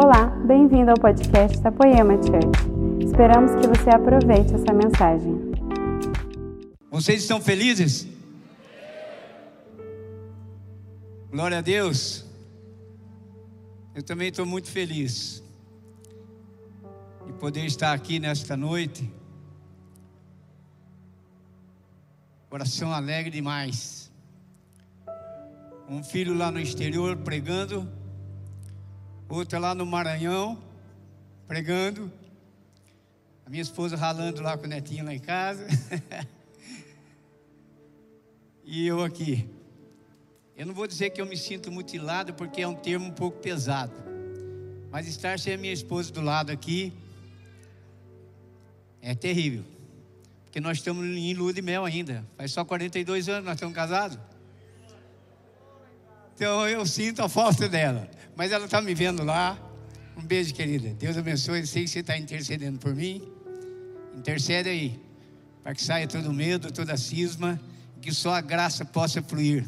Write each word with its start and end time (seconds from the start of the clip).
Olá, 0.00 0.26
bem-vindo 0.46 0.92
ao 0.92 0.96
podcast 0.96 1.58
da 1.58 1.72
Poema 1.72 2.14
Church. 2.22 3.04
Esperamos 3.04 3.50
que 3.56 3.66
você 3.66 3.90
aproveite 3.90 4.54
essa 4.54 4.72
mensagem. 4.72 5.34
Vocês 6.88 7.22
estão 7.22 7.40
felizes? 7.40 8.06
Glória 11.32 11.58
a 11.58 11.60
Deus. 11.60 12.24
Eu 13.92 14.04
também 14.04 14.28
estou 14.28 14.46
muito 14.46 14.70
feliz 14.70 15.42
de 17.26 17.32
poder 17.32 17.64
estar 17.64 17.92
aqui 17.92 18.20
nesta 18.20 18.56
noite. 18.56 19.12
Coração 22.48 22.92
alegre 22.92 23.32
demais. 23.32 24.12
Um 25.88 26.04
filho 26.04 26.38
lá 26.38 26.52
no 26.52 26.60
exterior 26.60 27.16
pregando 27.16 27.97
outra 29.28 29.58
lá 29.58 29.74
no 29.74 29.84
Maranhão, 29.84 30.58
pregando, 31.46 32.10
a 33.44 33.50
minha 33.50 33.62
esposa 33.62 33.96
ralando 33.96 34.42
lá 34.42 34.56
com 34.56 34.64
o 34.64 34.68
netinho 34.68 35.04
lá 35.04 35.14
em 35.14 35.18
casa, 35.18 35.66
e 38.64 38.86
eu 38.86 39.02
aqui. 39.02 39.48
Eu 40.56 40.66
não 40.66 40.74
vou 40.74 40.86
dizer 40.86 41.10
que 41.10 41.20
eu 41.20 41.26
me 41.26 41.36
sinto 41.36 41.70
mutilado, 41.70 42.34
porque 42.34 42.62
é 42.62 42.68
um 42.68 42.74
termo 42.74 43.06
um 43.06 43.12
pouco 43.12 43.38
pesado, 43.38 43.92
mas 44.90 45.06
estar 45.06 45.38
sem 45.38 45.54
a 45.54 45.58
minha 45.58 45.72
esposa 45.72 46.10
do 46.10 46.20
lado 46.20 46.50
aqui 46.50 46.92
é 49.00 49.14
terrível, 49.14 49.64
porque 50.44 50.58
nós 50.58 50.78
estamos 50.78 51.04
em 51.04 51.34
lua 51.34 51.52
de 51.52 51.62
mel 51.62 51.84
ainda, 51.84 52.26
faz 52.36 52.52
só 52.52 52.64
42 52.64 53.28
anos 53.28 53.44
nós 53.44 53.54
estamos 53.54 53.74
casados. 53.74 54.18
Então 56.38 56.68
eu 56.68 56.86
sinto 56.86 57.20
a 57.20 57.28
falta 57.28 57.68
dela. 57.68 58.08
Mas 58.36 58.52
ela 58.52 58.66
está 58.66 58.80
me 58.80 58.94
vendo 58.94 59.24
lá. 59.24 59.58
Um 60.16 60.22
beijo, 60.22 60.54
querida. 60.54 60.90
Deus 60.90 61.16
abençoe. 61.16 61.66
Sei 61.66 61.82
que 61.82 61.90
você 61.90 61.98
está 61.98 62.16
intercedendo 62.16 62.78
por 62.78 62.94
mim. 62.94 63.28
Intercede 64.16 64.68
aí. 64.68 65.00
Para 65.64 65.74
que 65.74 65.82
saia 65.82 66.06
todo 66.06 66.32
medo, 66.32 66.70
toda 66.70 66.96
cisma. 66.96 67.60
Que 68.00 68.14
só 68.14 68.34
a 68.34 68.40
graça 68.40 68.84
possa 68.84 69.20
fluir. 69.20 69.66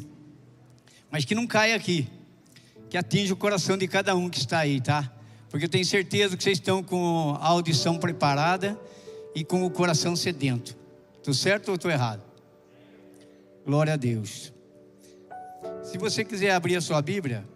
Mas 1.09 1.25
que 1.25 1.35
não 1.35 1.45
caia 1.45 1.75
aqui. 1.75 2.07
Que 2.89 2.97
atinja 2.97 3.33
o 3.33 3.37
coração 3.37 3.77
de 3.77 3.85
cada 3.85 4.15
um 4.15 4.29
que 4.29 4.39
está 4.39 4.59
aí, 4.59 4.79
tá? 4.79 5.11
Porque 5.49 5.65
eu 5.65 5.69
tenho 5.69 5.83
certeza 5.83 6.37
que 6.37 6.43
vocês 6.43 6.57
estão 6.57 6.81
com 6.81 7.37
a 7.41 7.47
audição 7.47 7.97
preparada 7.97 8.79
e 9.35 9.43
com 9.43 9.65
o 9.65 9.69
coração 9.69 10.15
sedento. 10.15 10.77
Estou 11.17 11.33
certo 11.33 11.67
ou 11.67 11.75
estou 11.75 11.91
errado? 11.91 12.23
Glória 13.65 13.91
a 13.91 13.97
Deus. 13.97 14.53
Se 15.83 15.97
você 15.97 16.23
quiser 16.23 16.51
abrir 16.51 16.75
a 16.75 16.81
sua 16.81 17.01
Bíblia, 17.01 17.47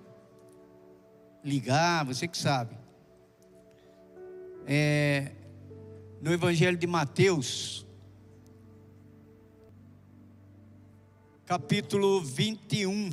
ligar, 1.43 2.03
você 2.05 2.27
que 2.27 2.37
sabe. 2.37 2.75
É, 4.65 5.31
no 6.21 6.33
Evangelho 6.33 6.77
de 6.77 6.87
Mateus, 6.87 7.85
capítulo 11.45 12.19
21, 12.21 13.11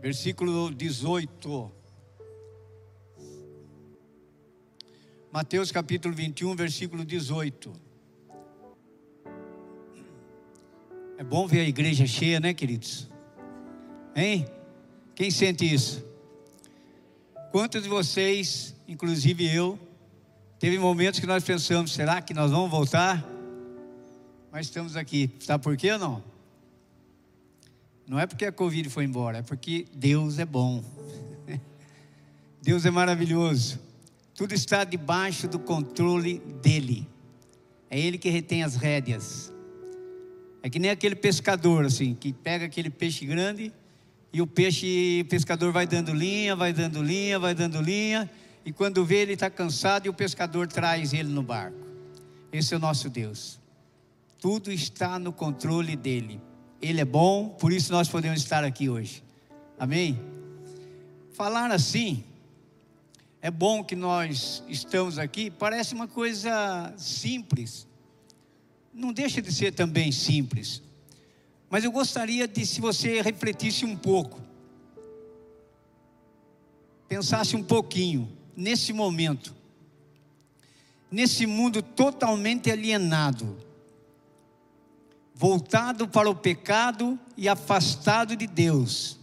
versículo 0.00 0.70
18. 0.70 1.72
Mateus 5.30 5.70
capítulo 5.70 6.14
21, 6.14 6.56
versículo 6.56 7.04
18. 7.04 7.85
É 11.18 11.24
bom 11.24 11.46
ver 11.46 11.60
a 11.60 11.68
igreja 11.68 12.06
cheia, 12.06 12.38
né, 12.38 12.52
queridos? 12.52 13.08
Hein? 14.14 14.46
Quem 15.14 15.30
sente 15.30 15.64
isso? 15.64 16.04
Quantos 17.50 17.82
de 17.82 17.88
vocês, 17.88 18.74
inclusive 18.86 19.46
eu, 19.46 19.78
teve 20.58 20.78
momentos 20.78 21.18
que 21.18 21.26
nós 21.26 21.42
pensamos, 21.42 21.92
será 21.92 22.20
que 22.20 22.34
nós 22.34 22.50
vamos 22.50 22.70
voltar? 22.70 23.26
Mas 24.52 24.66
estamos 24.66 24.94
aqui. 24.94 25.30
Sabe 25.40 25.64
por 25.64 25.74
quê 25.74 25.92
ou 25.92 25.98
não? 25.98 26.22
Não 28.06 28.18
é 28.18 28.26
porque 28.26 28.44
a 28.44 28.52
Covid 28.52 28.90
foi 28.90 29.04
embora, 29.04 29.38
é 29.38 29.42
porque 29.42 29.86
Deus 29.94 30.38
é 30.38 30.44
bom. 30.44 30.84
Deus 32.60 32.84
é 32.84 32.90
maravilhoso. 32.90 33.80
Tudo 34.34 34.52
está 34.52 34.84
debaixo 34.84 35.48
do 35.48 35.58
controle 35.58 36.40
dele. 36.62 37.08
É 37.88 37.98
ele 37.98 38.18
que 38.18 38.28
retém 38.28 38.62
as 38.62 38.76
rédeas. 38.76 39.50
É 40.66 40.68
que 40.68 40.80
nem 40.80 40.90
aquele 40.90 41.14
pescador 41.14 41.84
assim, 41.84 42.12
que 42.12 42.32
pega 42.32 42.66
aquele 42.66 42.90
peixe 42.90 43.24
grande 43.24 43.72
e 44.32 44.42
o 44.42 44.48
peixe, 44.48 45.20
o 45.24 45.28
pescador 45.28 45.70
vai 45.70 45.86
dando 45.86 46.12
linha, 46.12 46.56
vai 46.56 46.72
dando 46.72 47.00
linha, 47.00 47.38
vai 47.38 47.54
dando 47.54 47.80
linha. 47.80 48.28
E 48.64 48.72
quando 48.72 49.04
vê, 49.04 49.18
ele 49.18 49.34
está 49.34 49.48
cansado 49.48 50.06
e 50.06 50.08
o 50.08 50.12
pescador 50.12 50.66
traz 50.66 51.12
ele 51.12 51.28
no 51.28 51.40
barco. 51.40 51.78
Esse 52.52 52.74
é 52.74 52.76
o 52.78 52.80
nosso 52.80 53.08
Deus. 53.08 53.60
Tudo 54.40 54.72
está 54.72 55.20
no 55.20 55.32
controle 55.32 55.94
dele. 55.94 56.40
Ele 56.82 57.00
é 57.00 57.04
bom, 57.04 57.48
por 57.48 57.72
isso 57.72 57.92
nós 57.92 58.08
podemos 58.08 58.40
estar 58.40 58.64
aqui 58.64 58.88
hoje. 58.88 59.22
Amém? 59.78 60.18
Falar 61.30 61.70
assim, 61.70 62.24
é 63.40 63.52
bom 63.52 63.84
que 63.84 63.94
nós 63.94 64.64
estamos 64.68 65.16
aqui, 65.16 65.48
parece 65.48 65.94
uma 65.94 66.08
coisa 66.08 66.92
simples. 66.96 67.85
Não 68.96 69.12
deixa 69.12 69.42
de 69.42 69.52
ser 69.52 69.72
também 69.72 70.10
simples. 70.10 70.82
Mas 71.68 71.84
eu 71.84 71.92
gostaria 71.92 72.48
de, 72.48 72.64
se 72.64 72.80
você 72.80 73.20
refletisse 73.20 73.84
um 73.84 73.94
pouco, 73.94 74.40
pensasse 77.06 77.54
um 77.54 77.62
pouquinho 77.62 78.32
nesse 78.56 78.94
momento, 78.94 79.54
nesse 81.10 81.44
mundo 81.44 81.82
totalmente 81.82 82.70
alienado, 82.70 83.58
voltado 85.34 86.08
para 86.08 86.30
o 86.30 86.34
pecado 86.34 87.18
e 87.36 87.50
afastado 87.50 88.34
de 88.34 88.46
Deus, 88.46 89.18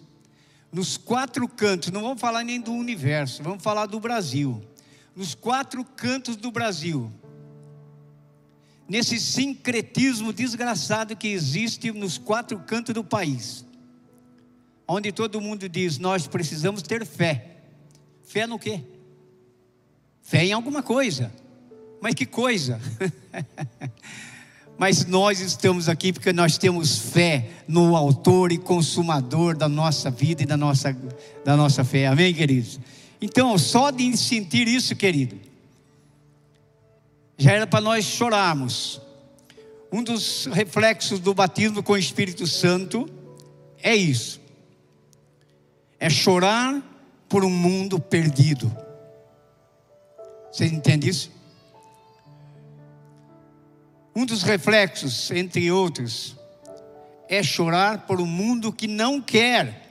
nos 0.72 0.98
quatro 0.98 1.48
cantos, 1.48 1.90
não 1.90 2.04
vamos 2.04 2.22
falar 2.22 2.44
nem 2.44 2.62
do 2.62 2.74
universo, 2.74 3.42
vamos 3.42 3.64
falar 3.64 3.88
do 3.88 4.00
Brasil, 4.00 4.64
nos 5.16 5.34
quatro 5.34 5.84
cantos 5.84 6.36
do 6.36 6.52
Brasil, 6.52 7.12
nesse 8.94 9.20
sincretismo 9.20 10.32
desgraçado 10.32 11.16
que 11.16 11.28
existe 11.28 11.92
nos 11.92 12.20
quatro 12.20 12.60
cantos 12.60 12.94
do 12.94 13.04
país, 13.04 13.66
onde 14.88 15.12
todo 15.12 15.42
mundo 15.42 15.68
diz: 15.68 15.98
nós 15.98 16.28
precisamos 16.28 16.84
ter 16.84 17.04
fé. 17.04 17.58
Fé 18.24 18.46
no 18.46 18.60
quê? 18.60 18.82
Fé 20.22 20.46
em 20.46 20.54
alguma 20.54 20.84
coisa. 20.84 21.34
Mas 22.00 22.14
que 22.14 22.28
coisa? 22.28 22.80
Mas 24.78 25.08
nós 25.08 25.40
estamos 25.40 25.90
aqui 25.90 26.14
porque 26.14 26.32
nós 26.32 26.60
temos 26.60 26.96
fé 27.00 27.50
no 27.68 27.96
autor 27.96 28.52
e 28.52 28.60
consumador 28.60 29.58
da 29.58 29.68
nossa 29.68 30.12
vida 30.12 30.44
e 30.44 30.46
da 30.46 30.56
nossa, 30.56 30.96
da 31.44 31.58
nossa 31.58 31.84
fé. 31.84 32.06
Amém, 32.06 32.32
queridos? 32.32 32.80
Então, 33.20 33.58
só 33.58 33.90
de 33.90 34.16
sentir 34.16 34.68
isso, 34.68 34.96
querido, 34.96 35.36
já 37.38 37.52
era 37.52 37.68
para 37.68 37.82
nós 37.82 38.06
chorarmos. 38.06 39.02
Um 39.92 40.04
dos 40.04 40.46
reflexos 40.48 41.20
do 41.20 41.34
batismo 41.34 41.84
com 41.84 41.94
o 41.94 41.98
Espírito 41.98 42.48
Santo 42.48 43.10
é 43.82 43.96
isso: 43.96 44.42
é 46.00 46.10
chorar 46.10 46.82
por 47.30 47.44
um 47.44 47.50
mundo 47.50 48.00
perdido. 48.00 48.76
Você 50.52 50.66
entende 50.66 51.10
isso? 51.10 51.32
Um 54.16 54.26
dos 54.26 54.44
reflexos, 54.44 55.32
entre 55.32 55.72
outros, 55.72 56.36
é 57.28 57.42
chorar 57.42 58.06
por 58.06 58.22
um 58.22 58.26
mundo 58.28 58.72
que 58.72 58.88
não 58.88 59.20
quer 59.20 59.82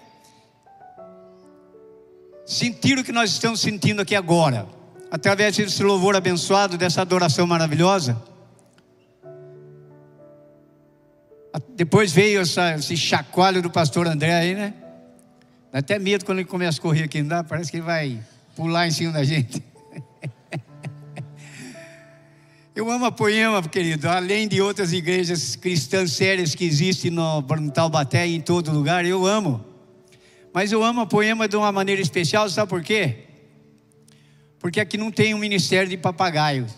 sentir 2.47 2.99
o 2.99 3.05
que 3.05 3.11
nós 3.11 3.31
estamos 3.31 3.61
sentindo 3.61 4.03
aqui 4.03 4.15
agora 4.15 4.82
através 5.13 5.55
desse 5.55 5.83
louvor 5.83 6.17
abençoado, 6.17 6.79
dessa 6.79 7.03
adoração 7.03 7.47
maravilhosa. 7.47 8.17
Depois 11.77 12.13
veio 12.13 12.41
essa, 12.41 12.77
esse 12.77 12.97
chacoalho 12.97 13.61
do 13.61 13.69
pastor 13.69 14.07
André 14.07 14.33
aí, 14.33 14.55
né? 14.55 14.73
Dá 15.71 15.81
até 15.81 15.99
medo 15.99 16.25
quando 16.25 16.39
ele 16.39 16.49
começa 16.49 16.79
a 16.79 16.83
correr 16.83 17.03
aqui, 17.03 17.21
não 17.21 17.29
dá? 17.29 17.45
Parece 17.45 17.71
que 17.71 17.77
ele 17.77 17.85
vai 17.85 18.19
pular 18.57 18.89
em 18.89 18.91
cima 18.91 19.13
da 19.13 19.23
gente. 19.23 19.63
Eu 22.75 22.91
amo 22.91 23.05
a 23.05 23.13
Poema, 23.13 23.63
querido, 23.65 24.09
além 24.09 24.49
de 24.49 24.63
outras 24.63 24.95
igrejas 24.95 25.57
cristãs 25.57 26.13
sérias 26.13 26.55
que 26.55 26.65
existem 26.65 27.11
no, 27.11 27.43
no 27.43 27.71
Taubaté 27.71 28.27
e 28.27 28.35
em 28.35 28.41
todo 28.41 28.73
lugar, 28.73 29.05
eu 29.05 29.27
amo. 29.27 29.63
Mas 30.55 30.73
eu 30.73 30.83
amo 30.83 31.03
a 31.03 31.07
Poema 31.07 31.47
de 31.47 31.55
uma 31.55 31.71
maneira 31.71 32.01
especial, 32.01 32.49
sabe 32.49 32.71
por 32.71 32.83
quê? 32.83 33.27
Porque 34.63 34.79
aqui 34.79 34.97
não 34.97 35.11
tem 35.11 35.35
um 35.35 35.39
ministério 35.39 35.89
de 35.89 35.97
papagaio. 35.97 36.69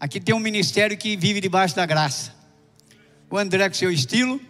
Aqui 0.00 0.18
tem 0.20 0.34
um 0.34 0.40
ministério 0.40 0.98
que 0.98 1.16
vive 1.16 1.40
debaixo 1.40 1.76
da 1.76 1.86
graça. 1.86 2.34
O 3.30 3.38
André 3.38 3.68
com 3.68 3.76
seu 3.76 3.92
estilo, 3.92 4.40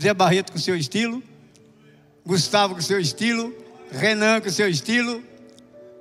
Zé 0.00 0.14
Barreto 0.14 0.50
com 0.50 0.58
seu 0.58 0.74
estilo, 0.74 1.22
Gustavo 2.24 2.74
com 2.74 2.80
seu 2.80 2.98
estilo, 2.98 3.54
Renan 3.92 4.40
com 4.40 4.48
seu 4.48 4.66
estilo. 4.66 5.22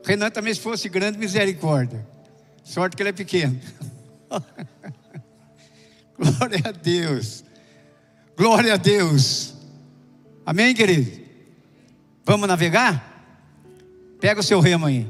Renan 0.06 0.30
também, 0.30 0.54
se 0.54 0.62
fosse 0.62 0.88
grande, 0.88 1.18
misericórdia. 1.18 2.08
Sorte 2.64 2.96
que 2.96 3.02
ele 3.02 3.10
é 3.10 3.14
pequeno. 3.14 3.60
Glória 6.18 6.62
a 6.64 6.72
Deus. 6.72 7.44
Glória 8.38 8.74
a 8.76 8.78
Deus. 8.78 9.54
Amém, 10.46 10.74
querido? 10.74 11.12
Vamos 12.24 12.48
navegar? 12.48 13.17
Pega 14.20 14.40
o 14.40 14.44
seu 14.44 14.60
remo 14.60 14.86
aí. 14.86 15.08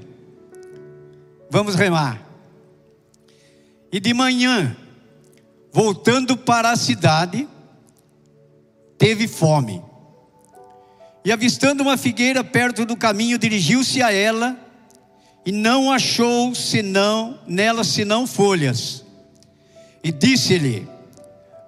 Vamos 1.49 1.75
remar. 1.75 2.21
E 3.91 3.99
de 3.99 4.13
manhã, 4.13 4.75
voltando 5.71 6.35
para 6.35 6.71
a 6.71 6.75
cidade, 6.75 7.47
teve 8.97 9.27
fome. 9.27 9.81
E 11.23 11.31
avistando 11.31 11.83
uma 11.83 11.97
figueira 11.97 12.43
perto 12.43 12.85
do 12.85 12.95
caminho, 12.95 13.37
dirigiu-se 13.37 14.01
a 14.01 14.11
ela 14.11 14.57
e 15.45 15.51
não 15.51 15.91
achou 15.91 16.53
senão 16.53 17.39
nela 17.47 17.83
senão 17.83 18.27
folhas. 18.27 19.05
E 20.03 20.11
disse-lhe: 20.11 20.87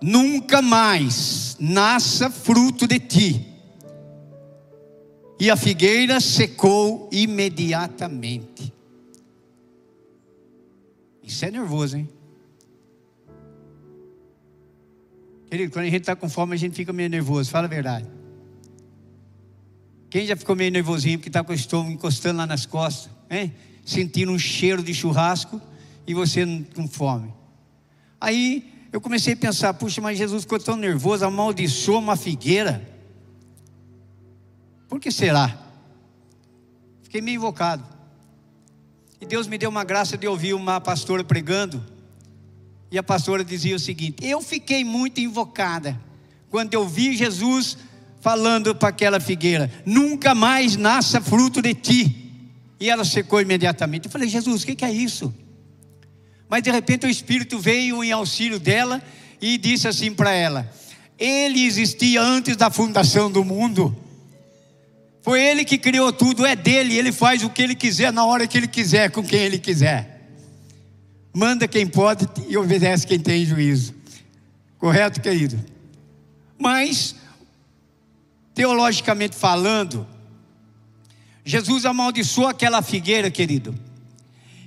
Nunca 0.01 0.61
mais 0.61 1.55
nasça 1.59 2.29
fruto 2.29 2.85
de 2.85 2.99
ti. 2.99 3.48
E 5.39 5.49
a 5.49 5.55
figueira 5.55 6.19
secou 6.19 7.09
imediatamente. 7.11 8.73
Isso 11.23 11.45
é 11.45 11.51
nervoso, 11.51 11.95
hein? 11.95 12.09
Querido, 15.49 15.71
quando 15.71 15.85
a 15.85 15.89
gente 15.89 16.01
está 16.01 16.15
com 16.15 16.27
fome, 16.27 16.55
a 16.55 16.57
gente 16.57 16.75
fica 16.75 16.91
meio 16.91 17.09
nervoso, 17.09 17.49
fala 17.49 17.65
a 17.65 17.69
verdade. 17.69 18.05
Quem 20.09 20.25
já 20.25 20.35
ficou 20.35 20.55
meio 20.55 20.71
nervosinho 20.71 21.17
porque 21.17 21.29
está 21.29 21.43
com 21.43 21.51
o 21.51 21.55
estômago 21.55 21.91
encostando 21.91 22.37
lá 22.37 22.45
nas 22.45 22.65
costas, 22.65 23.09
hein? 23.29 23.53
sentindo 23.85 24.31
um 24.31 24.39
cheiro 24.39 24.83
de 24.83 24.93
churrasco 24.93 25.61
e 26.05 26.13
você 26.13 26.45
com 26.75 26.87
fome. 26.87 27.33
Aí 28.19 28.73
eu 28.91 28.99
comecei 28.99 29.33
a 29.33 29.37
pensar, 29.37 29.73
puxa, 29.73 30.01
mas 30.01 30.17
Jesus 30.17 30.43
ficou 30.43 30.59
tão 30.59 30.75
nervoso, 30.75 31.23
amaldiçoou 31.23 31.99
uma 31.99 32.15
figueira. 32.15 32.98
Por 34.89 34.99
que 34.99 35.11
será? 35.11 35.55
Fiquei 37.03 37.21
meio 37.21 37.37
invocado. 37.37 37.83
E 39.21 39.25
Deus 39.25 39.47
me 39.47 39.57
deu 39.57 39.69
uma 39.69 39.83
graça 39.83 40.17
de 40.17 40.27
ouvir 40.27 40.53
uma 40.53 40.81
pastora 40.81 41.23
pregando. 41.23 41.85
E 42.91 42.97
a 42.97 43.03
pastora 43.03 43.43
dizia 43.43 43.75
o 43.75 43.79
seguinte: 43.79 44.25
Eu 44.25 44.41
fiquei 44.41 44.83
muito 44.83 45.21
invocada 45.21 45.99
quando 46.49 46.73
eu 46.73 46.87
vi 46.87 47.15
Jesus 47.15 47.77
falando 48.19 48.73
para 48.73 48.89
aquela 48.89 49.19
figueira: 49.19 49.71
Nunca 49.85 50.33
mais 50.33 50.75
nasça 50.75 51.21
fruto 51.21 51.61
de 51.61 51.75
ti. 51.75 52.15
E 52.79 52.89
ela 52.89 53.05
secou 53.05 53.39
imediatamente. 53.39 54.05
Eu 54.05 54.11
falei: 54.11 54.27
Jesus, 54.27 54.63
o 54.63 54.65
que, 54.65 54.83
é 54.83 54.91
isso? 54.91 55.33
Mas 56.47 56.63
de 56.63 56.71
repente 56.71 57.05
o 57.05 57.09
Espírito 57.09 57.59
veio 57.59 58.03
em 58.03 58.11
auxílio 58.11 58.59
dela 58.59 59.03
e 59.39 59.57
disse 59.57 59.87
assim 59.87 60.13
para 60.13 60.31
ela: 60.31 60.71
Ele 61.17 61.63
existia 61.65 62.21
antes 62.21 62.55
da 62.55 62.71
fundação 62.71 63.29
do 63.29 63.43
mundo. 63.45 63.95
Foi 65.21 65.41
Ele 65.41 65.65
que 65.65 65.77
criou 65.77 66.11
tudo, 66.13 66.45
é 66.45 66.55
dele, 66.55 66.97
Ele 66.97 67.11
faz 67.11 67.43
o 67.43 67.49
que 67.49 67.61
Ele 67.61 67.75
quiser, 67.75 68.11
na 68.11 68.25
hora 68.25 68.47
que 68.47 68.57
Ele 68.57 68.67
quiser, 68.67 69.11
com 69.11 69.23
quem 69.23 69.39
Ele 69.39 69.59
quiser. 69.59 70.19
Manda 71.33 71.67
quem 71.67 71.85
pode 71.85 72.27
e 72.47 72.57
obedece 72.57 73.05
quem 73.05 73.19
tem 73.19 73.45
juízo. 73.45 73.93
Correto, 74.77 75.21
querido? 75.21 75.59
Mas, 76.57 77.15
teologicamente 78.53 79.35
falando, 79.35 80.07
Jesus 81.45 81.85
amaldiçoou 81.85 82.47
aquela 82.47 82.81
figueira, 82.81 83.29
querido. 83.29 83.75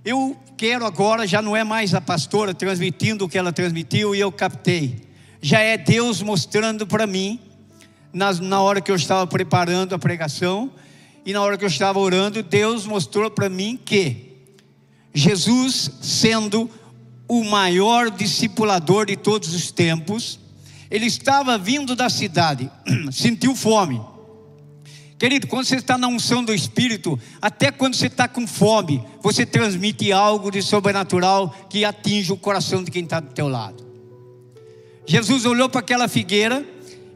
Eu 0.04 0.36
quero 0.56 0.84
agora, 0.84 1.26
já 1.26 1.40
não 1.40 1.56
é 1.56 1.64
mais 1.64 1.94
a 1.94 2.00
pastora 2.00 2.54
transmitindo 2.54 3.24
o 3.24 3.28
que 3.28 3.38
ela 3.38 3.52
transmitiu 3.52 4.14
e 4.14 4.20
eu 4.20 4.30
captei. 4.30 5.08
Já 5.40 5.60
é 5.60 5.76
Deus 5.76 6.22
mostrando 6.22 6.86
para 6.86 7.06
mim, 7.06 7.40
na, 8.12 8.32
na 8.34 8.60
hora 8.60 8.80
que 8.80 8.90
eu 8.90 8.96
estava 8.96 9.26
preparando 9.26 9.94
a 9.94 9.98
pregação 9.98 10.70
e 11.24 11.32
na 11.32 11.40
hora 11.40 11.56
que 11.56 11.64
eu 11.64 11.68
estava 11.68 11.98
orando, 11.98 12.42
Deus 12.42 12.86
mostrou 12.86 13.30
para 13.30 13.48
mim 13.48 13.78
que 13.82 14.32
Jesus, 15.14 15.90
sendo 16.00 16.68
o 17.28 17.44
maior 17.44 18.10
discipulador 18.10 19.06
de 19.06 19.16
todos 19.16 19.54
os 19.54 19.70
tempos, 19.70 20.38
ele 20.90 21.06
estava 21.06 21.56
vindo 21.56 21.94
da 21.94 22.10
cidade, 22.10 22.70
sentiu 23.12 23.54
fome 23.54 24.00
Querido, 25.22 25.46
quando 25.46 25.66
você 25.66 25.76
está 25.76 25.96
na 25.96 26.08
unção 26.08 26.42
do 26.42 26.52
Espírito, 26.52 27.16
até 27.40 27.70
quando 27.70 27.94
você 27.94 28.08
está 28.08 28.26
com 28.26 28.44
fome, 28.44 29.04
você 29.22 29.46
transmite 29.46 30.10
algo 30.10 30.50
de 30.50 30.60
sobrenatural 30.60 31.54
que 31.70 31.84
atinge 31.84 32.32
o 32.32 32.36
coração 32.36 32.82
de 32.82 32.90
quem 32.90 33.04
está 33.04 33.20
do 33.20 33.32
teu 33.32 33.46
lado. 33.46 33.86
Jesus 35.06 35.44
olhou 35.44 35.68
para 35.68 35.78
aquela 35.78 36.08
figueira 36.08 36.66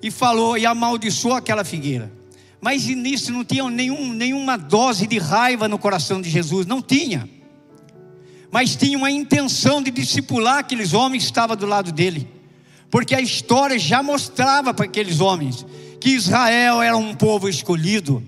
e 0.02 0.10
falou 0.10 0.56
e 0.56 0.66
amaldiçoou 0.66 1.34
aquela 1.34 1.64
figueira. 1.64 2.12
Mas 2.60 2.86
nisso 2.86 3.32
não 3.32 3.44
tinha 3.44 3.68
nenhum, 3.70 4.12
nenhuma 4.12 4.56
dose 4.56 5.06
de 5.06 5.18
raiva 5.18 5.68
no 5.68 5.78
coração 5.78 6.20
de 6.20 6.28
Jesus, 6.28 6.66
não 6.66 6.82
tinha. 6.82 7.28
Mas 8.50 8.74
tinha 8.76 8.96
uma 8.96 9.10
intenção 9.10 9.82
de 9.82 9.90
discipular 9.90 10.58
aqueles 10.58 10.92
homens 10.92 11.24
que 11.24 11.30
estavam 11.30 11.56
do 11.56 11.66
lado 11.66 11.92
dele. 11.92 12.28
Porque 12.90 13.14
a 13.14 13.20
história 13.20 13.78
já 13.78 14.02
mostrava 14.02 14.72
para 14.72 14.84
aqueles 14.84 15.20
homens 15.20 15.66
que 16.00 16.10
Israel 16.10 16.80
era 16.80 16.96
um 16.96 17.14
povo 17.14 17.48
escolhido. 17.48 18.22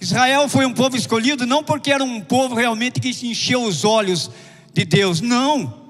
Israel 0.00 0.48
foi 0.48 0.66
um 0.66 0.74
povo 0.74 0.96
escolhido 0.96 1.46
não 1.46 1.64
porque 1.64 1.90
era 1.90 2.04
um 2.04 2.20
povo 2.20 2.54
realmente 2.54 3.00
que 3.00 3.08
encheu 3.08 3.62
os 3.62 3.84
olhos 3.84 4.30
de 4.74 4.84
Deus, 4.84 5.20
não. 5.20 5.85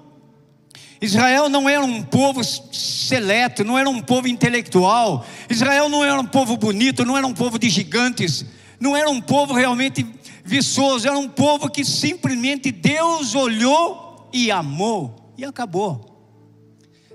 Israel 1.00 1.48
não 1.48 1.69
era 1.69 1.84
um 1.84 2.02
povo 2.02 2.43
seleto, 2.43 3.62
não 3.64 3.78
era 3.78 3.88
um 3.88 4.00
povo 4.00 4.28
intelectual. 4.28 5.26
Israel 5.48 5.88
não 5.88 6.02
era 6.02 6.19
um 6.19 6.26
povo 6.26 6.56
bonito, 6.56 7.04
não 7.04 7.16
era 7.16 7.26
um 7.26 7.34
povo 7.34 7.58
de 7.58 7.69
gigantes, 7.69 8.44
não 8.81 8.96
era 8.96 9.10
um 9.10 9.20
povo 9.20 9.52
realmente 9.52 10.06
viçoso, 10.44 11.06
era 11.06 11.19
um 11.19 11.28
povo 11.28 11.69
que 11.69 11.84
simplesmente 11.84 12.70
Deus 12.70 13.34
olhou 13.34 14.28
e 14.32 14.50
amou, 14.50 15.32
e 15.37 15.44
acabou. 15.44 16.16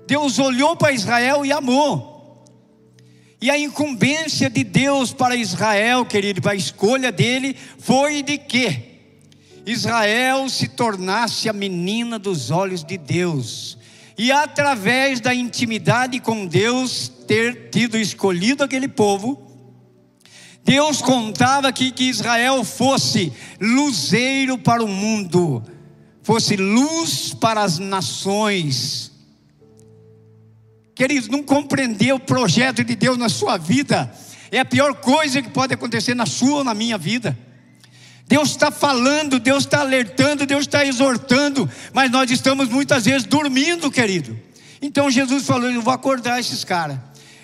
Deus 0.06 0.38
olhou 0.38 0.76
para 0.76 0.92
Israel 0.92 1.44
e 1.44 1.52
amou. 1.52 2.44
E 3.40 3.50
a 3.50 3.58
incumbência 3.58 4.48
de 4.48 4.62
Deus 4.62 5.12
para 5.12 5.34
Israel, 5.34 6.04
querido, 6.04 6.40
para 6.40 6.52
a 6.52 6.56
escolha 6.56 7.10
dele, 7.10 7.56
foi 7.78 8.22
de 8.22 8.38
que 8.38 8.92
Israel 9.66 10.48
se 10.48 10.68
tornasse 10.68 11.48
a 11.48 11.52
menina 11.52 12.18
dos 12.18 12.50
olhos 12.50 12.84
de 12.84 12.96
Deus. 12.96 13.78
E 14.16 14.30
através 14.30 15.20
da 15.20 15.34
intimidade 15.34 16.20
com 16.20 16.46
Deus, 16.46 17.08
ter 17.26 17.70
tido 17.70 17.96
escolhido 17.96 18.62
aquele 18.62 18.88
povo, 18.88 19.50
Deus 20.64 21.00
contava 21.00 21.68
aqui 21.68 21.90
que 21.90 22.04
Israel 22.04 22.62
fosse 22.62 23.32
luzeiro 23.60 24.58
para 24.58 24.82
o 24.82 24.88
mundo, 24.88 25.62
fosse 26.22 26.56
luz 26.56 27.34
para 27.34 27.62
as 27.62 27.78
nações 27.78 29.12
Queridos, 30.94 31.28
não 31.28 31.42
compreender 31.42 32.12
o 32.12 32.20
projeto 32.20 32.84
de 32.84 32.94
Deus 32.94 33.16
na 33.16 33.28
sua 33.28 33.56
vida 33.56 34.12
é 34.50 34.58
a 34.58 34.64
pior 34.64 34.94
coisa 34.94 35.40
que 35.40 35.48
pode 35.48 35.72
acontecer 35.72 36.14
na 36.14 36.26
sua 36.26 36.58
ou 36.58 36.64
na 36.64 36.74
minha 36.74 36.98
vida. 36.98 37.36
Deus 38.32 38.48
está 38.48 38.70
falando, 38.70 39.38
Deus 39.38 39.64
está 39.64 39.80
alertando, 39.80 40.46
Deus 40.46 40.62
está 40.62 40.86
exortando, 40.86 41.70
mas 41.92 42.10
nós 42.10 42.30
estamos 42.30 42.70
muitas 42.70 43.04
vezes 43.04 43.24
dormindo, 43.24 43.90
querido. 43.90 44.34
Então 44.80 45.10
Jesus 45.10 45.44
falou: 45.44 45.70
Eu 45.70 45.82
vou 45.82 45.92
acordar 45.92 46.40
esses 46.40 46.64
caras. 46.64 46.98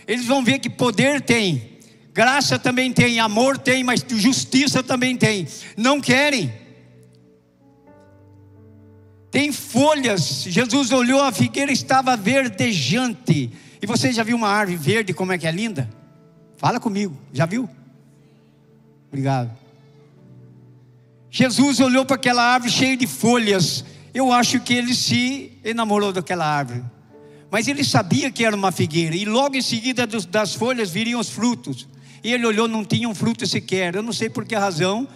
Eles 0.07 0.25
vão 0.25 0.43
ver 0.43 0.61
que 0.61 0.71
poder 0.71 1.21
tem, 1.21 1.77
graça 2.15 2.59
também 2.59 2.91
tem, 2.91 3.21
amor 3.21 3.59
tem, 3.59 3.85
mas 3.85 4.03
justiça 4.09 4.83
também 4.83 5.15
tem. 5.15 5.47
Não 5.77 6.01
querem. 6.01 6.51
Tem 9.31 9.53
folhas. 9.53 10.45
Jesus 10.45 10.91
olhou, 10.91 11.23
a 11.23 11.31
figueira 11.31 11.71
estava 11.71 12.17
verdejante. 12.17 13.53
E 13.83 13.87
você 13.87 14.11
já 14.11 14.23
viu 14.23 14.39
uma 14.39 14.49
árvore 14.49 14.79
verde 14.79 15.13
como 15.13 15.33
é 15.33 15.37
que 15.37 15.47
é 15.47 15.53
linda? 15.53 15.87
Fala 16.57 16.81
comigo, 16.81 17.15
já 17.31 17.45
viu? 17.45 17.69
Obrigado. 19.09 19.68
Jesus 21.31 21.81
olhou 21.81 22.05
para 22.05 22.17
aquela 22.17 22.43
árvore 22.43 22.73
cheia 22.73 22.97
de 22.97 23.07
folhas. 23.07 23.85
Eu 24.15 24.33
acho 24.33 24.61
que 24.61 24.73
ele 24.73 24.95
se 24.95 25.53
enamorou 25.65 26.13
daquela 26.13 26.47
árvore. 26.47 26.85
Mas 27.51 27.69
ele 27.69 27.85
sabia 27.85 28.31
que 28.31 28.45
era 28.45 28.55
uma 28.55 28.73
figueira. 28.73 29.17
E 29.17 29.25
logo 29.25 29.57
em 29.57 29.63
seguida 29.63 30.07
das 30.07 30.55
folhas 30.55 30.91
viriam 30.91 31.21
os 31.21 31.29
frutos. 31.29 31.87
E 32.23 32.33
ele 32.33 32.47
olhou, 32.47 32.67
não 32.67 32.85
tinha 32.85 33.09
um 33.09 33.15
fruto 33.15 33.47
sequer. 33.47 33.95
Eu 33.95 34.03
não 34.03 34.13
sei 34.13 34.29
por 34.29 34.45
que 34.45 34.55
razão. 34.55 35.09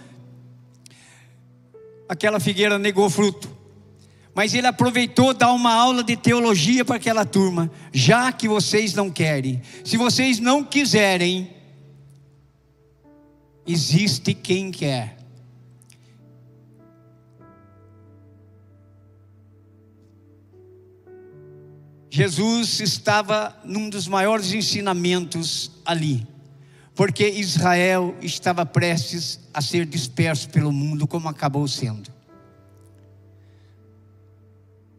Aquela 2.08 2.38
figueira 2.40 2.78
negou 2.78 3.08
fruto. 3.10 3.62
Mas 4.34 4.54
ele 4.54 4.66
aproveitou 4.66 5.34
dar 5.34 5.52
uma 5.52 5.74
aula 5.74 6.02
de 6.02 6.16
teologia 6.16 6.84
para 6.84 6.96
aquela 6.96 7.24
turma, 7.24 7.70
já 7.92 8.32
que 8.32 8.48
vocês 8.48 8.94
não 8.94 9.10
querem. 9.10 9.60
Se 9.84 9.98
vocês 9.98 10.38
não 10.38 10.64
quiserem, 10.64 11.50
existe 13.66 14.32
quem 14.32 14.70
quer. 14.70 15.21
Jesus 22.14 22.78
estava 22.80 23.58
num 23.64 23.88
dos 23.88 24.06
maiores 24.06 24.52
ensinamentos 24.52 25.70
ali, 25.82 26.26
porque 26.94 27.26
Israel 27.26 28.14
estava 28.20 28.66
prestes 28.66 29.40
a 29.54 29.62
ser 29.62 29.86
disperso 29.86 30.50
pelo 30.50 30.70
mundo, 30.70 31.06
como 31.06 31.26
acabou 31.26 31.66
sendo. 31.66 32.12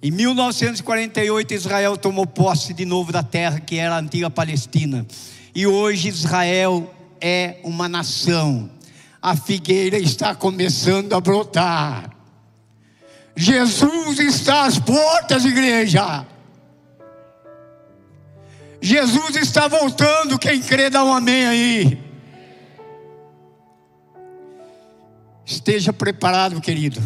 Em 0.02 0.10
1948, 0.10 1.54
Israel 1.54 1.96
tomou 1.96 2.26
posse 2.26 2.74
de 2.74 2.84
novo 2.84 3.10
da 3.10 3.22
terra 3.22 3.58
que 3.58 3.76
era 3.76 3.94
a 3.94 3.98
antiga 3.98 4.28
Palestina. 4.28 5.06
E 5.54 5.66
hoje 5.66 6.08
Israel 6.08 6.94
é 7.18 7.60
uma 7.64 7.88
nação. 7.88 8.68
A 9.22 9.34
figueira 9.34 9.96
está 9.96 10.34
começando 10.34 11.14
a 11.14 11.20
brotar. 11.20 12.13
Jesus 13.36 14.20
está 14.20 14.64
às 14.64 14.78
portas, 14.78 15.44
igreja. 15.44 16.24
Jesus 18.80 19.36
está 19.36 19.66
voltando. 19.66 20.38
Quem 20.38 20.60
crê, 20.60 20.88
dá 20.88 21.04
um 21.04 21.12
amém 21.12 21.46
aí. 21.46 22.04
Esteja 25.44 25.92
preparado, 25.92 26.60
querido, 26.60 27.02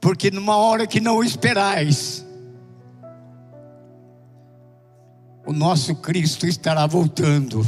porque 0.00 0.30
numa 0.30 0.56
hora 0.56 0.86
que 0.86 1.00
não 1.00 1.24
esperais, 1.24 2.24
o 5.44 5.52
nosso 5.52 5.94
Cristo 5.96 6.46
estará 6.46 6.86
voltando. 6.86 7.66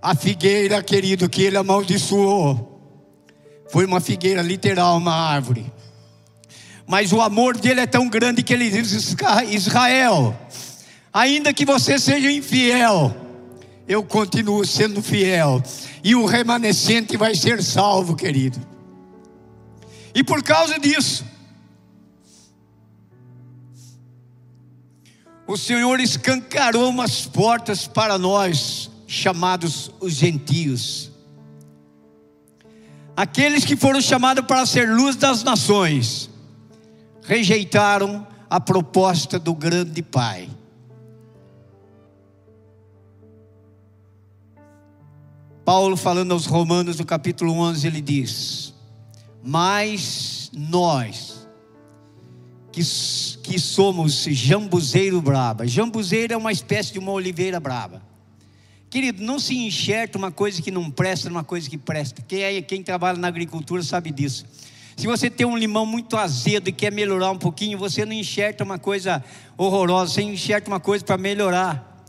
A 0.00 0.14
figueira, 0.14 0.82
querido, 0.82 1.28
que 1.28 1.42
ele 1.42 1.56
amaldiçoou, 1.56 2.80
foi 3.68 3.84
uma 3.84 4.00
figueira 4.00 4.42
literal, 4.42 4.96
uma 4.96 5.14
árvore 5.14 5.70
mas 6.88 7.12
o 7.12 7.20
amor 7.20 7.58
dele 7.58 7.80
é 7.80 7.86
tão 7.86 8.08
grande 8.08 8.42
que 8.42 8.54
ele 8.54 8.70
diz: 8.70 9.14
Israel, 9.50 10.34
ainda 11.12 11.52
que 11.52 11.66
você 11.66 11.98
seja 11.98 12.32
infiel, 12.32 13.14
eu 13.86 14.02
continuo 14.02 14.64
sendo 14.64 15.02
fiel, 15.02 15.62
e 16.02 16.14
o 16.14 16.24
remanescente 16.24 17.14
vai 17.14 17.34
ser 17.34 17.62
salvo, 17.62 18.16
querido. 18.16 18.58
E 20.14 20.24
por 20.24 20.42
causa 20.42 20.78
disso, 20.78 21.26
o 25.46 25.58
Senhor 25.58 26.00
escancarou 26.00 26.88
umas 26.88 27.26
portas 27.26 27.86
para 27.86 28.16
nós, 28.16 28.90
chamados 29.06 29.90
os 30.00 30.14
gentios. 30.14 31.12
Aqueles 33.14 33.66
que 33.66 33.76
foram 33.76 34.00
chamados 34.00 34.46
para 34.46 34.64
ser 34.64 34.88
luz 34.88 35.16
das 35.16 35.44
nações 35.44 36.30
rejeitaram 37.28 38.26
a 38.48 38.58
proposta 38.58 39.38
do 39.38 39.54
grande 39.54 40.02
Pai. 40.02 40.48
Paulo, 45.62 45.94
falando 45.94 46.32
aos 46.32 46.46
Romanos, 46.46 46.98
no 46.98 47.04
capítulo 47.04 47.52
11, 47.52 47.86
ele 47.86 48.00
diz: 48.00 48.72
Mas 49.44 50.50
nós, 50.54 51.46
que, 52.72 52.80
que 53.42 53.58
somos 53.58 54.24
jambuzeiro 54.24 55.20
braba, 55.20 55.66
jambuzeiro 55.66 56.32
é 56.32 56.36
uma 56.38 56.50
espécie 56.50 56.94
de 56.94 56.98
uma 56.98 57.12
oliveira 57.12 57.60
braba. 57.60 58.00
Querido, 58.88 59.22
não 59.22 59.38
se 59.38 59.54
enxerta 59.54 60.16
uma 60.16 60.32
coisa 60.32 60.62
que 60.62 60.70
não 60.70 60.90
presta 60.90 61.28
numa 61.28 61.44
coisa 61.44 61.68
que 61.68 61.76
presta. 61.76 62.22
Quem, 62.22 62.40
é, 62.40 62.62
quem 62.62 62.82
trabalha 62.82 63.18
na 63.18 63.28
agricultura 63.28 63.82
sabe 63.82 64.10
disso. 64.10 64.46
Se 64.98 65.06
você 65.06 65.30
tem 65.30 65.46
um 65.46 65.56
limão 65.56 65.86
muito 65.86 66.16
azedo 66.16 66.66
e 66.66 66.72
quer 66.72 66.90
melhorar 66.90 67.30
um 67.30 67.38
pouquinho, 67.38 67.78
você 67.78 68.04
não 68.04 68.12
enxerta 68.12 68.64
uma 68.64 68.80
coisa 68.80 69.22
horrorosa, 69.56 70.14
você 70.14 70.22
enxerta 70.22 70.68
uma 70.68 70.80
coisa 70.80 71.04
para 71.04 71.16
melhorar. 71.16 72.04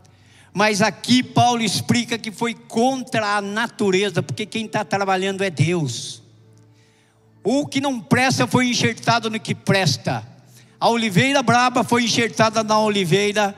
Mas 0.52 0.82
aqui 0.82 1.22
Paulo 1.22 1.62
explica 1.62 2.18
que 2.18 2.32
foi 2.32 2.52
contra 2.52 3.36
a 3.36 3.40
natureza, 3.40 4.24
porque 4.24 4.44
quem 4.44 4.66
está 4.66 4.84
trabalhando 4.84 5.44
é 5.44 5.50
Deus. 5.50 6.20
O 7.44 7.64
que 7.64 7.80
não 7.80 8.00
presta 8.00 8.44
foi 8.48 8.66
enxertado 8.66 9.30
no 9.30 9.38
que 9.38 9.54
presta. 9.54 10.26
A 10.80 10.88
oliveira 10.88 11.44
braba 11.44 11.84
foi 11.84 12.02
enxertada 12.06 12.64
na 12.64 12.80
oliveira 12.80 13.54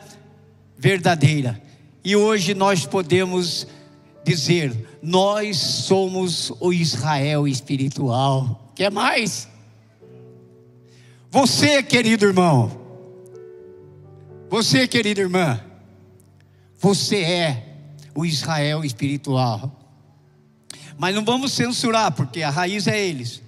verdadeira. 0.77 1.59
E 2.05 2.15
hoje 2.15 2.53
nós 2.53 2.85
podemos 2.85 3.67
dizer: 4.23 4.99
nós 5.03 5.57
somos 5.57 6.53
o 6.61 6.71
Israel 6.71 7.49
espiritual. 7.49 8.62
Quer 8.75 8.91
mais? 8.91 9.49
Você, 11.31 11.83
querido 11.83 12.27
irmão, 12.27 12.83
você, 14.53 14.87
querida 14.87 15.23
irmã, 15.23 15.59
você 16.79 17.23
é 17.23 17.77
o 18.15 18.27
Israel 18.27 18.85
espiritual. 18.85 19.81
Mas 20.99 21.15
não 21.15 21.25
vamos 21.25 21.53
censurar, 21.53 22.13
porque 22.13 22.43
a 22.43 22.51
raiz 22.51 22.87
é 22.87 23.01
eles. 23.01 23.43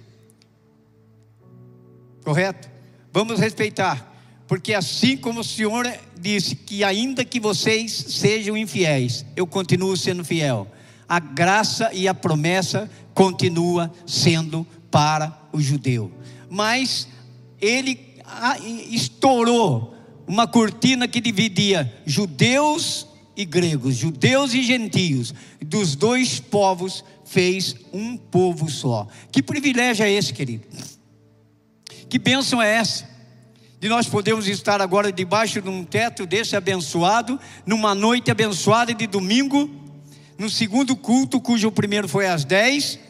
Correto? 2.23 2.67
Vamos 3.13 3.39
respeitar. 3.39 4.13
Porque 4.47 4.73
assim 4.73 5.15
como 5.15 5.41
o 5.41 5.43
Senhor 5.43 5.87
disse 6.19 6.55
que 6.55 6.83
ainda 6.83 7.23
que 7.23 7.39
vocês 7.39 7.91
sejam 7.91 8.57
infiéis, 8.57 9.25
eu 9.35 9.45
continuo 9.45 9.95
sendo 9.95 10.25
fiel. 10.25 10.67
A 11.07 11.19
graça 11.19 11.93
e 11.93 12.07
a 12.07 12.15
promessa 12.15 12.89
continua 13.13 13.91
sendo 14.07 14.65
para 14.95 15.37
o 15.51 15.59
judeu. 15.59 16.09
Mas 16.49 17.05
ele 17.59 17.99
estourou 18.89 19.93
uma 20.25 20.47
cortina 20.47 21.05
que 21.05 21.19
dividia 21.19 21.93
judeus 22.05 23.05
e 23.35 23.43
gregos, 23.43 23.97
judeus 23.97 24.53
e 24.53 24.63
gentios, 24.63 25.33
dos 25.61 25.97
dois 25.97 26.39
povos 26.39 27.03
fez 27.25 27.75
um 27.91 28.15
povo 28.15 28.71
só. 28.71 29.05
Que 29.33 29.43
privilégio 29.43 30.05
é 30.05 30.11
esse, 30.13 30.31
querido? 30.31 30.65
Que 32.07 32.17
bênção 32.17 32.61
é 32.61 32.75
essa? 32.75 33.05
De 33.81 33.89
nós 33.89 34.07
podermos 34.07 34.47
estar 34.47 34.79
agora 34.79 35.11
debaixo 35.11 35.61
de 35.61 35.67
um 35.67 35.83
teto 35.83 36.25
desse 36.25 36.55
abençoado, 36.55 37.37
numa 37.65 37.93
noite 37.93 38.31
abençoada 38.31 38.93
de 38.93 39.07
domingo, 39.07 39.69
no 40.37 40.49
segundo 40.49 40.95
culto, 40.95 41.41
cujo 41.41 41.69
primeiro 41.69 42.07
foi 42.07 42.27
às 42.27 42.45
10, 42.45 43.03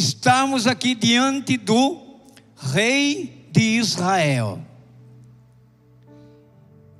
estamos 0.00 0.66
aqui 0.66 0.94
diante 0.94 1.58
do 1.58 2.00
Rei 2.56 3.46
de 3.52 3.60
Israel. 3.60 4.64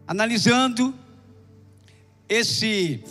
Analisando 0.06 0.94
esse 2.28 3.02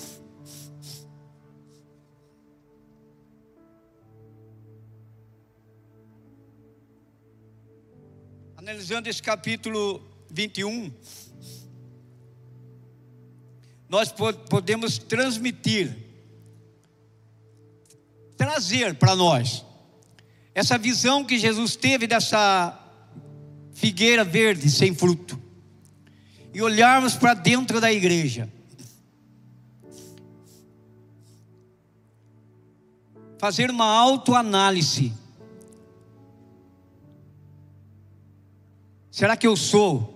analisando 8.55 9.09
esse 9.09 9.23
capítulo 9.23 10.03
21, 10.29 10.93
nós 13.89 14.13
podemos 14.47 14.99
transmitir, 14.99 15.97
trazer 18.37 18.93
para 18.93 19.15
nós 19.15 19.67
essa 20.53 20.77
visão 20.77 21.23
que 21.23 21.37
Jesus 21.37 21.75
teve 21.75 22.07
dessa 22.07 22.77
figueira 23.73 24.23
verde 24.23 24.69
sem 24.69 24.93
fruto 24.93 25.39
e 26.53 26.61
olharmos 26.61 27.15
para 27.15 27.33
dentro 27.33 27.79
da 27.79 27.91
igreja. 27.91 28.51
Fazer 33.37 33.69
uma 33.69 33.85
autoanálise. 33.85 35.13
Será 39.09 39.37
que 39.37 39.47
eu 39.47 39.55
sou 39.55 40.13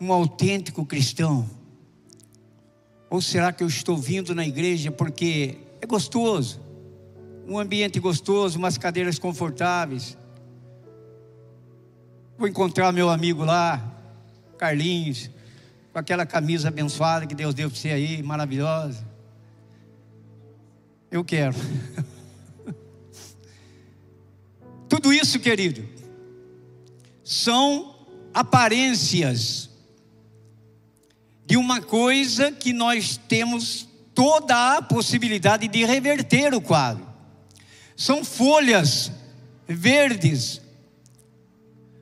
um 0.00 0.12
autêntico 0.12 0.84
cristão? 0.84 1.57
Ou 3.10 3.20
será 3.20 3.52
que 3.52 3.62
eu 3.62 3.68
estou 3.68 3.96
vindo 3.96 4.34
na 4.34 4.46
igreja 4.46 4.90
porque 4.90 5.58
é 5.80 5.86
gostoso? 5.86 6.60
Um 7.46 7.58
ambiente 7.58 7.98
gostoso, 7.98 8.58
umas 8.58 8.76
cadeiras 8.76 9.18
confortáveis, 9.18 10.16
Vou 12.38 12.46
encontrar 12.46 12.92
meu 12.92 13.10
amigo 13.10 13.44
lá, 13.44 13.84
Carlinhos, 14.56 15.28
com 15.92 15.98
aquela 15.98 16.24
camisa 16.24 16.68
abençoada 16.68 17.26
que 17.26 17.34
Deus 17.34 17.52
deu 17.52 17.68
para 17.68 17.76
você 17.76 17.88
aí, 17.88 18.22
maravilhosa. 18.22 19.04
Eu 21.10 21.24
quero. 21.24 21.56
Tudo 24.88 25.12
isso, 25.12 25.40
querido, 25.40 25.84
são 27.24 27.92
aparências 28.32 29.67
de 31.48 31.56
uma 31.56 31.80
coisa 31.80 32.52
que 32.52 32.72
nós 32.72 33.18
temos 33.28 33.88
toda 34.14 34.76
a 34.76 34.82
possibilidade 34.82 35.66
de 35.66 35.84
reverter 35.84 36.54
o 36.54 36.60
quadro. 36.60 37.04
São 37.96 38.24
folhas 38.24 39.10
verdes 39.66 40.60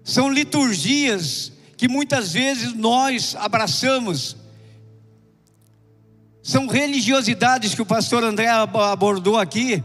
são 0.07 0.31
liturgias 0.31 1.51
que 1.77 1.89
muitas 1.89 2.33
vezes 2.33 2.73
nós 2.75 3.35
abraçamos. 3.35 4.37
São 6.41 6.69
religiosidades 6.69 7.75
que 7.75 7.83
o 7.83 7.87
pastor 7.87 8.23
André 8.23 8.47
abordou 8.47 9.37
aqui, 9.37 9.83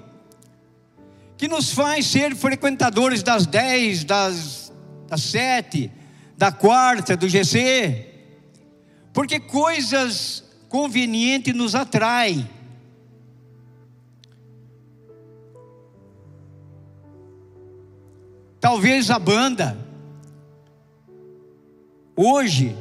que 1.36 1.48
nos 1.48 1.72
faz 1.72 2.06
ser 2.06 2.36
frequentadores 2.36 3.24
das 3.24 3.48
dez, 3.48 4.04
das, 4.04 4.72
das 5.08 5.24
sete, 5.24 5.92
da 6.38 6.52
quarta, 6.52 7.18
do 7.18 7.28
GC, 7.28 8.11
porque 9.14 9.40
coisas 9.40 10.44
convenientes 10.70 11.54
nos 11.54 11.76
atraem. 11.76 12.50
Talvez 18.60 19.10
a 19.10 19.18
banda, 19.18 19.78
Hoje, 22.24 22.76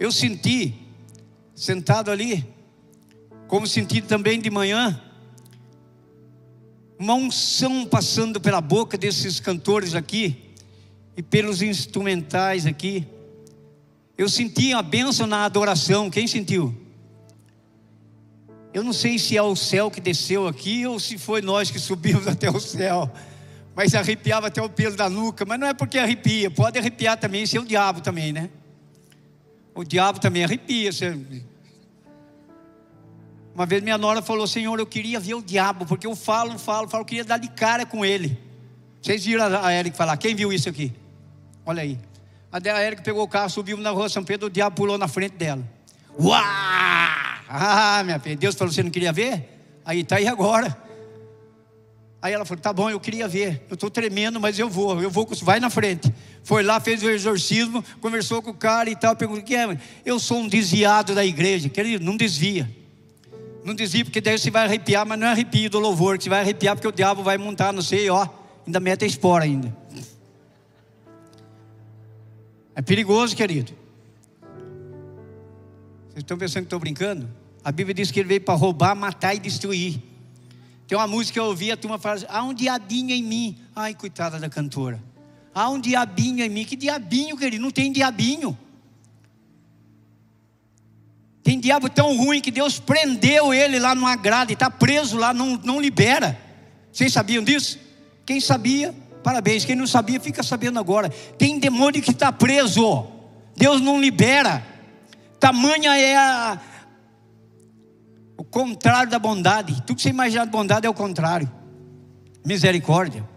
eu 0.00 0.10
senti, 0.10 0.74
sentado 1.54 2.10
ali, 2.10 2.44
como 3.46 3.66
senti 3.66 4.00
também 4.00 4.40
de 4.40 4.50
manhã, 4.50 5.00
uma 6.98 7.14
unção 7.14 7.86
passando 7.86 8.40
pela 8.40 8.60
boca 8.60 8.98
desses 8.98 9.38
cantores 9.38 9.94
aqui 9.94 10.54
e 11.16 11.22
pelos 11.22 11.62
instrumentais 11.62 12.66
aqui. 12.66 13.06
Eu 14.20 14.28
senti 14.28 14.74
a 14.74 14.82
bênção 14.82 15.26
na 15.26 15.46
adoração. 15.46 16.10
Quem 16.10 16.26
sentiu? 16.26 16.74
Eu 18.70 18.84
não 18.84 18.92
sei 18.92 19.18
se 19.18 19.34
é 19.34 19.42
o 19.42 19.56
céu 19.56 19.90
que 19.90 19.98
desceu 19.98 20.46
aqui 20.46 20.86
ou 20.86 21.00
se 21.00 21.16
foi 21.16 21.40
nós 21.40 21.70
que 21.70 21.78
subimos 21.78 22.28
até 22.28 22.50
o 22.50 22.60
céu. 22.60 23.10
Mas 23.74 23.94
arrepiava 23.94 24.48
até 24.48 24.60
o 24.60 24.68
pelo 24.68 24.94
da 24.94 25.08
nuca. 25.08 25.46
Mas 25.46 25.58
não 25.58 25.66
é 25.66 25.72
porque 25.72 25.98
arrepia, 25.98 26.50
pode 26.50 26.78
arrepiar 26.78 27.16
também, 27.16 27.44
isso 27.44 27.56
é 27.56 27.60
o 27.60 27.64
diabo 27.64 28.02
também, 28.02 28.30
né? 28.30 28.50
O 29.74 29.84
diabo 29.84 30.20
também 30.20 30.44
arrepia. 30.44 30.90
Uma 33.54 33.64
vez 33.64 33.82
minha 33.82 33.96
nora 33.96 34.20
falou: 34.20 34.46
Senhor, 34.46 34.78
eu 34.78 34.86
queria 34.86 35.18
ver 35.18 35.32
o 35.32 35.42
diabo, 35.42 35.86
porque 35.86 36.06
eu 36.06 36.14
falo, 36.14 36.58
falo, 36.58 36.86
falo, 36.90 37.04
eu 37.04 37.06
queria 37.06 37.24
dar 37.24 37.38
de 37.38 37.48
cara 37.48 37.86
com 37.86 38.04
ele. 38.04 38.38
Vocês 39.00 39.24
viram 39.24 39.46
a 39.64 39.72
Eric 39.72 39.96
falar? 39.96 40.18
Quem 40.18 40.34
viu 40.34 40.52
isso 40.52 40.68
aqui? 40.68 40.92
Olha 41.64 41.80
aí. 41.80 42.09
A 42.52 42.82
Eric 42.82 43.02
pegou 43.02 43.22
o 43.22 43.28
carro, 43.28 43.48
subiu 43.48 43.76
na 43.76 43.90
rua 43.90 44.08
São 44.08 44.24
Pedro, 44.24 44.48
o 44.48 44.50
diabo 44.50 44.74
pulou 44.74 44.98
na 44.98 45.06
frente 45.06 45.36
dela. 45.36 45.62
Uau! 46.18 46.42
Ah, 47.48 48.02
minha 48.04 48.18
filha, 48.18 48.36
Deus 48.36 48.54
falou: 48.54 48.72
Você 48.72 48.82
não 48.82 48.90
queria 48.90 49.12
ver? 49.12 49.80
Aí 49.84 50.00
está 50.00 50.16
aí 50.16 50.26
agora. 50.28 50.76
Aí 52.22 52.32
ela 52.32 52.44
falou: 52.44 52.60
Tá 52.60 52.72
bom, 52.72 52.90
eu 52.90 53.00
queria 53.00 53.26
ver. 53.26 53.64
Eu 53.68 53.74
estou 53.74 53.90
tremendo, 53.90 54.40
mas 54.40 54.58
eu 54.58 54.68
vou. 54.68 55.00
Eu 55.00 55.10
vou. 55.10 55.28
Vai 55.42 55.58
na 55.60 55.70
frente. 55.70 56.12
Foi 56.42 56.62
lá, 56.62 56.78
fez 56.80 57.02
o 57.02 57.10
exorcismo, 57.10 57.84
conversou 58.00 58.42
com 58.42 58.50
o 58.50 58.54
cara 58.54 58.90
e 58.90 58.96
tal. 58.96 59.16
Perguntou: 59.16 59.42
que 59.42 59.54
é? 59.54 59.78
Eu 60.04 60.18
sou 60.18 60.38
um 60.38 60.48
desviado 60.48 61.14
da 61.14 61.24
igreja. 61.24 61.68
Querido, 61.68 62.04
não 62.04 62.16
desvia. 62.16 62.68
Não 63.64 63.74
desvia, 63.74 64.04
porque 64.04 64.20
daí 64.20 64.38
você 64.38 64.50
vai 64.50 64.64
arrepiar, 64.64 65.06
mas 65.06 65.18
não 65.18 65.26
é 65.26 65.30
arrepio 65.30 65.70
do 65.70 65.78
louvor. 65.78 66.18
Que 66.18 66.24
você 66.24 66.30
vai 66.30 66.40
arrepiar 66.40 66.74
porque 66.74 66.88
o 66.88 66.92
diabo 66.92 67.22
vai 67.22 67.38
montar, 67.38 67.72
não 67.72 67.82
sei, 67.82 68.08
ó. 68.10 68.26
Ainda 68.66 68.80
mete 68.80 69.04
a 69.04 69.06
espora 69.06 69.44
ainda. 69.44 69.79
É 72.80 72.82
perigoso, 72.82 73.36
querido. 73.36 73.72
Vocês 76.08 76.22
estão 76.22 76.38
pensando 76.38 76.62
que 76.62 76.68
estou 76.68 76.80
brincando? 76.80 77.28
A 77.62 77.70
Bíblia 77.70 77.92
diz 77.92 78.10
que 78.10 78.18
ele 78.18 78.28
veio 78.30 78.40
para 78.40 78.54
roubar, 78.54 78.96
matar 78.96 79.34
e 79.34 79.38
destruir. 79.38 80.00
Tem 80.88 80.96
uma 80.96 81.06
música 81.06 81.34
que 81.34 81.38
eu 81.38 81.44
ouvi, 81.44 81.70
a 81.70 81.76
turma 81.76 81.98
fala 81.98 82.14
assim, 82.14 82.26
há 82.26 82.42
um 82.42 82.54
diabinho 82.54 83.10
em 83.10 83.22
mim. 83.22 83.58
Ai, 83.76 83.92
coitada 83.92 84.38
da 84.38 84.48
cantora. 84.48 84.98
Há 85.54 85.68
um 85.68 85.78
diabinho 85.78 86.42
em 86.42 86.48
mim. 86.48 86.64
Que 86.64 86.74
diabinho, 86.74 87.36
querido? 87.36 87.62
Não 87.62 87.70
tem 87.70 87.92
diabinho. 87.92 88.58
Tem 91.42 91.60
diabo 91.60 91.90
tão 91.90 92.16
ruim 92.16 92.40
que 92.40 92.50
Deus 92.50 92.78
prendeu 92.78 93.52
ele 93.52 93.78
lá 93.78 93.94
numa 93.94 94.16
grade, 94.16 94.54
está 94.54 94.70
preso 94.70 95.18
lá, 95.18 95.34
não, 95.34 95.60
não 95.62 95.78
libera. 95.78 96.40
Vocês 96.90 97.12
sabiam 97.12 97.44
disso? 97.44 97.78
Quem 98.24 98.40
sabia, 98.40 98.94
parabéns. 99.22 99.64
Quem 99.64 99.76
não 99.76 99.86
sabia, 99.86 100.20
fica 100.20 100.42
sabendo 100.42 100.78
agora. 100.78 101.08
Tem 101.38 101.58
demônio 101.58 102.02
que 102.02 102.10
está 102.10 102.32
preso. 102.32 103.06
Deus 103.56 103.80
não 103.80 104.00
libera. 104.00 104.64
Tamanha 105.38 105.96
é 105.96 106.16
a, 106.16 106.60
o 108.36 108.44
contrário 108.44 109.10
da 109.10 109.18
bondade. 109.18 109.82
Tudo 109.82 109.96
que 109.96 110.02
você 110.02 110.10
imagina 110.10 110.44
de 110.44 110.50
bondade 110.50 110.86
é 110.86 110.90
o 110.90 110.94
contrário. 110.94 111.50
Misericórdia. 112.44 113.28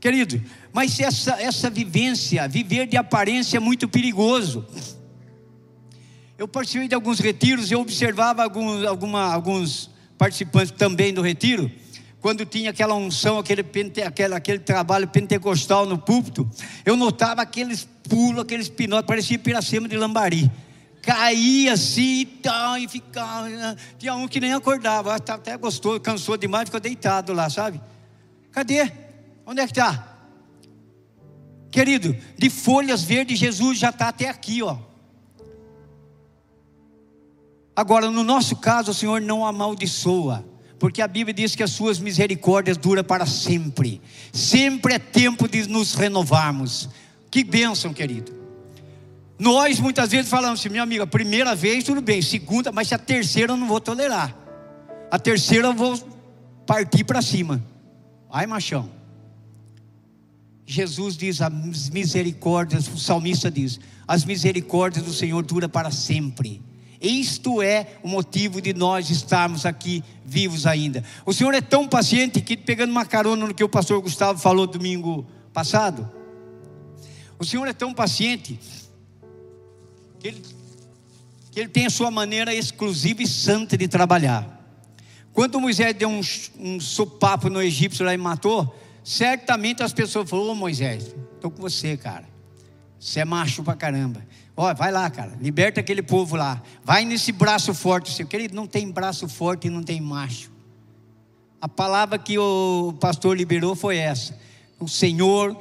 Querido, 0.00 0.40
mas 0.72 1.00
essa, 1.00 1.40
essa 1.42 1.68
vivência, 1.68 2.46
viver 2.46 2.86
de 2.86 2.96
aparência 2.96 3.56
é 3.56 3.60
muito 3.60 3.88
perigoso. 3.88 4.64
Eu 6.36 6.46
participei 6.46 6.86
de 6.86 6.94
alguns 6.94 7.18
retiros, 7.18 7.72
eu 7.72 7.80
observava 7.80 8.44
alguns, 8.44 8.84
alguma, 8.84 9.32
alguns 9.32 9.90
participantes 10.16 10.70
também 10.70 11.12
do 11.12 11.20
retiro, 11.20 11.68
quando 12.20 12.44
tinha 12.44 12.70
aquela 12.70 12.94
unção, 12.94 13.38
aquele, 13.38 13.64
aquele, 14.04 14.34
aquele 14.34 14.58
trabalho 14.58 15.06
pentecostal 15.08 15.86
no 15.86 15.98
púlpito, 15.98 16.48
eu 16.84 16.96
notava 16.96 17.42
aqueles 17.42 17.88
pulos, 18.08 18.42
aqueles 18.42 18.68
pinotes, 18.68 19.06
parecia 19.06 19.38
Piracema 19.38 19.88
de 19.88 19.96
Lambari 19.96 20.50
caía 21.08 21.72
assim 21.72 22.20
e 22.20 22.26
tal, 22.26 22.76
e 22.76 22.86
ficava. 22.86 23.48
Né? 23.48 23.76
Tinha 23.98 24.14
um 24.14 24.28
que 24.28 24.40
nem 24.40 24.52
acordava, 24.52 25.18
tá 25.18 25.34
até 25.34 25.56
gostou, 25.56 25.98
cansou 25.98 26.36
demais, 26.36 26.66
ficou 26.66 26.80
deitado 26.80 27.32
lá, 27.32 27.48
sabe? 27.48 27.80
Cadê? 28.52 28.92
Onde 29.46 29.62
é 29.62 29.64
que 29.64 29.72
está? 29.72 30.16
Querido, 31.70 32.14
de 32.36 32.50
folhas 32.50 33.02
verdes, 33.02 33.38
Jesus 33.38 33.78
já 33.78 33.88
está 33.88 34.08
até 34.08 34.28
aqui, 34.28 34.62
ó. 34.62 34.76
Agora, 37.74 38.10
no 38.10 38.22
nosso 38.22 38.56
caso, 38.56 38.90
o 38.90 38.94
Senhor 38.94 39.20
não 39.20 39.46
amaldiçoa, 39.46 40.44
porque 40.78 41.02
a 41.02 41.08
Bíblia 41.08 41.34
diz 41.34 41.54
que 41.54 41.62
as 41.62 41.70
suas 41.70 41.98
misericórdias 41.98 42.76
duram 42.76 43.02
para 43.02 43.26
sempre. 43.26 44.00
Sempre 44.32 44.94
é 44.94 44.98
tempo 44.98 45.48
de 45.48 45.68
nos 45.68 45.94
renovarmos. 45.94 46.88
Que 47.30 47.42
bênção, 47.42 47.92
querido. 47.92 48.32
Nós 49.38 49.78
muitas 49.78 50.10
vezes 50.10 50.30
falamos 50.30 50.60
assim, 50.60 50.68
minha 50.68 50.82
amiga, 50.82 51.06
primeira 51.06 51.54
vez 51.54 51.84
tudo 51.84 52.00
bem, 52.00 52.20
segunda, 52.20 52.72
mas 52.72 52.92
a 52.92 52.98
terceira 52.98 53.52
eu 53.52 53.56
não 53.56 53.68
vou 53.68 53.80
tolerar. 53.80 54.36
A 55.10 55.18
terceira 55.18 55.68
eu 55.68 55.74
vou 55.74 55.96
partir 56.66 57.04
para 57.04 57.22
cima. 57.22 57.64
Ai, 58.30 58.46
machão. 58.46 58.90
Jesus 60.66 61.16
diz 61.16 61.40
as 61.40 61.88
misericórdias, 61.88 62.88
o 62.88 62.98
salmista 62.98 63.50
diz: 63.50 63.80
as 64.06 64.24
misericórdias 64.24 65.04
do 65.04 65.14
Senhor 65.14 65.42
duram 65.42 65.68
para 65.68 65.90
sempre. 65.90 66.60
Isto 67.00 67.62
é 67.62 67.98
o 68.02 68.08
motivo 68.08 68.60
de 68.60 68.74
nós 68.74 69.08
estarmos 69.08 69.64
aqui 69.64 70.02
vivos 70.28 70.66
ainda. 70.66 71.02
O 71.24 71.32
Senhor 71.32 71.54
é 71.54 71.60
tão 71.60 71.88
paciente 71.88 72.40
que, 72.40 72.56
pegando 72.56 72.90
uma 72.90 73.06
carona 73.06 73.46
no 73.46 73.54
que 73.54 73.64
o 73.64 73.68
pastor 73.68 74.00
Gustavo 74.00 74.38
falou 74.38 74.66
domingo 74.66 75.26
passado, 75.52 76.08
o 77.38 77.44
Senhor 77.44 77.66
é 77.66 77.72
tão 77.72 77.94
paciente 77.94 78.60
que 80.20 80.28
ele, 80.28 80.42
que 81.50 81.60
ele 81.60 81.68
tem 81.68 81.86
a 81.86 81.90
sua 81.90 82.10
maneira 82.10 82.54
exclusiva 82.54 83.22
e 83.22 83.26
santa 83.26 83.76
de 83.76 83.88
trabalhar. 83.88 84.56
Quando 85.32 85.60
Moisés 85.60 85.94
deu 85.94 86.08
um, 86.08 86.20
um 86.58 86.80
sopapo 86.80 87.48
no 87.48 87.62
egípcio 87.62 88.04
lá 88.04 88.12
e 88.12 88.18
matou, 88.18 88.76
certamente 89.04 89.82
as 89.82 89.92
pessoas 89.92 90.28
falaram: 90.28 90.50
Ô 90.50 90.54
Moisés, 90.54 91.14
estou 91.34 91.50
com 91.50 91.62
você, 91.62 91.96
cara. 91.96 92.28
Você 92.98 93.20
é 93.20 93.24
macho 93.24 93.62
pra 93.62 93.76
caramba. 93.76 94.26
Ó, 94.60 94.74
vai 94.74 94.90
lá, 94.90 95.08
cara, 95.08 95.38
liberta 95.40 95.78
aquele 95.78 96.02
povo 96.02 96.34
lá. 96.34 96.60
Vai 96.82 97.04
nesse 97.04 97.30
braço 97.30 97.72
forte 97.72 98.10
seu. 98.10 98.26
Querido, 98.26 98.56
não 98.56 98.66
tem 98.66 98.90
braço 98.90 99.28
forte 99.28 99.68
e 99.68 99.70
não 99.70 99.84
tem 99.84 100.00
macho. 100.00 100.50
A 101.60 101.68
palavra 101.68 102.18
que 102.18 102.36
o 102.36 102.92
pastor 103.00 103.36
liberou 103.36 103.76
foi 103.76 103.98
essa. 103.98 104.36
O 104.80 104.88
Senhor 104.88 105.56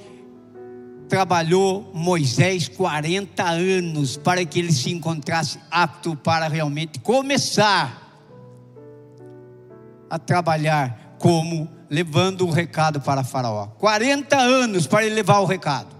trabalhou 1.07 1.91
Moisés 1.93 2.67
40 2.67 3.43
anos 3.43 4.17
para 4.17 4.43
que 4.43 4.57
ele 4.57 4.71
se 4.71 4.91
encontrasse 4.91 5.59
apto 5.69 6.15
para 6.15 6.47
realmente 6.47 6.99
começar 6.99 8.01
a 10.09 10.17
trabalhar 10.17 11.17
como 11.19 11.69
levando 11.87 12.47
o 12.47 12.49
recado 12.49 12.99
para 12.99 13.23
Faraó. 13.23 13.67
40 13.77 14.35
anos 14.35 14.87
para 14.87 15.05
ele 15.05 15.13
levar 15.13 15.37
o 15.37 15.45
recado. 15.45 15.96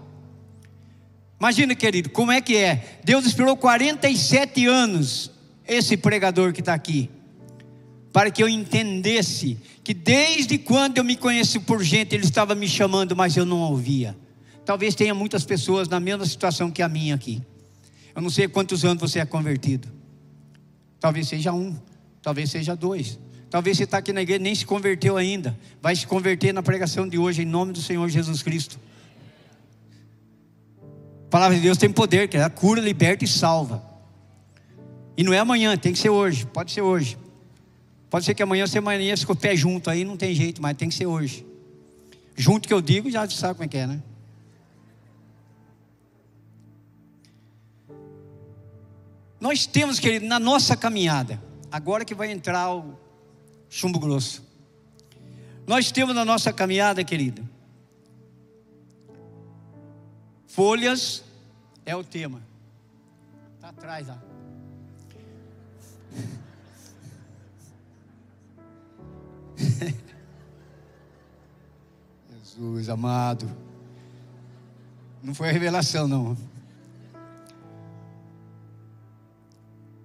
Imagina, 1.38 1.74
querido, 1.74 2.10
como 2.10 2.32
é 2.32 2.40
que 2.40 2.56
é? 2.56 2.98
Deus 3.04 3.24
esperou 3.24 3.56
47 3.56 4.66
anos 4.66 5.30
esse 5.66 5.96
pregador 5.96 6.52
que 6.52 6.60
está 6.60 6.74
aqui, 6.74 7.08
para 8.12 8.30
que 8.30 8.42
eu 8.42 8.48
entendesse 8.48 9.58
que 9.84 9.94
desde 9.94 10.58
quando 10.58 10.98
eu 10.98 11.04
me 11.04 11.16
conheço 11.16 11.60
por 11.60 11.82
gente, 11.82 12.14
ele 12.14 12.24
estava 12.24 12.54
me 12.54 12.66
chamando, 12.66 13.14
mas 13.14 13.36
eu 13.36 13.44
não 13.46 13.60
ouvia. 13.60 14.16
Talvez 14.64 14.94
tenha 14.94 15.14
muitas 15.14 15.44
pessoas 15.44 15.88
na 15.88 16.00
mesma 16.00 16.26
situação 16.26 16.70
que 16.70 16.82
a 16.82 16.88
minha 16.88 17.14
aqui. 17.14 17.40
Eu 18.14 18.20
não 18.20 18.30
sei 18.30 18.48
quantos 18.48 18.84
anos 18.84 19.00
você 19.00 19.20
é 19.20 19.24
convertido. 19.24 19.88
Talvez 20.98 21.28
seja 21.28 21.52
um, 21.52 21.76
talvez 22.20 22.50
seja 22.50 22.74
dois. 22.74 23.18
Talvez 23.48 23.76
você 23.76 23.84
está 23.84 23.98
aqui 23.98 24.12
na 24.12 24.20
igreja 24.20 24.40
nem 24.40 24.54
se 24.54 24.66
converteu 24.66 25.16
ainda. 25.16 25.58
Vai 25.80 25.94
se 25.94 26.06
converter 26.06 26.52
na 26.52 26.62
pregação 26.62 27.08
de 27.08 27.16
hoje, 27.16 27.42
em 27.42 27.46
nome 27.46 27.72
do 27.72 27.80
Senhor 27.80 28.06
Jesus 28.08 28.42
Cristo. 28.42 28.78
A 31.28 31.30
palavra 31.30 31.56
de 31.58 31.62
Deus 31.62 31.76
tem 31.76 31.92
poder, 31.92 32.26
que 32.26 32.38
ela 32.38 32.48
cura, 32.48 32.80
liberta 32.80 33.22
e 33.22 33.28
salva. 33.28 33.84
E 35.14 35.22
não 35.22 35.30
é 35.30 35.38
amanhã, 35.38 35.76
tem 35.76 35.92
que 35.92 35.98
ser 35.98 36.08
hoje. 36.08 36.46
Pode 36.46 36.72
ser 36.72 36.80
hoje. 36.80 37.18
Pode 38.08 38.24
ser 38.24 38.32
que 38.32 38.42
amanhã 38.42 38.66
você 38.66 38.78
amanheça 38.78 39.26
com 39.26 39.34
o 39.34 39.36
pé 39.36 39.54
junto, 39.54 39.90
aí 39.90 40.04
não 40.04 40.16
tem 40.16 40.34
jeito, 40.34 40.62
mas 40.62 40.74
tem 40.74 40.88
que 40.88 40.94
ser 40.94 41.04
hoje. 41.04 41.46
Junto 42.34 42.66
que 42.66 42.72
eu 42.72 42.80
digo, 42.80 43.10
já 43.10 43.28
sabe 43.28 43.56
como 43.56 43.64
é 43.66 43.68
que 43.68 43.76
é, 43.76 43.86
né? 43.86 44.02
Nós 49.38 49.66
temos, 49.66 50.00
querido, 50.00 50.24
na 50.24 50.38
nossa 50.38 50.74
caminhada, 50.74 51.38
agora 51.70 52.06
que 52.06 52.14
vai 52.14 52.32
entrar 52.32 52.74
o 52.74 52.98
chumbo 53.68 53.98
grosso. 53.98 54.42
Nós 55.66 55.92
temos 55.92 56.14
na 56.14 56.24
nossa 56.24 56.54
caminhada, 56.54 57.04
querido, 57.04 57.46
Folhas 60.58 61.22
é 61.86 61.94
o 61.94 62.02
tema. 62.02 62.42
Está 63.54 63.68
atrás 63.68 64.08
lá. 64.08 64.20
Jesus 72.42 72.88
amado. 72.88 73.48
Não 75.22 75.32
foi 75.32 75.50
a 75.50 75.52
revelação, 75.52 76.08
não. 76.08 76.36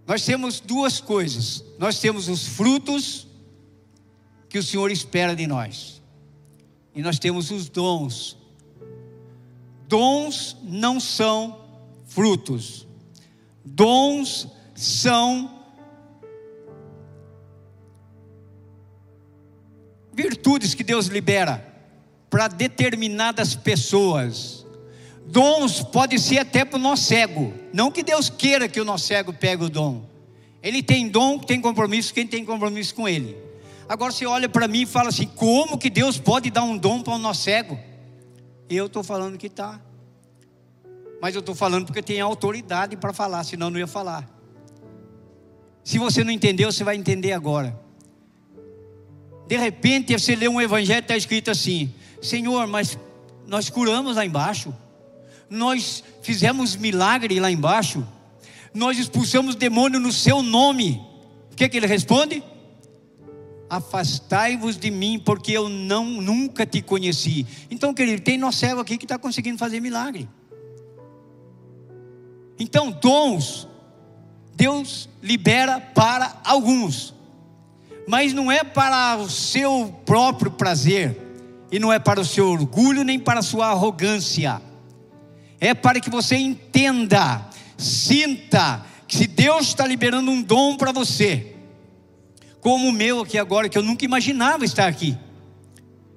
Nós 0.06 0.24
temos 0.24 0.60
duas 0.60 1.02
coisas. 1.02 1.63
Nós 1.80 2.00
temos 2.00 2.28
os 2.28 2.46
frutos 2.46 3.26
que 4.48 4.60
o 4.60 4.63
Senhor 4.63 4.92
espera 4.92 5.36
de 5.36 5.48
nós. 5.48 6.00
E 6.94 7.02
nós 7.02 7.18
temos 7.18 7.50
os 7.50 7.68
dons 7.70 8.42
Dons 9.93 10.58
não 10.63 10.99
são 10.99 11.56
frutos. 12.08 12.88
Dons 13.63 14.47
são 14.73 15.67
virtudes 20.12 20.73
que 20.73 20.84
Deus 20.84 21.06
libera 21.06 21.63
para 22.27 22.47
determinadas 22.47 23.53
pessoas. 23.53 24.65
Dons 25.27 25.84
pode 25.84 26.17
ser 26.17 26.39
até 26.39 26.65
para 26.65 26.79
o 26.79 26.82
nosso 26.82 27.03
cego. 27.03 27.53
Não 27.71 27.91
que 27.91 28.01
Deus 28.01 28.32
queira 28.32 28.67
que 28.67 28.82
o 28.82 28.86
nosso 28.86 29.06
cego 29.06 29.32
pegue 29.32 29.65
o 29.65 29.69
dom. 29.69 30.10
Ele 30.63 30.82
tem 30.82 31.08
dom, 31.08 31.38
tem 31.38 31.62
compromisso, 31.62 32.12
quem 32.12 32.25
tem 32.25 32.43
compromisso 32.43 32.95
com 32.95 33.08
ele. 33.08 33.38
Agora 33.88 34.12
você 34.12 34.25
olha 34.25 34.49
para 34.49 34.67
mim 34.67 34.82
e 34.82 34.88
fala 34.88 35.10
assim: 35.10 35.27
como 35.36 35.77
que 35.77 35.91
Deus 35.91 36.17
pode 36.17 36.49
dar 36.49 36.63
um 36.63 36.75
dom 36.75 37.03
para 37.03 37.13
o 37.13 37.19
nosso 37.19 37.43
cego? 37.43 37.92
Eu 38.74 38.88
estou 38.88 39.04
falando 39.04 39.38
que 39.38 39.48
está. 39.48 39.80
Mas 41.22 41.36
eu 41.36 41.40
estou 41.40 41.56
falando 41.56 41.86
porque 41.86 42.02
tem 42.02 42.20
autoridade 42.20 42.98
para 42.98 43.14
falar, 43.14 43.44
senão 43.44 43.70
não 43.70 43.80
ia 43.80 43.88
falar. 43.88 44.30
Se 45.84 45.98
você 45.98 46.24
não 46.24 46.32
entendeu, 46.32 46.72
você 46.72 46.84
vai 46.84 46.96
entender 46.96 47.34
agora. 47.34 47.80
De 49.48 49.58
repente 49.58 50.18
você 50.18 50.36
lê 50.36 50.48
um 50.48 50.62
evangelho 50.62 51.00
está 51.00 51.16
escrito 51.16 51.52
assim: 51.52 51.94
Senhor, 52.22 52.68
mas 52.68 52.98
nós 53.46 53.70
curamos 53.70 54.16
lá 54.16 54.26
embaixo, 54.26 54.74
nós 55.50 56.04
fizemos 56.22 56.76
milagre 56.76 57.40
lá 57.40 57.52
embaixo, 57.52 58.06
nós 58.74 58.98
expulsamos 58.98 59.56
demônio 59.56 60.00
no 60.00 60.12
seu 60.12 60.42
nome. 60.42 61.02
O 61.52 61.56
que, 61.56 61.70
que 61.70 61.78
ele 61.78 61.88
responde? 61.88 62.44
Afastai-vos 63.78 64.78
de 64.78 64.92
mim, 64.92 65.20
porque 65.24 65.52
eu 65.52 65.70
não 65.70 66.06
nunca 66.06 66.66
te 66.66 66.82
conheci. 66.82 67.46
Então, 67.70 67.94
querido, 67.94 68.22
tem 68.22 68.38
nosso 68.38 68.60
cego 68.60 68.82
aqui 68.82 68.98
que 68.98 69.06
está 69.06 69.18
conseguindo 69.18 69.58
fazer 69.58 69.80
milagre. 69.80 70.28
Então, 72.60 72.92
dons, 72.92 73.68
Deus 74.56 75.10
libera 75.22 75.80
para 75.80 76.40
alguns, 76.44 77.14
mas 78.08 78.34
não 78.34 78.52
é 78.52 78.64
para 78.64 79.18
o 79.18 79.30
seu 79.30 79.94
próprio 80.06 80.52
prazer, 80.52 81.20
e 81.72 81.80
não 81.80 81.92
é 81.92 81.98
para 81.98 82.22
o 82.22 82.26
seu 82.26 82.50
orgulho, 82.50 83.04
nem 83.04 83.20
para 83.20 83.40
a 83.40 83.44
sua 83.44 83.68
arrogância, 83.68 84.62
é 85.60 85.74
para 85.74 86.00
que 86.00 86.10
você 86.10 86.36
entenda, 86.36 87.50
sinta, 87.78 88.86
que 89.08 89.18
se 89.18 89.28
Deus 89.28 89.68
está 89.68 89.88
liberando 89.88 90.30
um 90.30 90.42
dom 90.42 90.78
para 90.78 90.92
você, 90.92 91.53
como 92.63 92.88
o 92.88 92.91
meu 92.93 93.19
aqui 93.19 93.38
agora, 93.38 93.67
que 93.67 93.78
eu 93.78 93.84
nunca 93.84 94.06
imaginava 94.06 94.63
estar 94.63 94.88
aqui. 94.88 95.17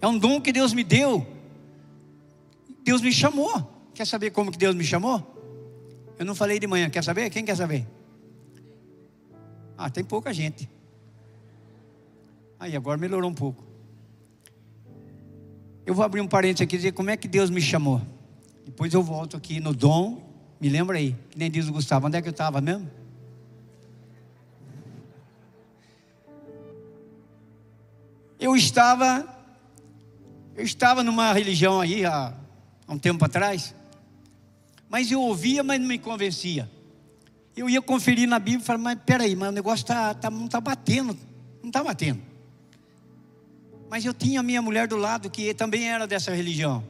É 0.01 0.07
um 0.07 0.17
dom 0.17 0.41
que 0.41 0.53
Deus 0.53 0.73
me 0.73 0.85
deu. 0.85 1.27
Deus 2.85 3.03
me 3.03 3.13
chamou. 3.13 3.91
Quer 3.93 4.07
saber 4.07 4.31
como 4.31 4.53
que 4.53 4.57
Deus 4.57 4.73
me 4.73 4.85
chamou? 4.85 5.21
Eu 6.17 6.25
não 6.25 6.37
falei 6.37 6.61
de 6.61 6.67
manhã. 6.69 6.89
Quer 6.89 7.03
saber? 7.03 7.29
Quem 7.31 7.45
quer 7.45 7.57
saber? 7.57 7.85
Ah, 9.77 9.91
tem 9.91 10.05
pouca 10.05 10.33
gente. 10.33 10.71
Aí, 12.61 12.77
agora 12.77 12.97
melhorou 12.97 13.29
um 13.29 13.35
pouco. 13.35 13.65
Eu 15.85 15.95
vou 15.95 16.05
abrir 16.05 16.21
um 16.21 16.29
parênteses 16.29 16.63
aqui 16.63 16.77
e 16.77 16.79
dizer 16.79 16.93
como 16.93 17.11
é 17.11 17.17
que 17.17 17.27
Deus 17.27 17.51
me 17.51 17.61
chamou. 17.61 18.01
Depois 18.65 18.95
eu 18.95 19.03
volto 19.03 19.37
aqui 19.37 19.59
no 19.59 19.75
dom. 19.75 20.23
Me 20.61 20.69
lembra 20.69 20.97
aí, 20.97 21.17
que 21.29 21.39
nem 21.39 21.51
diz 21.51 21.69
o 21.69 21.73
Gustavo, 21.73 22.07
onde 22.07 22.17
é 22.17 22.23
que 22.23 22.29
eu 22.29 22.33
estava 22.33 22.61
mesmo? 22.61 22.89
Eu 28.39 28.55
estava 28.55 29.27
Eu 30.55 30.65
estava 30.65 31.03
numa 31.03 31.33
religião 31.33 31.81
aí 31.81 32.05
há, 32.05 32.33
há 32.87 32.93
um 32.93 32.99
tempo 32.99 33.25
atrás, 33.25 33.75
mas 34.89 35.11
eu 35.11 35.21
ouvia, 35.21 35.63
mas 35.63 35.81
não 35.81 35.87
me 35.87 35.99
convencia. 35.99 36.71
Eu 37.57 37.69
ia 37.69 37.81
conferir 37.81 38.29
na 38.29 38.39
Bíblia 38.39 38.63
e 38.63 38.65
falava, 38.65 38.85
mas 38.85 38.99
peraí, 39.05 39.35
mas 39.35 39.49
o 39.49 39.53
negócio 39.53 39.85
tá, 39.85 40.15
tá, 40.15 40.31
não 40.31 40.47
está 40.47 40.61
batendo, 40.61 41.17
não 41.63 41.69
está 41.69 41.83
batendo. 41.83 42.21
Mas 43.89 44.05
eu 44.05 44.13
tinha 44.13 44.41
a 44.41 44.43
minha 44.43 44.61
mulher 44.61 44.87
do 44.87 44.97
lado, 44.97 45.31
que 45.31 45.55
também 45.55 45.89
era 45.89 46.07
dessa 46.07 46.35
religião. 46.35 46.85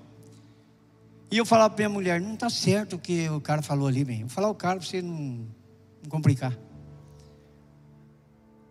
E 1.30 1.38
eu 1.38 1.46
falava 1.46 1.70
para 1.70 1.88
minha 1.88 1.88
mulher, 1.88 2.20
não 2.20 2.34
está 2.34 2.48
certo 2.48 2.96
o 2.96 2.98
que 2.98 3.28
o 3.28 3.40
cara 3.40 3.62
falou 3.62 3.86
ali, 3.86 4.04
bem. 4.04 4.20
Vou 4.20 4.28
falar 4.28 4.48
o 4.48 4.54
cara 4.54 4.78
para 4.78 4.86
você 4.86 5.02
não, 5.02 5.46
não 6.02 6.08
complicar. 6.08 6.56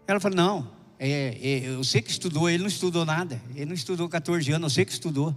Ela 0.08 0.20
falou, 0.20 0.36
não, 0.36 0.72
é, 1.00 1.38
é, 1.42 1.68
eu 1.68 1.84
sei 1.84 2.02
que 2.02 2.10
estudou, 2.10 2.50
ele 2.50 2.60
não 2.60 2.68
estudou 2.68 3.06
nada. 3.06 3.42
Ele 3.56 3.66
não 3.66 3.74
estudou 3.74 4.08
14 4.08 4.52
anos, 4.52 4.72
eu 4.72 4.76
sei 4.76 4.86
que 4.86 4.92
estudou. 4.92 5.36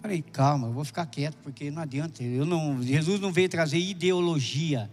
Falei, 0.00 0.22
calma, 0.22 0.68
eu 0.68 0.72
vou 0.72 0.84
ficar 0.84 1.04
quieto, 1.06 1.36
porque 1.42 1.70
não 1.70 1.82
adianta. 1.82 2.22
Eu 2.22 2.44
não, 2.44 2.82
Jesus 2.82 3.20
não 3.20 3.32
veio 3.32 3.48
trazer 3.48 3.78
ideologia. 3.78 4.90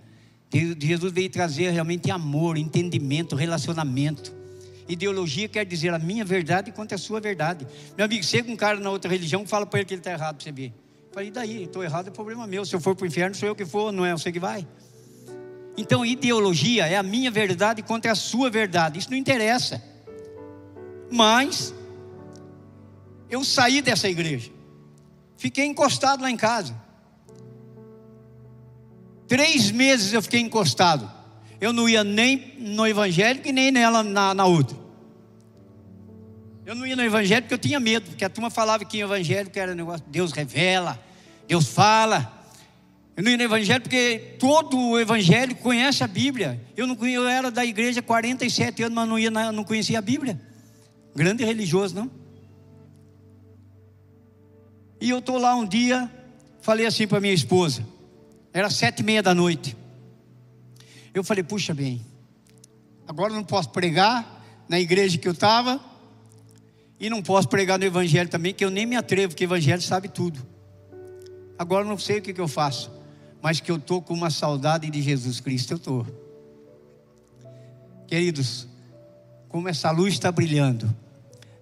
Jesus 0.52 1.12
veio 1.12 1.30
trazer 1.30 1.72
realmente 1.72 2.10
amor, 2.10 2.58
entendimento, 2.58 3.36
relacionamento. 3.36 4.36
Ideologia 4.88 5.50
quer 5.50 5.66
dizer 5.66 5.94
a 5.94 6.00
minha 6.00 6.24
verdade 6.24 6.72
quanto 6.72 6.96
a 6.96 6.98
sua 6.98 7.20
verdade. 7.20 7.68
Meu 7.98 8.06
amigo, 8.06 8.24
chega 8.24 8.50
um 8.50 8.56
cara 8.56 8.80
na 8.80 8.90
outra 8.90 9.12
religião, 9.12 9.46
fala 9.46 9.66
para 9.66 9.80
ele 9.80 9.86
que 9.86 9.94
ele 9.94 10.00
está 10.00 10.12
errado 10.12 10.42
você 10.42 10.52
ver. 10.52 10.74
Falei, 11.12 11.28
e 11.28 11.32
daí? 11.32 11.64
Estou 11.64 11.84
errado, 11.84 12.08
é 12.08 12.12
problema 12.12 12.48
meu. 12.48 12.66
Se 12.66 12.76
eu 12.76 12.80
for 12.80 12.96
para 12.96 13.04
o 13.04 13.08
inferno, 13.08 13.36
sou 13.36 13.50
eu 13.50 13.56
que 13.56 13.66
for, 13.66 13.92
não 13.92 14.06
é 14.06 14.14
você 14.14 14.32
que 14.32 14.40
vai. 14.40 14.66
Então, 15.78 16.04
ideologia 16.04 16.88
é 16.88 16.98
a 16.98 17.04
minha 17.04 17.30
verdade 17.30 17.84
contra 17.84 18.12
a 18.12 18.16
sua 18.16 18.50
verdade. 18.50 18.98
Isso 18.98 19.12
não 19.12 19.18
interessa. 19.18 19.82
Mas, 21.12 21.74
eu 23.30 23.44
saí 23.44 23.82
dessa 23.82 24.10
igreja. 24.10 24.52
Fiquei 25.38 25.66
encostado 25.66 26.24
lá 26.24 26.32
em 26.32 26.36
casa. 26.36 26.76
Três 29.28 29.70
meses 29.70 30.13
eu 30.13 30.22
fiquei 30.22 30.40
encostado. 30.40 31.12
Eu 31.62 31.72
não 31.72 31.88
ia 31.88 32.04
nem 32.04 32.56
no 32.58 32.88
evangélico 32.88 33.48
e 33.48 33.52
nem 33.52 33.72
nela 33.72 34.02
na, 34.04 34.34
na 34.34 34.46
outra. 34.46 34.78
Eu 36.66 36.76
não 36.76 36.86
ia 36.86 36.96
no 36.96 37.04
evangelho 37.04 37.44
porque 37.44 37.54
eu 37.54 37.60
tinha 37.60 37.80
medo, 37.80 38.10
porque 38.10 38.26
a 38.26 38.30
turma 38.30 38.50
falava 38.50 38.84
que 38.84 39.02
o 39.02 39.06
evangélico 39.06 39.58
era 39.58 39.74
negócio, 39.76 40.06
Deus 40.10 40.32
revela, 40.32 41.00
Deus 41.48 41.68
fala. 41.68 42.37
Não 43.18 43.32
ia 43.32 43.38
no 43.38 43.44
evangelho 43.44 43.82
porque 43.82 44.36
todo 44.38 44.78
o 44.78 45.00
evangélico 45.00 45.64
conhece 45.64 46.04
a 46.04 46.08
Bíblia. 46.08 46.62
Eu 46.78 46.86
não 46.86 46.96
eu 47.08 47.28
era 47.28 47.50
da 47.50 47.66
igreja 47.66 48.00
47 48.00 48.84
anos, 48.84 48.96
mas 48.96 49.10
não 49.10 49.18
ia 49.18 49.32
não 49.32 49.64
conhecia 49.64 49.98
a 49.98 50.02
Bíblia. 50.02 50.40
Grande 51.16 51.44
religioso, 51.44 51.96
não? 51.96 52.12
E 55.02 55.10
eu 55.10 55.18
estou 55.18 55.40
lá 55.40 55.56
um 55.56 55.66
dia, 55.66 56.12
falei 56.62 56.86
assim 56.86 57.08
para 57.08 57.20
minha 57.20 57.34
esposa, 57.34 57.84
era 58.54 58.70
sete 58.70 59.00
e 59.00 59.04
meia 59.04 59.24
da 59.24 59.34
noite. 59.34 59.76
Eu 61.12 61.24
falei, 61.24 61.44
puxa 61.44 61.74
bem, 61.74 62.06
agora 63.08 63.34
não 63.34 63.44
posso 63.44 63.70
pregar 63.70 64.44
na 64.70 64.80
igreja 64.80 65.18
que 65.18 65.28
eu 65.28 65.32
estava, 65.32 65.80
e 67.00 67.10
não 67.10 67.24
posso 67.24 67.48
pregar 67.48 67.80
no 67.80 67.86
evangelho 67.86 68.30
também, 68.30 68.54
que 68.54 68.66
eu 68.66 68.70
nem 68.70 68.86
me 68.86 68.96
atrevo, 68.96 69.30
porque 69.30 69.44
o 69.44 69.48
evangelho 69.48 69.82
sabe 69.82 70.08
tudo. 70.08 70.46
Agora 71.58 71.84
não 71.84 71.98
sei 71.98 72.20
o 72.20 72.22
que, 72.22 72.34
que 72.34 72.42
eu 72.42 72.48
faço 72.48 72.98
mas 73.41 73.60
que 73.60 73.71
eu 73.71 73.78
estou 73.78 74.02
com 74.02 74.13
uma 74.13 74.30
saudade 74.30 74.89
de 74.89 75.02
Jesus 75.02 75.39
Cristo, 75.39 75.73
eu 75.73 75.78
estou. 75.78 76.06
Queridos, 78.08 78.67
como 79.50 79.67
essa 79.67 79.91
luz 79.91 80.13
está 80.13 80.32
brilhando, 80.32 80.93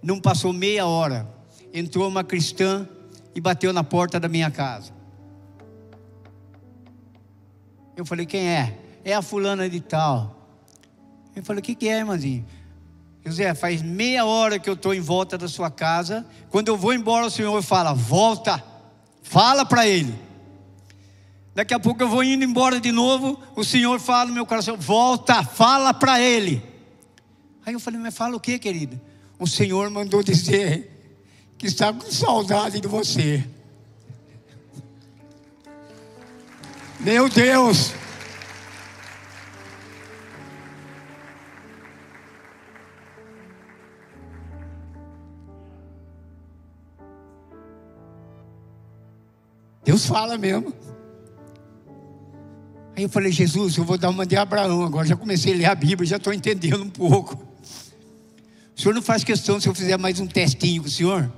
não 0.02 0.20
passou 0.20 0.54
meia 0.54 0.86
hora, 0.86 1.28
entrou 1.74 2.08
uma 2.08 2.24
cristã 2.24 2.88
e 3.34 3.42
bateu 3.42 3.74
na 3.74 3.84
porta 3.84 4.20
da 4.20 4.28
minha 4.28 4.52
casa. 4.52 4.94
Eu 7.96 8.06
falei, 8.06 8.26
quem 8.26 8.48
é? 8.48 8.78
É 9.04 9.14
a 9.14 9.22
fulana 9.22 9.70
de 9.70 9.80
tal. 9.80 10.36
Eu 11.36 11.44
falei, 11.44 11.60
o 11.60 11.64
que, 11.64 11.76
que 11.76 11.88
é, 11.88 12.00
irmãzinho? 12.00 12.46
José, 13.26 13.56
faz 13.56 13.82
meia 13.82 14.24
hora 14.24 14.60
que 14.60 14.70
eu 14.70 14.76
estou 14.76 14.94
em 14.94 15.02
volta 15.02 15.36
da 15.36 15.48
sua 15.48 15.72
casa. 15.72 16.24
Quando 16.52 16.68
eu 16.68 16.78
vou 16.78 16.94
embora, 16.94 17.26
o 17.26 17.32
Senhor 17.32 17.60
fala: 17.64 17.92
volta, 17.92 18.64
fala 19.24 19.66
para 19.66 19.88
ele. 19.88 20.14
Daqui 21.56 21.74
a 21.74 21.80
pouco 21.80 22.04
eu 22.04 22.10
vou 22.10 22.22
indo 22.22 22.44
embora 22.44 22.82
de 22.82 22.92
novo. 22.92 23.42
O 23.56 23.64
Senhor 23.64 23.98
fala 24.02 24.26
no 24.26 24.34
meu 24.34 24.46
coração: 24.46 24.76
volta, 24.76 25.42
fala 25.42 25.94
para 25.94 26.20
ele. 26.20 26.62
Aí 27.66 27.74
eu 27.74 27.80
falei: 27.80 27.98
mas 27.98 28.14
fala 28.14 28.36
o 28.36 28.40
que, 28.42 28.60
querido? 28.60 29.00
O 29.40 29.48
Senhor 29.48 29.90
mandou 29.90 30.22
dizer 30.22 30.92
que 31.58 31.66
está 31.66 31.94
com 31.94 32.12
saudade 32.12 32.82
de 32.82 32.88
você. 32.90 33.42
Meu 37.00 37.30
Deus! 37.30 37.94
Deus 49.86 50.06
fala 50.06 50.38
mesmo. 50.38 50.85
Aí 52.96 53.04
eu 53.04 53.10
falei, 53.10 53.32
Jesus, 53.32 53.76
eu 53.76 53.84
vou 53.84 53.98
dar 53.98 54.10
uma 54.10 54.26
de 54.26 54.38
Abraão 54.38 54.84
agora. 54.86 55.06
Já 55.06 55.18
comecei 55.18 55.54
a 55.54 55.58
ler 55.58 55.66
a 55.66 55.76
Bíblia, 55.76 56.08
já 56.08 56.16
estou 56.16 56.34
entendendo 56.34 56.82
um 56.82 56.90
pouco. 56.90 57.36
O 58.76 58.82
senhor 58.82 58.94
não 58.94 59.02
faz 59.02 59.24
questão 59.24 59.60
se 59.60 59.68
eu 59.68 59.76
fizer 59.76 59.98
mais 59.98 60.20
um 60.20 60.28
testinho 60.28 60.82
com 60.82 60.88
o 60.88 60.92
senhor? 60.92 61.32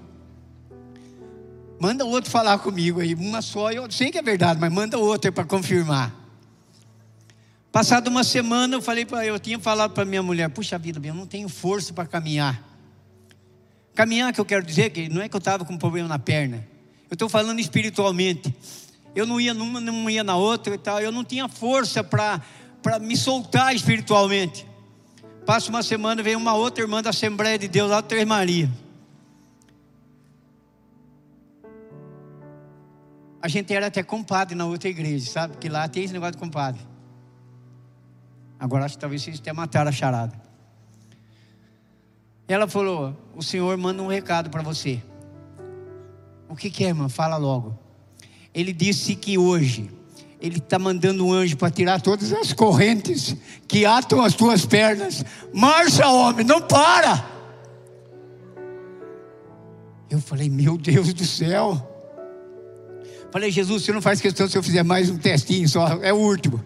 Manda 1.79 2.05
outro 2.05 2.29
falar 2.29 2.59
comigo 2.59 2.99
aí, 2.99 3.13
uma 3.15 3.41
só, 3.41 3.71
eu 3.71 3.89
sei 3.89 4.11
que 4.11 4.17
é 4.17 4.21
verdade, 4.21 4.59
mas 4.59 4.71
manda 4.71 4.97
outro 4.97 5.31
para 5.31 5.45
confirmar. 5.45 6.15
Passado 7.71 8.07
uma 8.07 8.23
semana, 8.23 8.75
eu 8.75 8.81
falei 8.81 9.05
para 9.05 9.25
eu 9.25 9.39
tinha 9.39 9.59
falado 9.59 9.93
para 9.93 10.05
minha 10.05 10.23
mulher, 10.23 10.49
puxa 10.49 10.77
vida, 10.77 10.99
eu 11.05 11.13
não 11.13 11.27
tenho 11.27 11.47
força 11.49 11.93
para 11.93 12.07
caminhar. 12.07 12.63
Caminhar 13.93 14.33
que 14.33 14.41
eu 14.41 14.45
quero 14.45 14.65
dizer 14.65 14.91
que 14.91 15.09
não 15.09 15.21
é 15.21 15.29
que 15.29 15.35
eu 15.35 15.39
estava 15.39 15.65
com 15.65 15.73
um 15.73 15.77
problema 15.77 16.07
na 16.07 16.19
perna. 16.19 16.67
Eu 17.09 17.13
estou 17.13 17.29
falando 17.29 17.59
espiritualmente 17.59 18.53
eu 19.15 19.25
não 19.25 19.39
ia 19.39 19.53
numa, 19.53 19.79
não 19.79 20.09
ia 20.09 20.23
na 20.23 20.35
outra 20.35 20.75
e 20.75 20.77
tal, 20.77 20.99
eu 20.99 21.11
não 21.11 21.23
tinha 21.23 21.47
força 21.47 22.03
para 22.03 22.41
me 23.01 23.17
soltar 23.17 23.75
espiritualmente. 23.75 24.67
Passa 25.45 25.69
uma 25.69 25.81
semana, 25.81 26.21
vem 26.21 26.35
uma 26.35 26.53
outra 26.53 26.83
irmã 26.83 27.01
da 27.01 27.09
Assembleia 27.09 27.57
de 27.57 27.67
Deus, 27.67 27.89
lá 27.89 28.01
do 28.01 28.07
Três 28.07 28.25
Maria. 28.25 28.69
A 33.41 33.47
gente 33.47 33.73
era 33.73 33.87
até 33.87 34.03
compadre 34.03 34.55
na 34.55 34.65
outra 34.65 34.89
igreja, 34.89 35.31
sabe? 35.31 35.53
Porque 35.53 35.69
lá 35.69 35.87
tem 35.87 36.03
esse 36.03 36.13
negócio 36.13 36.33
de 36.33 36.37
compadre. 36.39 36.81
Agora 38.59 38.85
acho 38.85 38.95
que 38.95 39.01
talvez 39.01 39.21
vocês 39.21 39.39
até 39.39 39.53
mataram 39.53 39.89
a 39.89 39.91
charada. 39.91 40.39
Ela 42.47 42.67
falou: 42.67 43.15
O 43.35 43.41
Senhor 43.41 43.77
manda 43.77 44.01
um 44.01 44.07
recado 44.07 44.49
para 44.49 44.61
você. 44.61 45.01
O 46.49 46.55
que, 46.55 46.69
que 46.69 46.83
é, 46.83 46.89
irmã? 46.89 47.07
Fala 47.07 47.37
logo 47.37 47.86
ele 48.57 48.73
disse 48.73 49.15
que 49.15 49.37
hoje 49.37 49.87
ele 50.41 50.57
está 50.57 50.79
mandando 50.79 51.23
um 51.23 51.31
anjo 51.31 51.55
para 51.55 51.69
tirar 51.69 52.01
todas 52.01 52.33
as 52.33 52.53
correntes 52.53 53.37
que 53.67 53.85
atam 53.85 54.19
as 54.19 54.33
tuas 54.33 54.65
pernas. 54.65 55.23
Marcha, 55.53 56.07
homem, 56.09 56.43
não 56.43 56.59
para. 56.59 57.23
Eu 60.09 60.19
falei, 60.19 60.49
meu 60.49 60.75
Deus 60.75 61.13
do 61.13 61.23
céu. 61.23 61.87
Falei, 63.31 63.51
Jesus, 63.51 63.83
você 63.83 63.93
não 63.93 64.01
faz 64.01 64.19
questão 64.19 64.49
se 64.49 64.57
eu 64.57 64.63
fizer 64.63 64.81
mais 64.81 65.11
um 65.11 65.19
testinho 65.19 65.69
só, 65.69 65.87
é 66.01 66.11
o 66.11 66.17
último. 66.17 66.63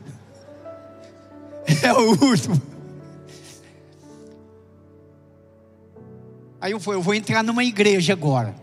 É 1.83 1.93
o 1.93 2.11
último. 2.25 2.61
Aí 6.59 6.71
eu 6.71 6.79
falei, 6.79 6.99
eu 6.99 7.03
vou 7.03 7.13
entrar 7.13 7.43
numa 7.43 7.63
igreja 7.63 8.13
agora. 8.13 8.55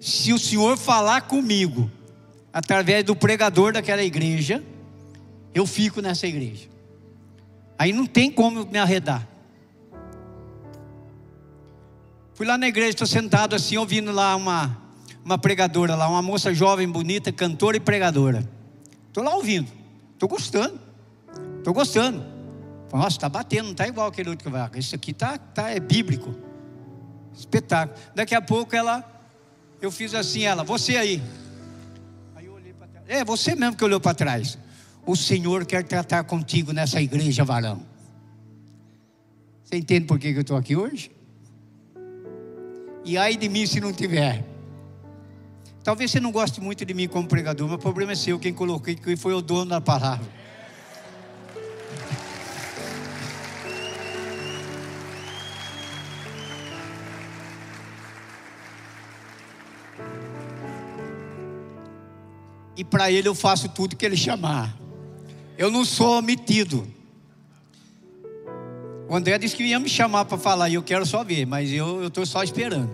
Se 0.00 0.32
o 0.32 0.38
Senhor 0.38 0.76
falar 0.76 1.22
comigo, 1.22 1.90
através 2.52 3.04
do 3.04 3.14
pregador 3.14 3.72
daquela 3.72 4.02
igreja, 4.02 4.62
eu 5.54 5.66
fico 5.66 6.00
nessa 6.00 6.26
igreja. 6.26 6.68
Aí 7.78 7.92
não 7.92 8.06
tem 8.06 8.30
como 8.30 8.64
me 8.64 8.78
arredar. 8.78 9.26
Fui 12.34 12.46
lá 12.46 12.56
na 12.56 12.68
igreja, 12.68 12.90
estou 12.90 13.06
sentado 13.06 13.54
assim, 13.56 13.76
ouvindo 13.76 14.12
lá 14.12 14.36
uma, 14.36 14.76
uma 15.24 15.36
pregadora 15.36 15.94
lá, 15.94 16.08
uma 16.08 16.22
moça 16.22 16.54
jovem, 16.54 16.88
bonita, 16.88 17.32
cantora 17.32 17.76
e 17.76 17.80
pregadora. 17.80 18.48
Estou 19.08 19.24
lá 19.24 19.34
ouvindo, 19.34 19.68
estou 20.12 20.28
gostando, 20.28 20.78
estou 21.58 21.74
gostando. 21.74 22.24
Nossa, 22.92 23.16
está 23.16 23.28
batendo, 23.28 23.64
não 23.64 23.72
está 23.72 23.86
igual 23.86 24.08
aquele 24.08 24.30
outro 24.30 24.44
que 24.44 24.50
vai. 24.50 24.70
Isso 24.76 24.94
aqui 24.94 25.12
tá, 25.12 25.36
tá, 25.36 25.70
é 25.70 25.80
bíblico. 25.80 26.34
Espetáculo. 27.36 27.98
Daqui 28.14 28.34
a 28.34 28.40
pouco 28.40 28.74
ela, 28.74 29.04
eu 29.80 29.90
fiz 29.90 30.14
assim, 30.14 30.44
ela, 30.44 30.64
você 30.64 30.96
aí. 30.96 31.22
É 33.08 33.24
você 33.24 33.54
mesmo 33.54 33.74
que 33.74 33.82
olhou 33.82 33.98
para 33.98 34.14
trás. 34.14 34.58
O 35.06 35.16
Senhor 35.16 35.64
quer 35.64 35.82
tratar 35.82 36.22
contigo 36.24 36.72
nessa 36.72 37.00
igreja, 37.00 37.42
varão. 37.42 37.82
Você 39.64 39.76
entende 39.76 40.06
por 40.06 40.18
que 40.18 40.28
eu 40.28 40.42
estou 40.42 40.58
aqui 40.58 40.76
hoje? 40.76 41.10
E 43.04 43.16
ai 43.16 43.34
de 43.34 43.48
mim 43.48 43.66
se 43.66 43.80
não 43.80 43.90
tiver. 43.90 44.44
Talvez 45.82 46.10
você 46.10 46.20
não 46.20 46.30
goste 46.30 46.60
muito 46.60 46.84
de 46.84 46.92
mim 46.92 47.08
como 47.08 47.26
pregador, 47.26 47.66
mas 47.66 47.78
o 47.78 47.80
problema 47.80 48.12
é 48.12 48.14
seu, 48.14 48.38
quem 48.38 48.52
coloquei, 48.52 48.94
quem 48.94 49.16
foi 49.16 49.32
o 49.32 49.40
dono 49.40 49.70
da 49.70 49.80
palavra. 49.80 50.37
E 62.78 62.84
para 62.84 63.10
ele 63.10 63.26
eu 63.26 63.34
faço 63.34 63.68
tudo 63.68 63.96
que 63.96 64.06
ele 64.06 64.16
chamar. 64.16 64.78
Eu 65.58 65.68
não 65.68 65.84
sou 65.84 66.16
omitido. 66.16 66.86
O 69.08 69.16
André 69.16 69.36
disse 69.36 69.56
que 69.56 69.64
ia 69.64 69.80
me 69.80 69.88
chamar 69.88 70.26
para 70.26 70.38
falar 70.38 70.68
e 70.68 70.74
eu 70.74 70.82
quero 70.84 71.04
só 71.04 71.24
ver, 71.24 71.44
mas 71.44 71.72
eu 71.72 72.06
estou 72.06 72.24
só 72.24 72.40
esperando. 72.40 72.88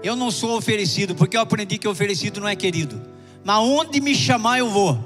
Eu 0.00 0.14
não 0.14 0.30
sou 0.30 0.56
oferecido, 0.56 1.12
porque 1.12 1.36
eu 1.36 1.40
aprendi 1.40 1.76
que 1.76 1.88
oferecido 1.88 2.40
não 2.40 2.46
é 2.46 2.54
querido. 2.54 3.02
Mas 3.44 3.58
onde 3.58 4.00
me 4.00 4.14
chamar 4.14 4.60
eu 4.60 4.70
vou. 4.70 4.96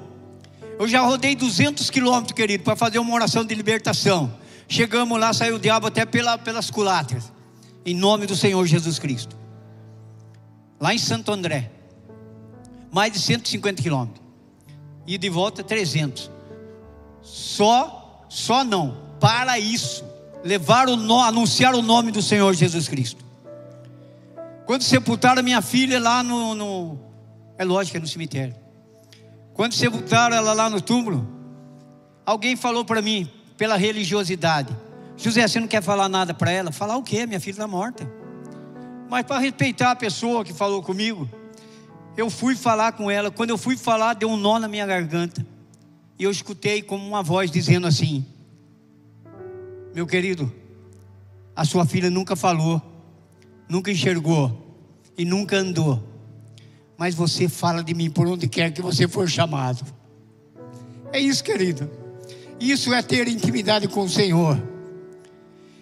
Eu 0.79 0.87
já 0.87 1.01
rodei 1.01 1.35
200 1.35 1.89
quilômetros, 1.89 2.37
querido, 2.37 2.63
para 2.63 2.77
fazer 2.77 2.99
uma 2.99 3.15
oração 3.15 3.43
de 3.43 3.55
libertação. 3.55 4.31
Chegamos 4.69 5.19
lá, 5.19 5.33
saiu 5.33 5.57
o 5.57 5.59
diabo 5.59 5.87
até 5.87 6.05
pela, 6.05 6.37
pelas 6.37 6.71
culatras. 6.71 7.33
Em 7.87 7.95
nome 7.95 8.27
do 8.27 8.37
Senhor 8.37 8.67
Jesus 8.67 8.99
Cristo. 8.99 9.35
Lá 10.79 10.93
em 10.93 10.99
Santo 10.99 11.33
André. 11.33 11.71
Mais 12.97 13.13
de 13.13 13.19
150 13.19 13.83
quilômetros. 13.83 14.25
E 15.07 15.19
de 15.19 15.29
volta 15.29 15.63
300. 15.63 16.31
Só, 17.21 18.25
só 18.27 18.65
não. 18.65 18.97
Para 19.21 19.59
isso. 19.59 20.03
Levar 20.43 20.89
o 20.89 20.97
no, 20.97 21.21
anunciar 21.21 21.75
o 21.75 21.83
nome 21.83 22.11
do 22.11 22.23
Senhor 22.23 22.55
Jesus 22.55 22.89
Cristo. 22.89 23.23
Quando 24.65 24.81
sepultaram 24.81 25.43
minha 25.43 25.61
filha 25.61 26.01
lá 26.01 26.23
no, 26.23 26.55
no 26.55 26.99
é 27.59 27.67
lógico, 27.67 27.99
é 27.99 28.01
no 28.01 28.07
cemitério. 28.07 28.57
Quando 29.53 29.75
sepultaram 29.75 30.35
ela 30.35 30.55
lá 30.55 30.71
no 30.71 30.81
túmulo, 30.81 31.29
alguém 32.25 32.57
falou 32.57 32.83
para 32.83 33.03
mim, 33.03 33.31
pela 33.59 33.77
religiosidade, 33.77 34.75
José, 35.19 35.47
você 35.47 35.61
não 35.61 35.69
quer 35.69 35.83
falar 35.83 36.09
nada 36.09 36.33
para 36.33 36.51
ela? 36.51 36.73
Falar 36.73 36.97
o 36.97 37.03
quê? 37.03 37.27
Minha 37.27 37.41
filha 37.41 37.57
está 37.57 37.67
morta. 37.67 38.11
Mas 39.11 39.27
para 39.27 39.39
respeitar 39.39 39.91
a 39.91 39.97
pessoa 39.97 40.43
que 40.43 40.55
falou 40.55 40.83
comigo, 40.83 41.29
eu 42.17 42.31
fui 42.31 42.57
falar 42.57 42.93
com 42.93 43.11
ela. 43.11 43.31
Quando 43.31 43.51
eu 43.51 43.59
fui 43.59 43.77
falar, 43.77 44.15
deu 44.15 44.31
um 44.31 44.37
nó 44.37 44.59
na 44.59 44.69
minha 44.69 44.87
garganta. 44.87 45.47
E 46.19 46.25
eu 46.25 46.31
escutei 46.31 46.83
como 46.83 47.07
uma 47.07 47.23
voz 47.23 47.51
dizendo 47.51 47.87
assim: 47.87 48.25
Meu 49.95 50.07
querido, 50.07 50.53
a 51.55 51.65
sua 51.65 51.85
filha 51.85 52.11
nunca 52.11 52.35
falou 52.35 52.83
nunca 53.69 53.91
enxergou 53.91 54.77
e 55.17 55.25
nunca 55.25 55.57
andou. 55.57 56.03
Mas 56.97 57.15
você 57.15 57.49
fala 57.49 57.83
de 57.83 57.95
mim 57.95 58.11
por 58.11 58.27
onde 58.27 58.49
quer 58.49 58.73
que 58.73 58.81
você 58.81 59.07
for 59.07 59.29
chamado. 59.29 59.85
É 61.13 61.21
isso, 61.21 61.45
querido. 61.45 61.91
Isso 62.59 62.93
é 62.93 63.03
ter 63.03 63.29
intimidade 63.29 63.87
com 63.89 64.03
o 64.03 64.09
Senhor. 64.09 64.61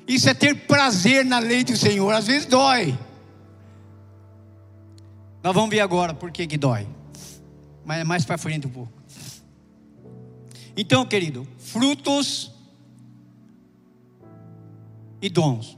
Isso 0.06 0.28
é 0.28 0.34
ter 0.34 0.54
prazer 0.66 1.24
na 1.24 1.38
lei 1.38 1.62
do 1.62 1.76
Senhor. 1.76 2.12
Às 2.12 2.26
vezes 2.26 2.46
dói. 2.46 2.98
Nós 5.44 5.54
vamos 5.54 5.68
ver 5.68 5.80
agora 5.80 6.14
por 6.14 6.30
que, 6.30 6.46
que 6.46 6.56
dói. 6.56 6.88
Mas 7.84 8.00
é 8.00 8.04
mais 8.04 8.24
para 8.24 8.38
frente 8.38 8.66
um 8.66 8.70
pouco. 8.70 8.90
Então, 10.74 11.04
querido, 11.04 11.46
frutos 11.58 12.50
e 15.20 15.28
dons. 15.28 15.76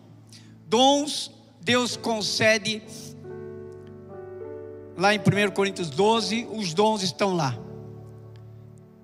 Dons 0.68 1.32
Deus 1.60 1.96
concede, 1.96 2.80
lá 4.96 5.12
em 5.12 5.18
1 5.18 5.50
Coríntios 5.50 5.90
12, 5.90 6.46
os 6.52 6.72
dons 6.72 7.02
estão 7.02 7.34
lá, 7.34 7.58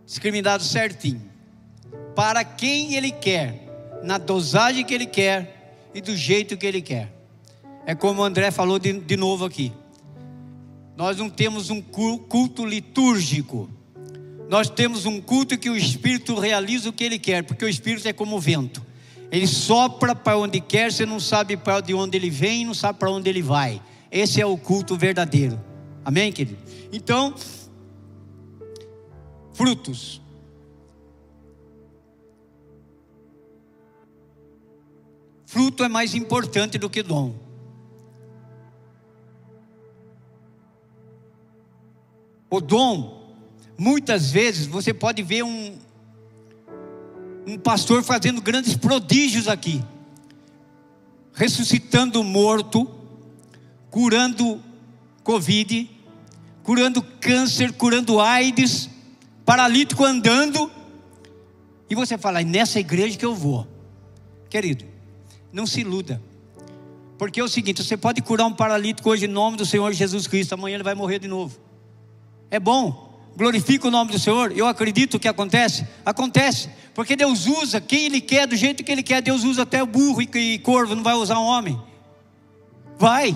discriminados 0.06 0.68
certinho, 0.68 1.28
para 2.14 2.44
quem 2.44 2.94
Ele 2.94 3.10
quer, 3.10 4.00
na 4.04 4.16
dosagem 4.16 4.84
que 4.84 4.94
Ele 4.94 5.06
quer 5.06 5.90
e 5.92 6.00
do 6.00 6.16
jeito 6.16 6.56
que 6.56 6.64
Ele 6.64 6.80
quer. 6.80 7.12
É 7.84 7.96
como 7.96 8.22
o 8.22 8.24
André 8.24 8.52
falou 8.52 8.78
de, 8.78 8.92
de 8.92 9.16
novo 9.16 9.44
aqui. 9.44 9.72
Nós 10.96 11.16
não 11.16 11.30
temos 11.30 11.70
um 11.70 11.80
culto 11.80 12.64
litúrgico. 12.64 13.68
Nós 14.48 14.68
temos 14.68 15.06
um 15.06 15.20
culto 15.20 15.56
que 15.56 15.70
o 15.70 15.76
Espírito 15.76 16.38
realiza 16.38 16.88
o 16.88 16.92
que 16.92 17.04
ele 17.04 17.18
quer, 17.18 17.42
porque 17.42 17.64
o 17.64 17.68
Espírito 17.68 18.06
é 18.06 18.12
como 18.12 18.36
o 18.36 18.40
vento. 18.40 18.84
Ele 19.30 19.46
sopra 19.46 20.14
para 20.14 20.36
onde 20.36 20.60
quer, 20.60 20.92
você 20.92 21.06
não 21.06 21.18
sabe 21.18 21.56
para 21.56 21.80
de 21.80 21.94
onde 21.94 22.18
ele 22.18 22.28
vem, 22.28 22.66
não 22.66 22.74
sabe 22.74 22.98
para 22.98 23.10
onde 23.10 23.30
ele 23.30 23.40
vai. 23.40 23.80
Esse 24.10 24.42
é 24.42 24.46
o 24.46 24.58
culto 24.58 24.94
verdadeiro. 24.94 25.58
Amém, 26.04 26.30
querido? 26.30 26.58
Então, 26.92 27.34
frutos. 29.54 30.20
Fruto 35.46 35.82
é 35.82 35.88
mais 35.88 36.14
importante 36.14 36.76
do 36.76 36.90
que 36.90 37.02
dom. 37.02 37.34
O 42.52 42.60
dom, 42.60 43.32
muitas 43.78 44.30
vezes 44.30 44.66
você 44.66 44.92
pode 44.92 45.22
ver 45.22 45.42
um, 45.42 45.74
um 47.46 47.56
pastor 47.56 48.02
fazendo 48.02 48.42
grandes 48.42 48.76
prodígios 48.76 49.48
aqui, 49.48 49.82
ressuscitando 51.32 52.20
o 52.20 52.24
morto, 52.24 52.86
curando 53.90 54.62
Covid, 55.24 55.90
curando 56.62 57.00
câncer, 57.22 57.72
curando 57.72 58.20
AIDS, 58.20 58.90
paralítico 59.46 60.04
andando, 60.04 60.70
e 61.88 61.94
você 61.94 62.18
fala, 62.18 62.42
é 62.42 62.44
nessa 62.44 62.78
igreja 62.78 63.16
que 63.16 63.24
eu 63.24 63.34
vou, 63.34 63.66
querido, 64.50 64.84
não 65.50 65.66
se 65.66 65.80
iluda, 65.80 66.20
porque 67.16 67.40
é 67.40 67.42
o 67.42 67.48
seguinte: 67.48 67.82
você 67.82 67.96
pode 67.96 68.20
curar 68.20 68.44
um 68.44 68.52
paralítico 68.52 69.08
hoje 69.08 69.24
em 69.24 69.28
nome 69.28 69.56
do 69.56 69.64
Senhor 69.64 69.90
Jesus 69.94 70.26
Cristo, 70.26 70.52
amanhã 70.52 70.74
ele 70.74 70.84
vai 70.84 70.94
morrer 70.94 71.18
de 71.18 71.28
novo, 71.28 71.58
é 72.52 72.60
bom, 72.60 73.18
glorifica 73.34 73.88
o 73.88 73.90
nome 73.90 74.12
do 74.12 74.18
Senhor, 74.18 74.52
eu 74.54 74.66
acredito 74.66 75.18
que 75.18 75.26
acontece, 75.26 75.86
acontece, 76.04 76.68
porque 76.94 77.16
Deus 77.16 77.46
usa 77.46 77.80
quem 77.80 78.04
Ele 78.04 78.20
quer, 78.20 78.46
do 78.46 78.54
jeito 78.54 78.84
que 78.84 78.92
Ele 78.92 79.02
quer, 79.02 79.22
Deus 79.22 79.42
usa 79.42 79.62
até 79.62 79.82
o 79.82 79.86
burro 79.86 80.20
e 80.20 80.58
corvo, 80.58 80.94
não 80.94 81.02
vai 81.02 81.14
usar 81.14 81.38
um 81.38 81.46
homem, 81.46 81.80
vai, 82.98 83.34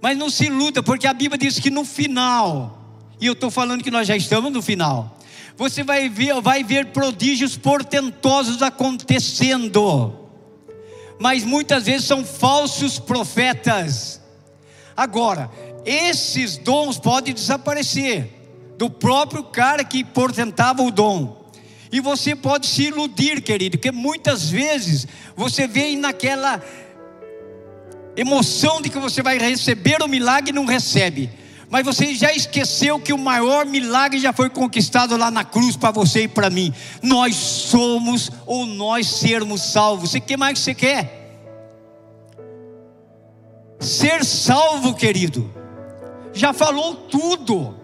mas 0.00 0.18
não 0.18 0.28
se 0.28 0.46
iluda, 0.46 0.82
porque 0.82 1.06
a 1.06 1.14
Bíblia 1.14 1.38
diz 1.38 1.60
que 1.60 1.70
no 1.70 1.84
final, 1.84 2.76
e 3.20 3.26
eu 3.26 3.34
estou 3.34 3.52
falando 3.52 3.84
que 3.84 3.90
nós 3.90 4.08
já 4.08 4.16
estamos 4.16 4.52
no 4.52 4.60
final, 4.60 5.16
você 5.56 5.84
vai 5.84 6.08
ver, 6.08 6.40
vai 6.40 6.64
ver 6.64 6.86
prodígios 6.86 7.56
portentosos 7.56 8.62
acontecendo, 8.62 10.12
mas 11.20 11.44
muitas 11.44 11.84
vezes 11.84 12.04
são 12.04 12.24
falsos 12.24 12.98
profetas. 12.98 14.20
Agora, 14.96 15.48
esses 15.88 16.58
dons 16.58 16.98
podem 16.98 17.32
desaparecer 17.32 18.28
do 18.76 18.90
próprio 18.90 19.42
cara 19.42 19.82
que 19.82 20.04
portentava 20.04 20.82
o 20.82 20.90
dom. 20.90 21.50
E 21.90 21.98
você 22.00 22.36
pode 22.36 22.66
se 22.66 22.84
iludir, 22.84 23.40
querido, 23.40 23.78
porque 23.78 23.90
muitas 23.90 24.50
vezes 24.50 25.06
você 25.34 25.66
vem 25.66 25.96
naquela 25.96 26.62
emoção 28.14 28.82
de 28.82 28.90
que 28.90 28.98
você 28.98 29.22
vai 29.22 29.38
receber 29.38 30.02
o 30.02 30.08
milagre 30.08 30.50
e 30.50 30.54
não 30.54 30.66
recebe. 30.66 31.30
Mas 31.70 31.84
você 31.84 32.14
já 32.14 32.32
esqueceu 32.32 33.00
que 33.00 33.12
o 33.12 33.18
maior 33.18 33.64
milagre 33.64 34.18
já 34.18 34.32
foi 34.32 34.50
conquistado 34.50 35.16
lá 35.16 35.30
na 35.30 35.44
cruz 35.44 35.76
para 35.76 35.90
você 35.90 36.22
e 36.22 36.28
para 36.28 36.50
mim. 36.50 36.72
Nós 37.02 37.34
somos 37.34 38.30
ou 38.46 38.66
nós 38.66 39.06
sermos 39.06 39.62
salvos. 39.62 40.12
O 40.12 40.20
que 40.20 40.36
mais 40.36 40.58
você 40.58 40.74
quer? 40.74 41.14
Ser 43.80 44.24
salvo, 44.24 44.94
querido. 44.94 45.57
Já 46.38 46.52
falou 46.52 46.94
tudo. 46.94 47.74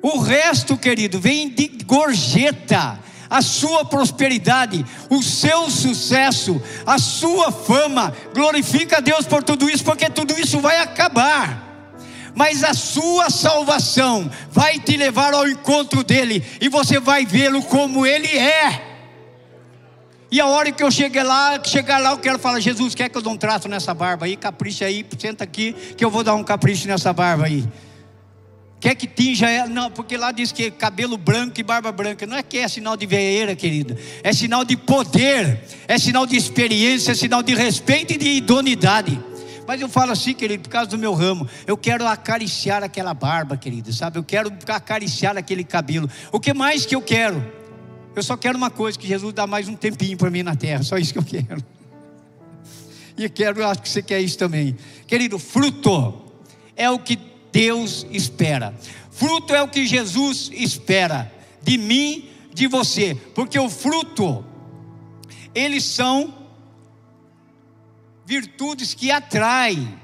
O 0.00 0.20
resto, 0.20 0.76
querido, 0.76 1.18
vem 1.18 1.48
de 1.48 1.66
gorjeta. 1.84 3.00
A 3.28 3.42
sua 3.42 3.84
prosperidade, 3.84 4.84
o 5.08 5.22
seu 5.22 5.68
sucesso, 5.70 6.60
a 6.86 6.98
sua 6.98 7.52
fama, 7.52 8.12
glorifica 8.34 8.98
a 8.98 9.00
Deus 9.00 9.26
por 9.26 9.42
tudo 9.42 9.68
isso, 9.68 9.84
porque 9.84 10.08
tudo 10.08 10.38
isso 10.38 10.60
vai 10.60 10.78
acabar 10.78 11.68
mas 12.32 12.62
a 12.62 12.72
sua 12.72 13.28
salvação 13.28 14.30
vai 14.52 14.78
te 14.78 14.96
levar 14.96 15.34
ao 15.34 15.48
encontro 15.48 16.04
dele 16.04 16.42
e 16.60 16.68
você 16.68 17.00
vai 17.00 17.26
vê-lo 17.26 17.60
como 17.64 18.06
ele 18.06 18.28
é. 18.28 18.89
E 20.30 20.40
a 20.40 20.46
hora 20.46 20.70
que 20.70 20.82
eu 20.82 20.90
chegar 20.90 21.24
lá, 21.24 21.60
chegar 21.64 21.98
lá, 21.98 22.10
eu 22.12 22.18
quero 22.18 22.38
falar: 22.38 22.60
Jesus, 22.60 22.94
quer 22.94 23.08
que 23.08 23.18
eu 23.18 23.22
dê 23.22 23.28
um 23.28 23.36
traço 23.36 23.68
nessa 23.68 23.92
barba 23.92 24.26
aí? 24.26 24.36
Capricha 24.36 24.84
aí, 24.84 25.04
senta 25.18 25.42
aqui, 25.42 25.72
que 25.96 26.04
eu 26.04 26.10
vou 26.10 26.22
dar 26.22 26.34
um 26.34 26.44
capricho 26.44 26.86
nessa 26.86 27.12
barba 27.12 27.46
aí. 27.46 27.66
Quer 28.78 28.94
que 28.94 29.06
tinja 29.06 29.50
ela? 29.50 29.68
Não, 29.68 29.90
porque 29.90 30.16
lá 30.16 30.32
diz 30.32 30.52
que 30.52 30.70
cabelo 30.70 31.18
branco 31.18 31.60
e 31.60 31.62
barba 31.62 31.92
branca. 31.92 32.26
Não 32.26 32.36
é 32.36 32.42
que 32.42 32.56
é 32.56 32.66
sinal 32.66 32.96
de 32.96 33.04
veeira, 33.04 33.54
querida. 33.54 33.98
É 34.22 34.32
sinal 34.32 34.64
de 34.64 34.74
poder, 34.74 35.62
é 35.86 35.98
sinal 35.98 36.24
de 36.24 36.36
experiência, 36.36 37.12
é 37.12 37.14
sinal 37.14 37.42
de 37.42 37.54
respeito 37.54 38.14
e 38.14 38.16
de 38.16 38.28
idoneidade. 38.28 39.20
Mas 39.66 39.80
eu 39.82 39.88
falo 39.88 40.12
assim, 40.12 40.32
querido, 40.32 40.62
por 40.62 40.70
causa 40.70 40.90
do 40.90 40.96
meu 40.96 41.12
ramo. 41.12 41.46
Eu 41.66 41.76
quero 41.76 42.06
acariciar 42.06 42.82
aquela 42.82 43.12
barba, 43.12 43.56
querido, 43.56 43.92
sabe? 43.92 44.18
Eu 44.18 44.24
quero 44.24 44.50
acariciar 44.66 45.36
aquele 45.36 45.62
cabelo. 45.62 46.08
O 46.32 46.40
que 46.40 46.54
mais 46.54 46.86
que 46.86 46.94
eu 46.96 47.02
quero? 47.02 47.59
Eu 48.14 48.22
só 48.22 48.36
quero 48.36 48.56
uma 48.56 48.70
coisa: 48.70 48.98
que 48.98 49.06
Jesus 49.06 49.32
dá 49.32 49.46
mais 49.46 49.68
um 49.68 49.76
tempinho 49.76 50.16
para 50.16 50.30
mim 50.30 50.42
na 50.42 50.56
terra. 50.56 50.82
Só 50.82 50.98
isso 50.98 51.12
que 51.12 51.18
eu 51.18 51.24
quero. 51.24 51.62
E 53.16 53.28
quero, 53.28 53.66
acho 53.66 53.82
que 53.82 53.88
você 53.88 54.02
quer 54.02 54.20
isso 54.20 54.38
também. 54.38 54.76
Querido, 55.06 55.38
fruto 55.38 56.22
é 56.74 56.88
o 56.88 56.98
que 56.98 57.18
Deus 57.52 58.06
espera. 58.10 58.74
Fruto 59.10 59.54
é 59.54 59.62
o 59.62 59.68
que 59.68 59.86
Jesus 59.86 60.50
espera 60.52 61.30
de 61.62 61.76
mim, 61.76 62.30
de 62.54 62.66
você. 62.66 63.14
Porque 63.34 63.58
o 63.58 63.68
fruto, 63.68 64.44
eles 65.54 65.84
são 65.84 66.34
virtudes 68.24 68.94
que 68.94 69.10
atraem. 69.10 69.94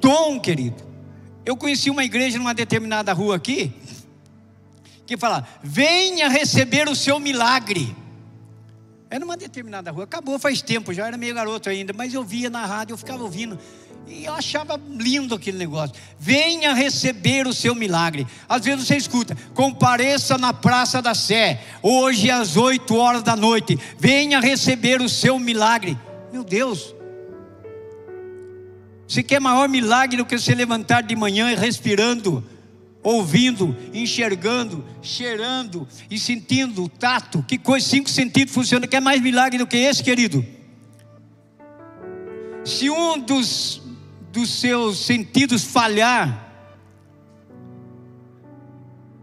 Dom, 0.00 0.38
querido. 0.38 0.82
Eu 1.44 1.56
conheci 1.56 1.90
uma 1.90 2.04
igreja 2.04 2.38
numa 2.38 2.54
determinada 2.54 3.12
rua 3.12 3.34
aqui, 3.34 3.72
que 5.06 5.16
fala: 5.16 5.46
venha 5.62 6.28
receber 6.28 6.88
o 6.88 6.96
seu 6.96 7.18
milagre. 7.18 7.94
Era 9.10 9.20
numa 9.20 9.36
determinada 9.36 9.90
rua, 9.90 10.04
acabou 10.04 10.38
faz 10.38 10.62
tempo, 10.62 10.94
já 10.94 11.06
era 11.06 11.18
meio 11.18 11.34
garoto 11.34 11.68
ainda, 11.68 11.92
mas 11.92 12.14
eu 12.14 12.24
via 12.24 12.48
na 12.48 12.64
rádio, 12.64 12.94
eu 12.94 12.98
ficava 12.98 13.22
ouvindo. 13.22 13.58
E 14.06 14.24
eu 14.24 14.32
achava 14.32 14.80
lindo 14.98 15.34
aquele 15.34 15.58
negócio. 15.58 15.94
Venha 16.18 16.72
receber 16.72 17.46
o 17.46 17.52
seu 17.52 17.74
milagre. 17.74 18.26
Às 18.48 18.64
vezes 18.64 18.86
você 18.86 18.96
escuta, 18.96 19.36
compareça 19.54 20.38
na 20.38 20.52
Praça 20.52 21.00
da 21.00 21.14
Sé, 21.14 21.62
hoje 21.82 22.30
às 22.30 22.56
8 22.56 22.96
horas 22.96 23.22
da 23.22 23.36
noite. 23.36 23.78
Venha 23.98 24.40
receber 24.40 25.00
o 25.00 25.08
seu 25.08 25.38
milagre. 25.38 25.96
Meu 26.32 26.42
Deus. 26.42 26.94
Você 29.06 29.22
quer 29.22 29.40
maior 29.40 29.68
milagre 29.68 30.16
do 30.16 30.24
que 30.24 30.38
você 30.38 30.54
levantar 30.54 31.02
de 31.02 31.14
manhã 31.14 31.52
e 31.52 31.54
respirando, 31.54 32.42
ouvindo, 33.02 33.76
enxergando, 33.92 34.84
cheirando 35.02 35.86
e 36.10 36.18
sentindo 36.18 36.84
o 36.84 36.88
tato? 36.88 37.44
Que 37.46 37.58
coisa, 37.58 37.86
cinco 37.86 38.08
sentidos 38.08 38.54
funcionam. 38.54 38.88
Quer 38.88 39.00
mais 39.00 39.20
milagre 39.20 39.58
do 39.58 39.66
que 39.66 39.76
esse, 39.76 40.02
querido? 40.02 40.44
Se 42.64 42.88
um 42.88 43.18
dos, 43.18 43.82
dos 44.30 44.50
seus 44.50 44.98
sentidos 45.04 45.64
falhar, 45.64 46.50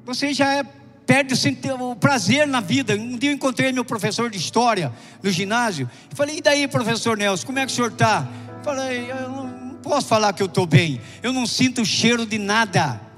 você 0.06 0.34
já 0.34 0.54
é 0.54 0.64
perde 1.10 1.34
o 1.82 1.96
prazer 1.96 2.48
na 2.48 2.60
vida. 2.60 2.94
Um 2.94 3.18
dia 3.18 3.32
eu 3.32 3.34
encontrei 3.34 3.72
meu 3.72 3.84
professor 3.84 4.30
de 4.30 4.38
história 4.38 4.94
no 5.24 5.32
ginásio 5.32 5.90
e 6.12 6.16
falei: 6.16 6.38
E 6.38 6.42
daí, 6.42 6.68
professor 6.68 7.18
Nelson, 7.18 7.48
como 7.48 7.58
é 7.58 7.66
que 7.66 7.72
o 7.72 7.76
senhor 7.76 7.92
está? 7.92 8.28
Falei: 8.64 9.10
Eu 9.10 9.30
não 9.30 9.74
posso 9.82 10.08
falar 10.08 10.34
que 10.34 10.44
eu 10.44 10.46
estou 10.46 10.68
bem, 10.68 11.02
eu 11.24 11.34
não 11.34 11.48
sinto 11.48 11.82
o 11.82 11.86
cheiro 11.86 12.28
de 12.28 12.38
nada. 12.38 13.09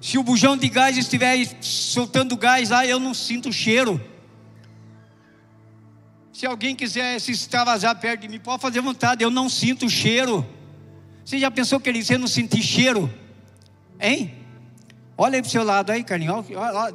Se 0.00 0.16
o 0.16 0.22
bujão 0.22 0.56
de 0.56 0.68
gás 0.68 0.96
estiver 0.96 1.46
soltando 1.60 2.36
gás 2.36 2.70
lá, 2.70 2.86
eu 2.86 2.98
não 2.98 3.12
sinto 3.12 3.52
cheiro. 3.52 4.00
Se 6.32 6.46
alguém 6.46 6.74
quiser 6.74 7.20
se 7.20 7.32
extravasar 7.32 7.94
perto 8.00 8.22
de 8.22 8.28
mim, 8.28 8.40
pode 8.40 8.62
fazer 8.62 8.80
vontade, 8.80 9.22
eu 9.22 9.30
não 9.30 9.48
sinto 9.48 9.90
cheiro. 9.90 10.46
Você 11.22 11.38
já 11.38 11.50
pensou 11.50 11.78
que 11.78 11.88
ele 11.90 12.02
não 12.16 12.26
sentir 12.26 12.62
cheiro? 12.62 13.12
Hein? 14.00 14.34
Olha 15.18 15.36
aí 15.36 15.42
para 15.42 15.48
o 15.48 15.50
seu 15.50 15.62
lado 15.62 15.90
aí, 15.90 16.02
Carlinhos. 16.02 16.46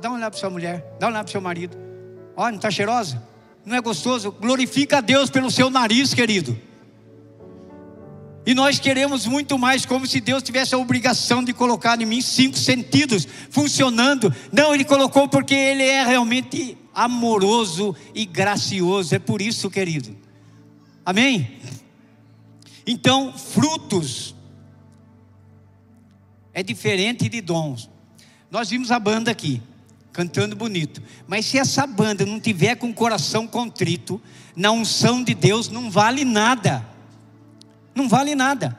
Dá 0.01 0.10
uma 0.10 0.18
olhada 0.18 0.32
para 0.32 0.39
sua 0.39 0.49
mulher. 0.49 0.84
Dá 0.99 1.06
uma 1.06 1.12
olhada 1.12 1.24
para 1.26 1.32
seu 1.32 1.41
marido. 1.41 1.78
Olha, 2.36 2.51
não 2.51 2.58
está 2.58 2.72
cheirosa? 2.72 3.22
Não 3.64 3.76
é 3.76 3.82
gostoso? 3.82 4.32
Glorifica 4.32 4.97
a 4.97 5.01
Deus 5.01 5.30
pelo 5.30 5.51
seu 5.51 5.70
nariz, 5.70 6.12
querido. 6.12 6.60
E 8.46 8.54
nós 8.54 8.78
queremos 8.80 9.26
muito 9.26 9.58
mais, 9.58 9.86
como 9.86 10.06
se 10.06 10.22
Deus 10.22 10.43
tivesse 10.43 10.76
a 10.76 10.78
obrigação 10.78 11.43
de 11.43 11.52
colocar 11.52 12.00
em 12.00 12.06
mim 12.06 12.22
cinco 12.22 12.58
sentidos 12.58 13.28
funcionando. 13.50 14.34
Não, 14.52 14.74
Ele 14.74 14.86
colocou 14.86 15.28
porque 15.28 15.56
Ele 15.56 15.84
é 15.84 16.06
realmente 16.06 16.78
amoroso 16.93 17.96
e 18.14 18.24
gracioso. 18.26 19.16
É 19.16 19.20
por 19.20 19.41
isso, 19.41 19.70
querido. 19.70 20.16
Amém? 21.04 21.58
Então, 22.86 23.34
frutos 23.34 24.36
é 26.54 26.62
diferente 26.62 27.28
de 27.28 27.41
dons. 27.41 27.89
Nós 28.52 28.70
vimos 28.70 28.91
a 28.91 29.00
banda 29.00 29.32
aqui, 29.32 29.62
cantando 30.14 30.56
bonito. 30.56 31.02
Mas 31.28 31.46
se 31.46 31.58
essa 31.58 31.88
banda 31.88 32.26
não 32.26 32.39
tiver 32.39 32.76
com 32.76 32.89
o 32.89 32.93
coração 32.93 33.48
contrito, 33.48 34.22
na 34.56 34.72
unção 34.72 35.24
de 35.24 35.34
Deus, 35.34 35.68
não 35.68 35.89
vale 35.89 36.24
nada. 36.24 36.95
Não 37.96 38.10
vale 38.10 38.36
nada. 38.36 38.78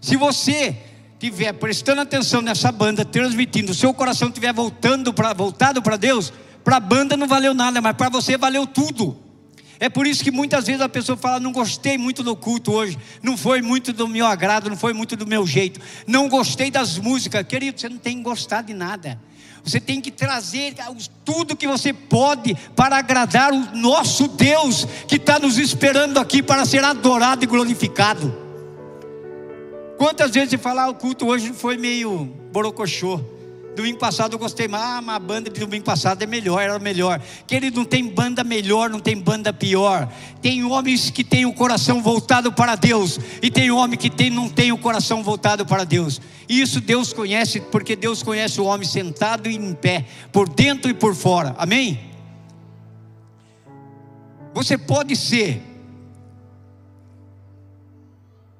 Se 0.00 0.16
você 0.16 0.76
tiver 1.18 1.52
prestando 1.54 2.00
atenção 2.00 2.42
nessa 2.42 2.70
banda, 2.70 3.04
transmitindo, 3.04 3.72
seu 3.72 3.94
coração 3.94 4.28
estiver 4.28 4.52
voltando 4.52 5.14
pra, 5.14 5.32
voltado 5.32 5.80
para 5.80 5.96
Deus, 5.96 6.32
para 6.64 6.76
a 6.76 6.80
banda 6.80 7.16
não 7.16 7.26
valeu 7.26 7.54
nada, 7.54 7.80
mas 7.80 7.96
para 7.96 8.08
você 8.08 8.36
valeu 8.36 8.66
tudo. 8.66 9.16
É 9.80 9.88
por 9.88 10.06
isso 10.06 10.24
que 10.24 10.30
muitas 10.30 10.66
vezes 10.66 10.80
a 10.80 10.88
pessoa 10.88 11.16
fala: 11.16 11.38
não 11.38 11.52
gostei 11.52 11.96
muito 11.96 12.22
do 12.22 12.34
culto 12.34 12.72
hoje, 12.72 12.98
não 13.22 13.36
foi 13.36 13.62
muito 13.62 13.92
do 13.92 14.08
meu 14.08 14.26
agrado, 14.26 14.68
não 14.68 14.76
foi 14.76 14.92
muito 14.92 15.16
do 15.16 15.26
meu 15.26 15.46
jeito, 15.46 15.80
não 16.06 16.28
gostei 16.28 16.70
das 16.70 16.98
músicas. 16.98 17.46
Querido, 17.46 17.80
você 17.80 17.88
não 17.88 17.98
tem 17.98 18.20
gostar 18.22 18.62
de 18.62 18.74
nada. 18.74 19.20
Você 19.68 19.80
tem 19.80 20.00
que 20.00 20.10
trazer 20.10 20.74
tudo 21.24 21.54
que 21.54 21.66
você 21.66 21.92
pode 21.92 22.54
para 22.74 22.96
agradar 22.96 23.52
o 23.52 23.76
nosso 23.76 24.26
Deus 24.26 24.86
que 25.06 25.16
está 25.16 25.38
nos 25.38 25.58
esperando 25.58 26.18
aqui 26.18 26.42
para 26.42 26.64
ser 26.64 26.82
adorado 26.82 27.44
e 27.44 27.46
glorificado. 27.46 28.34
Quantas 29.98 30.30
vezes 30.30 30.50
você 30.50 30.58
fala, 30.58 30.84
ah, 30.84 30.88
o 30.88 30.94
culto 30.94 31.26
hoje 31.26 31.52
foi 31.52 31.76
meio 31.76 32.24
borocochô. 32.50 33.20
Domingo 33.78 33.96
passado 33.96 34.32
eu 34.32 34.40
gostei 34.40 34.66
mais, 34.66 34.82
ah, 34.82 35.00
mas 35.00 35.14
a 35.14 35.18
banda 35.20 35.48
de 35.48 35.60
domingo 35.60 35.84
passado 35.84 36.20
é 36.20 36.26
melhor, 36.26 36.60
era 36.60 36.76
melhor. 36.80 37.22
Querido, 37.46 37.78
não 37.78 37.84
tem 37.84 38.08
banda 38.08 38.42
melhor, 38.42 38.90
não 38.90 38.98
tem 38.98 39.16
banda 39.16 39.52
pior. 39.52 40.12
Tem 40.42 40.64
homens 40.64 41.10
que 41.10 41.22
têm 41.22 41.46
o 41.46 41.52
coração 41.52 42.02
voltado 42.02 42.50
para 42.50 42.74
Deus, 42.74 43.20
e 43.40 43.48
tem 43.52 43.70
homem 43.70 43.96
que 43.96 44.10
tem, 44.10 44.30
não 44.30 44.48
tem 44.48 44.72
o 44.72 44.78
coração 44.78 45.22
voltado 45.22 45.64
para 45.64 45.84
Deus. 45.84 46.20
E 46.48 46.60
isso 46.60 46.80
Deus 46.80 47.12
conhece, 47.12 47.60
porque 47.60 47.94
Deus 47.94 48.20
conhece 48.20 48.60
o 48.60 48.64
homem 48.64 48.84
sentado 48.84 49.48
e 49.48 49.54
em 49.54 49.72
pé, 49.72 50.06
por 50.32 50.48
dentro 50.48 50.90
e 50.90 50.94
por 50.94 51.14
fora. 51.14 51.54
Amém? 51.56 52.00
Você 54.54 54.76
pode 54.76 55.14
ser 55.14 55.62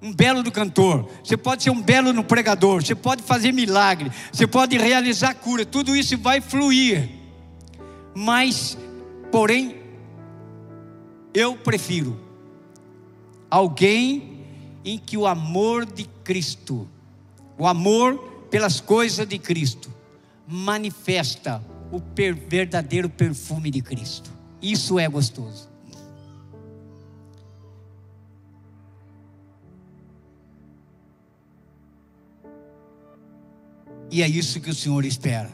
um 0.00 0.12
belo 0.12 0.42
do 0.42 0.52
cantor, 0.52 1.08
você 1.22 1.36
pode 1.36 1.62
ser 1.62 1.70
um 1.70 1.82
belo 1.82 2.12
no 2.12 2.22
pregador, 2.22 2.82
você 2.82 2.94
pode 2.94 3.22
fazer 3.22 3.52
milagre, 3.52 4.10
você 4.32 4.46
pode 4.46 4.78
realizar 4.78 5.34
cura, 5.34 5.66
tudo 5.66 5.96
isso 5.96 6.16
vai 6.18 6.40
fluir. 6.40 7.08
Mas, 8.14 8.78
porém, 9.30 9.76
eu 11.34 11.56
prefiro 11.56 12.18
alguém 13.50 14.38
em 14.84 14.98
que 14.98 15.16
o 15.16 15.26
amor 15.26 15.84
de 15.84 16.04
Cristo, 16.24 16.88
o 17.56 17.66
amor 17.66 18.46
pelas 18.50 18.80
coisas 18.80 19.26
de 19.26 19.38
Cristo, 19.38 19.92
manifesta 20.46 21.62
o 21.90 22.00
verdadeiro 22.48 23.08
perfume 23.08 23.70
de 23.70 23.82
Cristo. 23.82 24.30
Isso 24.62 24.98
é 24.98 25.08
gostoso. 25.08 25.68
E 34.10 34.22
é 34.22 34.28
isso 34.28 34.60
que 34.60 34.70
o 34.70 34.74
Senhor 34.74 35.04
espera. 35.04 35.50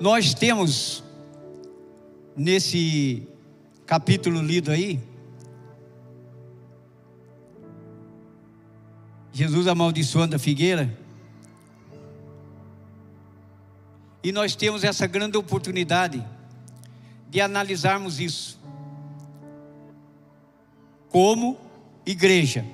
Nós 0.00 0.32
temos 0.32 1.04
nesse 2.34 3.28
capítulo 3.86 4.40
lido 4.40 4.70
aí, 4.70 4.98
Jesus 9.32 9.66
amaldiçoando 9.66 10.36
a 10.36 10.38
figueira. 10.38 10.92
E 14.22 14.32
nós 14.32 14.56
temos 14.56 14.84
essa 14.84 15.06
grande 15.06 15.36
oportunidade 15.36 16.24
de 17.30 17.40
analisarmos 17.40 18.18
isso 18.18 18.58
como 21.08 21.56
igreja. 22.04 22.64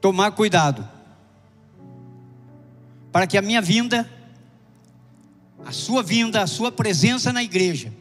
Tomar 0.00 0.32
cuidado 0.32 0.86
para 3.10 3.26
que 3.26 3.38
a 3.38 3.42
minha 3.42 3.62
vinda, 3.62 4.08
a 5.64 5.72
sua 5.72 6.02
vinda, 6.02 6.42
a 6.42 6.46
sua 6.46 6.70
presença 6.70 7.32
na 7.32 7.42
igreja 7.42 7.92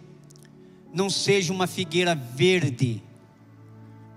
não 0.94 1.10
seja 1.10 1.54
uma 1.54 1.66
figueira 1.66 2.14
verde, 2.14 3.02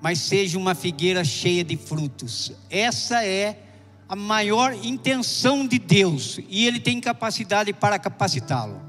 mas 0.01 0.19
seja 0.19 0.59
uma 0.59 0.75
figueira 0.75 1.25
cheia 1.25 1.63
de 1.63 1.77
frutos. 1.77 2.53
Essa 2.69 3.25
é 3.25 3.68
a 4.09 4.17
maior 4.17 4.73
intenção 4.83 5.67
de 5.67 5.79
Deus 5.79 6.41
e 6.49 6.67
Ele 6.67 6.81
tem 6.81 7.01
capacidade 7.01 7.73
para 7.73 7.99
capacitá-lo. 7.99 8.81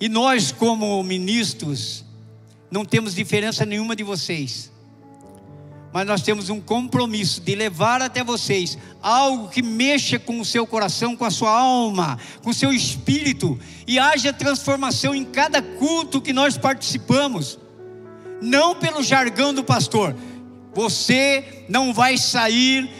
E 0.00 0.08
nós, 0.08 0.50
como 0.50 1.00
ministros, 1.04 2.04
não 2.68 2.84
temos 2.84 3.14
diferença 3.14 3.64
nenhuma 3.64 3.94
de 3.94 4.02
vocês, 4.02 4.72
mas 5.92 6.06
nós 6.06 6.22
temos 6.22 6.48
um 6.50 6.60
compromisso 6.60 7.40
de 7.40 7.54
levar 7.54 8.02
até 8.02 8.24
vocês 8.24 8.76
algo 9.00 9.48
que 9.48 9.62
mexa 9.62 10.18
com 10.18 10.40
o 10.40 10.44
seu 10.44 10.66
coração, 10.66 11.14
com 11.14 11.24
a 11.24 11.30
sua 11.30 11.50
alma, 11.50 12.18
com 12.42 12.50
o 12.50 12.54
seu 12.54 12.72
espírito, 12.72 13.60
e 13.86 13.98
haja 13.98 14.32
transformação 14.32 15.14
em 15.14 15.24
cada 15.24 15.62
culto 15.62 16.20
que 16.20 16.32
nós 16.32 16.56
participamos, 16.56 17.58
não 18.40 18.74
pelo 18.74 19.04
jargão 19.04 19.54
do 19.54 19.62
pastor, 19.62 20.16
você 20.74 21.64
não 21.68 21.92
vai 21.92 22.16
sair 22.16 22.90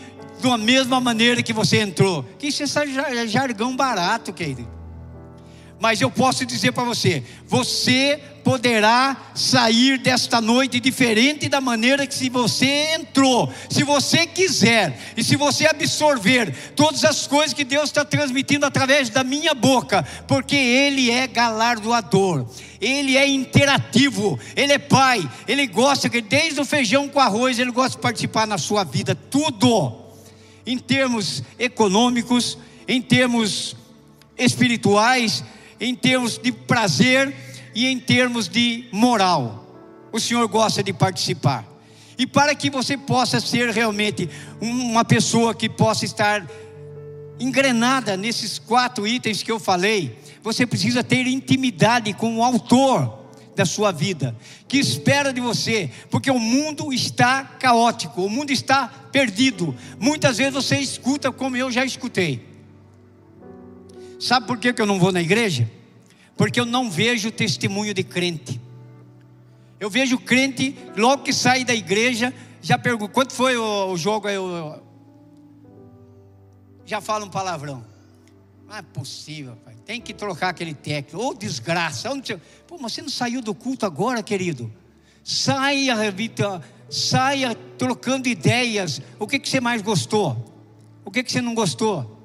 da 0.42 0.58
mesma 0.58 1.00
maneira 1.00 1.42
que 1.42 1.52
você 1.52 1.78
entrou. 1.80 2.24
Que 2.38 2.48
isso 2.48 2.62
é 2.62 3.26
jargão 3.26 3.76
barato, 3.76 4.32
querido. 4.32 4.81
Mas 5.82 6.00
eu 6.00 6.08
posso 6.08 6.46
dizer 6.46 6.70
para 6.70 6.84
você: 6.84 7.24
você 7.44 8.16
poderá 8.44 9.16
sair 9.34 9.98
desta 9.98 10.40
noite 10.40 10.78
diferente 10.78 11.48
da 11.48 11.60
maneira 11.60 12.06
que 12.06 12.14
se 12.14 12.28
você 12.28 12.94
entrou, 12.94 13.52
se 13.68 13.82
você 13.82 14.24
quiser 14.24 14.96
e 15.16 15.24
se 15.24 15.34
você 15.34 15.66
absorver 15.66 16.54
todas 16.76 17.04
as 17.04 17.26
coisas 17.26 17.52
que 17.52 17.64
Deus 17.64 17.86
está 17.86 18.04
transmitindo 18.04 18.64
através 18.64 19.10
da 19.10 19.24
minha 19.24 19.54
boca, 19.54 20.06
porque 20.28 20.54
Ele 20.54 21.10
é 21.10 21.26
galardoador. 21.26 22.46
Ele 22.80 23.16
é 23.16 23.28
interativo, 23.28 24.38
ele 24.56 24.72
é 24.72 24.78
pai, 24.78 25.28
ele 25.46 25.68
gosta 25.68 26.08
que 26.08 26.20
desde 26.20 26.60
o 26.60 26.64
feijão 26.64 27.08
com 27.08 27.20
arroz 27.20 27.60
ele 27.60 27.70
gosta 27.70 27.96
de 27.96 28.02
participar 28.02 28.44
na 28.44 28.58
sua 28.58 28.82
vida, 28.82 29.14
tudo, 29.14 30.00
em 30.66 30.76
termos 30.76 31.44
econômicos, 31.60 32.58
em 32.88 33.00
termos 33.00 33.76
espirituais, 34.36 35.44
em 35.82 35.96
termos 35.96 36.38
de 36.38 36.52
prazer 36.52 37.34
e 37.74 37.88
em 37.88 37.98
termos 37.98 38.48
de 38.48 38.84
moral. 38.92 39.66
O 40.12 40.20
Senhor 40.20 40.46
gosta 40.46 40.80
de 40.80 40.92
participar. 40.92 41.66
E 42.16 42.24
para 42.24 42.54
que 42.54 42.70
você 42.70 42.96
possa 42.96 43.40
ser 43.40 43.70
realmente 43.70 44.30
uma 44.60 45.04
pessoa 45.04 45.52
que 45.52 45.68
possa 45.68 46.04
estar 46.04 46.46
engrenada 47.40 48.16
nesses 48.16 48.60
quatro 48.60 49.08
itens 49.08 49.42
que 49.42 49.50
eu 49.50 49.58
falei, 49.58 50.16
você 50.40 50.64
precisa 50.64 51.02
ter 51.02 51.26
intimidade 51.26 52.12
com 52.12 52.36
o 52.36 52.44
autor 52.44 53.18
da 53.56 53.64
sua 53.64 53.90
vida, 53.90 54.36
que 54.68 54.78
espera 54.78 55.32
de 55.32 55.40
você, 55.40 55.90
porque 56.10 56.30
o 56.30 56.38
mundo 56.38 56.92
está 56.92 57.42
caótico, 57.42 58.22
o 58.22 58.30
mundo 58.30 58.52
está 58.52 58.86
perdido. 59.10 59.74
Muitas 59.98 60.38
vezes 60.38 60.54
você 60.54 60.78
escuta 60.78 61.32
como 61.32 61.56
eu 61.56 61.72
já 61.72 61.84
escutei. 61.84 62.51
Sabe 64.22 64.46
por 64.46 64.56
que 64.56 64.72
eu 64.80 64.86
não 64.86 65.00
vou 65.00 65.10
na 65.10 65.20
igreja? 65.20 65.68
Porque 66.36 66.60
eu 66.60 66.64
não 66.64 66.88
vejo 66.88 67.32
testemunho 67.32 67.92
de 67.92 68.04
crente. 68.04 68.60
Eu 69.80 69.90
vejo 69.90 70.16
crente, 70.16 70.78
logo 70.96 71.24
que 71.24 71.32
sai 71.32 71.64
da 71.64 71.74
igreja, 71.74 72.32
já 72.60 72.78
pergunta: 72.78 73.12
quanto 73.12 73.32
foi 73.32 73.56
o, 73.56 73.90
o 73.90 73.96
jogo? 73.96 74.28
Eu, 74.28 74.80
já 76.86 77.00
fala 77.00 77.24
um 77.24 77.28
palavrão. 77.28 77.84
Não 78.64 78.76
é 78.76 78.82
possível, 78.82 79.56
pai. 79.64 79.74
Tem 79.84 80.00
que 80.00 80.14
trocar 80.14 80.50
aquele 80.50 80.72
técnico. 80.72 81.20
Ou 81.20 81.30
oh, 81.30 81.34
desgraça. 81.34 82.08
Pô, 82.68 82.78
mas 82.80 82.92
você 82.92 83.02
não 83.02 83.08
saiu 83.08 83.42
do 83.42 83.52
culto 83.52 83.84
agora, 83.84 84.22
querido? 84.22 84.72
Saia, 85.24 85.96
Revita, 85.96 86.62
saia 86.88 87.56
trocando 87.76 88.28
ideias. 88.28 89.02
O 89.18 89.26
que, 89.26 89.40
que 89.40 89.48
você 89.48 89.60
mais 89.60 89.82
gostou? 89.82 90.64
O 91.04 91.10
que, 91.10 91.24
que 91.24 91.32
você 91.32 91.40
não 91.40 91.56
gostou? 91.56 92.21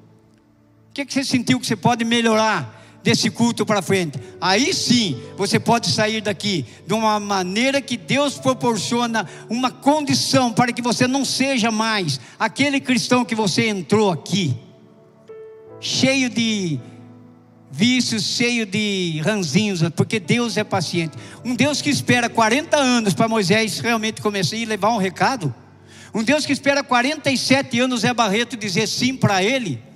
Que, 0.98 1.04
que 1.06 1.14
você 1.14 1.22
sentiu 1.22 1.60
que 1.60 1.66
você 1.68 1.76
pode 1.76 2.04
melhorar 2.04 2.98
desse 3.04 3.30
culto 3.30 3.64
para 3.64 3.80
frente? 3.80 4.18
Aí 4.40 4.74
sim, 4.74 5.16
você 5.36 5.60
pode 5.60 5.88
sair 5.92 6.20
daqui 6.20 6.66
de 6.84 6.92
uma 6.92 7.20
maneira 7.20 7.80
que 7.80 7.96
Deus 7.96 8.34
proporciona 8.34 9.24
uma 9.48 9.70
condição 9.70 10.52
para 10.52 10.72
que 10.72 10.82
você 10.82 11.06
não 11.06 11.24
seja 11.24 11.70
mais 11.70 12.18
aquele 12.36 12.80
cristão 12.80 13.24
que 13.24 13.36
você 13.36 13.68
entrou 13.68 14.10
aqui, 14.10 14.56
cheio 15.80 16.28
de 16.28 16.80
vícios, 17.70 18.24
cheio 18.24 18.66
de 18.66 19.22
ranzinhos, 19.24 19.82
porque 19.94 20.18
Deus 20.18 20.56
é 20.56 20.64
paciente. 20.64 21.16
Um 21.44 21.54
Deus 21.54 21.80
que 21.80 21.90
espera 21.90 22.28
40 22.28 22.76
anos 22.76 23.14
para 23.14 23.28
Moisés 23.28 23.78
realmente 23.78 24.20
começar 24.20 24.56
e 24.56 24.64
levar 24.64 24.90
um 24.90 24.98
recado. 24.98 25.54
Um 26.12 26.24
Deus 26.24 26.44
que 26.44 26.52
espera 26.52 26.82
47 26.82 27.78
anos 27.78 28.02
é 28.02 28.12
Barreto 28.12 28.56
dizer 28.56 28.88
sim 28.88 29.16
para 29.16 29.44
ele. 29.44 29.86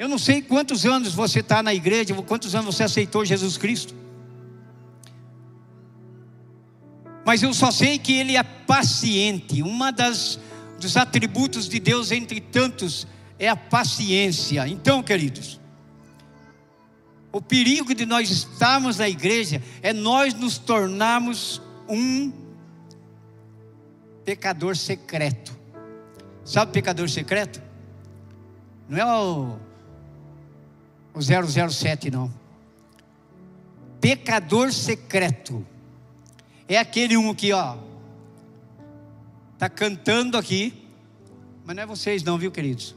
Eu 0.00 0.08
não 0.08 0.16
sei 0.16 0.40
quantos 0.40 0.86
anos 0.86 1.12
você 1.12 1.40
está 1.40 1.62
na 1.62 1.74
igreja, 1.74 2.14
quantos 2.22 2.54
anos 2.54 2.74
você 2.74 2.84
aceitou 2.84 3.22
Jesus 3.22 3.58
Cristo. 3.58 3.94
Mas 7.22 7.42
eu 7.42 7.52
só 7.52 7.70
sei 7.70 7.98
que 7.98 8.14
ele 8.14 8.34
é 8.34 8.42
paciente. 8.42 9.62
Uma 9.62 9.92
das 9.92 10.40
dos 10.80 10.96
atributos 10.96 11.68
de 11.68 11.78
Deus 11.78 12.10
entre 12.12 12.40
tantos 12.40 13.06
é 13.38 13.46
a 13.46 13.54
paciência. 13.54 14.66
Então, 14.66 15.02
queridos, 15.02 15.60
o 17.30 17.42
perigo 17.42 17.94
de 17.94 18.06
nós 18.06 18.30
estarmos 18.30 18.96
na 18.96 19.06
igreja 19.06 19.62
é 19.82 19.92
nós 19.92 20.32
nos 20.32 20.56
tornarmos 20.56 21.60
um 21.86 22.32
pecador 24.24 24.74
secreto. 24.78 25.54
Sabe 26.42 26.72
pecador 26.72 27.06
secreto? 27.10 27.60
Não 28.88 28.96
é 28.96 29.04
o, 29.04 29.58
o 31.14 31.20
007, 31.20 32.10
não. 32.10 32.32
Pecador 34.00 34.72
secreto. 34.72 35.66
É 36.68 36.78
aquele 36.78 37.16
um 37.16 37.34
que, 37.34 37.52
ó, 37.52 37.76
está 39.54 39.68
cantando 39.68 40.38
aqui, 40.38 40.88
mas 41.64 41.76
não 41.76 41.82
é 41.82 41.86
vocês, 41.86 42.22
não, 42.22 42.38
viu, 42.38 42.50
queridos? 42.50 42.94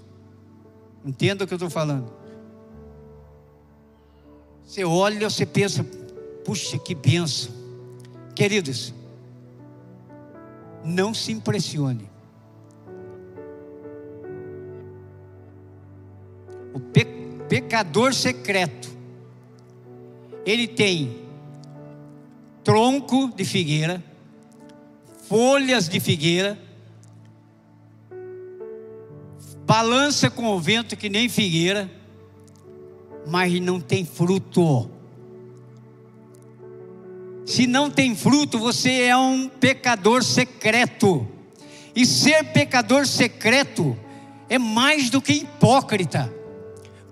Entenda 1.04 1.44
o 1.44 1.48
que 1.48 1.54
eu 1.54 1.58
estou 1.58 1.70
falando 1.70 2.24
você 4.74 4.84
olha, 4.84 5.30
você 5.30 5.46
pensa, 5.46 5.86
puxa, 6.44 6.80
que 6.80 6.96
benção. 6.96 7.54
Queridos, 8.34 8.92
não 10.84 11.14
se 11.14 11.32
impressione. 11.32 12.10
O 16.74 16.80
pe 16.80 17.06
pecador 17.54 18.16
secreto, 18.16 18.90
ele 20.44 20.68
tem 20.68 21.20
tronco 22.64 23.28
de 23.28 23.46
figueira, 23.46 24.04
folhas 25.30 25.88
de 25.88 26.00
figueira, 26.00 26.58
balança 29.68 30.32
com 30.32 30.48
o 30.48 30.60
vento 30.60 30.98
que 30.98 31.10
nem 31.10 31.30
figueira, 31.30 31.92
mas 33.28 33.62
não 33.62 33.80
tem 33.80 34.04
fruto. 34.04 34.90
Se 37.46 37.68
não 37.68 37.88
tem 37.88 38.16
fruto, 38.16 38.58
você 38.58 39.02
é 39.04 39.16
um 39.16 39.48
pecador 39.48 40.24
secreto. 40.24 41.28
E 41.96 42.04
ser 42.04 42.46
pecador 42.46 43.06
secreto 43.06 43.96
é 44.50 44.58
mais 44.58 45.12
do 45.12 45.22
que 45.22 45.34
hipócrita, 45.34 46.34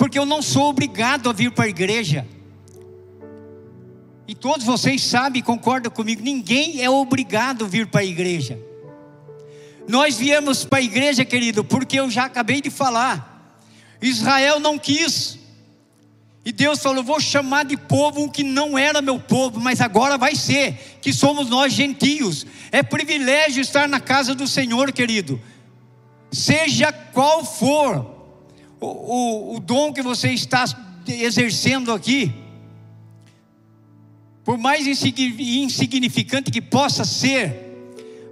porque 0.02 0.18
eu 0.18 0.26
não 0.26 0.42
sou 0.42 0.64
obrigado 0.64 1.30
a 1.30 1.32
vir 1.32 1.52
para 1.52 1.66
a 1.66 1.68
igreja. 1.68 2.28
E 4.28 4.34
todos 4.34 4.66
vocês 4.66 5.04
sabem, 5.04 5.44
concordam 5.44 5.92
comigo, 5.92 6.24
ninguém 6.24 6.82
é 6.82 6.90
obrigado 6.90 7.66
a 7.66 7.68
vir 7.68 7.86
para 7.86 8.02
a 8.02 8.04
igreja. 8.04 8.58
Nós 9.88 10.18
viemos 10.18 10.66
para 10.66 10.80
a 10.80 10.82
igreja, 10.82 11.24
querido, 11.24 11.64
porque 11.64 12.00
eu 12.00 12.10
já 12.10 12.26
acabei 12.26 12.62
de 12.62 12.72
falar. 12.72 13.56
Israel 14.02 14.60
não 14.60 14.80
quis. 14.80 15.38
E 16.44 16.52
Deus 16.52 16.80
falou: 16.80 17.04
Vou 17.04 17.20
chamar 17.20 17.66
de 17.66 17.78
povo 17.78 18.24
um 18.24 18.28
que 18.28 18.44
não 18.44 18.80
era 18.80 19.04
meu 19.04 19.20
povo, 19.20 19.60
mas 19.60 19.82
agora 19.82 20.18
vai 20.18 20.36
ser, 20.36 20.98
que 21.00 21.14
somos 21.14 21.48
nós 21.48 21.74
gentios. 21.74 22.44
É 22.72 22.82
privilégio 22.82 23.62
estar 23.62 23.88
na 23.88 24.00
casa 24.00 24.34
do 24.34 24.48
Senhor, 24.48 24.92
querido. 24.92 25.40
Seja 26.32 26.92
qual 26.92 27.46
for 27.46 28.21
o, 28.82 29.56
o, 29.56 29.60
dom 29.60 29.94
que 29.94 30.02
você 30.02 30.32
está 30.32 30.66
exercendo 31.08 31.94
aqui, 31.94 32.34
por 34.44 34.58
mais 34.58 34.88
insignificante 34.88 36.50
que 36.50 36.62
possa 36.62 37.06
ser, 37.06 37.70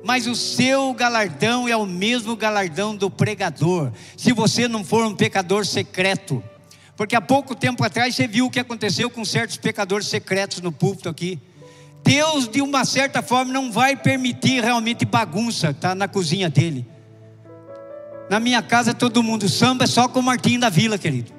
mas 0.03 0.25
o 0.25 0.35
seu 0.35 0.91
galardão 0.93 1.67
é 1.67 1.77
o 1.77 1.85
mesmo 1.85 2.35
galardão 2.35 2.95
do 2.95 3.11
pregador. 3.11 3.91
Se 4.17 4.33
você 4.33 4.67
não 4.67 4.83
for 4.83 5.05
um 5.05 5.15
pecador 5.15 5.65
secreto, 5.65 6.43
porque 6.97 7.15
há 7.15 7.21
pouco 7.21 7.53
tempo 7.53 7.83
atrás 7.83 8.15
você 8.15 8.27
viu 8.27 8.47
o 8.47 8.49
que 8.49 8.59
aconteceu 8.59 9.09
com 9.09 9.23
certos 9.23 9.57
pecadores 9.57 10.07
secretos 10.07 10.61
no 10.61 10.71
púlpito 10.71 11.09
aqui. 11.09 11.39
Deus, 12.03 12.47
de 12.47 12.61
uma 12.61 12.85
certa 12.85 13.21
forma, 13.21 13.53
não 13.53 13.71
vai 13.71 13.95
permitir 13.95 14.63
realmente 14.63 15.05
bagunça 15.05 15.73
tá, 15.73 15.93
na 15.93 16.07
cozinha 16.07 16.49
dele. 16.49 16.85
Na 18.29 18.39
minha 18.39 18.61
casa 18.61 18.93
todo 18.93 19.23
mundo 19.23 19.49
samba 19.49 19.87
só 19.87 20.07
com 20.07 20.19
o 20.19 20.23
Martinho 20.23 20.59
da 20.59 20.69
Vila, 20.69 20.97
querido. 20.97 21.33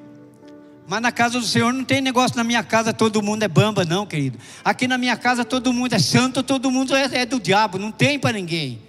Mas 0.89 1.01
na 1.01 1.13
casa 1.13 1.39
do 1.39 1.47
Senhor 1.47 1.73
não 1.73 1.85
tem 1.85 2.01
negócio 2.01 2.37
na 2.37 2.43
minha 2.43 2.65
casa 2.65 2.93
todo 2.93 3.23
mundo 3.23 3.45
é 3.45 3.49
bamba, 3.49 3.85
não, 3.85 4.05
querido. 4.05 4.39
Aqui 4.65 4.89
na 4.89 4.99
minha 4.99 5.17
casa 5.17 5.45
todo 5.45 5.73
mundo 5.73 5.95
é 5.95 6.01
santo, 6.01 6.43
todo 6.43 6.69
mundo 6.69 6.97
é, 6.97 7.09
é 7.13 7.25
do 7.25 7.39
diabo, 7.39 7.79
não 7.79 7.93
tem 7.93 8.19
para 8.19 8.33
ninguém. 8.33 8.81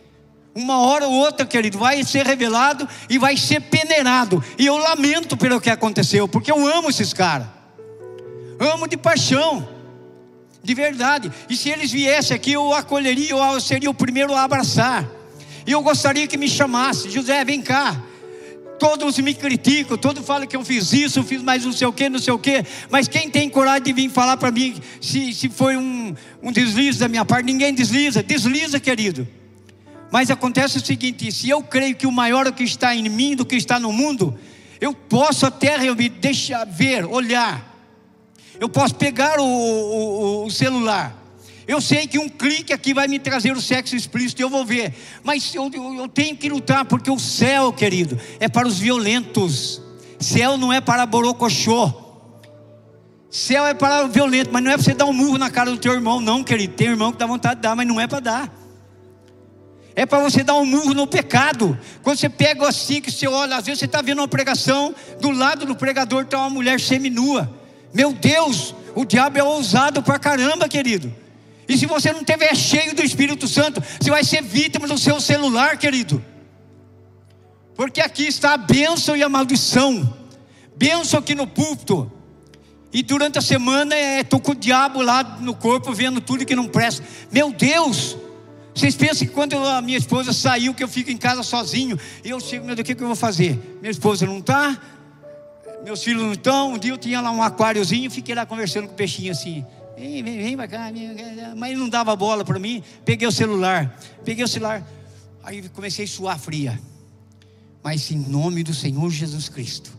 Uma 0.56 0.80
hora 0.80 1.06
ou 1.06 1.14
outra, 1.14 1.46
querido, 1.46 1.78
vai 1.78 2.04
ser 2.04 2.26
revelado 2.26 2.90
e 3.08 3.20
vai 3.20 3.38
ser 3.38 3.62
peneirado. 3.62 4.44
E 4.58 4.66
eu 4.66 4.78
lamento 4.78 5.38
pelo 5.38 5.62
que 5.62 5.70
aconteceu, 5.70 6.28
porque 6.28 6.52
eu 6.52 6.66
amo 6.68 6.90
esses 6.90 7.14
caras. 7.14 7.48
Amo 8.60 8.88
de 8.88 8.98
paixão, 8.98 9.70
de 10.64 10.74
verdade. 10.74 11.32
E 11.48 11.56
se 11.56 11.70
eles 11.70 11.92
viessem 11.92 12.36
aqui, 12.36 12.54
eu 12.54 12.74
acolheria, 12.74 13.30
eu 13.30 13.62
seria 13.62 13.92
o 13.92 13.94
primeiro 13.94 14.34
a 14.36 14.44
abraçar. 14.44 15.08
E 15.66 15.72
eu 15.72 15.82
gostaria 15.82 16.28
que 16.28 16.38
me 16.38 16.48
chamasse, 16.48 17.10
José, 17.10 17.44
vem 17.46 17.62
cá. 17.62 18.02
Todos 18.80 19.20
me 19.20 19.36
criticam, 19.36 19.96
todos 19.96 20.26
falam 20.26 20.48
que 20.48 20.56
eu 20.56 20.66
fiz 20.66 20.92
isso, 20.92 21.24
fiz 21.24 21.44
mais 21.44 21.64
não 21.64 21.72
sei 21.72 21.86
o 21.86 21.94
que, 21.94 22.10
não 22.10 22.18
sei 22.18 22.34
o 22.34 22.40
que. 22.40 22.66
Mas 22.90 23.08
quem 23.08 23.30
tem 23.30 23.48
coragem 23.48 23.84
de 23.84 23.94
vir 23.94 24.10
falar 24.10 24.38
para 24.38 24.50
mim 24.50 24.76
se, 25.00 25.34
se 25.36 25.50
foi 25.50 25.78
um, 25.78 26.16
um 26.42 26.52
deslize 26.52 26.98
da 26.98 27.08
minha 27.08 27.24
parte? 27.24 27.46
Ninguém 27.46 27.74
desliza, 27.74 28.24
desliza, 28.24 28.80
querido. 28.80 29.28
Mas 30.12 30.32
acontece 30.32 30.78
o 30.78 30.86
seguinte: 30.86 31.32
se 31.32 31.48
eu 31.48 31.62
creio 31.62 31.96
que 31.96 32.08
o 32.08 32.12
maior 32.12 32.48
é 32.48 32.50
o 32.50 32.54
que 32.54 32.64
está 32.64 32.96
em 32.96 33.08
mim 33.08 33.36
do 33.36 33.46
que 33.46 33.56
está 33.56 33.80
no 33.80 33.94
mundo, 33.94 34.38
eu 34.80 34.96
posso 34.96 35.46
até 35.46 35.78
me 35.94 36.10
deixar 36.10 36.66
ver, 36.66 37.06
olhar. 37.06 37.70
Eu 38.60 38.68
posso 38.68 38.96
pegar 38.96 39.40
o, 39.40 39.44
o, 39.44 40.46
o 40.46 40.50
celular 40.50 41.21
eu 41.68 41.80
sei 41.80 42.08
que 42.08 42.18
um 42.18 42.28
clique 42.28 42.74
aqui 42.74 42.94
vai 42.94 43.08
me 43.08 43.20
trazer 43.20 43.56
o 43.56 43.62
sexo 43.62 43.96
explícito, 43.96 44.42
eu 44.42 44.50
vou 44.50 44.66
ver. 44.66 44.94
Mas 45.24 45.54
eu, 45.54 45.70
eu, 45.74 45.94
eu 45.96 46.08
tenho 46.08 46.36
que 46.36 46.50
lutar, 46.50 46.86
porque 46.86 47.10
o 47.10 47.20
céu, 47.20 47.72
querido, 47.72 48.20
é 48.40 48.50
para 48.50 48.68
os 48.68 48.80
violentos. 48.80 49.82
Céu 50.20 50.58
não 50.58 50.72
é 50.72 50.82
para 50.82 51.06
borocochô. 51.06 51.92
Céu 53.30 53.66
é 53.66 53.74
para 53.74 54.04
o 54.04 54.10
violento, 54.10 54.50
mas 54.52 54.62
não 54.64 54.72
é 54.72 54.76
para 54.76 54.84
você 54.84 54.94
dar 54.94 55.06
um 55.06 55.14
murro 55.14 55.38
na 55.38 55.50
cara 55.50 55.72
do 55.72 55.78
teu 55.78 55.94
irmão, 55.94 56.20
não, 56.20 56.44
querido. 56.44 56.74
Tem 56.74 56.88
irmão 56.88 57.12
que 57.12 57.18
dá 57.18 57.26
vontade 57.26 57.56
de 57.56 57.62
dar, 57.62 57.76
mas 57.76 57.88
não 57.88 58.00
é 58.00 58.08
para 58.08 58.20
dar. 58.20 58.62
É 59.96 60.06
para 60.06 60.20
você 60.20 60.44
dar 60.44 60.56
um 60.56 60.66
murro 60.66 60.94
no 60.94 61.06
pecado. 61.06 61.78
Quando 62.02 62.18
você 62.18 62.30
pega 62.30 62.68
assim, 62.68 63.02
que 63.02 63.12
você 63.12 63.28
olha, 63.28 63.58
às 63.58 63.66
vezes 63.66 63.80
você 63.80 63.86
está 63.86 64.02
vendo 64.02 64.20
uma 64.20 64.28
pregação, 64.28 64.94
do 65.20 65.32
lado 65.32 65.66
do 65.66 65.76
pregador 65.76 66.24
está 66.24 66.40
uma 66.40 66.50
mulher 66.50 66.80
seminua. 66.80 67.50
Meu 67.94 68.14
Deus, 68.14 68.74
o 68.96 69.06
diabo 69.06 69.38
é 69.38 69.44
ousado 69.44 70.02
para 70.02 70.18
caramba, 70.18 70.68
querido. 70.68 71.14
E 71.72 71.78
se 71.78 71.86
você 71.86 72.12
não 72.12 72.22
tiver 72.22 72.54
cheio 72.54 72.94
do 72.94 73.02
Espírito 73.02 73.48
Santo, 73.48 73.82
você 73.98 74.10
vai 74.10 74.26
ser 74.26 74.44
vítima 74.44 74.86
do 74.86 74.98
seu 74.98 75.22
celular, 75.22 75.78
querido. 75.78 76.22
Porque 77.74 78.02
aqui 78.02 78.28
está 78.28 78.56
a 78.56 78.58
bênção 78.58 79.16
e 79.16 79.24
a 79.24 79.30
maldição. 79.30 80.18
Bênção 80.76 81.22
aqui 81.22 81.34
no 81.34 81.48
púlpito. 81.48 82.12
E 82.92 83.02
durante 83.02 83.40
a 83.40 83.42
semana 83.42 83.96
estou 84.20 84.40
é, 84.40 84.42
com 84.42 84.52
o 84.52 84.56
diabo 84.56 85.02
lá 85.02 85.24
no 85.40 85.56
corpo, 85.56 85.94
vendo 85.94 86.20
tudo 86.20 86.46
que 86.46 86.58
não 86.58 86.68
presta. 86.68 87.06
Meu 87.32 87.54
Deus! 87.54 88.18
Vocês 88.76 88.94
pensam 88.94 89.26
que 89.26 89.34
quando 89.34 89.58
a 89.58 89.82
minha 89.82 89.98
esposa 89.98 90.34
saiu, 90.34 90.74
que 90.74 90.84
eu 90.84 90.90
fico 90.90 91.10
em 91.10 91.18
casa 91.18 91.42
sozinho, 91.42 91.98
eu 92.22 92.38
chego, 92.42 92.66
meu 92.66 92.76
Deus, 92.76 92.84
o 92.84 92.86
que, 92.86 92.96
que 92.96 93.02
eu 93.02 93.08
vou 93.08 93.16
fazer? 93.16 93.58
Minha 93.80 93.92
esposa 93.92 94.26
não 94.26 94.40
está, 94.40 94.78
meus 95.86 96.04
filhos 96.04 96.22
não 96.22 96.34
estão. 96.34 96.74
Um 96.74 96.78
dia 96.78 96.92
eu 96.92 96.98
tinha 96.98 97.22
lá 97.22 97.32
um 97.32 97.42
aquáriozinho, 97.42 98.12
fiquei 98.12 98.36
lá 98.36 98.46
conversando 98.46 98.88
com 98.88 98.94
o 98.94 98.98
peixinho 98.98 99.32
assim. 99.32 99.66
Vem, 99.96 100.24
vem, 100.24 100.38
vem 100.38 100.58
pra 100.58 100.68
cá. 100.68 100.92
Mas 101.56 101.72
ele 101.72 101.80
não 101.80 101.90
dava 101.90 102.16
bola 102.16 102.44
para 102.44 102.60
mim. 102.60 102.84
Peguei 103.06 103.28
o 103.28 103.32
celular. 103.32 103.98
Peguei 104.24 104.44
o 104.44 104.48
celular. 104.48 104.86
Aí 105.44 105.68
comecei 105.70 106.06
a 106.06 106.08
suar 106.08 106.40
fria. 106.40 106.80
Mas 107.84 108.12
em 108.12 108.18
nome 108.18 108.64
do 108.64 108.74
Senhor 108.74 109.10
Jesus 109.10 109.50
Cristo. 109.50 109.92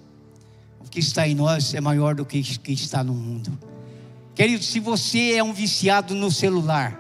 O 0.80 0.88
que 0.88 1.01
está 1.01 1.26
em 1.26 1.34
nós 1.34 1.74
é 1.74 1.80
maior 1.80 2.14
do 2.14 2.24
que 2.24 2.40
o 2.40 2.61
que 2.61 2.72
está 2.72 3.03
no 3.03 3.14
mundo. 3.14 3.57
Querido, 4.34 4.62
se 4.64 4.80
você 4.80 5.34
é 5.34 5.43
um 5.43 5.53
viciado 5.53 6.14
no 6.14 6.30
celular, 6.30 6.99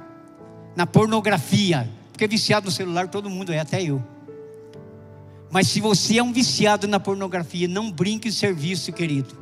na 0.76 0.86
pornografia, 0.86 1.88
porque 2.10 2.26
viciado 2.26 2.66
no 2.66 2.72
celular 2.72 3.08
todo 3.08 3.30
mundo 3.30 3.52
é, 3.52 3.58
até 3.58 3.82
eu. 3.82 4.02
Mas 5.50 5.68
se 5.68 5.80
você 5.80 6.18
é 6.18 6.22
um 6.22 6.32
viciado 6.32 6.86
na 6.86 6.98
pornografia, 6.98 7.68
não 7.68 7.90
brinque 7.90 8.28
em 8.28 8.32
serviço, 8.32 8.92
querido. 8.92 9.41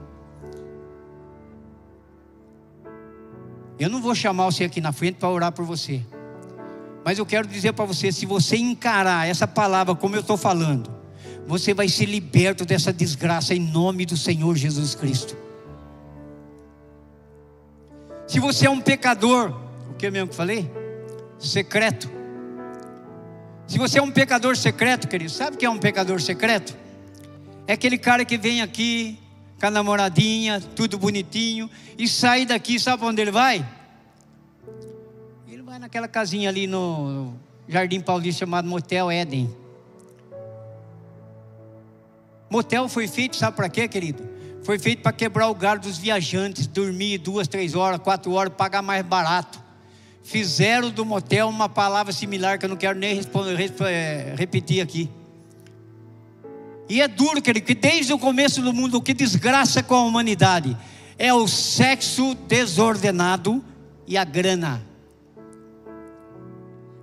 Eu 3.81 3.89
não 3.89 4.03
vou 4.03 4.14
chamar 4.14 4.45
você 4.45 4.64
aqui 4.64 4.78
na 4.78 4.93
frente 4.93 5.14
para 5.14 5.31
orar 5.31 5.53
por 5.53 5.64
você. 5.64 6.03
Mas 7.03 7.18
eu 7.18 7.24
quero 7.24 7.49
dizer 7.49 7.72
para 7.72 7.87
você: 7.87 8.12
se 8.12 8.26
você 8.26 8.59
encarar 8.59 9.26
essa 9.26 9.49
palavra 9.49 9.95
como 9.95 10.14
eu 10.14 10.20
estou 10.20 10.37
falando, 10.37 10.95
você 11.47 11.72
vai 11.72 11.89
ser 11.89 12.05
liberto 12.05 12.66
dessa 12.66 12.93
desgraça 12.93 13.55
em 13.55 13.61
nome 13.61 14.05
do 14.05 14.18
Senhor 14.18 14.55
Jesus 14.55 14.95
Cristo. 14.95 15.35
Se 18.26 18.39
você 18.39 18.66
é 18.66 18.70
um 18.70 18.83
pecador, 18.83 19.59
o 19.91 19.95
que 19.95 20.11
mesmo 20.11 20.28
que 20.28 20.37
falei? 20.37 20.70
Secreto. 21.39 22.11
Se 23.66 23.78
você 23.78 23.99
é 23.99 24.03
um 24.03 24.11
pecador 24.11 24.57
secreto, 24.57 25.09
querido, 25.09 25.31
sabe 25.31 25.57
o 25.57 25.59
que 25.59 25.64
é 25.64 25.70
um 25.70 25.78
pecador 25.78 26.20
secreto? 26.20 26.76
É 27.66 27.72
aquele 27.72 27.97
cara 27.97 28.24
que 28.24 28.37
vem 28.37 28.61
aqui, 28.61 29.18
com 29.61 29.67
a 29.67 29.71
namoradinha, 29.71 30.59
tudo 30.75 30.99
bonitinho, 30.99 31.69
e 31.99 32.09
sai 32.09 32.47
daqui, 32.47 32.81
sabe 32.81 33.05
onde 33.05 33.21
ele 33.21 33.31
vai? 33.31 33.67
Ele 35.47 35.63
vai 35.63 35.79
naquela 35.79 36.09
casinha 36.09 36.49
ali 36.49 36.67
no 36.67 37.35
Jardim 37.69 38.01
Paulista 38.01 38.41
chamado 38.41 38.67
Motel 38.67 39.11
Éden. 39.11 39.55
Motel 42.49 42.89
foi 42.89 43.07
feito, 43.07 43.37
sabe 43.37 43.55
para 43.55 43.69
quê, 43.69 43.87
querido? 43.87 44.27
Foi 44.65 44.79
feito 44.79 45.03
para 45.03 45.13
quebrar 45.13 45.49
o 45.49 45.55
galho 45.55 45.81
dos 45.81 45.99
viajantes, 45.99 46.67
dormir 46.67 47.19
duas, 47.19 47.47
três 47.47 47.75
horas, 47.75 48.01
quatro 48.01 48.33
horas, 48.33 48.53
pagar 48.55 48.81
mais 48.81 49.05
barato. 49.05 49.63
Fizeram 50.23 50.91
do 50.91 51.05
motel 51.05 51.49
uma 51.49 51.69
palavra 51.69 52.13
similar 52.13 52.59
que 52.59 52.65
eu 52.65 52.69
não 52.69 52.77
quero 52.77 52.99
nem 52.99 53.21
eh, 53.21 54.35
repetir 54.37 54.81
aqui. 54.81 55.09
E 56.91 57.01
é 57.01 57.07
duro, 57.07 57.41
querido, 57.41 57.64
que 57.64 57.74
desde 57.74 58.12
o 58.12 58.18
começo 58.18 58.61
do 58.61 58.72
mundo 58.72 58.97
o 58.97 59.01
que 59.01 59.14
desgraça 59.14 59.80
com 59.80 59.95
a 59.95 60.03
humanidade 60.03 60.76
é 61.16 61.32
o 61.32 61.47
sexo 61.47 62.34
desordenado 62.49 63.64
e 64.09 64.18
a 64.18 64.24
grana. 64.24 64.84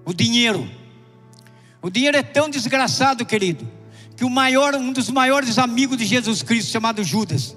O 0.03 0.13
dinheiro. 0.13 0.69
O 1.81 1.89
dinheiro 1.89 2.17
é 2.17 2.21
tão 2.21 2.49
desgraçado, 2.49 3.25
querido, 3.25 3.65
que 4.17 4.25
o 4.25 4.29
maior, 4.29 4.75
um 4.75 4.91
dos 4.91 5.09
maiores 5.09 5.57
amigos 5.57 5.97
de 5.97 6.05
Jesus 6.05 6.43
Cristo, 6.43 6.69
chamado 6.69 7.01
Judas, 7.01 7.55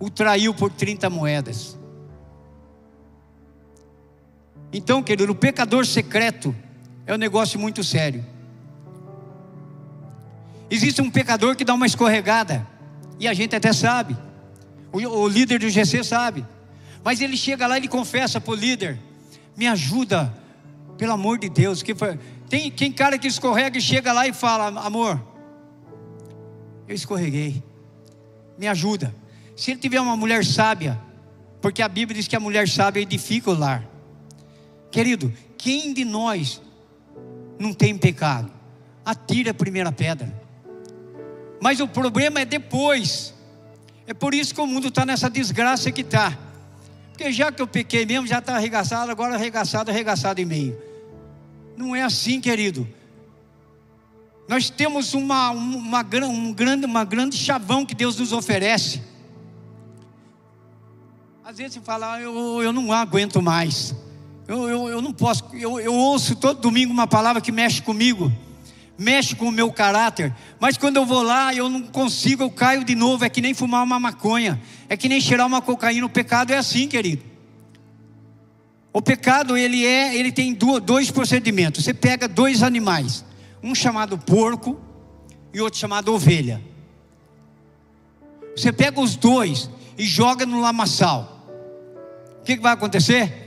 o 0.00 0.10
traiu 0.10 0.52
por 0.52 0.72
30 0.72 1.08
moedas. 1.08 1.78
Então, 4.72 5.04
querido, 5.04 5.30
o 5.30 5.36
pecador 5.36 5.86
secreto 5.86 6.52
é 7.06 7.14
um 7.14 7.18
negócio 7.18 7.60
muito 7.60 7.84
sério. 7.84 8.31
Existe 10.72 11.02
um 11.02 11.10
pecador 11.10 11.54
que 11.54 11.66
dá 11.66 11.74
uma 11.74 11.84
escorregada, 11.84 12.66
e 13.20 13.28
a 13.28 13.34
gente 13.34 13.54
até 13.54 13.74
sabe, 13.74 14.16
o, 14.90 15.06
o 15.06 15.28
líder 15.28 15.58
do 15.58 15.68
GC 15.68 16.02
sabe, 16.02 16.46
mas 17.04 17.20
ele 17.20 17.36
chega 17.36 17.66
lá 17.66 17.78
e 17.78 17.86
confessa 17.86 18.40
para 18.40 18.52
o 18.52 18.54
líder: 18.54 18.98
me 19.54 19.66
ajuda, 19.66 20.32
pelo 20.96 21.12
amor 21.12 21.38
de 21.38 21.50
Deus. 21.50 21.82
Que 21.82 21.94
foi? 21.94 22.18
Tem, 22.48 22.70
tem 22.70 22.90
cara 22.90 23.18
que 23.18 23.28
escorrega 23.28 23.76
e 23.76 23.82
chega 23.82 24.14
lá 24.14 24.26
e 24.26 24.32
fala: 24.32 24.80
amor, 24.80 25.22
eu 26.88 26.94
escorreguei, 26.94 27.62
me 28.56 28.66
ajuda. 28.66 29.14
Se 29.54 29.72
ele 29.72 29.80
tiver 29.80 30.00
uma 30.00 30.16
mulher 30.16 30.42
sábia, 30.42 30.98
porque 31.60 31.82
a 31.82 31.88
Bíblia 31.88 32.16
diz 32.16 32.26
que 32.26 32.34
a 32.34 32.40
mulher 32.40 32.66
sábia 32.66 33.02
edifica 33.02 33.50
o 33.50 33.54
lar. 33.54 33.86
Querido, 34.90 35.30
quem 35.58 35.92
de 35.92 36.06
nós 36.06 36.62
não 37.58 37.74
tem 37.74 37.94
pecado? 37.98 38.50
Atira 39.04 39.50
a 39.50 39.54
primeira 39.54 39.92
pedra. 39.92 40.40
Mas 41.62 41.78
o 41.78 41.86
problema 41.86 42.40
é 42.40 42.44
depois. 42.44 43.32
É 44.04 44.12
por 44.12 44.34
isso 44.34 44.52
que 44.52 44.60
o 44.60 44.66
mundo 44.66 44.88
está 44.88 45.06
nessa 45.06 45.30
desgraça 45.30 45.92
que 45.92 46.00
está. 46.00 46.36
Porque 47.10 47.30
já 47.30 47.52
que 47.52 47.62
eu 47.62 47.68
pequei 47.68 48.04
mesmo, 48.04 48.26
já 48.26 48.40
está 48.40 48.56
arregaçado, 48.56 49.12
agora 49.12 49.36
arregaçado, 49.36 49.88
arregaçado 49.88 50.40
em 50.40 50.44
meio. 50.44 50.76
Não 51.76 51.94
é 51.94 52.02
assim, 52.02 52.40
querido. 52.40 52.88
Nós 54.48 54.70
temos 54.70 55.14
uma, 55.14 55.52
uma, 55.52 56.04
um 56.26 56.52
grande, 56.52 56.84
uma 56.84 57.04
grande 57.04 57.36
chavão 57.36 57.86
que 57.86 57.94
Deus 57.94 58.16
nos 58.16 58.32
oferece. 58.32 59.00
Às 61.44 61.58
vezes 61.58 61.74
você 61.74 61.80
fala, 61.80 62.14
ah, 62.14 62.20
eu, 62.20 62.60
eu 62.60 62.72
não 62.72 62.92
aguento 62.92 63.40
mais. 63.40 63.94
Eu, 64.48 64.68
eu, 64.68 64.88
eu 64.88 65.00
não 65.00 65.12
posso. 65.12 65.44
Eu, 65.52 65.78
eu 65.78 65.94
ouço 65.94 66.34
todo 66.34 66.60
domingo 66.60 66.92
uma 66.92 67.06
palavra 67.06 67.40
que 67.40 67.52
mexe 67.52 67.80
comigo 67.80 68.32
mexe 69.02 69.34
com 69.34 69.48
o 69.48 69.52
meu 69.52 69.70
caráter, 69.72 70.32
mas 70.60 70.76
quando 70.76 70.96
eu 70.96 71.04
vou 71.04 71.22
lá, 71.22 71.52
eu 71.54 71.68
não 71.68 71.82
consigo, 71.82 72.42
eu 72.42 72.50
caio 72.50 72.84
de 72.84 72.94
novo. 72.94 73.24
É 73.24 73.28
que 73.28 73.40
nem 73.40 73.52
fumar 73.52 73.82
uma 73.82 73.98
maconha, 73.98 74.60
é 74.88 74.96
que 74.96 75.08
nem 75.08 75.20
cheirar 75.20 75.46
uma 75.46 75.60
cocaína. 75.60 76.06
O 76.06 76.08
pecado 76.08 76.52
é 76.52 76.56
assim, 76.56 76.86
querido. 76.86 77.22
O 78.92 79.02
pecado 79.02 79.56
ele 79.56 79.84
é, 79.84 80.14
ele 80.14 80.30
tem 80.30 80.54
dois 80.54 81.10
procedimentos. 81.10 81.84
Você 81.84 81.92
pega 81.92 82.28
dois 82.28 82.62
animais, 82.62 83.24
um 83.62 83.74
chamado 83.74 84.16
porco 84.16 84.80
e 85.52 85.60
outro 85.60 85.80
chamado 85.80 86.14
ovelha. 86.14 86.62
Você 88.54 88.72
pega 88.72 89.00
os 89.00 89.16
dois 89.16 89.68
e 89.98 90.04
joga 90.04 90.46
no 90.46 90.60
lamaçal. 90.60 91.46
O 92.40 92.44
que, 92.44 92.56
que 92.56 92.62
vai 92.62 92.72
acontecer? 92.72 93.41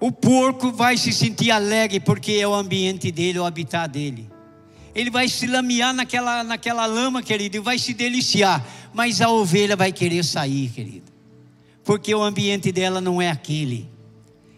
O 0.00 0.10
porco 0.10 0.72
vai 0.72 0.96
se 0.96 1.12
sentir 1.12 1.50
alegre 1.50 2.00
porque 2.00 2.32
é 2.32 2.48
o 2.48 2.54
ambiente 2.54 3.12
dele, 3.12 3.38
o 3.38 3.44
habitat 3.44 3.92
dele. 3.92 4.30
Ele 4.94 5.10
vai 5.10 5.28
se 5.28 5.46
lamear 5.46 5.92
naquela, 5.92 6.42
naquela 6.42 6.86
lama, 6.86 7.22
querido, 7.22 7.58
e 7.58 7.60
vai 7.60 7.78
se 7.78 7.92
deliciar. 7.92 8.66
Mas 8.94 9.20
a 9.20 9.28
ovelha 9.28 9.76
vai 9.76 9.92
querer 9.92 10.24
sair, 10.24 10.70
querido. 10.70 11.12
Porque 11.84 12.14
o 12.14 12.22
ambiente 12.22 12.72
dela 12.72 12.98
não 12.98 13.20
é 13.20 13.30
aquele. 13.30 13.88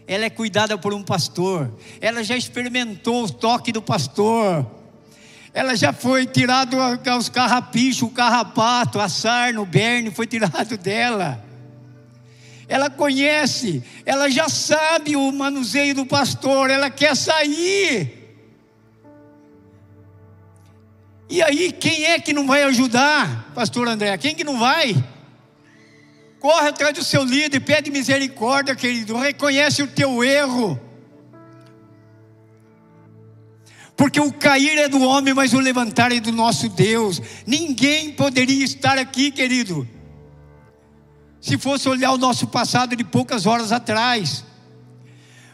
Ela 0.07 0.25
é 0.25 0.29
cuidada 0.29 0.77
por 0.77 0.93
um 0.93 1.03
pastor. 1.03 1.71
Ela 1.99 2.23
já 2.23 2.37
experimentou 2.37 3.25
o 3.25 3.29
toque 3.29 3.73
do 3.73 3.81
pastor. 3.81 4.65
Ela 5.53 5.75
já 5.75 5.91
foi 5.91 6.25
tirado 6.25 6.77
os 7.17 7.27
carrapichos, 7.29 8.03
o 8.03 8.09
carrapato, 8.09 8.99
a 8.99 9.09
sarna, 9.09 9.61
o 9.61 9.65
berne, 9.65 10.09
foi 10.09 10.25
tirado 10.25 10.77
dela 10.77 11.52
ela 12.73 12.89
conhece, 12.89 13.83
ela 14.03 14.31
já 14.31 14.49
sabe 14.49 15.15
o 15.15 15.31
manuseio 15.31 15.93
do 15.93 16.07
pastor, 16.07 16.71
ela 16.71 16.89
quer 16.89 17.15
sair. 17.15 18.33
E 21.29 21.39
aí, 21.43 21.71
quem 21.71 22.05
é 22.05 22.19
que 22.19 22.33
não 22.33 22.47
vai 22.47 22.63
ajudar, 22.63 23.51
pastor 23.53 23.87
André? 23.87 24.17
Quem 24.17 24.33
que 24.33 24.43
não 24.43 24.57
vai? 24.57 24.95
Corre 26.39 26.69
atrás 26.69 26.95
do 26.95 27.03
seu 27.03 27.23
líder, 27.23 27.59
pede 27.59 27.91
misericórdia, 27.91 28.75
querido, 28.75 29.15
reconhece 29.19 29.83
o 29.83 29.87
teu 29.87 30.23
erro. 30.23 30.81
Porque 33.95 34.19
o 34.19 34.33
cair 34.33 34.79
é 34.79 34.87
do 34.87 34.99
homem, 35.03 35.35
mas 35.35 35.53
o 35.53 35.59
levantar 35.59 36.11
é 36.11 36.19
do 36.19 36.31
nosso 36.31 36.67
Deus. 36.69 37.21
Ninguém 37.45 38.13
poderia 38.13 38.65
estar 38.65 38.97
aqui, 38.97 39.29
querido, 39.29 39.87
se 41.43 41.57
fosse 41.57 41.89
olhar 41.89 42.13
o 42.13 42.17
nosso 42.17 42.47
passado 42.47 42.95
de 42.95 43.03
poucas 43.03 43.45
horas 43.45 43.73
atrás. 43.73 44.45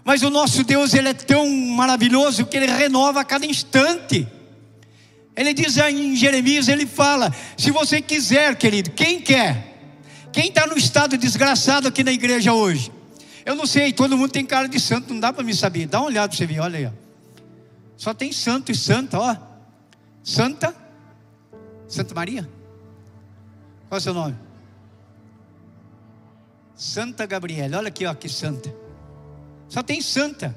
Mas 0.06 0.22
o 0.22 0.30
nosso 0.30 0.64
Deus, 0.64 0.94
ele 0.94 1.10
é 1.10 1.14
tão 1.16 1.50
maravilhoso 1.50 2.46
que 2.46 2.56
ele 2.56 2.68
renova 2.68 3.22
a 3.22 3.26
cada 3.26 3.44
instante. 3.44 4.28
Ele 5.36 5.52
diz 5.52 5.78
em 5.78 6.16
Jeremias, 6.16 6.68
ele 6.68 6.86
fala: 6.86 7.34
se 7.58 7.72
você 7.72 8.00
quiser, 8.00 8.56
querido, 8.56 8.92
quem 8.92 9.20
quer? 9.20 9.98
Quem 10.32 10.50
está 10.50 10.68
no 10.68 10.78
estado 10.78 11.18
desgraçado 11.18 11.88
aqui 11.88 12.04
na 12.04 12.12
igreja 12.12 12.54
hoje? 12.54 12.92
Eu 13.44 13.56
não 13.56 13.66
sei, 13.66 13.92
todo 13.92 14.16
mundo 14.16 14.30
tem 14.30 14.46
cara 14.46 14.70
de 14.70 14.80
santo, 14.80 15.12
não 15.12 15.20
dá 15.20 15.34
para 15.34 15.44
me 15.44 15.56
saber. 15.56 15.88
Dá 15.88 16.00
uma 16.00 16.06
olhada 16.10 16.28
para 16.28 16.38
você 16.38 16.46
ver, 16.46 16.60
olha 16.60 16.78
aí. 16.78 16.86
Ó. 16.86 16.92
Só 17.98 18.14
tem 18.14 18.32
santo 18.32 18.72
e 18.72 18.76
santa, 18.76 19.20
ó. 19.20 19.36
Santa, 20.24 20.76
Santa 21.88 22.14
Maria. 22.14 22.48
Qual 23.88 23.98
é 23.98 24.00
o 24.00 24.02
seu 24.02 24.14
nome? 24.14 24.49
Santa 26.80 27.26
Gabriela, 27.26 27.80
olha 27.80 27.90
aqui, 27.90 28.06
ó, 28.06 28.14
que 28.14 28.30
santa. 28.30 28.74
Só 29.68 29.84
tem 29.84 30.02
santa. 30.02 30.56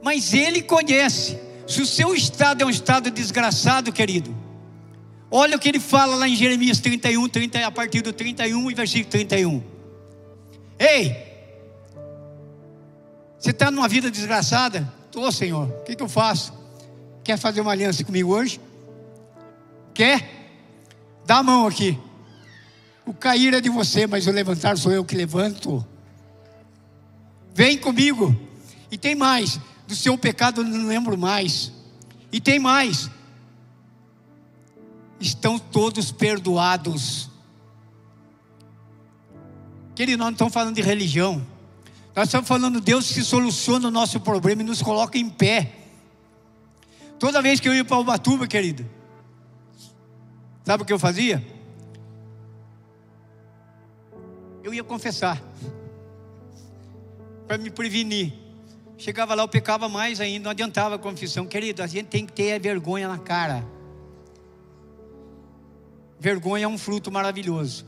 Mas 0.00 0.32
ele 0.32 0.62
conhece. 0.62 1.36
Se 1.66 1.82
o 1.82 1.86
seu 1.86 2.14
estado 2.14 2.62
é 2.62 2.64
um 2.64 2.70
estado 2.70 3.10
desgraçado, 3.10 3.92
querido, 3.92 4.32
olha 5.32 5.56
o 5.56 5.58
que 5.58 5.68
ele 5.68 5.80
fala 5.80 6.14
lá 6.14 6.28
em 6.28 6.36
Jeremias 6.36 6.78
31, 6.78 7.28
30, 7.28 7.66
a 7.66 7.72
partir 7.72 8.02
do 8.02 8.12
31 8.12 8.70
e 8.70 8.74
versículo 8.74 9.10
31. 9.10 9.64
Ei, 10.78 11.26
você 13.36 13.50
está 13.50 13.72
numa 13.72 13.88
vida 13.88 14.12
desgraçada? 14.12 14.88
Estou, 15.06 15.32
Senhor. 15.32 15.66
O 15.66 15.82
que, 15.82 15.96
que 15.96 16.02
eu 16.04 16.08
faço? 16.08 16.54
Quer 17.24 17.36
fazer 17.36 17.60
uma 17.62 17.72
aliança 17.72 18.04
comigo 18.04 18.32
hoje? 18.32 18.60
Quer? 19.92 20.54
Dá 21.26 21.38
a 21.38 21.42
mão 21.42 21.66
aqui. 21.66 21.98
O 23.08 23.14
cair 23.14 23.54
é 23.54 23.60
de 23.62 23.70
você, 23.70 24.06
mas 24.06 24.26
o 24.26 24.30
levantar 24.30 24.76
sou 24.76 24.92
eu 24.92 25.02
que 25.02 25.16
levanto. 25.16 25.82
Vem 27.54 27.78
comigo. 27.78 28.38
E 28.90 28.98
tem 28.98 29.14
mais. 29.14 29.58
Do 29.86 29.96
seu 29.96 30.18
pecado 30.18 30.60
eu 30.60 30.64
não 30.66 30.86
lembro 30.86 31.16
mais. 31.16 31.72
E 32.30 32.38
tem 32.38 32.58
mais. 32.58 33.08
Estão 35.18 35.58
todos 35.58 36.12
perdoados. 36.12 37.30
Querido, 39.94 40.18
nós 40.18 40.26
não 40.26 40.32
estamos 40.32 40.52
falando 40.52 40.74
de 40.74 40.82
religião. 40.82 41.46
Nós 42.14 42.28
estamos 42.28 42.46
falando 42.46 42.78
de 42.78 42.84
Deus 42.84 43.10
que 43.10 43.22
soluciona 43.22 43.88
o 43.88 43.90
nosso 43.90 44.20
problema 44.20 44.60
e 44.60 44.66
nos 44.66 44.82
coloca 44.82 45.16
em 45.16 45.30
pé. 45.30 45.72
Toda 47.18 47.40
vez 47.40 47.58
que 47.58 47.70
eu 47.70 47.74
ia 47.74 47.86
para 47.86 47.96
Ubatuba, 47.96 48.46
querido, 48.46 48.84
sabe 50.62 50.82
o 50.82 50.86
que 50.86 50.92
eu 50.92 50.98
fazia? 50.98 51.57
Eu 54.68 54.74
ia 54.74 54.84
confessar, 54.84 55.42
para 57.46 57.56
me 57.56 57.70
prevenir. 57.70 58.34
Chegava 58.98 59.34
lá, 59.34 59.42
eu 59.42 59.48
pecava 59.48 59.88
mais 59.88 60.20
ainda, 60.20 60.44
não 60.44 60.50
adiantava 60.50 60.96
a 60.96 60.98
confissão. 60.98 61.46
Querido, 61.46 61.82
a 61.82 61.86
gente 61.86 62.06
tem 62.08 62.26
que 62.26 62.32
ter 62.32 62.60
vergonha 62.60 63.08
na 63.08 63.16
cara. 63.16 63.64
Vergonha 66.20 66.64
é 66.64 66.68
um 66.68 66.76
fruto 66.76 67.10
maravilhoso. 67.10 67.86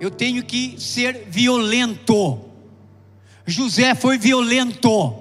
Eu 0.00 0.10
tenho 0.10 0.42
que 0.42 0.80
ser 0.80 1.26
violento. 1.28 2.40
José 3.46 3.94
foi 3.94 4.18
violento. 4.18 5.14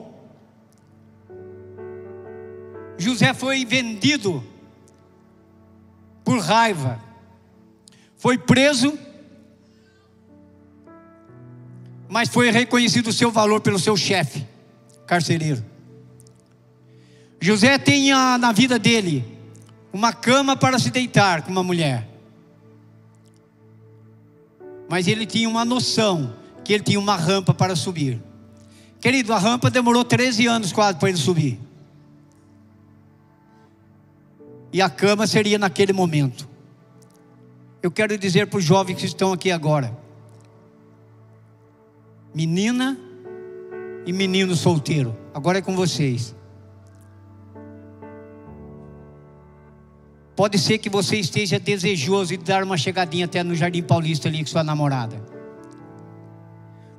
José 2.97 3.32
foi 3.34 3.63
vendido 3.63 4.43
por 6.24 6.39
raiva 6.39 6.99
foi 8.26 8.40
preso, 8.40 8.98
mas 12.10 12.28
foi 12.28 12.50
reconhecido 12.50 13.10
o 13.10 13.14
seu 13.14 13.30
valor 13.30 13.62
pelo 13.62 13.78
seu 13.78 13.96
chefe, 13.96 14.44
carcereiro. 15.06 15.64
José 17.40 17.78
tinha 17.78 18.36
na 18.40 18.52
vida 18.52 18.80
dele 18.80 19.24
uma 19.94 20.12
cama 20.12 20.58
para 20.58 20.80
se 20.80 20.90
deitar 20.90 21.44
com 21.44 21.52
uma 21.52 21.62
mulher. 21.62 22.10
Mas 24.90 25.08
ele 25.08 25.28
tinha 25.28 25.48
uma 25.48 25.64
noção 25.64 26.36
que 26.64 26.74
ele 26.74 26.84
tinha 26.84 27.00
uma 27.00 27.16
rampa 27.16 27.54
para 27.54 27.76
subir. 27.76 28.20
Querido, 29.00 29.34
a 29.34 29.38
rampa 29.38 29.70
demorou 29.70 30.04
13 30.04 30.48
anos 30.48 30.74
quase 30.74 30.98
para 30.98 31.10
ele 31.10 31.20
subir. 31.20 31.60
E 34.74 34.82
a 34.82 34.90
cama 34.90 35.28
seria 35.28 35.60
naquele 35.60 35.94
momento. 35.94 36.55
Eu 37.86 37.92
quero 37.92 38.18
dizer 38.18 38.48
para 38.48 38.58
os 38.58 38.66
jovens 38.66 38.96
que 38.96 39.06
estão 39.06 39.32
aqui 39.32 39.52
agora: 39.52 39.96
menina 42.34 43.00
e 44.08 44.12
menino 44.12 44.56
solteiro, 44.56 45.16
agora 45.32 45.60
é 45.60 45.62
com 45.62 45.76
vocês. 45.76 46.36
Pode 50.36 50.58
ser 50.58 50.80
que 50.80 50.90
você 50.90 51.18
esteja 51.18 51.60
desejoso 51.60 52.36
de 52.36 52.44
dar 52.44 52.64
uma 52.64 52.76
chegadinha 52.76 53.26
até 53.26 53.44
no 53.44 53.54
Jardim 53.54 53.84
Paulista 53.84 54.30
ali 54.30 54.40
com 54.40 54.48
sua 54.48 54.64
namorada. 54.64 55.24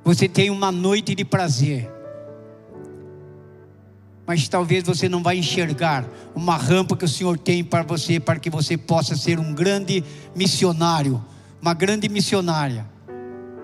Você 0.05 0.29
tem 0.29 0.49
uma 0.49 0.71
noite 0.71 1.13
de 1.13 1.25
prazer 1.25 1.91
mas 4.27 4.49
talvez 4.49 4.83
você 4.83 5.07
não 5.07 5.23
vai 5.23 5.37
enxergar 5.37 6.05
uma 6.35 6.57
rampa 6.57 6.97
que 6.97 7.05
o 7.05 7.07
Senhor 7.07 7.37
tem 7.37 7.63
para 7.63 7.81
você, 7.81 8.19
para 8.19 8.37
que 8.37 8.49
você 8.49 8.77
possa 8.77 9.15
ser 9.15 9.39
um 9.39 9.53
grande 9.53 10.03
missionário, 10.35 11.23
uma 11.61 11.73
grande 11.73 12.09
missionária, 12.09 12.85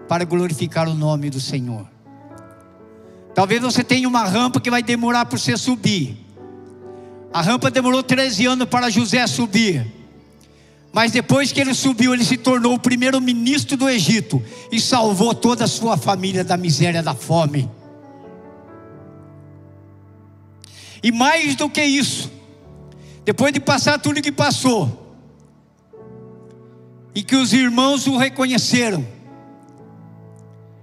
para 0.08 0.24
glorificar 0.24 0.88
o 0.88 0.94
nome 0.94 1.30
do 1.30 1.42
Senhor. 1.42 1.86
Talvez 3.36 3.62
você 3.62 3.84
tenha 3.84 4.08
uma 4.08 4.24
rampa 4.24 4.62
que 4.62 4.72
vai 4.72 4.82
demorar 4.82 5.26
para 5.26 5.38
você 5.38 5.58
subir. 5.58 6.18
A 7.34 7.42
rampa 7.42 7.70
demorou 7.70 8.02
13 8.02 8.46
anos 8.46 8.70
para 8.70 8.90
José 8.90 9.28
subir. 9.28 9.86
Mas 10.94 11.12
depois 11.12 11.52
que 11.52 11.60
ele 11.60 11.74
subiu, 11.74 12.14
ele 12.14 12.24
se 12.24 12.38
tornou 12.38 12.76
o 12.76 12.80
primeiro 12.80 13.20
ministro 13.20 13.76
do 13.76 13.90
Egito 13.90 14.42
e 14.72 14.80
salvou 14.80 15.34
toda 15.34 15.66
a 15.66 15.68
sua 15.68 15.98
família 15.98 16.44
da 16.44 16.56
miséria, 16.56 17.04
da 17.04 17.16
fome. 17.16 17.70
E 21.04 21.12
mais 21.12 21.56
do 21.56 21.70
que 21.70 21.84
isso, 21.84 22.32
depois 23.26 23.52
de 23.52 23.60
passar 23.60 24.00
tudo 24.00 24.22
que 24.22 24.32
passou, 24.32 25.02
e 27.14 27.22
que 27.22 27.36
os 27.36 27.52
irmãos 27.52 28.08
o 28.08 28.18
reconheceram, 28.18 29.06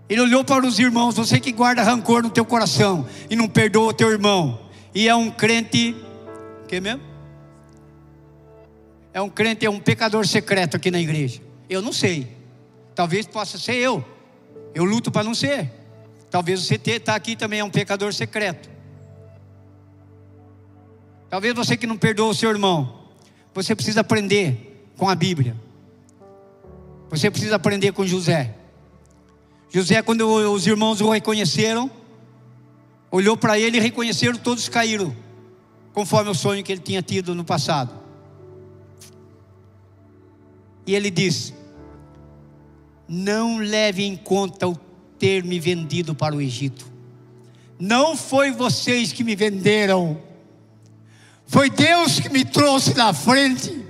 ele 0.08 0.20
olhou 0.20 0.44
para 0.44 0.66
os 0.66 0.78
irmãos, 0.78 1.16
você 1.16 1.40
que 1.40 1.50
guarda 1.50 1.82
rancor 1.82 2.22
no 2.22 2.30
teu 2.30 2.44
coração 2.44 3.06
e 3.30 3.34
não 3.34 3.48
perdoa 3.48 3.88
o 3.88 3.92
teu 3.94 4.10
irmão, 4.10 4.60
e 4.94 5.08
é 5.08 5.14
um 5.14 5.30
crente, 5.30 5.96
que 6.68 6.80
mesmo? 6.80 7.02
É 9.12 9.20
um 9.22 9.28
crente, 9.28 9.64
é 9.64 9.70
um 9.70 9.80
pecador 9.80 10.26
secreto 10.26 10.76
aqui 10.76 10.90
na 10.90 11.00
igreja. 11.00 11.40
Eu 11.68 11.82
não 11.82 11.92
sei. 11.92 12.36
Talvez 12.94 13.26
possa 13.26 13.58
ser 13.58 13.74
eu. 13.74 14.04
Eu 14.74 14.84
luto 14.84 15.10
para 15.10 15.24
não 15.24 15.34
ser. 15.34 15.70
Talvez 16.30 16.60
você 16.60 16.74
está 16.84 17.14
aqui 17.14 17.34
também 17.34 17.60
é 17.60 17.64
um 17.64 17.70
pecador 17.70 18.12
secreto. 18.12 18.70
Talvez 21.31 21.55
você 21.55 21.76
que 21.76 21.87
não 21.87 21.97
perdoa 21.97 22.31
o 22.31 22.35
seu 22.35 22.51
irmão. 22.51 23.07
Você 23.55 23.74
precisa 23.74 24.01
aprender 24.01 24.91
com 24.97 25.09
a 25.09 25.14
Bíblia. 25.14 25.57
Você 27.09 27.31
precisa 27.31 27.57
aprender 27.57 27.93
com 27.93 28.05
José. 28.05 28.55
José, 29.70 30.03
quando 30.03 30.26
os 30.26 30.66
irmãos 30.66 31.01
o 31.01 31.09
reconheceram, 31.09 31.89
olhou 33.11 33.37
para 33.37 33.59
ele 33.59 33.78
e 33.78 33.81
reconheceram, 33.81 34.37
todos 34.37 34.68
caíram, 34.68 35.14
conforme 35.93 36.31
o 36.31 36.35
sonho 36.35 36.64
que 36.64 36.72
ele 36.72 36.81
tinha 36.81 37.01
tido 37.01 37.35
no 37.35 37.45
passado. 37.45 37.95
E 40.85 40.95
ele 40.95 41.11
disse: 41.11 41.55
Não 43.09 43.59
leve 43.59 44.05
em 44.05 44.16
conta 44.16 44.66
o 44.66 44.76
ter 45.18 45.45
me 45.45 45.61
vendido 45.61 46.14
para 46.14 46.35
o 46.35 46.41
Egito. 46.41 46.91
Não 47.78 48.16
foi 48.16 48.51
vocês 48.51 49.12
que 49.12 49.22
me 49.22 49.37
venderam, 49.37 50.20
foi 51.51 51.68
Deus 51.68 52.20
que 52.20 52.28
me 52.28 52.44
trouxe 52.44 52.94
na 52.94 53.12
frente 53.12 53.84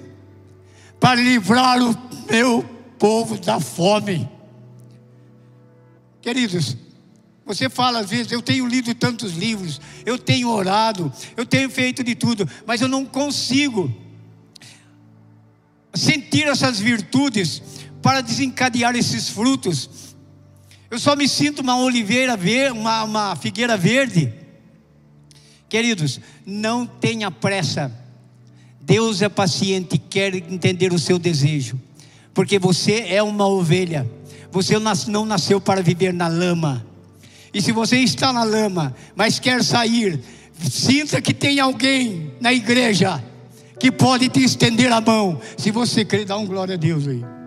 para 0.98 1.20
livrar 1.20 1.78
o 1.78 1.94
meu 2.30 2.62
povo 2.98 3.38
da 3.38 3.60
fome. 3.60 4.26
Queridos, 6.22 6.74
você 7.44 7.68
fala 7.68 8.00
às 8.00 8.08
vezes, 8.08 8.32
eu 8.32 8.40
tenho 8.40 8.66
lido 8.66 8.94
tantos 8.94 9.34
livros, 9.34 9.78
eu 10.06 10.16
tenho 10.16 10.48
orado, 10.48 11.12
eu 11.36 11.44
tenho 11.44 11.68
feito 11.68 12.02
de 12.02 12.14
tudo, 12.14 12.48
mas 12.64 12.80
eu 12.80 12.88
não 12.88 13.04
consigo 13.04 13.94
sentir 15.92 16.46
essas 16.46 16.80
virtudes 16.80 17.62
para 18.00 18.22
desencadear 18.22 18.96
esses 18.96 19.28
frutos. 19.28 20.16
Eu 20.90 20.98
só 20.98 21.14
me 21.14 21.28
sinto 21.28 21.60
uma 21.60 21.76
oliveira 21.76 22.38
verde, 22.38 22.78
uma, 22.78 23.04
uma 23.04 23.36
figueira 23.36 23.76
verde. 23.76 24.39
Queridos, 25.70 26.20
não 26.44 26.84
tenha 26.84 27.30
pressa. 27.30 27.92
Deus 28.80 29.22
é 29.22 29.28
paciente 29.28 29.96
quer 29.96 30.34
entender 30.34 30.92
o 30.92 30.98
seu 30.98 31.16
desejo, 31.16 31.80
porque 32.34 32.58
você 32.58 33.04
é 33.08 33.22
uma 33.22 33.46
ovelha. 33.46 34.10
Você 34.50 34.74
não 35.06 35.24
nasceu 35.24 35.60
para 35.60 35.80
viver 35.80 36.12
na 36.12 36.26
lama. 36.26 36.84
E 37.54 37.62
se 37.62 37.70
você 37.70 37.98
está 37.98 38.32
na 38.32 38.42
lama, 38.42 38.94
mas 39.14 39.38
quer 39.38 39.62
sair, 39.62 40.20
sinta 40.68 41.22
que 41.22 41.32
tem 41.32 41.60
alguém 41.60 42.32
na 42.40 42.52
igreja 42.52 43.22
que 43.78 43.92
pode 43.92 44.28
te 44.28 44.42
estender 44.42 44.92
a 44.92 45.00
mão. 45.00 45.40
Se 45.56 45.70
você 45.70 46.04
crer, 46.04 46.24
dá 46.24 46.36
um 46.36 46.46
glória 46.46 46.74
a 46.74 46.78
Deus 46.78 47.06
aí. 47.06 47.39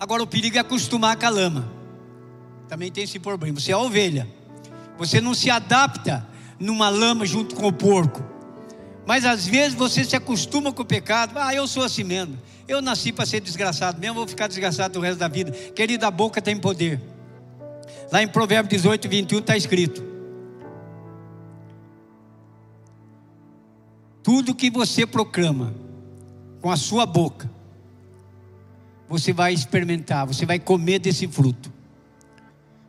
Agora 0.00 0.22
o 0.22 0.26
perigo 0.26 0.56
é 0.56 0.60
acostumar 0.60 1.14
com 1.18 1.26
a 1.26 1.28
lama. 1.28 1.68
Também 2.66 2.90
tem 2.90 3.04
esse 3.04 3.18
problema. 3.18 3.60
Você 3.60 3.70
é 3.70 3.76
ovelha. 3.76 4.26
Você 4.96 5.20
não 5.20 5.34
se 5.34 5.50
adapta 5.50 6.26
numa 6.58 6.88
lama 6.88 7.26
junto 7.26 7.54
com 7.54 7.66
o 7.66 7.72
porco. 7.72 8.24
Mas 9.06 9.26
às 9.26 9.46
vezes 9.46 9.74
você 9.74 10.02
se 10.02 10.16
acostuma 10.16 10.72
com 10.72 10.80
o 10.80 10.86
pecado. 10.86 11.34
Ah, 11.36 11.54
eu 11.54 11.66
sou 11.68 11.84
assim 11.84 12.02
mesmo. 12.02 12.38
Eu 12.66 12.80
nasci 12.80 13.12
para 13.12 13.26
ser 13.26 13.40
desgraçado 13.40 14.00
mesmo, 14.00 14.14
vou 14.14 14.26
ficar 14.26 14.46
desgraçado 14.46 14.98
o 14.98 15.02
resto 15.02 15.18
da 15.18 15.28
vida. 15.28 15.50
Querido, 15.50 16.06
a 16.06 16.10
boca 16.10 16.40
tem 16.40 16.56
poder. 16.56 16.98
Lá 18.10 18.22
em 18.22 18.28
Provérbios 18.28 18.70
18, 18.70 19.08
21 19.08 19.38
está 19.40 19.56
escrito: 19.56 20.02
Tudo 24.22 24.54
que 24.54 24.70
você 24.70 25.04
proclama 25.04 25.74
com 26.60 26.70
a 26.70 26.76
sua 26.76 27.04
boca, 27.04 27.50
você 29.10 29.32
vai 29.32 29.52
experimentar, 29.52 30.24
você 30.24 30.46
vai 30.46 30.60
comer 30.60 31.00
desse 31.00 31.26
fruto. 31.26 31.72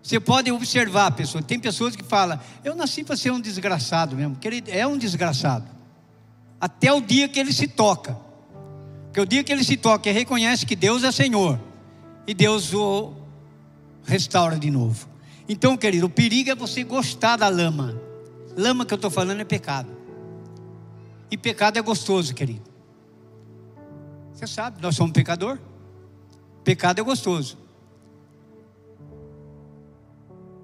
Você 0.04 0.20
pode 0.20 0.52
observar, 0.52 1.12
pessoa. 1.12 1.42
Tem 1.42 1.60
pessoas 1.60 1.96
que 1.96 2.04
falam: 2.04 2.40
Eu 2.64 2.76
nasci 2.76 3.04
para 3.04 3.18
ser 3.18 3.32
um 3.32 3.42
desgraçado 3.42 4.16
mesmo. 4.16 4.36
Querido, 4.36 4.70
é 4.70 4.86
um 4.86 4.98
desgraçado. 4.98 5.66
Até 6.60 6.94
o 6.94 7.02
dia 7.02 7.28
que 7.28 7.40
ele 7.40 7.52
se 7.52 7.68
toca. 7.68 8.16
Porque 9.06 9.20
o 9.20 9.26
dia 9.26 9.44
que 9.44 9.52
ele 9.52 9.64
se 9.64 9.76
toca 9.76 10.10
e 10.10 10.14
reconhece 10.14 10.64
que 10.66 10.76
Deus 10.76 11.04
é 11.04 11.12
Senhor, 11.12 11.60
e 12.26 12.34
Deus 12.34 12.72
o 12.74 13.14
restaura 14.06 14.58
de 14.58 14.70
novo. 14.70 15.10
Então, 15.50 15.76
querido, 15.76 16.06
o 16.06 16.10
perigo 16.10 16.52
é 16.52 16.56
você 16.56 16.84
gostar 16.84 17.36
da 17.36 17.50
lama. 17.50 18.00
Lama 18.56 18.86
que 18.86 18.94
eu 18.94 18.96
estou 18.96 19.10
falando 19.10 19.42
é 19.42 19.44
pecado. 19.44 19.90
E 21.32 21.38
pecado 21.38 21.78
é 21.78 21.82
gostoso, 21.82 22.34
querido. 22.34 22.70
Você 24.34 24.48
sabe, 24.48 24.82
nós 24.82 24.96
somos 24.96 25.12
pecador. 25.12 25.60
Pecado 26.64 27.00
é 27.00 27.04
gostoso. 27.04 27.58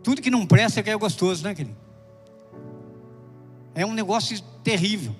Tudo 0.04 0.22
que 0.22 0.30
não 0.30 0.46
presta 0.46 0.80
é 0.80 0.84
que 0.84 0.90
é 0.90 0.96
gostoso, 0.96 1.44
né, 1.44 1.54
querido? 1.54 1.76
É 3.76 3.86
um 3.86 3.94
negócio 3.94 4.42
terrível. 4.64 5.16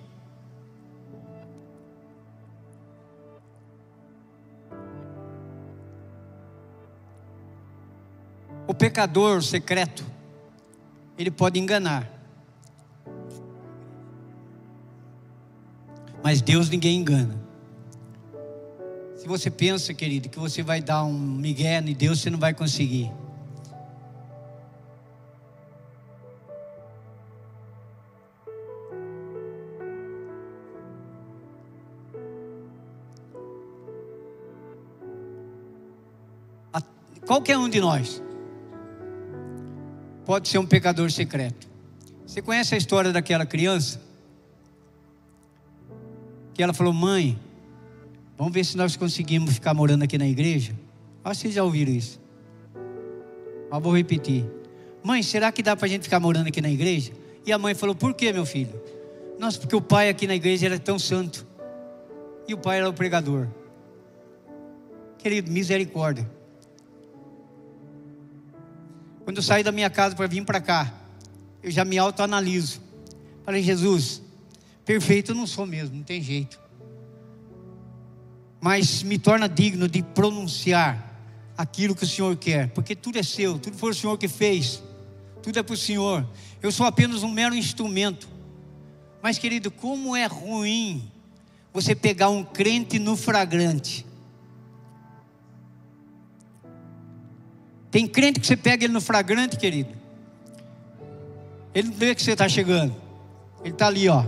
O 8.68 8.74
pecador 8.74 9.42
secreto, 9.44 10.06
ele 11.18 11.32
pode 11.32 11.60
enganar. 11.60 12.12
Mas 16.24 16.42
Deus 16.42 16.70
ninguém 16.70 17.00
engana. 17.00 17.47
Se 19.28 19.30
você 19.30 19.52
pensa, 19.52 19.94
querido, 19.94 20.30
que 20.30 20.40
você 20.40 20.64
vai 20.64 20.80
dar 20.80 21.04
um 21.04 21.12
migué 21.12 21.80
em 21.80 21.94
Deus, 21.94 22.22
você 22.22 22.30
não 22.30 22.40
vai 22.40 22.54
conseguir. 22.54 23.12
Qualquer 37.26 37.58
um 37.58 37.68
de 37.68 37.82
nós 37.82 38.24
pode 40.26 40.48
ser 40.48 40.58
um 40.58 40.66
pecador 40.66 41.12
secreto. 41.12 41.68
Você 42.26 42.42
conhece 42.42 42.76
a 42.76 42.78
história 42.78 43.12
daquela 43.12 43.46
criança? 43.46 44.00
Que 46.54 46.64
ela 46.64 46.74
falou: 46.74 46.94
Mãe, 46.94 47.38
vamos 48.38 48.54
ver 48.54 48.64
se 48.64 48.78
nós 48.78 48.96
conseguimos 48.96 49.54
ficar 49.54 49.74
morando 49.74 50.04
aqui 50.04 50.18
na 50.18 50.28
igreja. 50.28 50.74
Que 51.24 51.36
vocês 51.36 51.54
já 51.54 51.64
ouviram 51.64 51.92
isso. 51.92 52.20
Mas 53.70 53.84
vou 53.84 53.96
repetir: 53.96 54.46
Mãe, 55.04 55.22
será 55.24 55.52
que 55.52 55.62
dá 55.62 55.76
para 55.76 55.86
a 55.86 55.90
gente 55.90 56.04
ficar 56.04 56.20
morando 56.20 56.48
aqui 56.48 56.62
na 56.62 56.70
igreja? 56.70 57.12
E 57.46 57.52
a 57.52 57.58
mãe 57.58 57.74
falou: 57.74 57.96
Por 57.96 58.14
que, 58.14 58.32
meu 58.32 58.46
filho? 58.46 58.82
Nossa, 59.40 59.60
porque 59.60 59.76
o 59.76 59.82
pai 59.82 60.10
aqui 60.10 60.26
na 60.28 60.36
igreja 60.36 60.66
era 60.66 60.80
tão 60.80 60.98
santo. 60.98 61.46
E 62.48 62.54
o 62.54 62.58
pai 62.58 62.78
era 62.78 62.90
o 62.90 62.94
pregador. 62.94 63.48
Querido, 65.18 65.52
misericórdia. 65.52 66.30
Quando 69.24 69.38
eu 69.38 69.44
saí 69.44 69.64
da 69.64 69.72
minha 69.72 69.90
casa 69.90 70.16
para 70.16 70.28
vir 70.28 70.46
para 70.46 70.62
cá, 70.62 70.94
eu 71.62 71.70
já 71.70 71.84
me 71.84 71.98
autoanaliso. 71.98 72.82
Falei, 73.44 73.62
Jesus, 73.62 74.22
perfeito 74.86 75.32
eu 75.32 75.36
não 75.36 75.46
sou 75.46 75.66
mesmo, 75.66 75.98
não 75.98 76.04
tem 76.04 76.22
jeito. 76.22 76.58
Mas 78.68 79.02
me 79.02 79.18
torna 79.18 79.48
digno 79.48 79.88
de 79.88 80.04
pronunciar 80.04 81.16
aquilo 81.58 81.96
que 81.96 82.04
o 82.04 82.08
Senhor 82.08 82.36
quer, 82.36 82.70
porque 82.72 82.98
tudo 82.98 83.18
é 83.18 83.24
seu, 83.24 83.58
tudo 83.58 83.78
foi 83.78 83.92
o 83.92 83.94
Senhor 83.94 84.18
que 84.18 84.28
fez, 84.28 84.84
tudo 85.42 85.58
é 85.58 85.64
para 85.64 85.74
o 85.74 85.78
Senhor. 85.78 86.28
Eu 86.62 86.70
sou 86.70 86.86
apenas 86.86 87.24
um 87.24 87.32
mero 87.32 87.56
instrumento. 87.56 88.28
Mas, 89.22 89.38
querido, 89.38 89.72
como 89.72 90.18
é 90.18 90.26
ruim 90.26 91.10
você 91.72 91.96
pegar 91.96 92.28
um 92.28 92.44
crente 92.44 93.00
no 93.00 93.16
fragrante 93.16 94.06
Tem 97.90 98.06
crente 98.06 98.42
que 98.42 98.46
você 98.48 98.58
pega 98.58 98.84
ele 98.84 98.92
no 98.92 99.00
flagrante, 99.00 99.56
querido. 99.56 99.96
Ele 101.74 101.88
não 101.88 101.96
vê 101.96 102.14
que 102.14 102.22
você 102.22 102.34
está 102.34 102.50
chegando. 102.50 102.94
Ele 103.64 103.74
está 103.74 103.88
ali, 103.88 104.10
ó. 104.10 104.26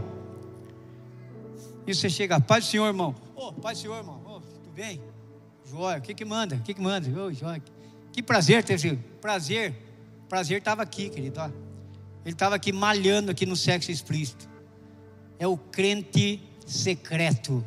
E 1.86 1.94
você 1.94 2.10
chega, 2.10 2.40
paz 2.40 2.64
do 2.64 2.70
Senhor, 2.70 2.88
irmão. 2.88 3.14
Oh, 3.36 3.52
paz 3.52 3.78
do 3.78 3.82
Senhor, 3.82 3.98
irmão. 3.98 4.19
Bem? 4.80 5.02
Joia, 5.70 5.98
o 5.98 6.02
que 6.02 6.14
que 6.14 6.24
manda? 6.24 6.56
O 6.56 6.62
que 6.62 6.74
que 6.74 6.80
manda? 6.80 7.10
Ô, 7.22 7.34
joia. 7.34 7.62
Que 8.14 8.24
prazer 8.24 8.64
ter 8.64 8.80
sido. 8.80 8.98
Prazer. 9.20 9.76
Prazer 10.30 10.60
estava 10.60 10.82
aqui, 10.82 11.10
querido. 11.10 11.42
Ó. 11.42 11.48
Ele 12.24 12.34
estava 12.34 12.56
aqui 12.56 12.72
malhando 12.72 13.30
aqui 13.30 13.46
no 13.46 13.58
sexo 13.58 13.92
explícito. 13.92 14.48
É 15.38 15.46
o 15.46 15.58
crente 15.58 16.42
secreto. 16.66 17.62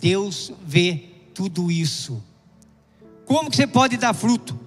Deus 0.00 0.50
vê 0.66 1.10
tudo 1.34 1.70
isso. 1.70 2.24
Como 3.26 3.50
que 3.50 3.56
você 3.56 3.66
pode 3.66 3.98
dar 3.98 4.14
fruto? 4.14 4.58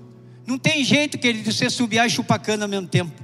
Não 0.46 0.60
tem 0.60 0.84
jeito, 0.84 1.18
querido, 1.18 1.52
você 1.52 1.72
subir 1.72 2.00
e 2.00 2.08
chupar 2.08 2.40
cana 2.40 2.66
ao 2.66 2.70
mesmo 2.70 2.88
tempo. 2.88 3.20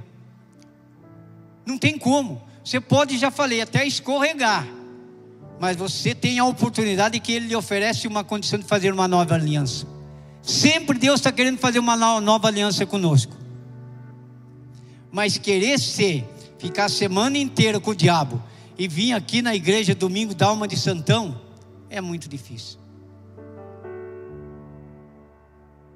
Não 1.64 1.78
tem 1.78 1.96
como. 1.96 2.42
Você 2.64 2.80
pode, 2.80 3.16
já 3.16 3.30
falei, 3.30 3.60
até 3.60 3.86
escorregar. 3.86 4.66
Mas 5.58 5.76
você 5.76 6.14
tem 6.14 6.38
a 6.38 6.44
oportunidade 6.44 7.18
que 7.20 7.32
Ele 7.32 7.48
lhe 7.48 7.56
oferece 7.56 8.06
uma 8.06 8.24
condição 8.24 8.58
de 8.58 8.64
fazer 8.64 8.92
uma 8.92 9.08
nova 9.08 9.34
aliança. 9.34 9.86
Sempre 10.42 10.98
Deus 10.98 11.20
está 11.20 11.32
querendo 11.32 11.58
fazer 11.58 11.78
uma 11.78 11.96
nova 12.20 12.48
aliança 12.48 12.84
conosco. 12.84 13.34
Mas 15.10 15.38
querer 15.38 15.78
ser, 15.78 16.28
ficar 16.58 16.86
a 16.86 16.88
semana 16.88 17.38
inteira 17.38 17.80
com 17.80 17.92
o 17.92 17.94
diabo 17.94 18.42
e 18.76 18.88
vir 18.88 19.12
aqui 19.12 19.40
na 19.40 19.54
igreja 19.54 19.94
domingo 19.94 20.34
dar 20.34 20.52
uma 20.52 20.66
de 20.66 20.76
santão, 20.76 21.40
é 21.88 22.00
muito 22.00 22.28
difícil. 22.28 22.78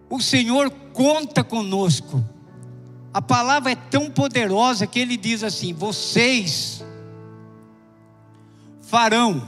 O 0.09 0.21
Senhor 0.21 0.71
conta 0.93 1.45
conosco. 1.45 2.25
A 3.13 3.21
palavra 3.21 3.73
é 3.73 3.75
tão 3.75 4.11
poderosa 4.11 4.87
que 4.87 4.99
ele 4.99 5.17
diz 5.17 5.43
assim: 5.43 5.73
vocês 5.73 6.85
farão 8.89 9.47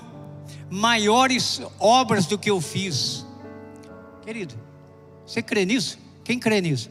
maiores 0.69 1.63
obras 1.79 2.27
do 2.27 2.39
que 2.39 2.51
eu 2.51 2.61
fiz. 2.61 3.27
Querido, 4.23 4.55
você 5.27 5.43
crê 5.43 5.65
nisso? 5.65 5.99
Quem 6.23 6.39
crê 6.39 6.61
nisso? 6.61 6.91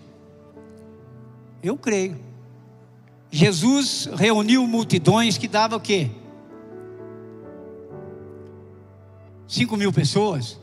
Eu 1.61 1.77
creio. 1.77 2.19
Jesus 3.29 4.09
reuniu 4.15 4.65
multidões 4.65 5.37
que 5.37 5.47
dava 5.47 5.75
o 5.75 5.79
quê? 5.79 6.09
Cinco 9.47 9.77
mil 9.77 9.93
pessoas. 9.93 10.59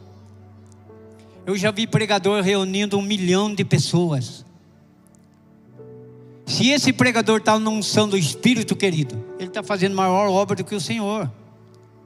Eu 1.46 1.56
já 1.56 1.70
vi 1.70 1.86
pregador 1.86 2.42
reunindo 2.42 2.98
um 2.98 3.02
milhão 3.02 3.54
de 3.54 3.64
pessoas. 3.64 4.44
Se 6.44 6.68
esse 6.70 6.92
pregador 6.92 7.38
está 7.38 7.56
na 7.60 7.70
unção 7.70 8.08
do 8.08 8.18
Espírito, 8.18 8.74
querido, 8.74 9.24
ele 9.38 9.48
está 9.48 9.62
fazendo 9.62 9.94
maior 9.94 10.28
obra 10.28 10.56
do 10.56 10.64
que 10.64 10.74
o 10.74 10.80
Senhor, 10.80 11.30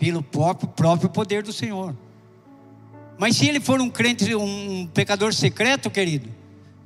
pelo 0.01 0.23
próprio, 0.23 0.67
próprio 0.67 1.11
poder 1.11 1.43
do 1.43 1.53
Senhor. 1.53 1.95
Mas 3.19 3.37
se 3.37 3.47
ele 3.47 3.61
for 3.61 3.83
um 3.83 3.91
crente, 3.91 4.35
um 4.35 4.87
pecador 4.87 5.35
secreto, 5.35 5.91
querido, 5.91 6.31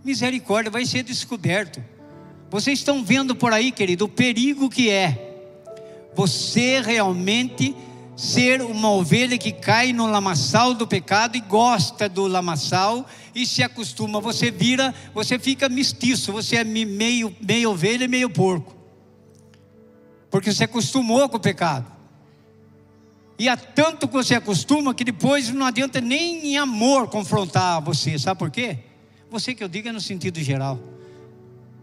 misericórdia 0.04 0.68
vai 0.68 0.84
ser 0.84 1.04
descoberto. 1.04 1.80
Vocês 2.50 2.80
estão 2.80 3.04
vendo 3.04 3.36
por 3.36 3.52
aí, 3.52 3.70
querido, 3.70 4.06
o 4.06 4.08
perigo 4.08 4.68
que 4.68 4.90
é 4.90 5.30
você 6.12 6.80
realmente 6.80 7.76
ser 8.16 8.60
uma 8.62 8.90
ovelha 8.90 9.38
que 9.38 9.52
cai 9.52 9.92
no 9.92 10.06
lamaçal 10.06 10.74
do 10.74 10.84
pecado 10.84 11.36
e 11.36 11.40
gosta 11.40 12.08
do 12.08 12.26
lamaçal 12.26 13.06
e 13.32 13.46
se 13.46 13.62
acostuma. 13.62 14.20
Você 14.20 14.50
vira, 14.50 14.92
você 15.14 15.38
fica 15.38 15.68
mestiço, 15.68 16.32
você 16.32 16.56
é 16.56 16.64
meio, 16.64 17.32
meio 17.40 17.70
ovelha 17.70 18.06
e 18.06 18.08
meio 18.08 18.28
porco. 18.28 18.74
Porque 20.32 20.52
você 20.52 20.64
acostumou 20.64 21.28
com 21.28 21.36
o 21.36 21.40
pecado. 21.40 21.93
E 23.38 23.48
há 23.48 23.56
tanto 23.56 24.06
que 24.06 24.14
você 24.14 24.34
acostuma 24.34 24.94
que 24.94 25.04
depois 25.04 25.50
não 25.50 25.66
adianta 25.66 26.00
nem 26.00 26.46
em 26.46 26.56
amor 26.56 27.08
confrontar 27.08 27.80
você. 27.82 28.18
Sabe 28.18 28.38
por 28.38 28.50
quê? 28.50 28.78
Você 29.30 29.54
que 29.54 29.64
eu 29.64 29.68
digo 29.68 29.88
é 29.88 29.92
no 29.92 30.00
sentido 30.00 30.40
geral. 30.40 30.78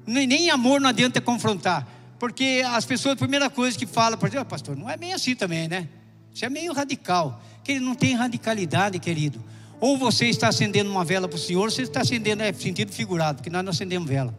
Nem, 0.06 0.32
em 0.32 0.50
amor 0.50 0.80
não 0.80 0.90
adianta 0.90 1.20
confrontar. 1.20 1.88
Porque 2.18 2.64
as 2.66 2.86
pessoas, 2.86 3.14
a 3.14 3.18
primeira 3.18 3.50
coisa 3.50 3.78
que 3.78 3.86
falam, 3.86 4.18
por 4.18 4.30
exemplo, 4.30 4.46
pastor, 4.46 4.76
não 4.78 4.90
é 4.90 4.96
bem 4.96 5.14
assim 5.14 5.36
também, 5.36 5.68
né? 5.68 5.90
Isso 6.34 6.46
é 6.46 6.50
meio 6.50 6.72
radical. 6.72 7.42
Que 7.64 7.74
ele 7.74 7.82
não 7.82 7.96
tem 7.96 8.16
radicalidade, 8.16 8.98
querido. 9.00 9.44
Ou 9.80 9.98
você 9.98 10.28
está 10.28 10.48
acendendo 10.48 10.90
uma 10.90 11.04
vela 11.04 11.28
para 11.28 11.36
o 11.36 11.40
Senhor, 11.40 11.64
ou 11.64 11.70
você 11.70 11.82
está 11.82 12.02
acendendo, 12.02 12.44
é 12.44 12.54
sentido 12.54 12.92
figurado, 12.92 13.38
porque 13.38 13.50
nós 13.50 13.64
não 13.64 13.72
acendemos 13.72 14.08
vela. 14.08 14.34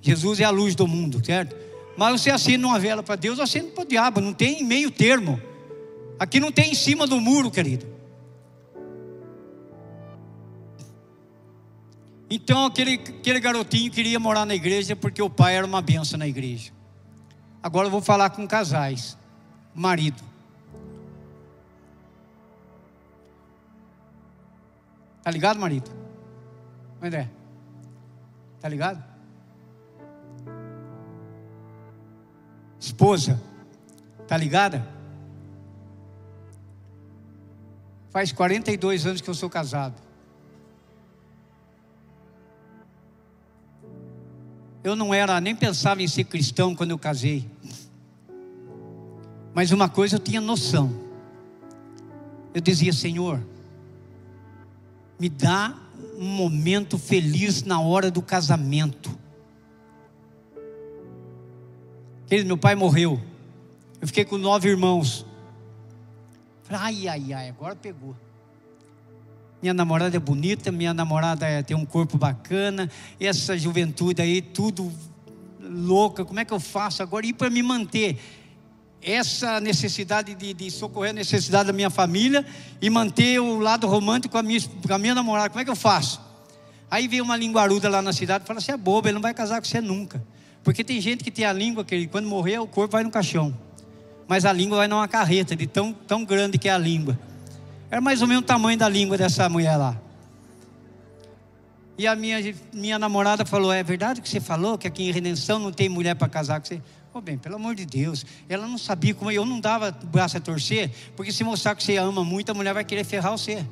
Jesus 0.00 0.40
é 0.40 0.44
a 0.44 0.50
luz 0.50 0.74
do 0.74 0.86
mundo, 0.86 1.24
certo? 1.24 1.54
Mas 1.96 2.20
você 2.20 2.30
acende 2.30 2.64
uma 2.64 2.78
vela 2.78 3.02
para 3.02 3.16
Deus, 3.16 3.38
acende 3.38 3.72
para 3.72 3.82
o 3.82 3.86
diabo, 3.86 4.20
não 4.20 4.32
tem 4.32 4.64
meio 4.64 4.90
termo. 4.90 5.40
Aqui 6.20 6.38
não 6.38 6.52
tem 6.52 6.72
em 6.72 6.74
cima 6.74 7.06
do 7.06 7.18
muro, 7.18 7.50
querido. 7.50 7.86
Então 12.28 12.66
aquele, 12.66 12.96
aquele 12.96 13.40
garotinho 13.40 13.90
queria 13.90 14.20
morar 14.20 14.44
na 14.44 14.54
igreja 14.54 14.94
porque 14.94 15.22
o 15.22 15.30
pai 15.30 15.56
era 15.56 15.66
uma 15.66 15.80
benção 15.80 16.18
na 16.18 16.28
igreja. 16.28 16.72
Agora 17.62 17.86
eu 17.86 17.90
vou 17.90 18.02
falar 18.02 18.28
com 18.28 18.46
casais, 18.46 19.16
marido. 19.74 20.22
Tá 25.22 25.30
ligado, 25.30 25.58
marido? 25.58 25.90
André? 27.00 27.30
Tá 28.60 28.68
ligado? 28.68 29.02
Esposa, 32.78 33.42
tá 34.28 34.36
ligada? 34.36 34.99
Faz 38.10 38.32
42 38.32 39.06
anos 39.06 39.20
que 39.20 39.30
eu 39.30 39.34
sou 39.34 39.48
casado. 39.48 39.94
Eu 44.82 44.96
não 44.96 45.14
era, 45.14 45.40
nem 45.40 45.54
pensava 45.54 46.02
em 46.02 46.08
ser 46.08 46.24
cristão 46.24 46.74
quando 46.74 46.90
eu 46.90 46.98
casei. 46.98 47.48
Mas 49.54 49.70
uma 49.70 49.88
coisa 49.88 50.16
eu 50.16 50.20
tinha 50.20 50.40
noção. 50.40 50.90
Eu 52.52 52.60
dizia, 52.60 52.92
Senhor, 52.92 53.40
me 55.18 55.28
dá 55.28 55.76
um 56.16 56.26
momento 56.26 56.98
feliz 56.98 57.62
na 57.62 57.80
hora 57.80 58.10
do 58.10 58.22
casamento. 58.22 59.16
Ele, 62.30 62.44
meu 62.44 62.56
pai 62.58 62.74
morreu. 62.74 63.20
Eu 64.00 64.06
fiquei 64.06 64.24
com 64.24 64.38
nove 64.38 64.68
irmãos. 64.68 65.26
Ai, 66.70 67.08
ai, 67.08 67.32
ai, 67.32 67.48
agora 67.48 67.74
pegou. 67.74 68.16
Minha 69.60 69.74
namorada 69.74 70.16
é 70.16 70.20
bonita, 70.20 70.72
minha 70.72 70.94
namorada 70.94 71.46
é, 71.46 71.62
tem 71.62 71.76
um 71.76 71.84
corpo 71.84 72.16
bacana, 72.16 72.90
essa 73.20 73.58
juventude 73.58 74.22
aí, 74.22 74.40
tudo 74.40 74.90
louca, 75.60 76.24
como 76.24 76.40
é 76.40 76.44
que 76.44 76.52
eu 76.52 76.60
faço 76.60 77.02
agora? 77.02 77.26
E 77.26 77.32
para 77.32 77.50
me 77.50 77.62
manter? 77.62 78.18
essa 79.02 79.60
necessidade 79.60 80.34
de, 80.34 80.52
de, 80.52 80.70
socorrer 80.70 81.10
a 81.10 81.14
necessidade 81.14 81.68
da 81.68 81.72
minha 81.72 81.90
família 81.90 82.44
e 82.80 82.90
manter 82.90 83.40
o 83.40 83.58
lado 83.58 83.86
romântico 83.86 84.32
com 84.32 84.38
a, 84.38 84.42
minha, 84.42 84.60
com 84.60 84.92
a 84.92 84.98
minha 84.98 85.14
namorada. 85.14 85.48
Como 85.48 85.60
é 85.60 85.64
que 85.64 85.70
eu 85.70 85.76
faço? 85.76 86.20
Aí 86.90 87.08
veio 87.08 87.24
uma 87.24 87.36
linguaruda 87.36 87.88
lá 87.88 88.02
na 88.02 88.12
cidade 88.12 88.44
e 88.44 88.46
fala: 88.46 88.60
Você 88.60 88.72
é 88.72 88.76
bobo, 88.76 89.08
ele 89.08 89.14
não 89.14 89.22
vai 89.22 89.32
casar 89.32 89.60
com 89.60 89.66
você 89.66 89.80
nunca. 89.80 90.22
Porque 90.62 90.84
tem 90.84 91.00
gente 91.00 91.24
que 91.24 91.30
tem 91.30 91.44
a 91.44 91.52
língua 91.52 91.84
que 91.84 92.06
quando 92.08 92.28
morrer 92.28 92.58
o 92.58 92.66
corpo 92.66 92.92
vai 92.92 93.02
no 93.02 93.10
caixão. 93.10 93.56
Mas 94.30 94.44
a 94.44 94.52
língua 94.52 94.78
vai 94.78 94.86
numa 94.86 95.08
carreta, 95.08 95.56
de 95.56 95.66
tão, 95.66 95.92
tão 95.92 96.24
grande 96.24 96.56
que 96.56 96.68
é 96.68 96.72
a 96.72 96.78
língua. 96.78 97.18
Era 97.90 98.00
mais 98.00 98.22
ou 98.22 98.28
menos 98.28 98.44
o 98.44 98.46
tamanho 98.46 98.78
da 98.78 98.88
língua 98.88 99.18
dessa 99.18 99.48
mulher 99.48 99.76
lá. 99.76 100.00
E 101.98 102.06
a 102.06 102.14
minha, 102.14 102.38
minha 102.72 102.96
namorada 102.96 103.44
falou: 103.44 103.72
É 103.72 103.82
verdade 103.82 104.20
que 104.20 104.28
você 104.28 104.38
falou 104.38 104.78
que 104.78 104.86
aqui 104.86 105.02
em 105.02 105.10
Redenção 105.10 105.58
não 105.58 105.72
tem 105.72 105.88
mulher 105.88 106.14
para 106.14 106.28
casar 106.28 106.60
com 106.60 106.68
você? 106.68 106.80
Oh, 107.12 107.20
bem, 107.20 107.36
pelo 107.36 107.56
amor 107.56 107.74
de 107.74 107.84
Deus, 107.84 108.24
ela 108.48 108.68
não 108.68 108.78
sabia 108.78 109.12
como 109.16 109.32
eu 109.32 109.44
não 109.44 109.58
dava 109.58 109.90
braço 109.90 110.36
a 110.36 110.40
torcer, 110.40 110.92
porque 111.16 111.32
se 111.32 111.42
mostrar 111.42 111.74
que 111.74 111.82
você 111.82 111.96
ama 111.96 112.22
muito, 112.22 112.50
a 112.50 112.54
mulher 112.54 112.72
vai 112.72 112.84
querer 112.84 113.02
ferrar 113.02 113.32
você. 113.32 113.66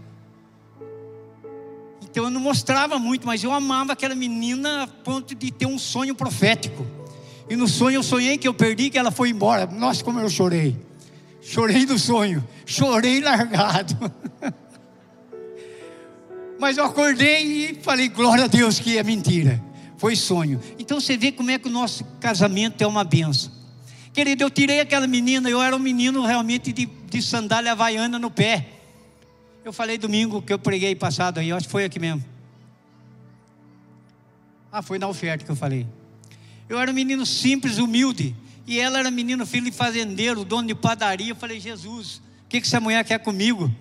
Então 2.02 2.24
eu 2.24 2.30
não 2.30 2.40
mostrava 2.40 2.98
muito, 2.98 3.24
mas 3.24 3.44
eu 3.44 3.52
amava 3.52 3.92
aquela 3.92 4.16
menina 4.16 4.82
a 4.82 4.86
ponto 4.88 5.36
de 5.36 5.52
ter 5.52 5.66
um 5.66 5.78
sonho 5.78 6.16
profético. 6.16 6.97
E 7.50 7.56
no 7.56 7.66
sonho 7.66 7.96
eu 7.96 8.02
sonhei 8.02 8.36
que 8.36 8.46
eu 8.46 8.54
perdi, 8.54 8.90
que 8.90 8.98
ela 8.98 9.10
foi 9.10 9.30
embora. 9.30 9.66
Nossa, 9.66 10.04
como 10.04 10.20
eu 10.20 10.28
chorei. 10.28 10.76
Chorei 11.40 11.86
do 11.86 11.98
sonho, 11.98 12.46
chorei 12.66 13.20
largado. 13.20 13.96
mas 16.58 16.76
eu 16.76 16.84
acordei 16.84 17.70
e 17.70 17.74
falei, 17.82 18.08
glória 18.08 18.44
a 18.44 18.48
Deus 18.48 18.78
que 18.78 18.98
é 18.98 19.02
mentira 19.02 19.68
foi 19.98 20.14
sonho. 20.14 20.60
Então 20.78 21.00
você 21.00 21.16
vê 21.16 21.30
como 21.30 21.50
é 21.50 21.58
que 21.58 21.68
o 21.68 21.70
nosso 21.70 22.04
casamento 22.20 22.80
é 22.80 22.86
uma 22.86 23.04
benção. 23.04 23.52
Querido, 24.14 24.42
eu 24.42 24.50
tirei 24.50 24.80
aquela 24.80 25.06
menina, 25.06 25.50
eu 25.50 25.60
era 25.60 25.76
um 25.76 25.78
menino 25.78 26.24
realmente 26.24 26.72
de, 26.72 26.86
de 26.86 27.20
sandália 27.20 27.72
havaiana 27.72 28.18
no 28.18 28.30
pé. 28.30 28.66
Eu 29.64 29.72
falei 29.72 29.98
domingo 29.98 30.40
que 30.40 30.52
eu 30.52 30.58
preguei 30.58 30.94
passado 30.94 31.38
aí, 31.38 31.52
acho 31.52 31.66
que 31.66 31.72
foi 31.72 31.84
aqui 31.84 31.98
mesmo. 31.98 32.24
Ah, 34.70 34.82
foi 34.82 34.98
na 34.98 35.08
oferta 35.08 35.44
que 35.44 35.50
eu 35.50 35.56
falei. 35.56 35.86
Eu 36.68 36.78
era 36.78 36.90
um 36.90 36.94
menino 36.94 37.24
simples, 37.24 37.78
humilde. 37.78 38.34
E 38.66 38.78
ela 38.78 38.98
era 38.98 39.10
menino 39.10 39.46
filho 39.46 39.64
de 39.64 39.72
fazendeiro, 39.72 40.44
dono 40.44 40.68
de 40.68 40.74
padaria. 40.74 41.30
Eu 41.30 41.36
falei, 41.36 41.58
Jesus, 41.58 42.16
o 42.44 42.48
que, 42.48 42.60
que 42.60 42.66
essa 42.66 42.78
mulher 42.78 43.02
quer 43.04 43.18
comigo? 43.18 43.74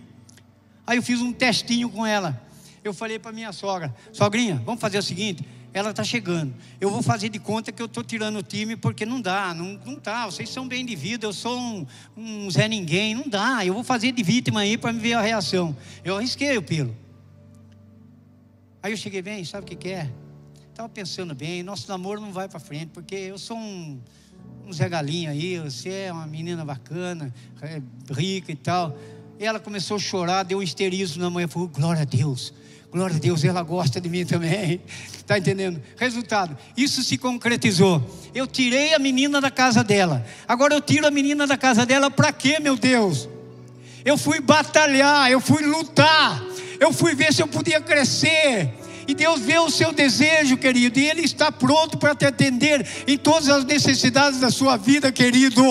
Aí 0.85 0.97
eu 0.97 1.03
fiz 1.03 1.21
um 1.21 1.33
testinho 1.33 1.89
com 1.89 2.05
ela. 2.05 2.41
Eu 2.81 2.93
falei 2.93 3.19
para 3.19 3.33
minha 3.33 3.51
sogra, 3.51 3.93
sogrinha, 4.13 4.61
vamos 4.65 4.79
fazer 4.79 4.97
o 4.97 5.03
seguinte, 5.03 5.45
ela 5.73 5.89
está 5.89 6.05
chegando. 6.05 6.55
Eu 6.79 6.89
vou 6.89 7.01
fazer 7.01 7.27
de 7.27 7.37
conta 7.37 7.69
que 7.69 7.81
eu 7.81 7.85
estou 7.85 8.01
tirando 8.01 8.37
o 8.37 8.43
time 8.43 8.77
porque 8.77 9.05
não 9.05 9.19
dá, 9.19 9.53
não, 9.53 9.77
não 9.85 9.95
tá. 9.97 10.25
Vocês 10.25 10.47
são 10.49 10.65
bem 10.65 10.85
de 10.85 10.95
vida, 10.95 11.25
eu 11.25 11.33
sou 11.33 11.59
um, 11.59 11.85
um 12.15 12.49
Zé 12.49 12.69
Ninguém, 12.69 13.13
não 13.13 13.27
dá. 13.27 13.65
Eu 13.65 13.73
vou 13.73 13.83
fazer 13.83 14.13
de 14.13 14.23
vítima 14.23 14.61
aí 14.61 14.77
para 14.77 14.93
me 14.93 14.99
ver 14.99 15.13
a 15.13 15.21
reação. 15.21 15.75
Eu 16.05 16.15
arrisquei 16.15 16.57
o 16.57 16.61
pelo. 16.61 16.95
Aí 18.81 18.93
eu 18.93 18.97
cheguei 18.97 19.21
bem, 19.21 19.43
sabe 19.43 19.65
o 19.65 19.67
que, 19.67 19.75
que 19.75 19.89
é? 19.89 20.09
Estava 20.77 20.89
pensando 20.89 21.33
bem, 21.33 21.63
nosso 21.63 21.89
namoro 21.89 22.21
não 22.21 22.31
vai 22.31 22.47
para 22.47 22.59
frente, 22.59 22.91
porque 22.93 23.15
eu 23.15 23.39
sou 23.39 23.57
um, 23.57 23.99
um 24.63 24.71
Zé 24.71 24.87
Galinha 24.87 25.31
aí, 25.31 25.57
você 25.57 25.89
é 25.89 26.13
uma 26.13 26.27
menina 26.27 26.63
bacana, 26.63 27.33
é 27.63 27.81
rica 28.13 28.51
e 28.51 28.55
tal. 28.55 28.95
E 29.39 29.43
ela 29.43 29.59
começou 29.59 29.97
a 29.97 29.99
chorar, 29.99 30.43
deu 30.43 30.59
um 30.59 30.61
histerismo 30.61 31.23
na 31.23 31.31
mãe, 31.31 31.47
falou, 31.47 31.67
glória 31.67 32.03
a 32.03 32.05
Deus. 32.05 32.53
Glória 32.91 33.15
a 33.15 33.19
Deus, 33.19 33.43
ela 33.43 33.63
gosta 33.63 33.99
de 33.99 34.07
mim 34.07 34.23
também. 34.23 34.79
Está 35.15 35.35
entendendo? 35.39 35.81
Resultado, 35.97 36.55
isso 36.77 37.03
se 37.03 37.17
concretizou. 37.17 38.07
Eu 38.31 38.45
tirei 38.45 38.93
a 38.93 38.99
menina 38.99 39.41
da 39.41 39.49
casa 39.49 39.83
dela. 39.83 40.23
Agora 40.47 40.75
eu 40.75 40.81
tiro 40.81 41.07
a 41.07 41.11
menina 41.11 41.47
da 41.47 41.57
casa 41.57 41.87
dela 41.87 42.11
para 42.11 42.31
quê, 42.31 42.59
meu 42.59 42.77
Deus? 42.77 43.27
Eu 44.05 44.15
fui 44.15 44.39
batalhar, 44.39 45.31
eu 45.31 45.41
fui 45.41 45.65
lutar, 45.65 46.39
eu 46.79 46.93
fui 46.93 47.15
ver 47.15 47.33
se 47.33 47.41
eu 47.41 47.47
podia 47.47 47.81
crescer. 47.81 48.85
E 49.07 49.13
Deus 49.13 49.39
vê 49.39 49.57
o 49.57 49.69
seu 49.69 49.93
desejo, 49.93 50.57
querido, 50.57 50.99
e 50.99 51.09
Ele 51.09 51.21
está 51.21 51.49
pronto 51.51 51.97
para 51.97 52.13
te 52.13 52.25
atender 52.25 52.85
em 53.07 53.17
todas 53.17 53.47
as 53.47 53.63
necessidades 53.63 54.39
da 54.39 54.51
sua 54.51 54.75
vida, 54.75 55.11
querido. 55.11 55.63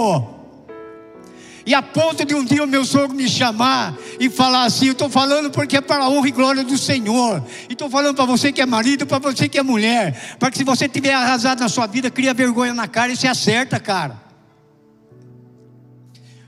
E 1.67 1.75
a 1.75 1.83
ponto 1.83 2.25
de 2.25 2.33
um 2.33 2.45
dia 2.45 2.63
o 2.63 2.67
meu 2.67 2.85
sogro 2.85 3.15
me 3.15 3.29
chamar 3.29 3.93
e 4.21 4.31
falar 4.31 4.65
assim: 4.65 4.87
Eu 4.87 4.93
estou 4.93 5.11
falando 5.11 5.51
porque 5.51 5.77
é 5.77 5.81
para 5.81 6.05
a 6.05 6.09
honra 6.09 6.29
e 6.29 6.31
glória 6.31 6.63
do 6.63 6.79
Senhor. 6.79 7.45
E 7.69 7.73
estou 7.73 7.91
falando 7.91 8.15
para 8.15 8.25
você 8.25 8.53
que 8.53 8.61
é 8.61 8.67
marido, 8.67 9.05
para 9.05 9.19
você 9.19 9.49
que 9.49 9.59
é 9.59 9.63
mulher. 9.65 10.37
Para 10.39 10.49
que 10.51 10.57
se 10.57 10.65
você 10.65 10.89
tiver 10.89 11.13
arrasado 11.13 11.61
na 11.61 11.69
sua 11.69 11.89
vida, 11.89 12.09
cria 12.09 12.33
vergonha 12.33 12.73
na 12.73 12.87
cara 12.87 13.13
e 13.13 13.17
se 13.17 13.27
acerta, 13.27 13.81
cara. 13.81 14.23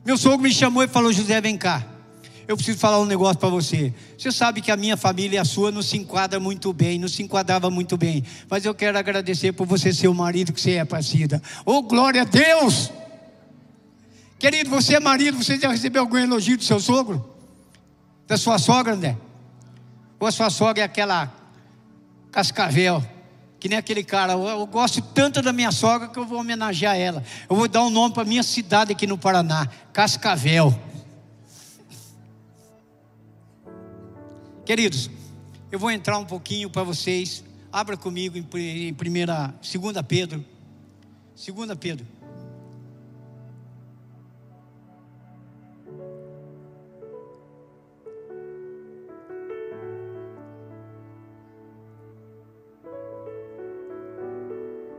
Meu 0.06 0.16
sogro 0.16 0.38
me 0.38 0.52
chamou 0.52 0.84
e 0.84 0.88
falou: 0.88 1.12
José, 1.12 1.40
vem 1.40 1.58
cá. 1.58 1.97
Eu 2.48 2.56
preciso 2.56 2.78
falar 2.78 2.98
um 2.98 3.04
negócio 3.04 3.36
para 3.36 3.50
você. 3.50 3.92
Você 4.16 4.32
sabe 4.32 4.62
que 4.62 4.70
a 4.70 4.76
minha 4.76 4.96
família 4.96 5.36
e 5.36 5.38
a 5.38 5.44
sua 5.44 5.70
não 5.70 5.82
se 5.82 5.98
enquadra 5.98 6.40
muito 6.40 6.72
bem, 6.72 6.98
não 6.98 7.06
se 7.06 7.22
enquadrava 7.22 7.68
muito 7.68 7.98
bem. 7.98 8.24
Mas 8.48 8.64
eu 8.64 8.74
quero 8.74 8.96
agradecer 8.98 9.52
por 9.52 9.66
você 9.66 9.92
ser 9.92 10.08
o 10.08 10.14
marido 10.14 10.50
que 10.50 10.58
você 10.58 10.76
é, 10.76 10.84
Pacida. 10.86 11.42
Oh, 11.66 11.82
glória 11.82 12.22
a 12.22 12.24
Deus! 12.24 12.90
Querido, 14.38 14.70
você 14.70 14.94
é 14.94 15.00
marido, 15.00 15.36
você 15.36 15.58
já 15.58 15.68
recebeu 15.68 16.00
algum 16.00 16.16
elogio 16.16 16.56
do 16.56 16.64
seu 16.64 16.80
sogro? 16.80 17.22
Da 18.26 18.38
sua 18.38 18.58
sogra, 18.58 18.94
André? 18.94 19.18
Ou 20.18 20.26
a 20.26 20.32
sua 20.32 20.48
sogra 20.48 20.82
é 20.82 20.86
aquela 20.86 21.30
cascavel? 22.32 23.04
Que 23.60 23.68
nem 23.68 23.76
aquele 23.76 24.02
cara, 24.02 24.32
eu, 24.32 24.66
gosto 24.66 25.02
tanto 25.02 25.42
da 25.42 25.52
minha 25.52 25.70
sogra 25.70 26.08
que 26.08 26.18
eu 26.18 26.24
vou 26.24 26.40
homenagear 26.40 26.96
ela. 26.96 27.22
Eu 27.50 27.56
vou 27.56 27.68
dar 27.68 27.82
um 27.82 27.90
nome 27.90 28.14
para 28.14 28.24
minha 28.24 28.42
cidade 28.42 28.92
aqui 28.92 29.06
no 29.06 29.18
Paraná: 29.18 29.68
Cascavel. 29.92 30.88
Queridos, 34.68 35.08
eu 35.72 35.78
vou 35.78 35.90
entrar 35.90 36.18
um 36.18 36.26
pouquinho 36.26 36.68
para 36.68 36.82
vocês. 36.82 37.42
Abra 37.72 37.96
comigo 37.96 38.36
em, 38.36 38.92
primeira, 38.92 39.54
segunda 39.62 40.02
Pedro. 40.02 40.44
Segunda 41.34 41.74
Pedro. 41.74 42.06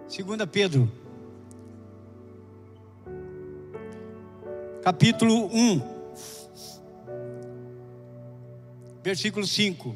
Segunda 0.08 0.48
Pedro, 0.48 0.92
capítulo 4.82 5.46
1, 5.54 5.99
versículo 9.10 9.48
5. 9.48 9.96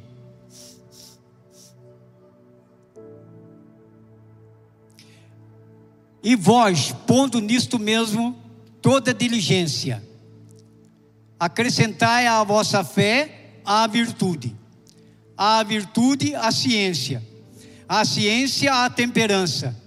E 6.24 6.36
vós, 6.36 6.96
pondo 7.06 7.40
nisto 7.40 7.78
mesmo 7.78 8.36
toda 8.82 9.14
diligência, 9.14 10.04
acrescentai 11.40 12.28
à 12.28 12.44
vossa 12.44 12.84
fé 12.84 13.60
a 13.64 13.86
virtude, 13.88 14.56
a 15.38 15.62
virtude 15.64 16.34
a 16.36 16.52
ciência, 16.52 17.22
a 17.88 18.04
ciência 18.04 18.74
a 18.74 18.90
temperança 18.90 19.84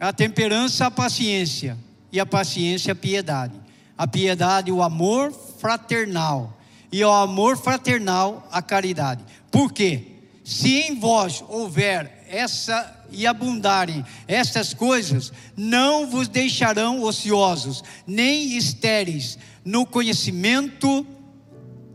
a 0.00 0.12
temperança, 0.12 0.86
a 0.86 0.90
paciência, 0.90 1.76
e 2.12 2.20
a 2.20 2.26
paciência, 2.26 2.92
a 2.92 2.96
piedade. 2.96 3.60
A 3.96 4.06
piedade, 4.06 4.70
o 4.70 4.80
amor 4.80 5.32
fraternal, 5.32 6.57
e 6.90 7.04
o 7.04 7.10
amor 7.10 7.56
fraternal, 7.56 8.48
a 8.50 8.62
caridade. 8.62 9.24
Por 9.50 9.72
quê? 9.72 10.06
Se 10.44 10.80
em 10.80 10.98
vós 10.98 11.44
houver 11.48 12.24
essa 12.28 12.94
e 13.10 13.26
abundarem 13.26 14.04
estas 14.26 14.74
coisas, 14.74 15.32
não 15.56 16.06
vos 16.06 16.28
deixarão 16.28 17.02
ociosos, 17.02 17.82
nem 18.06 18.56
estéreis 18.56 19.38
no 19.64 19.84
conhecimento 19.86 21.06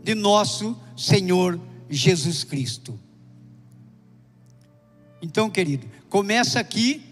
de 0.02 0.14
nosso 0.14 0.76
Senhor 0.96 1.60
Jesus 1.88 2.44
Cristo. 2.44 2.98
Então, 5.20 5.48
querido, 5.48 5.88
começa 6.08 6.60
aqui 6.60 7.02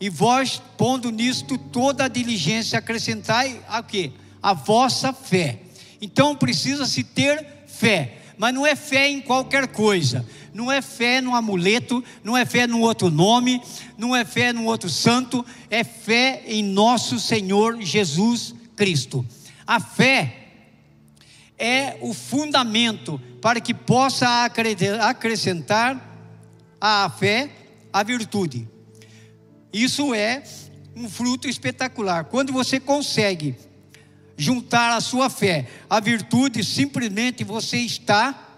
e 0.00 0.08
vós, 0.08 0.62
pondo 0.78 1.10
nisto 1.10 1.58
toda 1.58 2.04
a 2.06 2.08
diligência, 2.08 2.78
acrescentai 2.78 3.60
a 3.68 3.82
quê? 3.82 4.12
A 4.42 4.52
vossa 4.52 5.12
fé. 5.12 5.60
Então 6.00 6.34
precisa-se 6.34 7.04
ter 7.04 7.46
fé. 7.66 8.18
Mas 8.38 8.54
não 8.54 8.66
é 8.66 8.74
fé 8.74 9.08
em 9.08 9.20
qualquer 9.20 9.68
coisa. 9.68 10.26
Não 10.52 10.70
é 10.70 10.82
fé 10.82 11.20
num 11.20 11.34
amuleto, 11.34 12.02
não 12.24 12.36
é 12.36 12.44
fé 12.44 12.66
num 12.66 12.80
outro 12.80 13.10
nome, 13.10 13.62
não 13.96 14.16
é 14.16 14.24
fé 14.24 14.52
num 14.52 14.66
outro 14.66 14.88
santo, 14.88 15.44
é 15.68 15.84
fé 15.84 16.42
em 16.46 16.62
nosso 16.62 17.20
Senhor 17.20 17.80
Jesus 17.80 18.54
Cristo. 18.74 19.24
A 19.66 19.78
fé 19.78 20.48
é 21.58 21.98
o 22.00 22.12
fundamento 22.14 23.20
para 23.40 23.60
que 23.60 23.74
possa 23.74 24.46
acrescentar 25.02 26.10
à 26.80 27.08
fé 27.10 27.50
a 27.92 28.02
virtude. 28.02 28.66
Isso 29.72 30.14
é 30.14 30.42
um 30.96 31.08
fruto 31.08 31.46
espetacular. 31.46 32.24
Quando 32.24 32.52
você 32.52 32.80
consegue 32.80 33.54
juntar 34.40 34.96
a 34.96 35.00
sua 35.02 35.28
fé 35.28 35.68
à 35.88 36.00
virtude, 36.00 36.64
simplesmente 36.64 37.44
você 37.44 37.76
está 37.76 38.48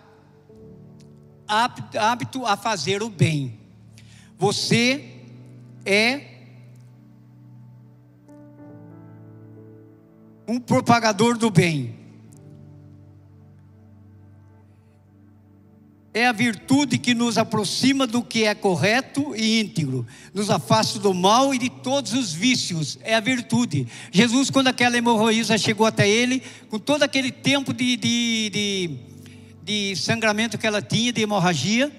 apto 1.46 2.46
a 2.46 2.56
fazer 2.56 3.02
o 3.02 3.10
bem. 3.10 3.58
Você 4.38 5.12
é 5.84 6.20
um 10.46 10.60
propagador 10.60 11.36
do 11.36 11.50
bem. 11.50 12.01
É 16.14 16.26
a 16.26 16.32
virtude 16.32 16.98
que 16.98 17.14
nos 17.14 17.38
aproxima 17.38 18.06
do 18.06 18.22
que 18.22 18.44
é 18.44 18.54
correto 18.54 19.34
e 19.34 19.60
íntegro, 19.60 20.06
nos 20.34 20.50
afasta 20.50 20.98
do 20.98 21.14
mal 21.14 21.54
e 21.54 21.58
de 21.58 21.70
todos 21.70 22.12
os 22.12 22.32
vícios. 22.34 22.98
É 23.02 23.14
a 23.14 23.20
virtude. 23.20 23.86
Jesus, 24.10 24.50
quando 24.50 24.68
aquela 24.68 24.98
hemorroísa 24.98 25.56
chegou 25.56 25.86
até 25.86 26.08
ele, 26.08 26.42
com 26.68 26.78
todo 26.78 27.02
aquele 27.02 27.32
tempo 27.32 27.72
de, 27.72 27.96
de, 27.96 28.50
de, 28.50 28.90
de 29.64 29.96
sangramento 29.96 30.58
que 30.58 30.66
ela 30.66 30.82
tinha, 30.82 31.12
de 31.12 31.22
hemorragia, 31.22 31.90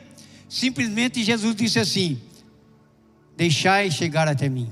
simplesmente 0.47 1.23
Jesus 1.23 1.55
disse 1.55 1.79
assim: 1.79 2.21
Deixai 3.35 3.89
chegar 3.89 4.27
até 4.27 4.47
mim. 4.47 4.71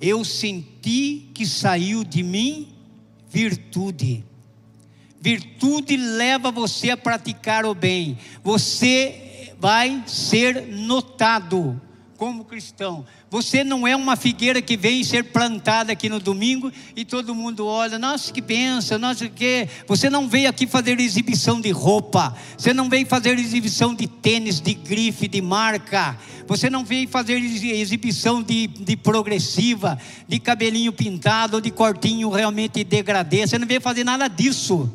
Eu 0.00 0.24
senti 0.24 1.30
que 1.34 1.44
saiu 1.44 2.04
de 2.04 2.22
mim 2.22 2.68
virtude. 3.28 4.24
Virtude 5.20 5.96
leva 5.96 6.50
você 6.50 6.90
a 6.90 6.96
praticar 6.96 7.66
o 7.66 7.74
bem. 7.74 8.18
Você 8.42 9.54
vai 9.60 10.02
ser 10.06 10.66
notado 10.66 11.80
como 12.20 12.44
cristão. 12.44 13.06
Você 13.30 13.64
não 13.64 13.86
é 13.86 13.96
uma 13.96 14.14
figueira 14.14 14.60
que 14.60 14.76
vem 14.76 15.02
ser 15.02 15.24
plantada 15.24 15.92
aqui 15.92 16.06
no 16.06 16.20
domingo 16.20 16.70
e 16.94 17.02
todo 17.02 17.34
mundo 17.34 17.66
olha, 17.66 17.98
nossa, 17.98 18.30
que 18.30 18.42
benção, 18.42 18.98
nossa, 18.98 19.26
que. 19.26 19.66
Você 19.86 20.10
não 20.10 20.28
veio 20.28 20.48
aqui 20.48 20.66
fazer 20.66 21.00
exibição 21.00 21.60
de 21.60 21.70
roupa, 21.70 22.36
você 22.58 22.74
não 22.74 22.90
veio 22.90 23.06
fazer 23.06 23.38
exibição 23.38 23.94
de 23.94 24.06
tênis, 24.06 24.60
de 24.60 24.74
grife, 24.74 25.28
de 25.28 25.40
marca, 25.40 26.18
você 26.46 26.68
não 26.68 26.84
veio 26.84 27.08
fazer 27.08 27.34
exibição 27.34 28.42
de, 28.42 28.66
de 28.66 28.96
progressiva, 28.98 29.98
de 30.28 30.38
cabelinho 30.38 30.92
pintado, 30.92 31.58
de 31.58 31.70
cortinho 31.70 32.28
realmente 32.28 32.84
degradê, 32.84 33.46
você 33.46 33.58
não 33.58 33.66
veio 33.66 33.80
fazer 33.80 34.04
nada 34.04 34.28
disso. 34.28 34.92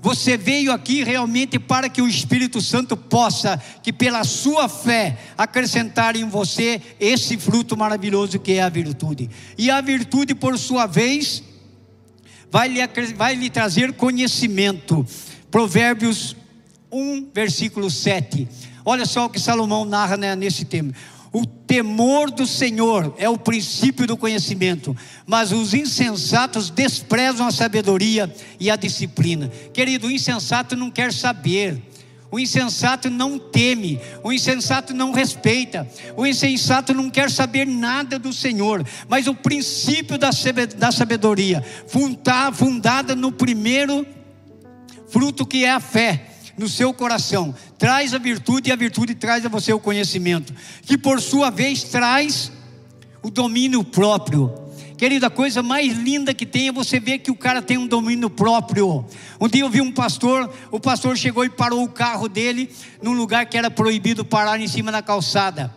Você 0.00 0.36
veio 0.36 0.72
aqui 0.72 1.02
realmente 1.02 1.58
para 1.58 1.88
que 1.88 2.00
o 2.00 2.08
Espírito 2.08 2.60
Santo 2.60 2.96
possa, 2.96 3.60
que 3.82 3.92
pela 3.92 4.22
sua 4.22 4.68
fé, 4.68 5.18
acrescentar 5.36 6.14
em 6.14 6.28
você 6.28 6.80
esse 7.00 7.36
fruto 7.36 7.76
maravilhoso 7.76 8.38
que 8.38 8.52
é 8.52 8.62
a 8.62 8.68
virtude. 8.68 9.28
E 9.56 9.70
a 9.70 9.80
virtude, 9.80 10.34
por 10.34 10.56
sua 10.56 10.86
vez, 10.86 11.42
vai 12.50 12.68
lhe, 12.68 12.80
vai 13.16 13.34
lhe 13.34 13.50
trazer 13.50 13.92
conhecimento. 13.92 15.04
Provérbios 15.50 16.36
1, 16.92 17.30
versículo 17.34 17.90
7. 17.90 18.48
Olha 18.84 19.04
só 19.04 19.26
o 19.26 19.30
que 19.30 19.40
Salomão 19.40 19.84
narra 19.84 20.16
né, 20.16 20.36
nesse 20.36 20.64
tema. 20.64 20.92
O 21.32 21.44
temor 21.44 22.30
do 22.30 22.46
Senhor 22.46 23.14
é 23.18 23.28
o 23.28 23.38
princípio 23.38 24.06
do 24.06 24.16
conhecimento, 24.16 24.96
mas 25.26 25.52
os 25.52 25.74
insensatos 25.74 26.70
desprezam 26.70 27.46
a 27.46 27.52
sabedoria 27.52 28.32
e 28.58 28.70
a 28.70 28.76
disciplina. 28.76 29.50
Querido, 29.72 30.06
o 30.06 30.10
insensato 30.10 30.74
não 30.74 30.90
quer 30.90 31.12
saber. 31.12 31.82
O 32.30 32.38
insensato 32.38 33.08
não 33.08 33.38
teme, 33.38 33.98
o 34.22 34.30
insensato 34.30 34.92
não 34.92 35.12
respeita, 35.12 35.88
o 36.14 36.26
insensato 36.26 36.92
não 36.92 37.08
quer 37.08 37.30
saber 37.30 37.66
nada 37.66 38.18
do 38.18 38.34
Senhor, 38.34 38.86
mas 39.08 39.26
o 39.26 39.34
princípio 39.34 40.18
da 40.18 40.92
sabedoria, 40.92 41.64
fundada 42.52 43.14
no 43.16 43.32
primeiro 43.32 44.06
fruto 45.08 45.46
que 45.46 45.64
é 45.64 45.70
a 45.70 45.80
fé, 45.80 46.27
no 46.58 46.68
seu 46.68 46.92
coração, 46.92 47.54
traz 47.78 48.12
a 48.12 48.18
virtude 48.18 48.68
e 48.68 48.72
a 48.72 48.76
virtude 48.76 49.14
traz 49.14 49.46
a 49.46 49.48
você 49.48 49.72
o 49.72 49.78
conhecimento, 49.78 50.52
que 50.82 50.98
por 50.98 51.20
sua 51.20 51.50
vez 51.50 51.84
traz 51.84 52.52
o 53.22 53.30
domínio 53.30 53.84
próprio. 53.84 54.52
Querido, 54.98 55.26
a 55.26 55.30
coisa 55.30 55.62
mais 55.62 55.96
linda 55.96 56.34
que 56.34 56.44
tem 56.44 56.66
é 56.66 56.72
você 56.72 56.98
ver 56.98 57.20
que 57.20 57.30
o 57.30 57.36
cara 57.36 57.62
tem 57.62 57.78
um 57.78 57.86
domínio 57.86 58.28
próprio. 58.28 59.06
Um 59.40 59.46
dia 59.46 59.62
eu 59.62 59.70
vi 59.70 59.80
um 59.80 59.92
pastor, 59.92 60.52
o 60.72 60.80
pastor 60.80 61.16
chegou 61.16 61.44
e 61.44 61.48
parou 61.48 61.84
o 61.84 61.88
carro 61.88 62.28
dele 62.28 62.68
num 63.00 63.12
lugar 63.12 63.46
que 63.46 63.56
era 63.56 63.70
proibido 63.70 64.24
parar 64.24 64.60
em 64.60 64.66
cima 64.66 64.90
da 64.90 65.00
calçada. 65.00 65.72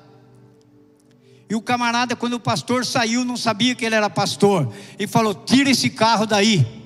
E 1.48 1.53
o 1.53 1.62
camarada, 1.62 2.16
quando 2.16 2.34
o 2.34 2.40
pastor 2.40 2.84
saiu, 2.84 3.24
não 3.24 3.38
sabia 3.38 3.76
que 3.76 3.86
ele 3.86 3.94
era 3.94 4.10
pastor, 4.10 4.74
e 4.98 5.06
falou: 5.06 5.36
Tira 5.36 5.70
esse 5.70 5.90
carro 5.91 6.26
daí. 6.26 6.81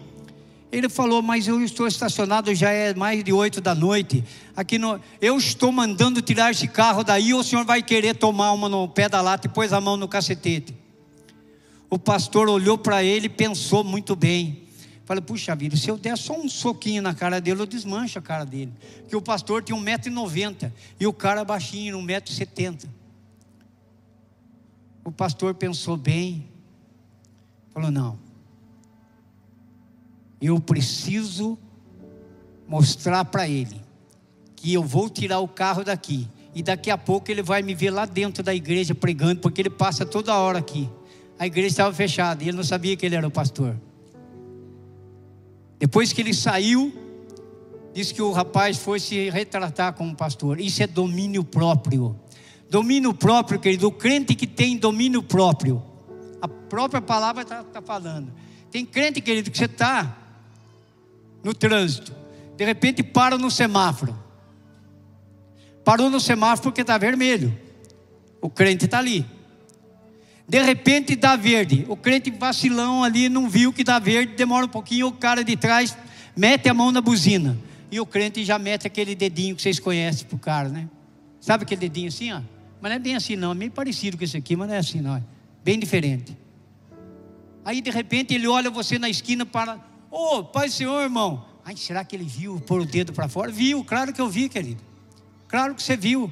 Ele 0.78 0.90
falou, 0.90 1.22
mas 1.22 1.48
eu 1.48 1.64
estou 1.64 1.88
estacionado, 1.88 2.54
já 2.54 2.70
é 2.70 2.94
mais 2.94 3.24
de 3.24 3.32
oito 3.32 3.62
da 3.62 3.74
noite. 3.74 4.22
Aqui 4.54 4.78
no, 4.78 5.00
eu 5.22 5.38
estou 5.38 5.72
mandando 5.72 6.22
tirar 6.22 6.52
esse 6.52 6.68
carro 6.68 7.02
daí, 7.02 7.34
ou 7.34 7.40
o 7.40 7.44
senhor 7.46 7.64
vai 7.64 7.82
querer 7.82 8.14
tomar 8.18 8.52
uma 8.52 8.68
no 8.68 8.86
pé 8.90 9.08
da 9.08 9.22
lata 9.22 9.48
e 9.48 9.50
pôs 9.50 9.72
a 9.72 9.80
mão 9.80 9.96
no 9.96 10.06
cacetete. 10.06 10.76
O 11.90 11.98
pastor 11.98 12.50
olhou 12.50 12.78
para 12.78 13.02
ele 13.02 13.28
e 13.28 13.30
pensou 13.30 13.86
muito 13.86 14.18
bem. 14.18 14.64
Falei, 15.06 15.22
puxa 15.24 15.56
vida, 15.56 15.78
se 15.78 15.88
eu 15.88 15.98
der 15.98 16.18
só 16.18 16.38
um 16.38 16.50
soquinho 16.50 17.02
na 17.02 17.14
cara 17.14 17.40
dele, 17.40 17.62
eu 17.62 17.66
desmancho 17.66 18.20
a 18.20 18.22
cara 18.22 18.44
dele. 18.44 18.74
Porque 19.00 19.16
o 19.16 19.22
pastor 19.22 19.64
tinha 19.64 19.80
1,90m 19.80 20.74
e 21.00 21.08
o 21.08 21.14
cara 21.14 21.46
baixinho, 21.46 21.98
1,70m. 22.00 22.86
O 25.06 25.12
pastor 25.12 25.54
pensou 25.54 25.96
bem, 25.96 26.50
falou: 27.74 27.90
não, 27.90 28.25
eu 30.46 30.60
preciso 30.60 31.58
mostrar 32.68 33.26
para 33.26 33.48
ele 33.48 33.82
que 34.56 34.74
eu 34.74 34.84
vou 34.84 35.10
tirar 35.10 35.40
o 35.40 35.48
carro 35.48 35.84
daqui 35.84 36.28
e 36.54 36.64
daqui 36.64 36.90
a 36.90 36.98
pouco 36.98 37.30
ele 37.30 37.42
vai 37.44 37.62
me 37.62 37.76
ver 37.76 37.92
lá 37.92 38.06
dentro 38.06 38.42
da 38.42 38.56
igreja 38.56 38.96
pregando, 38.96 39.42
porque 39.42 39.62
ele 39.62 39.70
passa 39.70 40.06
toda 40.06 40.36
hora 40.36 40.60
aqui. 40.60 40.90
A 41.38 41.46
igreja 41.46 41.68
estava 41.68 41.94
fechada 41.94 42.44
e 42.44 42.48
ele 42.48 42.58
não 42.58 42.64
sabia 42.64 42.96
que 42.96 43.06
ele 43.06 43.16
era 43.16 43.28
o 43.28 43.32
pastor. 43.32 43.76
Depois 45.78 46.14
que 46.14 46.22
ele 46.22 46.34
saiu, 46.34 46.94
disse 47.94 48.14
que 48.14 48.22
o 48.22 48.32
rapaz 48.32 48.78
foi 48.78 49.00
se 49.00 49.30
retratar 49.30 49.94
como 49.94 50.16
pastor. 50.16 50.62
Isso 50.62 50.82
é 50.82 50.88
domínio 50.88 51.44
próprio. 51.44 52.18
Domínio 52.70 53.14
próprio, 53.14 53.60
querido, 53.60 53.88
o 53.88 53.92
crente 53.92 54.34
que 54.34 54.48
tem 54.48 54.78
domínio 54.78 55.22
próprio. 55.22 55.84
A 56.42 56.48
própria 56.48 57.02
palavra 57.02 57.44
está 57.44 57.64
tá 57.64 57.82
falando. 57.82 58.32
Tem 58.72 58.86
crente, 58.86 59.20
querido, 59.20 59.52
que 59.52 59.58
você 59.58 59.66
está 59.66 60.25
no 61.46 61.54
trânsito. 61.54 62.12
De 62.58 62.66
repente 62.66 63.04
para 63.04 63.38
no 63.38 63.52
semáforo. 63.52 64.18
Parou 65.84 66.10
no 66.10 66.20
semáforo 66.20 66.64
porque 66.64 66.82
está 66.82 66.98
vermelho. 66.98 67.56
O 68.42 68.50
crente 68.50 68.86
está 68.86 68.98
ali. 68.98 69.24
De 70.50 70.60
repente 70.64 71.16
dá 71.16 71.36
verde. 71.36 71.86
O 71.88 71.96
crente 71.96 72.32
vacilão 72.32 73.04
ali 73.04 73.30
não 73.30 73.48
viu 73.48 73.72
que 73.72 73.84
dá 73.84 74.00
verde, 74.00 74.34
demora 74.34 74.66
um 74.66 74.70
pouquinho, 74.70 75.06
o 75.06 75.12
cara 75.12 75.44
de 75.44 75.56
trás 75.56 75.96
mete 76.36 76.68
a 76.68 76.74
mão 76.74 76.92
na 76.92 77.00
buzina. 77.00 77.56
E 77.92 78.00
o 78.00 78.08
crente 78.08 78.44
já 78.44 78.58
mete 78.58 78.88
aquele 78.88 79.14
dedinho 79.14 79.56
que 79.56 79.62
vocês 79.62 79.80
conhecem 79.80 80.26
pro 80.26 80.40
cara, 80.40 80.70
né? 80.70 80.90
Sabe 81.40 81.64
aquele 81.64 81.82
dedinho 81.82 82.08
assim, 82.08 82.32
ó? 82.32 82.42
Mas 82.82 82.90
não 82.90 82.96
é 82.96 83.00
bem 83.00 83.16
assim 83.16 83.36
não, 83.36 83.52
é 83.52 83.54
meio 83.56 83.72
parecido 83.72 84.18
com 84.18 84.24
esse 84.24 84.36
aqui, 84.36 84.56
mas 84.56 84.68
não 84.68 84.74
é 84.74 84.80
assim 84.80 85.00
não. 85.00 85.18
É 85.18 85.24
bem 85.64 85.78
diferente. 85.78 86.36
Aí 87.64 87.82
de 87.82 87.92
repente 87.92 88.34
ele 88.34 88.48
olha 88.48 88.72
você 88.72 88.98
na 88.98 89.10
esquina 89.10 89.46
para 89.46 89.80
Ô, 90.18 90.38
oh, 90.38 90.44
Pai 90.46 90.70
Senhor, 90.70 91.02
irmão. 91.02 91.44
Ai, 91.66 91.76
será 91.76 92.06
que 92.06 92.16
ele 92.16 92.24
viu 92.24 92.58
pôr 92.62 92.80
o 92.80 92.86
dedo 92.86 93.12
para 93.12 93.28
fora? 93.28 93.52
Viu, 93.52 93.84
claro 93.84 94.14
que 94.14 94.22
eu 94.22 94.30
vi, 94.30 94.48
querido. 94.48 94.82
Claro 95.46 95.76
que 95.76 95.84
você 95.84 95.98
viu. 95.98 96.32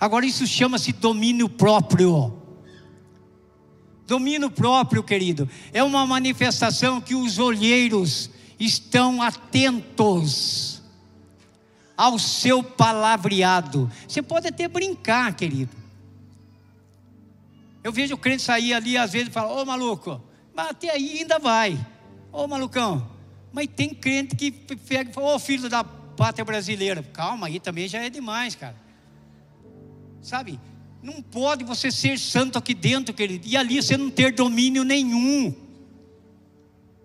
Agora 0.00 0.24
isso 0.24 0.46
chama-se 0.46 0.94
domínio 0.94 1.46
próprio. 1.46 2.32
Domínio 4.06 4.50
próprio, 4.50 5.02
querido, 5.02 5.46
é 5.74 5.82
uma 5.84 6.06
manifestação 6.06 7.02
que 7.02 7.14
os 7.14 7.38
olheiros 7.38 8.30
estão 8.58 9.20
atentos 9.20 10.80
ao 11.94 12.18
seu 12.18 12.62
palavreado. 12.62 13.92
Você 14.08 14.22
pode 14.22 14.48
até 14.48 14.66
brincar, 14.66 15.34
querido. 15.36 15.76
Eu 17.84 17.92
vejo 17.92 18.14
o 18.14 18.18
crente 18.18 18.42
sair 18.42 18.72
ali, 18.72 18.96
às 18.96 19.12
vezes, 19.12 19.28
e 19.28 19.32
falar: 19.32 19.52
Ô 19.52 19.66
maluco, 19.66 20.18
mas 20.54 20.70
até 20.70 20.90
aí 20.90 21.18
ainda 21.18 21.38
vai. 21.38 21.91
Ô 22.32 22.46
malucão, 22.46 23.06
mas 23.52 23.68
tem 23.76 23.90
crente 23.90 24.34
que 24.34 24.50
pega 24.50 25.10
e 25.10 25.12
fala, 25.12 25.34
ô 25.34 25.38
filho 25.38 25.68
da 25.68 25.84
pátria 25.84 26.44
brasileira. 26.44 27.02
Calma, 27.02 27.46
aí 27.46 27.60
também 27.60 27.86
já 27.86 28.02
é 28.02 28.08
demais, 28.08 28.54
cara. 28.54 28.74
Sabe? 30.22 30.58
Não 31.02 31.20
pode 31.20 31.62
você 31.62 31.90
ser 31.90 32.18
santo 32.18 32.56
aqui 32.56 32.72
dentro, 32.72 33.12
querido, 33.12 33.46
e 33.46 33.56
ali 33.56 33.82
você 33.82 33.96
não 33.96 34.08
ter 34.08 34.32
domínio 34.32 34.82
nenhum. 34.82 35.54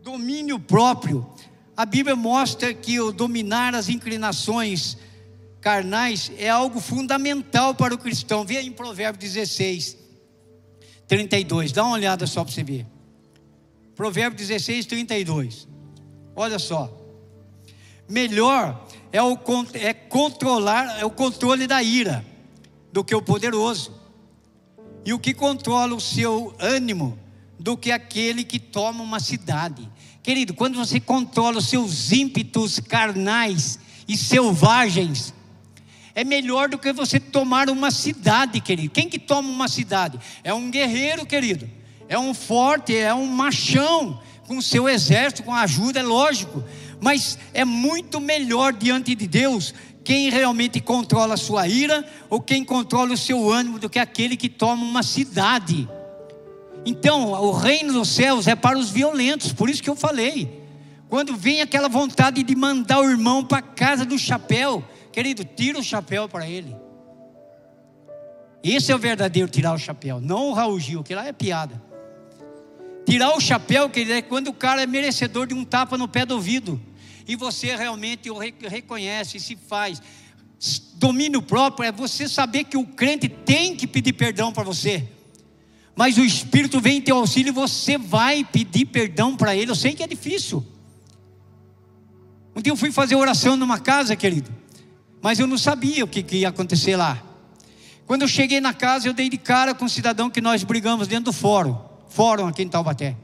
Domínio 0.01 0.59
próprio. 0.59 1.29
A 1.75 1.85
Bíblia 1.85 2.15
mostra 2.15 2.73
que 2.73 2.99
o 2.99 3.11
dominar 3.11 3.75
as 3.75 3.89
inclinações 3.89 4.97
carnais 5.59 6.31
é 6.37 6.49
algo 6.49 6.79
fundamental 6.79 7.75
para 7.75 7.93
o 7.93 7.97
cristão. 7.97 8.45
Vê 8.45 8.57
aí 8.57 8.67
em 8.67 8.71
Provérbios 8.71 9.33
16, 9.33 9.97
32. 11.07 11.71
Dá 11.73 11.83
uma 11.83 11.93
olhada 11.93 12.25
só 12.25 12.43
para 12.43 12.53
você 12.53 12.63
ver. 12.63 12.85
Provérbio 13.97 14.37
16, 14.37 14.85
32. 14.85 15.67
Olha 16.35 16.59
só. 16.59 16.95
Melhor 18.07 18.87
é, 19.11 19.21
o, 19.21 19.35
é 19.73 19.91
controlar, 19.91 20.99
é 20.99 21.03
o 21.03 21.09
controle 21.09 21.65
da 21.65 21.81
ira 21.81 22.23
do 22.93 23.03
que 23.03 23.15
o 23.15 23.23
poderoso. 23.23 23.91
E 25.03 25.13
o 25.13 25.19
que 25.19 25.33
controla 25.33 25.95
o 25.95 25.99
seu 25.99 26.55
ânimo 26.59 27.17
do 27.59 27.75
que 27.75 27.91
aquele 27.91 28.43
que 28.43 28.59
toma 28.59 29.03
uma 29.03 29.19
cidade. 29.19 29.89
Querido, 30.21 30.53
quando 30.53 30.75
você 30.75 30.99
controla 30.99 31.57
os 31.57 31.67
seus 31.67 32.11
ímpetos 32.11 32.79
carnais 32.79 33.79
e 34.07 34.15
selvagens, 34.15 35.33
é 36.13 36.23
melhor 36.23 36.69
do 36.69 36.77
que 36.77 36.93
você 36.93 37.19
tomar 37.19 37.67
uma 37.67 37.89
cidade, 37.89 38.61
querido. 38.61 38.91
Quem 38.91 39.09
que 39.09 39.17
toma 39.17 39.49
uma 39.49 39.67
cidade? 39.67 40.19
É 40.43 40.53
um 40.53 40.69
guerreiro, 40.69 41.25
querido 41.25 41.76
é 42.07 42.17
um 42.17 42.33
forte, 42.33 42.95
é 42.95 43.13
um 43.13 43.25
machão, 43.25 44.19
com 44.47 44.61
seu 44.61 44.87
exército, 44.87 45.43
com 45.43 45.53
a 45.53 45.61
ajuda, 45.61 45.99
é 45.99 46.03
lógico, 46.03 46.63
mas 47.01 47.37
é 47.53 47.65
muito 47.65 48.19
melhor 48.19 48.71
diante 48.73 49.13
de 49.13 49.27
Deus 49.27 49.73
quem 50.03 50.29
realmente 50.29 50.79
controla 50.79 51.33
a 51.33 51.37
sua 51.37 51.67
ira 51.67 52.05
ou 52.29 52.39
quem 52.39 52.63
controla 52.63 53.13
o 53.13 53.17
seu 53.17 53.51
ânimo 53.51 53.77
do 53.77 53.89
que 53.89 53.99
aquele 53.99 54.37
que 54.37 54.47
toma 54.47 54.85
uma 54.85 55.03
cidade. 55.03 55.87
Então, 56.85 57.31
o 57.31 57.51
reino 57.51 57.91
dos 57.91 58.07
céus 58.07 58.47
é 58.47 58.55
para 58.55 58.77
os 58.77 58.89
violentos, 58.89 59.51
por 59.51 59.69
isso 59.69 59.83
que 59.83 59.89
eu 59.89 59.97
falei. 59.97 60.63
Quando 61.09 61.35
vem 61.35 61.61
aquela 61.61 61.89
vontade 61.89 62.41
de 62.41 62.55
mandar 62.55 63.01
o 63.01 63.09
irmão 63.09 63.43
para 63.43 63.61
casa 63.61 64.05
do 64.05 64.17
chapéu, 64.17 64.81
querido, 65.11 65.43
tira 65.43 65.77
o 65.77 65.83
chapéu 65.83 66.29
para 66.29 66.47
ele. 66.47 66.73
Esse 68.63 68.93
é 68.93 68.95
o 68.95 68.99
verdadeiro 68.99 69.49
tirar 69.49 69.73
o 69.73 69.77
chapéu, 69.77 70.21
não 70.21 70.49
o 70.49 70.53
Raul 70.53 70.79
Gil, 70.79 71.03
que 71.03 71.13
lá 71.13 71.27
é 71.27 71.33
piada. 71.33 71.86
Tirar 73.09 73.33
o 73.37 73.39
chapéu, 73.39 73.89
querido, 73.89 74.11
é 74.15 74.21
quando 74.21 74.49
o 74.49 74.53
cara 74.53 74.83
é 74.83 74.85
merecedor 74.85 75.47
de 75.47 75.53
um 75.53 75.63
tapa 75.63 75.97
no 75.97 76.09
pé 76.09 76.25
do 76.25 76.33
ouvido. 76.33 76.79
E 77.25 77.37
você 77.37 77.73
realmente 77.73 78.29
o 78.29 78.37
reconhece 78.37 79.37
e 79.37 79.39
se 79.39 79.55
faz. 79.55 80.01
Domínio 80.95 81.41
próprio 81.41 81.87
é 81.87 81.91
você 81.91 82.27
saber 82.27 82.65
que 82.65 82.75
o 82.75 82.85
crente 82.85 83.29
tem 83.29 83.77
que 83.77 83.87
pedir 83.87 84.11
perdão 84.11 84.51
para 84.51 84.63
você. 84.63 85.07
Mas 85.95 86.17
o 86.17 86.23
Espírito 86.25 86.81
vem 86.81 86.97
em 86.97 87.01
teu 87.01 87.15
auxílio 87.15 87.51
e 87.51 87.53
você 87.53 87.97
vai 87.97 88.43
pedir 88.43 88.83
perdão 88.87 89.37
para 89.37 89.55
ele. 89.55 89.71
Eu 89.71 89.75
sei 89.75 89.93
que 89.93 90.03
é 90.03 90.07
difícil. 90.07 90.65
Um 92.53 92.61
dia 92.61 92.73
eu 92.73 92.77
fui 92.77 92.91
fazer 92.91 93.15
oração 93.15 93.55
numa 93.55 93.79
casa, 93.79 94.17
querido. 94.17 94.53
Mas 95.21 95.39
eu 95.39 95.47
não 95.47 95.57
sabia 95.57 96.03
o 96.03 96.09
que, 96.09 96.21
que 96.21 96.37
ia 96.39 96.49
acontecer 96.49 96.97
lá. 96.97 97.23
Quando 98.05 98.23
eu 98.23 98.27
cheguei 98.27 98.59
na 98.59 98.73
casa, 98.73 99.07
eu 99.07 99.13
dei 99.13 99.29
de 99.29 99.37
cara 99.37 99.73
com 99.73 99.85
um 99.85 99.89
cidadão 99.89 100.29
que 100.29 100.41
nós 100.41 100.61
brigamos 100.65 101.07
dentro 101.07 101.25
do 101.25 101.33
fórum 101.33 101.86
fórum 102.17 102.47
aqui 102.47 102.63
em 102.63 102.67
Taubaté. 102.67 103.15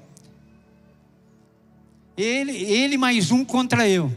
Ele, 2.16 2.52
ele 2.52 2.96
mais 2.96 3.32
um 3.32 3.44
contra 3.44 3.90
eu. 3.90 4.16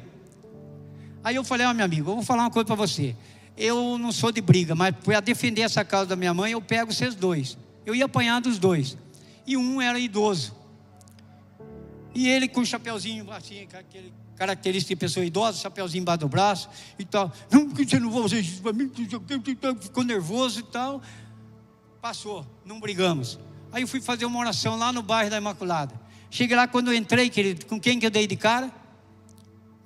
Aí 1.24 1.34
eu 1.34 1.42
falei, 1.42 1.66
ó 1.66 1.70
oh, 1.70 1.74
meu 1.74 1.86
amigo, 1.86 2.10
eu 2.10 2.16
vou 2.16 2.22
falar 2.22 2.42
uma 2.42 2.50
coisa 2.50 2.66
para 2.66 2.74
você. 2.74 3.16
eu 3.56 3.96
não 3.96 4.12
sou 4.12 4.30
de 4.30 4.42
briga, 4.42 4.74
mas 4.74 4.94
para 4.94 5.20
defender 5.20 5.62
essa 5.62 5.82
causa 5.82 6.10
da 6.10 6.14
minha 6.14 6.34
mãe, 6.34 6.52
eu 6.52 6.60
pego 6.60 6.92
vocês 6.92 7.14
dois. 7.14 7.56
Eu 7.86 7.94
ia 7.94 8.04
apanhar 8.04 8.38
dos 8.42 8.58
dois. 8.58 8.98
E 9.46 9.56
um 9.56 9.80
era 9.80 9.98
idoso. 9.98 10.54
E 12.14 12.28
ele 12.28 12.46
com 12.46 12.60
o 12.60 12.66
chapeuzinho 12.66 13.32
assim, 13.32 13.66
aquele 13.72 14.12
característica 14.36 14.94
de 14.94 15.00
pessoa 15.00 15.24
idosa, 15.24 15.56
chapeuzinho 15.56 16.02
embaixo 16.02 16.20
do 16.20 16.28
braço 16.28 16.68
e 16.98 17.04
tal. 17.06 17.32
Não, 17.50 17.70
que 17.70 17.88
você 17.88 17.98
não 17.98 18.10
vai 18.10 18.22
fazer 18.24 18.40
isso 18.40 18.60
para 18.60 18.74
mim, 18.74 18.92
ficou 19.80 20.04
nervoso 20.04 20.60
e 20.60 20.64
tal. 20.64 21.00
Passou, 21.98 22.46
não 22.62 22.78
brigamos. 22.78 23.38
Aí 23.72 23.82
eu 23.82 23.88
fui 23.88 24.00
fazer 24.00 24.24
uma 24.24 24.38
oração 24.38 24.76
lá 24.76 24.92
no 24.92 25.02
bairro 25.02 25.30
da 25.30 25.36
Imaculada. 25.36 25.94
Cheguei 26.30 26.56
lá 26.56 26.66
quando 26.66 26.88
eu 26.88 26.94
entrei, 26.94 27.30
querido, 27.30 27.66
com 27.66 27.80
quem 27.80 27.98
que 27.98 28.06
eu 28.06 28.10
dei 28.10 28.26
de 28.26 28.36
cara? 28.36 28.70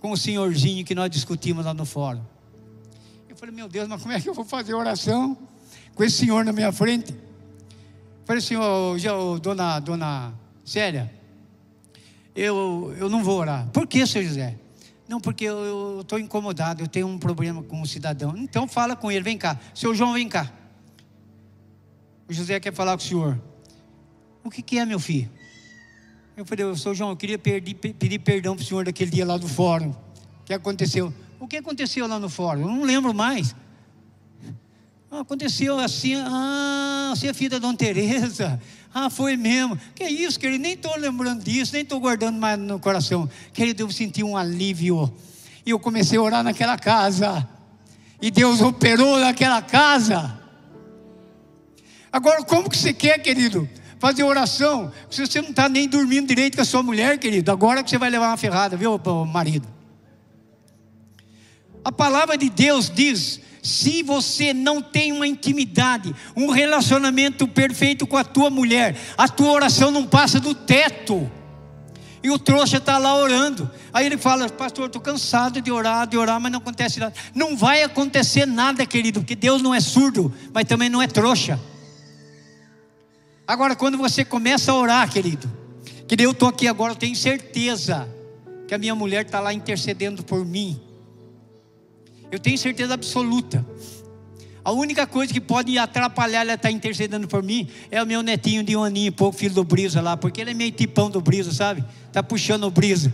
Com 0.00 0.12
o 0.12 0.16
senhorzinho 0.16 0.84
que 0.84 0.94
nós 0.94 1.10
discutimos 1.10 1.64
lá 1.64 1.74
no 1.74 1.84
fórum. 1.84 2.22
Eu 3.28 3.36
falei, 3.36 3.54
meu 3.54 3.68
Deus, 3.68 3.88
mas 3.88 4.00
como 4.00 4.12
é 4.12 4.20
que 4.20 4.28
eu 4.28 4.34
vou 4.34 4.44
fazer 4.44 4.74
oração 4.74 5.36
com 5.94 6.04
esse 6.04 6.18
senhor 6.18 6.44
na 6.44 6.52
minha 6.52 6.72
frente? 6.72 7.12
Eu 7.12 8.26
falei, 8.26 8.40
senhor, 8.40 8.98
já, 8.98 9.12
dona, 9.40 9.80
dona 9.80 10.34
Célia, 10.64 11.12
eu, 12.34 12.94
eu 12.98 13.08
não 13.08 13.22
vou 13.22 13.38
orar. 13.38 13.68
Por 13.72 13.86
que, 13.86 14.06
senhor 14.06 14.24
José? 14.24 14.56
Não, 15.08 15.20
porque 15.20 15.44
eu 15.44 16.02
estou 16.02 16.18
incomodado, 16.20 16.84
eu 16.84 16.88
tenho 16.88 17.08
um 17.08 17.18
problema 17.18 17.62
com 17.64 17.82
o 17.82 17.86
cidadão. 17.86 18.36
Então 18.36 18.68
fala 18.68 18.94
com 18.94 19.10
ele, 19.10 19.24
vem 19.24 19.36
cá. 19.36 19.58
Seu 19.74 19.92
João, 19.92 20.12
vem 20.12 20.28
cá. 20.28 20.52
O 22.28 22.32
José 22.32 22.60
quer 22.60 22.72
falar 22.72 22.96
com 22.96 23.02
o 23.02 23.06
senhor. 23.06 23.49
O 24.42 24.50
que, 24.50 24.62
que 24.62 24.78
é, 24.78 24.84
meu 24.84 24.98
filho? 24.98 25.30
Eu 26.36 26.44
falei, 26.44 26.64
eu 26.64 26.76
sou 26.76 26.94
João, 26.94 27.10
eu 27.10 27.16
queria 27.16 27.38
pedir, 27.38 27.74
pedir 27.74 28.18
perdão 28.18 28.56
para 28.56 28.62
o 28.62 28.66
senhor 28.66 28.84
daquele 28.84 29.10
dia 29.10 29.26
lá 29.26 29.36
do 29.36 29.46
fórum. 29.46 29.90
O 29.90 30.44
que 30.44 30.54
aconteceu? 30.54 31.12
O 31.38 31.46
que 31.46 31.56
aconteceu 31.56 32.06
lá 32.06 32.18
no 32.18 32.28
fórum? 32.28 32.62
Eu 32.62 32.68
não 32.68 32.82
lembro 32.82 33.12
mais. 33.12 33.54
Ah, 35.10 35.20
aconteceu 35.20 35.78
assim, 35.78 36.14
ah, 36.14 37.12
você 37.14 37.28
é 37.28 37.34
filha 37.34 37.50
da 37.50 37.58
Dona 37.58 37.76
Tereza. 37.76 38.60
Ah, 38.94 39.10
foi 39.10 39.36
mesmo. 39.36 39.78
Que 39.94 40.04
isso, 40.04 40.38
querido, 40.38 40.62
nem 40.62 40.72
estou 40.72 40.96
lembrando 40.96 41.42
disso, 41.42 41.72
nem 41.72 41.82
estou 41.82 42.00
guardando 42.00 42.38
mais 42.38 42.58
no 42.58 42.78
coração. 42.78 43.28
Querido, 43.52 43.82
eu 43.82 43.90
senti 43.90 44.22
um 44.22 44.36
alívio. 44.36 45.12
E 45.66 45.70
eu 45.70 45.78
comecei 45.78 46.18
a 46.18 46.22
orar 46.22 46.42
naquela 46.42 46.78
casa. 46.78 47.46
E 48.22 48.30
Deus 48.30 48.60
operou 48.60 49.18
naquela 49.18 49.60
casa. 49.62 50.38
Agora, 52.12 52.42
como 52.44 52.68
que 52.68 52.76
você 52.76 52.92
quer, 52.92 53.18
querido? 53.18 53.68
Fazer 54.00 54.24
oração, 54.24 54.90
se 55.10 55.20
você 55.24 55.42
não 55.42 55.50
está 55.50 55.68
nem 55.68 55.86
dormindo 55.86 56.26
direito 56.26 56.56
com 56.56 56.62
a 56.62 56.64
sua 56.64 56.82
mulher, 56.82 57.18
querido, 57.18 57.52
agora 57.52 57.84
que 57.84 57.90
você 57.90 57.98
vai 57.98 58.08
levar 58.08 58.28
uma 58.28 58.36
ferrada, 58.38 58.74
viu, 58.74 58.98
marido? 59.30 59.68
A 61.84 61.92
palavra 61.92 62.38
de 62.38 62.48
Deus 62.48 62.90
diz 62.90 63.40
se 63.62 64.02
você 64.02 64.54
não 64.54 64.80
tem 64.80 65.12
uma 65.12 65.26
intimidade, 65.26 66.14
um 66.34 66.48
relacionamento 66.48 67.46
perfeito 67.46 68.06
com 68.06 68.16
a 68.16 68.24
tua 68.24 68.48
mulher, 68.48 68.96
a 69.18 69.28
tua 69.28 69.52
oração 69.52 69.90
não 69.90 70.06
passa 70.06 70.40
do 70.40 70.54
teto. 70.54 71.30
E 72.22 72.30
o 72.30 72.38
trouxa 72.38 72.78
está 72.78 72.96
lá 72.96 73.14
orando. 73.14 73.70
Aí 73.92 74.06
ele 74.06 74.16
fala, 74.16 74.48
pastor, 74.48 74.86
estou 74.86 75.00
cansado 75.00 75.60
de 75.60 75.70
orar, 75.70 76.06
de 76.06 76.16
orar, 76.16 76.40
mas 76.40 76.50
não 76.50 76.58
acontece 76.58 77.00
nada. 77.00 77.14
Não 77.34 77.54
vai 77.54 77.82
acontecer 77.82 78.46
nada, 78.46 78.84
querido, 78.86 79.20
porque 79.20 79.36
Deus 79.36 79.60
não 79.60 79.74
é 79.74 79.80
surdo, 79.80 80.32
mas 80.54 80.64
também 80.64 80.88
não 80.88 81.02
é 81.02 81.06
trouxa. 81.06 81.60
Agora, 83.50 83.74
quando 83.74 83.98
você 83.98 84.24
começa 84.24 84.70
a 84.70 84.76
orar, 84.76 85.10
querido, 85.10 85.50
que 86.06 86.14
eu 86.22 86.30
estou 86.30 86.48
aqui 86.48 86.68
agora, 86.68 86.92
eu 86.92 86.96
tenho 86.96 87.16
certeza 87.16 88.08
que 88.68 88.72
a 88.72 88.78
minha 88.78 88.94
mulher 88.94 89.26
está 89.26 89.40
lá 89.40 89.52
intercedendo 89.52 90.22
por 90.22 90.46
mim. 90.46 90.80
Eu 92.30 92.38
tenho 92.38 92.56
certeza 92.56 92.94
absoluta. 92.94 93.66
A 94.62 94.70
única 94.70 95.04
coisa 95.04 95.32
que 95.32 95.40
pode 95.40 95.76
atrapalhar 95.78 96.42
ela 96.42 96.54
estar 96.54 96.68
tá 96.68 96.70
intercedendo 96.70 97.26
por 97.26 97.42
mim 97.42 97.68
é 97.90 98.00
o 98.00 98.06
meu 98.06 98.22
netinho 98.22 98.62
de 98.62 98.76
um 98.76 98.84
aninho 98.84 99.08
e 99.08 99.10
pouco, 99.10 99.36
filho 99.36 99.52
do 99.56 99.64
Brisa 99.64 100.00
lá, 100.00 100.16
porque 100.16 100.40
ele 100.40 100.52
é 100.52 100.54
meio 100.54 100.70
tipão 100.70 101.10
do 101.10 101.20
Brisa, 101.20 101.52
sabe? 101.52 101.84
Está 102.06 102.22
puxando 102.22 102.62
o 102.62 102.70
Brisa. 102.70 103.12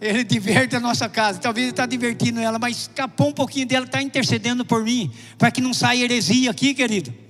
Ele 0.00 0.24
diverte 0.24 0.74
a 0.74 0.80
nossa 0.80 1.08
casa. 1.08 1.38
Talvez 1.38 1.66
ele 1.66 1.70
está 1.70 1.86
divertindo 1.86 2.40
ela, 2.40 2.58
mas 2.58 2.76
escapou 2.78 3.28
um 3.28 3.32
pouquinho 3.32 3.68
dela, 3.68 3.86
está 3.86 4.02
intercedendo 4.02 4.64
por 4.64 4.82
mim, 4.82 5.12
para 5.38 5.52
que 5.52 5.60
não 5.60 5.72
saia 5.72 6.02
heresia 6.02 6.50
aqui, 6.50 6.74
querido. 6.74 7.25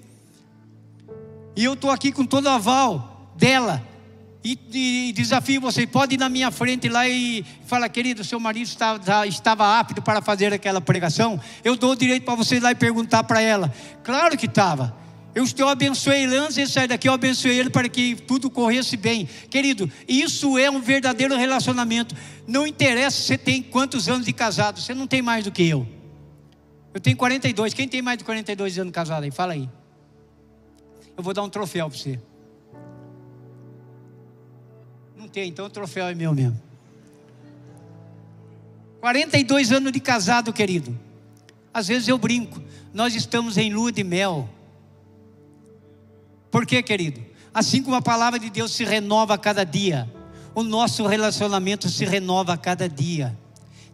E 1.57 1.65
eu 1.65 1.73
estou 1.73 1.91
aqui 1.91 2.13
com 2.13 2.25
todo 2.25 2.47
o 2.47 2.51
aval 2.51 3.33
dela, 3.35 3.83
e, 4.47 5.09
e, 5.09 5.13
desafio 5.13 5.61
você, 5.61 5.89
pode 5.89 6.15
ir 6.15 6.19
na 6.19 6.29
minha 6.29 6.53
frente 6.53 6.89
lá 6.89 7.09
e 7.09 7.45
falar, 7.67 7.89
querido, 7.89 8.23
seu 8.23 8.39
marido 8.39 8.69
estava, 8.69 9.27
estava 9.27 9.81
apto 9.81 10.01
para 10.01 10.23
fazer 10.23 10.53
aquela 10.53 10.81
pregação? 10.81 11.41
Eu 11.65 11.75
dou 11.75 11.91
o 11.91 11.97
direito 11.97 12.23
para 12.23 12.37
você 12.37 12.59
ir 12.59 12.61
lá 12.61 12.71
e 12.71 12.77
perguntar 12.77 13.25
para 13.25 13.41
ela. 13.41 13.75
Claro 14.05 14.39
que 14.39 14.47
estava. 14.47 14.97
Eu, 15.35 15.45
eu 15.59 15.69
abençoei 15.69 16.27
antes 16.27 16.55
de 16.55 16.69
sair 16.69 16.87
daqui, 16.87 17.09
eu 17.09 17.13
abençoei 17.13 17.59
ele 17.59 17.71
para 17.71 17.89
que 17.89 18.15
tudo 18.15 18.49
corresse 18.49 18.97
bem. 18.97 19.29
Querido, 19.51 19.91
isso 20.07 20.57
é 20.57 20.71
um 20.71 20.81
verdadeiro 20.81 21.37
relacionamento. 21.37 22.15
Não 22.47 22.69
interessa 22.69 23.17
se 23.17 23.25
você 23.25 23.39
tem 23.39 23.61
quantos 23.61 24.09
anos 24.09 24.27
de 24.27 24.33
casado, 24.33 24.81
você 24.81 24.95
não 24.95 25.09
tem 25.09 25.23
mais 25.23 25.45
do 25.45 25.51
que 25.51 25.69
eu. 25.69 25.85
Eu 26.95 27.01
tenho 27.01 27.17
42. 27.17 27.75
Quem 27.75 27.89
tem 27.89 28.01
mais 28.01 28.17
de 28.17 28.25
42 28.25 28.79
anos 28.79 28.93
casado 28.93 29.25
aí? 29.25 29.33
Fala 29.33 29.55
aí. 29.55 29.69
Eu 31.17 31.23
vou 31.23 31.33
dar 31.33 31.43
um 31.43 31.49
troféu 31.49 31.89
para 31.89 31.99
você 31.99 32.19
tem, 35.37 35.51
então 35.51 35.67
o 35.67 35.71
troféu 35.71 36.07
é 36.07 36.15
meu 36.15 36.35
mesmo. 36.35 36.59
42 39.03 39.71
anos 39.71 39.93
de 39.93 40.01
casado, 40.01 40.51
querido. 40.51 40.99
Às 41.75 41.89
vezes 41.89 42.09
eu 42.09 42.17
brinco, 42.17 42.63
nós 42.95 43.15
estamos 43.15 43.59
em 43.59 43.71
lua 43.71 43.93
de 43.93 44.03
mel. 44.03 44.49
Por 46.51 46.65
quê, 46.65 46.83
querido? 46.83 47.23
Assim 47.53 47.83
como 47.83 47.97
a 47.97 48.01
palavra 48.01 48.39
de 48.39 48.49
Deus 48.49 48.73
se 48.73 48.83
renova 48.83 49.35
a 49.35 49.39
cada 49.39 49.63
dia, 49.63 50.11
o 50.55 50.63
nosso 50.63 51.07
relacionamento 51.07 51.87
se 51.91 52.07
renova 52.07 52.55
a 52.55 52.57
cada 52.57 52.89
dia. 52.89 53.39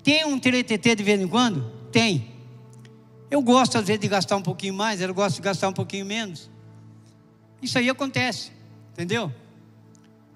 Tem 0.00 0.24
um 0.24 0.38
TTT 0.38 0.94
de 0.94 1.02
vez 1.02 1.20
em 1.20 1.26
quando? 1.26 1.68
Tem. 1.90 2.30
Eu 3.28 3.42
gosto 3.42 3.78
às 3.78 3.88
vezes 3.88 4.00
de 4.00 4.06
gastar 4.06 4.36
um 4.36 4.42
pouquinho 4.42 4.74
mais, 4.74 5.00
eu 5.00 5.12
gosto 5.12 5.34
de 5.34 5.42
gastar 5.42 5.68
um 5.70 5.72
pouquinho 5.72 6.06
menos. 6.06 6.51
Isso 7.62 7.78
aí 7.78 7.88
acontece, 7.88 8.50
entendeu? 8.92 9.32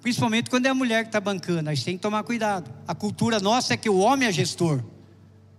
Principalmente 0.01 0.49
quando 0.49 0.67
é 0.67 0.69
a 0.69 0.75
mulher 0.75 1.03
que 1.03 1.09
está 1.09 1.21
bancando, 1.21 1.69
a 1.69 1.75
gente 1.75 1.85
tem 1.85 1.97
que 1.97 2.03
tomar 2.03 2.23
cuidado. 2.23 2.73
A 2.87 2.95
cultura 2.95 3.41
nossa 3.41 3.75
é 3.75 3.77
que 3.77 3.91
o 3.91 3.99
homem 3.99 4.29
é 4.29 4.33
gestor 4.33 4.81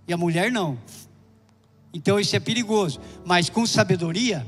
e 0.08 0.14
a 0.14 0.18
mulher 0.18 0.50
não. 0.50 0.80
Então 1.94 2.18
isso 2.18 2.34
é 2.34 2.40
perigoso. 2.40 3.02
Mas 3.26 3.50
com 3.50 3.66
sabedoria, 3.66 4.48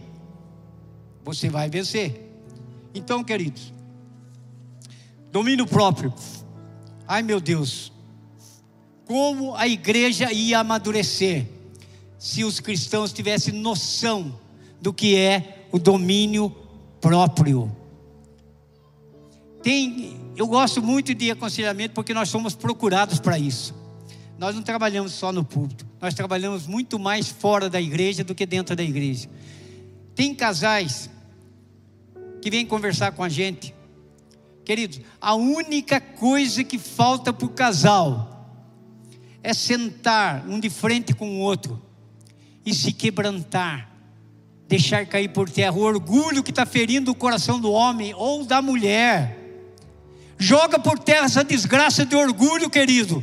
você 1.23 1.49
vai 1.49 1.69
vencer. 1.69 2.31
Então, 2.93 3.23
queridos, 3.23 3.73
domínio 5.31 5.67
próprio. 5.67 6.13
Ai 7.05 7.21
meu 7.21 7.41
Deus, 7.41 7.91
como 9.05 9.55
a 9.55 9.67
igreja 9.67 10.31
ia 10.31 10.59
amadurecer 10.59 11.45
se 12.17 12.43
os 12.43 12.59
cristãos 12.59 13.11
tivessem 13.11 13.53
noção 13.53 14.39
do 14.81 14.93
que 14.93 15.17
é 15.17 15.65
o 15.71 15.79
domínio 15.79 16.55
próprio. 16.99 17.71
Tem, 19.61 20.17
eu 20.35 20.47
gosto 20.47 20.81
muito 20.81 21.13
de 21.13 21.31
aconselhamento 21.31 21.93
porque 21.93 22.13
nós 22.13 22.29
somos 22.29 22.55
procurados 22.55 23.19
para 23.19 23.37
isso. 23.37 23.75
Nós 24.37 24.55
não 24.55 24.61
trabalhamos 24.61 25.11
só 25.11 25.33
no 25.33 25.43
púlpito, 25.43 25.85
nós 25.99 26.13
trabalhamos 26.13 26.65
muito 26.65 26.97
mais 26.97 27.27
fora 27.27 27.69
da 27.69 27.81
igreja 27.81 28.23
do 28.23 28.33
que 28.33 28.45
dentro 28.45 28.73
da 28.73 28.83
igreja. 28.83 29.29
Tem 30.15 30.33
casais 30.33 31.09
que 32.41 32.49
vêm 32.49 32.65
conversar 32.65 33.11
com 33.11 33.21
a 33.21 33.27
gente, 33.27 33.75
queridos, 34.63 35.01
a 35.19 35.35
única 35.35 35.99
coisa 35.99 36.63
que 36.63 36.77
falta 36.77 37.33
para 37.33 37.45
o 37.45 37.49
casal 37.49 38.29
é 39.43 39.53
sentar 39.53 40.47
um 40.47 40.59
de 40.59 40.69
frente 40.69 41.13
com 41.13 41.29
o 41.29 41.39
outro 41.39 41.81
e 42.65 42.73
se 42.73 42.93
quebrantar, 42.93 43.88
deixar 44.69 45.05
cair 45.05 45.27
por 45.27 45.49
terra 45.49 45.73
o 45.73 45.81
orgulho 45.81 46.41
que 46.41 46.51
está 46.51 46.65
ferindo 46.65 47.11
o 47.11 47.15
coração 47.15 47.59
do 47.59 47.71
homem 47.71 48.13
ou 48.15 48.45
da 48.45 48.61
mulher 48.61 49.39
Joga 50.41 50.79
por 50.79 50.97
terra 50.97 51.25
essa 51.25 51.43
desgraça 51.43 52.05
de 52.05 52.15
orgulho, 52.15 52.69
querido. 52.69 53.21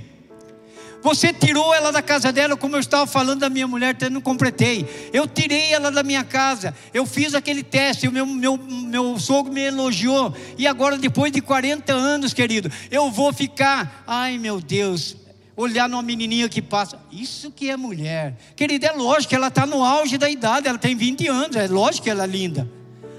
Você 1.03 1.33
tirou 1.33 1.73
ela 1.73 1.91
da 1.91 2.03
casa 2.03 2.31
dela, 2.31 2.59
como 2.59 2.77
eu 2.77 2.81
estava 2.81 3.07
falando 3.07 3.41
da 3.41 3.49
minha 3.49 3.67
mulher, 3.67 3.91
até 3.91 4.11
não 4.11 4.21
completei. 4.21 4.87
Eu 5.15 5.27
tirei 5.27 5.73
ela 5.73 5.91
da 5.91 6.03
minha 6.03 6.23
casa. 6.23 6.75
Eu 6.93 7.07
fiz 7.07 7.35
aquele 7.35 7.63
teste, 7.63 8.07
o 8.07 8.13
meu, 8.13 8.27
meu, 8.27 8.59
meu 8.59 9.19
sogro 9.19 9.51
me 9.51 9.63
elogiou. 9.63 10.35
E 10.59 10.67
agora, 10.67 10.99
depois 10.99 11.33
de 11.33 11.41
40 11.41 11.91
anos, 11.91 12.35
querido, 12.35 12.71
eu 12.91 13.11
vou 13.11 13.33
ficar, 13.33 14.05
ai 14.07 14.37
meu 14.37 14.61
Deus, 14.61 15.17
olhar 15.57 15.89
numa 15.89 16.03
menininha 16.03 16.49
que 16.49 16.61
passa. 16.61 17.01
Isso 17.11 17.51
que 17.51 17.71
é 17.71 17.77
mulher. 17.77 18.37
Querida, 18.55 18.89
é 18.89 18.93
lógico 18.93 19.31
que 19.31 19.35
ela 19.35 19.49
está 19.49 19.65
no 19.67 19.83
auge 19.83 20.19
da 20.19 20.29
idade, 20.29 20.69
ela 20.69 20.79
tem 20.79 20.95
20 20.95 21.27
anos, 21.29 21.57
é 21.57 21.67
lógico 21.67 22.05
que 22.05 22.11
ela 22.11 22.25
é 22.25 22.27
linda. 22.27 22.71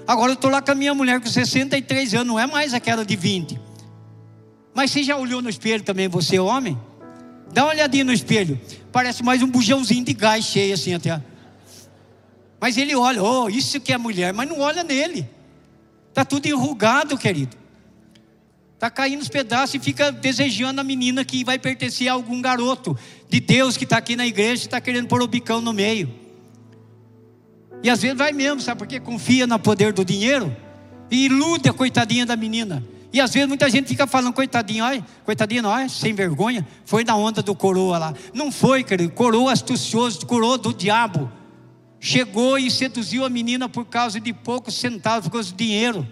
Agora 0.06 0.30
eu 0.30 0.34
estou 0.34 0.50
lá 0.50 0.62
com 0.62 0.70
a 0.70 0.74
minha 0.74 0.94
mulher 0.94 1.20
com 1.20 1.26
63 1.26 2.14
anos, 2.14 2.26
não 2.28 2.38
é 2.38 2.46
mais 2.46 2.72
aquela 2.72 3.04
de 3.04 3.16
20. 3.16 3.60
Mas 4.72 4.92
você 4.92 5.02
já 5.02 5.16
olhou 5.16 5.42
no 5.42 5.50
espelho 5.50 5.82
também, 5.82 6.06
você 6.06 6.38
homem? 6.38 6.78
Dá 7.52 7.64
uma 7.64 7.72
olhadinha 7.72 8.04
no 8.04 8.12
espelho. 8.12 8.60
Parece 8.92 9.22
mais 9.22 9.42
um 9.42 9.48
bujãozinho 9.48 10.04
de 10.04 10.12
gás 10.12 10.44
cheio 10.44 10.72
assim 10.72 10.94
até. 10.94 11.20
Mas 12.60 12.76
ele 12.76 12.94
olha, 12.94 13.22
oh, 13.22 13.48
isso 13.48 13.80
que 13.80 13.92
é 13.92 13.98
mulher, 13.98 14.32
mas 14.32 14.48
não 14.48 14.60
olha 14.60 14.84
nele. 14.84 15.28
Está 16.08 16.24
tudo 16.24 16.46
enrugado, 16.46 17.18
querido. 17.18 17.56
Está 18.78 18.88
caindo 18.88 19.20
os 19.20 19.28
pedaços 19.28 19.74
e 19.74 19.80
fica 19.80 20.12
desejando 20.12 20.80
a 20.80 20.84
menina 20.84 21.24
que 21.24 21.42
vai 21.42 21.58
pertencer 21.58 22.06
a 22.06 22.12
algum 22.12 22.40
garoto 22.40 22.96
de 23.28 23.40
Deus 23.40 23.76
que 23.76 23.82
está 23.82 23.96
aqui 23.96 24.14
na 24.14 24.24
igreja 24.24 24.62
e 24.62 24.66
está 24.66 24.80
querendo 24.80 25.08
pôr 25.08 25.20
o 25.20 25.26
bicão 25.26 25.60
no 25.60 25.72
meio. 25.72 26.08
E 27.82 27.90
às 27.90 28.00
vezes 28.00 28.16
vai 28.16 28.30
mesmo, 28.30 28.60
sabe 28.60 28.78
porque 28.78 29.00
confia 29.00 29.48
no 29.48 29.58
poder 29.58 29.92
do 29.92 30.04
dinheiro 30.04 30.56
e 31.10 31.24
ilude 31.24 31.68
a 31.68 31.72
coitadinha 31.72 32.24
da 32.24 32.36
menina. 32.36 32.80
E 33.12 33.20
às 33.20 33.34
vezes 33.34 33.48
muita 33.48 33.68
gente 33.68 33.88
fica 33.88 34.06
falando, 34.06 34.32
coitadinho, 34.32 34.84
olha, 34.84 35.04
coitadinho, 35.24 35.66
olha, 35.66 35.88
sem 35.88 36.14
vergonha, 36.14 36.64
foi 36.84 37.02
na 37.02 37.16
onda 37.16 37.42
do 37.42 37.56
coroa 37.56 37.98
lá. 37.98 38.14
Não 38.32 38.52
foi, 38.52 38.84
querido, 38.84 39.10
coroa 39.10 39.52
astucioso, 39.52 40.24
coroa 40.24 40.56
do 40.56 40.72
diabo. 40.72 41.28
Chegou 41.98 42.56
e 42.56 42.70
seduziu 42.70 43.24
a 43.24 43.28
menina 43.28 43.68
por 43.68 43.86
causa 43.86 44.20
de 44.20 44.32
poucos 44.32 44.76
centavos, 44.76 45.24
por 45.24 45.32
causa 45.32 45.50
de 45.50 45.56
dinheiro. 45.56 46.06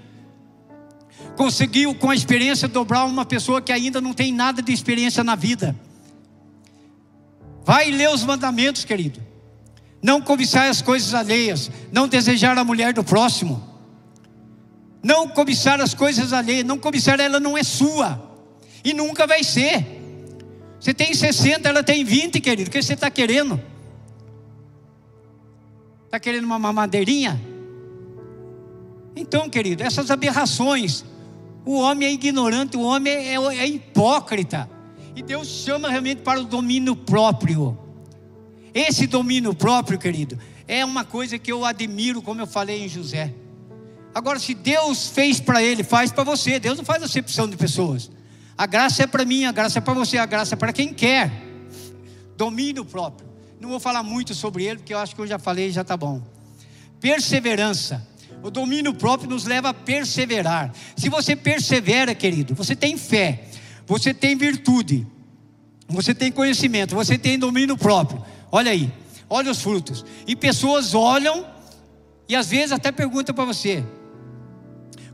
Conseguiu, 1.37 1.95
com 1.95 2.11
a 2.11 2.15
experiência, 2.15 2.67
dobrar 2.67 3.05
uma 3.05 3.25
pessoa 3.25 3.61
que 3.61 3.73
ainda 3.73 4.01
não 4.01 4.13
tem 4.13 4.33
nada 4.33 4.63
de 4.63 4.73
experiência 4.73 5.23
na 5.23 5.35
vida. 5.35 5.77
Vai 7.65 7.91
ler 7.91 8.11
os 8.11 8.25
mandamentos, 8.25 8.85
querido. 8.85 9.21
Não 10.03 10.21
cobiçar 10.21 10.69
as 10.69 10.81
coisas 10.81 11.15
alheias, 11.15 11.71
não 11.93 12.07
desejar 12.07 12.57
a 12.57 12.65
mulher 12.65 12.93
do 12.93 13.03
próximo 13.03 13.77
não 15.07 15.29
cobiçar 15.29 15.81
as 15.81 15.95
coisas 15.95 16.33
alheias, 16.33 16.65
não 16.65 16.79
cobiçar, 16.79 17.21
ela 17.21 17.39
não 17.39 17.57
é 17.57 17.63
sua, 17.63 18.21
e 18.85 18.93
nunca 18.93 19.25
vai 19.25 19.45
ser. 19.45 19.87
Você 20.81 20.93
tem 20.93 21.15
60, 21.15 21.69
ela 21.69 21.85
tem 21.85 22.05
20, 22.05 22.41
querido, 22.41 22.69
o 22.69 22.73
que 22.73 22.83
você 22.83 22.95
está 22.95 23.09
querendo? 23.09 23.61
Está 26.07 26.19
querendo 26.19 26.45
uma 26.45 26.59
mamadeirinha? 26.59 27.41
Então, 29.17 29.49
querido, 29.49 29.83
essas 29.83 30.11
aberrações, 30.11 31.03
o 31.65 31.79
homem 31.79 32.07
é 32.07 32.13
ignorante, 32.13 32.77
o 32.77 32.83
homem 32.83 33.13
é, 33.13 33.35
é, 33.35 33.59
é 33.59 33.67
hipócrita, 33.67 34.71
e 35.17 35.23
Deus 35.23 35.49
chama 35.49 35.89
realmente 35.89 36.21
para 36.21 36.39
o 36.39 36.45
domínio 36.45 36.95
próprio. 36.95 37.79
Esse 38.75 39.07
domínio 39.07 39.55
próprio, 39.55 39.99
querido, 39.99 40.39
é 40.69 40.85
uma 40.85 41.03
coisa 41.03 41.39
que 41.39 41.51
eu 41.51 41.65
admiro, 41.65 42.21
como 42.21 42.43
eu 42.43 42.47
falei 42.47 42.85
em 42.85 42.89
José. 42.89 43.33
Agora, 44.15 44.39
se 44.39 44.53
Deus 44.53 45.09
fez 45.09 45.41
para 45.41 45.63
ele, 45.63 45.83
faz 45.83 46.13
para 46.13 46.25
você. 46.25 46.59
Deus 46.59 46.77
não 46.77 46.85
faz 46.85 47.03
acepção 47.03 47.49
de 47.49 47.57
pessoas. 47.57 48.11
A 48.57 48.67
graça 48.67 49.03
é 49.03 49.07
para 49.07 49.25
mim, 49.25 49.45
a 49.45 49.53
graça 49.53 49.79
é 49.79 49.81
para 49.81 49.95
você, 49.95 50.19
a 50.19 50.27
graça 50.27 50.55
é 50.55 50.57
para 50.57 50.73
quem 50.73 50.93
quer. 50.93 51.31
Domínio 52.37 52.85
próprio. 52.85 53.29
Não 53.61 53.69
vou 53.69 53.81
falar 53.81 54.03
muito 54.03 54.35
sobre 54.35 54.65
ele, 54.65 54.79
porque 54.79 54.93
eu 54.93 54.99
acho 54.99 55.15
que 55.15 55.21
eu 55.21 55.27
já 55.27 55.39
falei, 55.39 55.71
já 55.71 55.83
está 55.83 55.97
bom. 55.97 56.23
Perseverança. 57.01 58.07
O 58.47 58.51
domínio 58.51 58.95
próprio 58.95 59.29
nos 59.29 59.45
leva 59.45 59.71
a 59.71 59.75
perseverar. 59.75 60.73
Se 60.97 61.09
você 61.09 61.35
persevera, 61.35 62.15
querido, 62.15 62.55
você 62.55 62.77
tem 62.77 62.97
fé, 62.97 63.43
você 63.85 64.15
tem 64.15 64.37
virtude, 64.37 65.05
você 65.89 66.15
tem 66.15 66.31
conhecimento, 66.31 66.95
você 66.95 67.19
tem 67.19 67.37
domínio 67.37 67.77
próprio. 67.77 68.25
Olha 68.53 68.71
aí, 68.71 68.93
olha 69.29 69.51
os 69.51 69.61
frutos. 69.61 70.05
E 70.29 70.37
pessoas 70.37 70.95
olham 70.95 71.45
e 72.29 72.37
às 72.37 72.49
vezes 72.49 72.71
até 72.71 72.93
perguntam 72.93 73.35
para 73.35 73.45
você: 73.45 73.85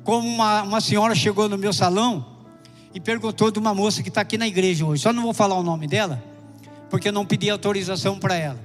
como 0.05 0.29
uma, 0.29 0.63
uma 0.65 0.81
senhora 0.83 1.15
chegou 1.15 1.49
no 1.49 1.57
meu 1.57 1.73
salão 1.73 2.37
e 2.93 3.01
perguntou 3.01 3.51
de 3.51 3.59
uma 3.59 3.75
moça 3.75 4.03
que 4.03 4.11
está 4.11 4.21
aqui 4.21 4.37
na 4.37 4.47
igreja 4.47 4.85
hoje. 4.85 5.05
Só 5.05 5.11
não 5.11 5.23
vou 5.23 5.33
falar 5.33 5.55
o 5.55 5.63
nome 5.63 5.87
dela, 5.87 6.23
porque 6.91 7.09
eu 7.09 7.13
não 7.15 7.25
pedi 7.25 7.49
autorização 7.49 8.19
para 8.19 8.35
ela. 8.35 8.61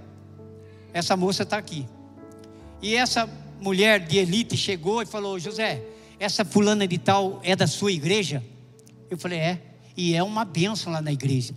Essa 0.91 1.15
moça 1.15 1.43
está 1.43 1.57
aqui. 1.57 1.87
E 2.81 2.95
essa 2.95 3.29
mulher 3.59 3.99
de 3.99 4.17
elite 4.17 4.55
chegou 4.55 5.01
e 5.01 5.05
falou: 5.05 5.39
José, 5.39 5.81
essa 6.19 6.43
fulana 6.43 6.87
de 6.87 6.97
tal 6.97 7.39
é 7.43 7.55
da 7.55 7.67
sua 7.67 7.91
igreja? 7.91 8.43
Eu 9.09 9.17
falei: 9.17 9.39
é. 9.39 9.61
E 9.95 10.13
é 10.13 10.21
uma 10.21 10.45
bênção 10.45 10.93
lá 10.93 11.01
na 11.01 11.11
igreja. 11.11 11.53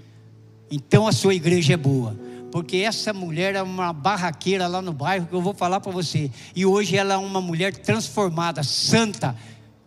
Então 0.71 1.07
a 1.07 1.13
sua 1.13 1.35
igreja 1.35 1.75
é 1.75 1.77
boa. 1.77 2.17
Porque 2.51 2.79
essa 2.79 3.13
mulher 3.13 3.55
é 3.55 3.63
uma 3.63 3.93
barraqueira 3.93 4.67
lá 4.67 4.83
no 4.83 4.93
bairro 4.93 5.27
que 5.27 5.35
eu 5.35 5.43
vou 5.43 5.55
falar 5.55 5.79
para 5.81 5.93
você. 5.93 6.31
E 6.57 6.67
hoje 6.67 6.97
ela 6.97 7.15
é 7.15 7.17
uma 7.17 7.41
mulher 7.41 7.77
transformada, 7.77 8.63
santa, 8.63 9.37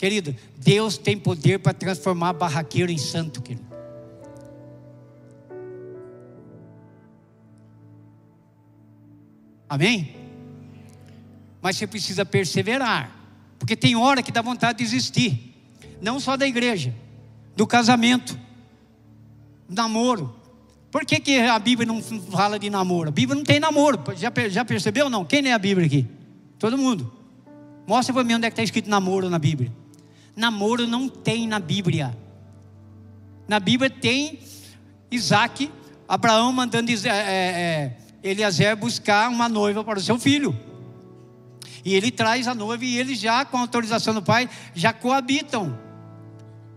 Querido, 0.03 0.35
Deus 0.57 0.97
tem 0.97 1.17
poder 1.17 1.59
para 1.59 1.73
transformar 1.73 2.33
barraqueiro 2.33 2.91
em 2.91 2.97
santo, 2.97 3.41
querido. 3.41 3.65
Amém? 9.69 10.22
Mas 11.63 11.77
você 11.77 11.87
precisa 11.87 12.25
perseverar, 12.25 13.09
porque 13.57 13.73
tem 13.73 13.95
hora 13.95 14.21
que 14.21 14.33
dá 14.33 14.41
vontade 14.41 14.79
de 14.79 14.83
desistir, 14.83 15.55
não 16.01 16.19
só 16.19 16.35
da 16.35 16.45
igreja, 16.45 16.93
do 17.55 17.65
casamento, 17.65 18.37
do 19.69 19.73
namoro. 19.73 20.35
Por 20.91 21.05
que, 21.05 21.21
que 21.21 21.39
a 21.39 21.57
Bíblia 21.57 21.87
não 21.87 22.01
fala 22.01 22.59
de 22.59 22.69
namoro? 22.69 23.07
A 23.07 23.11
Bíblia 23.13 23.37
não 23.37 23.45
tem 23.45 23.61
namoro, 23.61 23.97
já, 24.17 24.29
já 24.49 24.65
percebeu 24.65 25.05
ou 25.05 25.09
não? 25.09 25.23
Quem 25.23 25.41
lê 25.41 25.53
a 25.53 25.57
Bíblia 25.57 25.87
aqui? 25.87 26.05
Todo 26.59 26.77
mundo. 26.77 27.09
Mostra 27.87 28.13
para 28.13 28.25
mim 28.25 28.33
onde 28.33 28.45
é 28.45 28.49
que 28.49 28.55
está 28.55 28.63
escrito 28.63 28.89
namoro 28.89 29.29
na 29.29 29.39
Bíblia. 29.39 29.71
Namoro 30.35 30.85
não 30.85 31.07
tem 31.07 31.47
na 31.47 31.59
Bíblia. 31.59 32.13
Na 33.47 33.61
Bíblia 33.61 33.89
tem 33.89 34.37
Isaac, 35.09 35.71
Abraão 36.09 36.51
mandando 36.51 36.91
é, 36.91 37.07
é, 37.07 37.97
Eliezer 38.21 38.75
buscar 38.75 39.29
uma 39.29 39.47
noiva 39.47 39.81
para 39.81 39.97
o 39.97 40.01
seu 40.01 40.19
filho. 40.19 40.53
E 41.83 41.93
ele 41.93 42.11
traz 42.11 42.47
a 42.47 42.55
noiva 42.55 42.85
e 42.85 42.97
eles 42.97 43.19
já, 43.19 43.43
com 43.43 43.57
autorização 43.57 44.13
do 44.13 44.21
pai, 44.21 44.49
já 44.73 44.93
coabitam. 44.93 45.77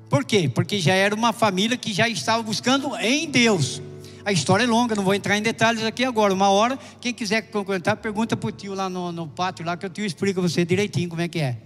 Por 0.09 0.25
quê? 0.25 0.49
Porque 0.53 0.79
já 0.79 0.95
era 0.95 1.15
uma 1.15 1.33
família 1.33 1.77
que 1.77 1.93
já 1.93 2.09
estava 2.09 2.43
buscando 2.43 2.97
em 2.97 3.29
Deus. 3.29 3.81
A 4.25 4.33
história 4.33 4.65
é 4.65 4.67
longa, 4.67 4.95
não 4.97 5.05
vou 5.05 5.15
entrar 5.15 5.39
em 5.39 5.43
detalhes 5.43 5.85
aqui 5.85 6.05
agora. 6.05 6.35
Uma 6.35 6.49
hora, 6.49 6.79
quem 7.01 7.13
quiser 7.13 7.43
comentar, 7.43 7.97
pergunta 7.97 8.37
para 8.37 8.49
o 8.49 8.53
tio 8.53 8.75
lá 8.75 8.89
no, 8.89 9.13
no 9.13 9.29
pátio, 9.29 9.65
lá 9.65 9.77
que 9.77 9.87
o 9.87 9.89
tio 9.89 10.05
explica 10.05 10.41
você 10.41 10.65
direitinho 10.65 11.09
como 11.09 11.23
é 11.23 11.29
que 11.29 11.39
é. 11.39 11.59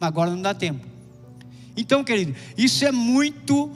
Mas 0.00 0.08
agora 0.08 0.30
não 0.30 0.40
dá 0.40 0.54
tempo. 0.54 0.86
Então, 1.76 2.02
querido, 2.02 2.34
isso 2.56 2.86
é 2.86 2.90
muito 2.90 3.70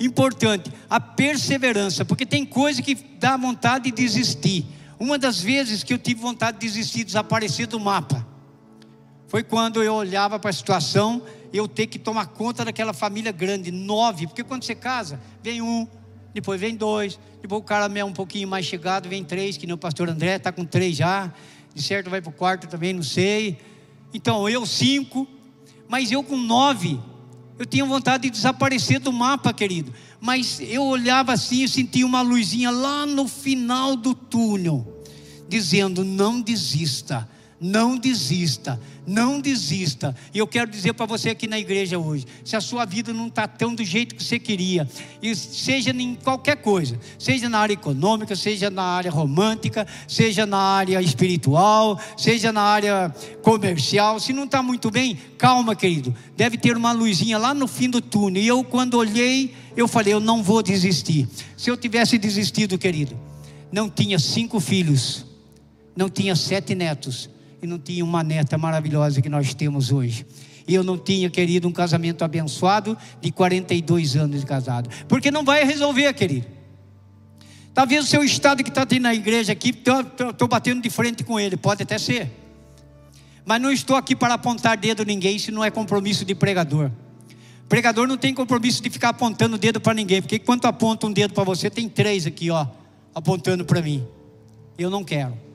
importante, 0.00 0.72
a 0.88 0.98
perseverança, 0.98 2.02
porque 2.02 2.24
tem 2.24 2.46
coisa 2.46 2.80
que 2.80 2.94
dá 2.94 3.36
vontade 3.36 3.84
de 3.84 3.90
desistir. 3.90 4.64
Uma 5.00 5.16
das 5.16 5.40
vezes 5.40 5.82
que 5.82 5.94
eu 5.94 5.98
tive 5.98 6.20
vontade 6.20 6.58
de 6.58 6.66
desistir, 6.66 7.04
desaparecer 7.04 7.66
do 7.66 7.80
mapa, 7.80 8.26
foi 9.28 9.42
quando 9.42 9.82
eu 9.82 9.94
olhava 9.94 10.38
para 10.38 10.50
a 10.50 10.52
situação, 10.52 11.22
eu 11.54 11.66
ter 11.66 11.86
que 11.86 11.98
tomar 11.98 12.26
conta 12.26 12.66
daquela 12.66 12.92
família 12.92 13.32
grande, 13.32 13.70
nove, 13.70 14.26
porque 14.26 14.44
quando 14.44 14.62
você 14.62 14.74
casa, 14.74 15.18
vem 15.42 15.62
um, 15.62 15.88
depois 16.34 16.60
vem 16.60 16.76
dois, 16.76 17.18
depois 17.40 17.62
o 17.62 17.64
cara 17.64 17.90
é 17.98 18.04
um 18.04 18.12
pouquinho 18.12 18.46
mais 18.46 18.66
chegado, 18.66 19.08
vem 19.08 19.24
três, 19.24 19.56
que 19.56 19.66
nem 19.66 19.72
o 19.72 19.78
pastor 19.78 20.06
André, 20.10 20.36
está 20.36 20.52
com 20.52 20.66
três 20.66 20.94
já, 20.96 21.32
de 21.74 21.82
certo 21.82 22.10
vai 22.10 22.20
para 22.20 22.28
o 22.28 22.34
quarto 22.34 22.66
também, 22.66 22.92
não 22.92 23.02
sei. 23.02 23.58
Então, 24.12 24.46
eu 24.50 24.66
cinco, 24.66 25.26
mas 25.88 26.12
eu 26.12 26.22
com 26.22 26.36
nove, 26.36 27.00
eu 27.60 27.66
tinha 27.66 27.84
vontade 27.84 28.22
de 28.22 28.30
desaparecer 28.30 28.98
do 29.00 29.12
mapa, 29.12 29.52
querido. 29.52 29.92
Mas 30.18 30.58
eu 30.60 30.82
olhava 30.82 31.34
assim 31.34 31.62
e 31.62 31.68
sentia 31.68 32.06
uma 32.06 32.22
luzinha 32.22 32.70
lá 32.70 33.04
no 33.04 33.28
final 33.28 33.94
do 33.96 34.14
túnel, 34.14 35.04
dizendo: 35.46 36.02
não 36.02 36.40
desista 36.40 37.28
não 37.60 37.98
desista, 37.98 38.80
não 39.06 39.38
desista. 39.38 40.16
E 40.32 40.38
eu 40.38 40.46
quero 40.46 40.70
dizer 40.70 40.94
para 40.94 41.04
você 41.04 41.30
aqui 41.30 41.46
na 41.46 41.58
igreja 41.58 41.98
hoje: 41.98 42.26
se 42.42 42.56
a 42.56 42.60
sua 42.60 42.86
vida 42.86 43.12
não 43.12 43.26
está 43.26 43.46
tão 43.46 43.74
do 43.74 43.84
jeito 43.84 44.14
que 44.14 44.24
você 44.24 44.38
queria, 44.38 44.88
seja 45.34 45.90
em 45.90 46.14
qualquer 46.14 46.56
coisa, 46.56 46.98
seja 47.18 47.48
na 47.50 47.58
área 47.58 47.74
econômica, 47.74 48.34
seja 48.34 48.70
na 48.70 48.82
área 48.82 49.10
romântica, 49.10 49.86
seja 50.08 50.46
na 50.46 50.56
área 50.56 51.02
espiritual, 51.02 52.00
seja 52.16 52.50
na 52.50 52.62
área 52.62 53.14
comercial, 53.42 54.18
se 54.18 54.32
não 54.32 54.44
está 54.44 54.62
muito 54.62 54.90
bem, 54.90 55.18
calma, 55.36 55.76
querido. 55.76 56.14
Deve 56.34 56.56
ter 56.56 56.76
uma 56.76 56.92
luzinha 56.92 57.36
lá 57.36 57.52
no 57.52 57.66
fim 57.66 57.90
do 57.90 58.00
túnel. 58.00 58.42
E 58.42 58.46
eu, 58.46 58.64
quando 58.64 58.94
olhei, 58.94 59.54
eu 59.76 59.86
falei: 59.86 60.14
eu 60.14 60.20
não 60.20 60.42
vou 60.42 60.62
desistir. 60.62 61.28
Se 61.58 61.70
eu 61.70 61.76
tivesse 61.76 62.16
desistido, 62.16 62.78
querido, 62.78 63.18
não 63.70 63.90
tinha 63.90 64.18
cinco 64.18 64.58
filhos, 64.60 65.26
não 65.94 66.08
tinha 66.08 66.34
sete 66.34 66.74
netos 66.74 67.28
e 67.62 67.66
não 67.66 67.78
tinha 67.78 68.04
uma 68.04 68.22
neta 68.22 68.56
maravilhosa 68.56 69.20
que 69.20 69.28
nós 69.28 69.54
temos 69.54 69.92
hoje. 69.92 70.26
E 70.66 70.74
eu 70.74 70.84
não 70.84 70.96
tinha, 70.96 71.28
querido, 71.28 71.66
um 71.66 71.72
casamento 71.72 72.24
abençoado 72.24 72.96
de 73.20 73.32
42 73.32 74.16
anos 74.16 74.40
de 74.40 74.46
casado. 74.46 74.88
Porque 75.08 75.30
não 75.30 75.44
vai 75.44 75.64
resolver, 75.64 76.12
querido. 76.14 76.46
Talvez 77.74 78.04
o 78.04 78.06
seu 78.06 78.22
estado 78.22 78.62
que 78.62 78.68
está 78.68 78.84
tendo 78.84 79.02
na 79.02 79.14
igreja 79.14 79.52
aqui, 79.52 79.70
estou 79.70 80.48
batendo 80.48 80.82
de 80.82 80.90
frente 80.90 81.24
com 81.24 81.38
ele, 81.38 81.56
pode 81.56 81.82
até 81.82 81.98
ser. 81.98 82.30
Mas 83.44 83.60
não 83.60 83.70
estou 83.70 83.96
aqui 83.96 84.14
para 84.14 84.34
apontar 84.34 84.76
dedo 84.76 85.02
a 85.02 85.04
ninguém, 85.04 85.38
se 85.38 85.50
não 85.50 85.64
é 85.64 85.70
compromisso 85.70 86.24
de 86.24 86.34
pregador. 86.34 86.90
Pregador 87.68 88.06
não 88.06 88.16
tem 88.16 88.34
compromisso 88.34 88.82
de 88.82 88.90
ficar 88.90 89.10
apontando 89.10 89.56
dedo 89.56 89.80
para 89.80 89.94
ninguém, 89.94 90.20
porque 90.20 90.38
quando 90.38 90.66
aponta 90.66 91.06
um 91.06 91.12
dedo 91.12 91.34
para 91.34 91.44
você, 91.44 91.70
tem 91.70 91.88
três 91.88 92.26
aqui, 92.26 92.50
ó, 92.50 92.66
apontando 93.14 93.64
para 93.64 93.80
mim. 93.80 94.06
Eu 94.76 94.90
não 94.90 95.04
quero. 95.04 95.49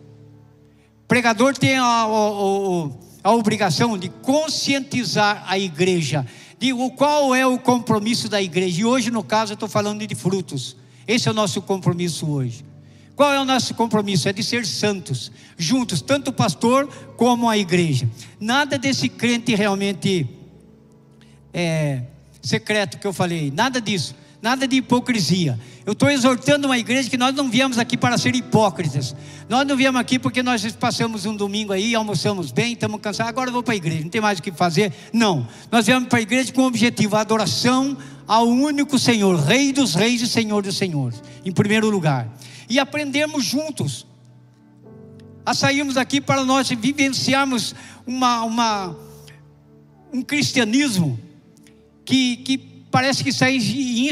Pregador 1.07 1.57
tem 1.57 1.77
a, 1.77 1.83
a, 1.83 2.03
a, 2.05 2.89
a 3.23 3.31
obrigação 3.33 3.97
de 3.97 4.09
conscientizar 4.09 5.43
a 5.47 5.57
igreja 5.57 6.25
de 6.57 6.71
qual 6.95 7.35
é 7.35 7.45
o 7.45 7.59
compromisso 7.59 8.29
da 8.29 8.41
igreja. 8.41 8.81
E 8.81 8.85
hoje, 8.85 9.11
no 9.11 9.23
caso, 9.23 9.53
eu 9.53 9.55
estou 9.55 9.69
falando 9.69 10.05
de 10.05 10.15
frutos. 10.15 10.75
Esse 11.07 11.27
é 11.27 11.31
o 11.31 11.33
nosso 11.33 11.61
compromisso 11.61 12.27
hoje. 12.27 12.65
Qual 13.15 13.31
é 13.31 13.39
o 13.39 13.45
nosso 13.45 13.73
compromisso? 13.75 14.27
É 14.27 14.33
de 14.33 14.43
ser 14.43 14.65
santos, 14.65 15.31
juntos, 15.57 16.01
tanto 16.01 16.29
o 16.29 16.33
pastor 16.33 16.87
como 17.15 17.49
a 17.49 17.57
igreja. 17.57 18.09
Nada 18.39 18.77
desse 18.77 19.07
crente 19.07 19.55
realmente 19.55 20.27
é, 21.53 22.01
secreto 22.41 22.97
que 22.97 23.07
eu 23.07 23.13
falei, 23.13 23.51
nada 23.51 23.79
disso, 23.79 24.13
nada 24.45 24.67
de 24.67 24.75
hipocrisia. 24.75 25.59
Eu 25.83 25.93
estou 25.93 26.07
exortando 26.07 26.67
uma 26.67 26.77
igreja 26.77 27.09
que 27.09 27.17
nós 27.17 27.33
não 27.33 27.49
viemos 27.49 27.79
aqui 27.79 27.97
para 27.97 28.15
ser 28.15 28.35
hipócritas. 28.35 29.15
Nós 29.49 29.65
não 29.65 29.75
viemos 29.75 29.99
aqui 29.99 30.19
porque 30.19 30.43
nós 30.43 30.71
passamos 30.73 31.25
um 31.25 31.35
domingo 31.35 31.73
aí, 31.73 31.95
almoçamos 31.95 32.51
bem, 32.51 32.73
estamos 32.73 33.01
cansados, 33.01 33.27
agora 33.27 33.49
eu 33.49 33.53
vou 33.53 33.63
para 33.63 33.73
a 33.73 33.77
igreja, 33.77 34.03
não 34.03 34.09
tem 34.09 34.21
mais 34.21 34.37
o 34.37 34.43
que 34.43 34.51
fazer. 34.51 34.93
Não, 35.11 35.47
nós 35.71 35.87
viemos 35.87 36.07
para 36.07 36.19
a 36.19 36.21
igreja 36.21 36.53
com 36.53 36.61
o 36.61 36.67
objetivo, 36.67 37.15
a 37.15 37.21
adoração 37.21 37.97
ao 38.27 38.47
único 38.47 38.99
Senhor, 38.99 39.35
Rei 39.35 39.73
dos 39.73 39.95
Reis 39.95 40.21
e 40.21 40.27
Senhor 40.27 40.61
dos 40.61 40.77
Senhores, 40.77 41.23
em 41.43 41.51
primeiro 41.51 41.89
lugar. 41.89 42.31
E 42.69 42.77
aprendermos 42.77 43.43
juntos 43.43 44.05
a 45.43 45.55
sairmos 45.55 45.95
daqui 45.95 46.21
para 46.21 46.45
nós 46.45 46.69
vivenciarmos 46.69 47.73
uma, 48.05 48.43
uma 48.43 48.95
um 50.13 50.21
cristianismo 50.21 51.19
que, 52.05 52.37
que 52.37 52.74
parece 52.95 53.25
que 53.25 53.29
está 53.29 53.51
em, 53.51 54.07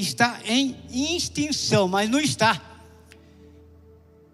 está 0.00 0.40
em 0.44 0.74
extinção, 0.90 1.86
mas 1.86 2.10
não 2.10 2.18
está. 2.18 2.60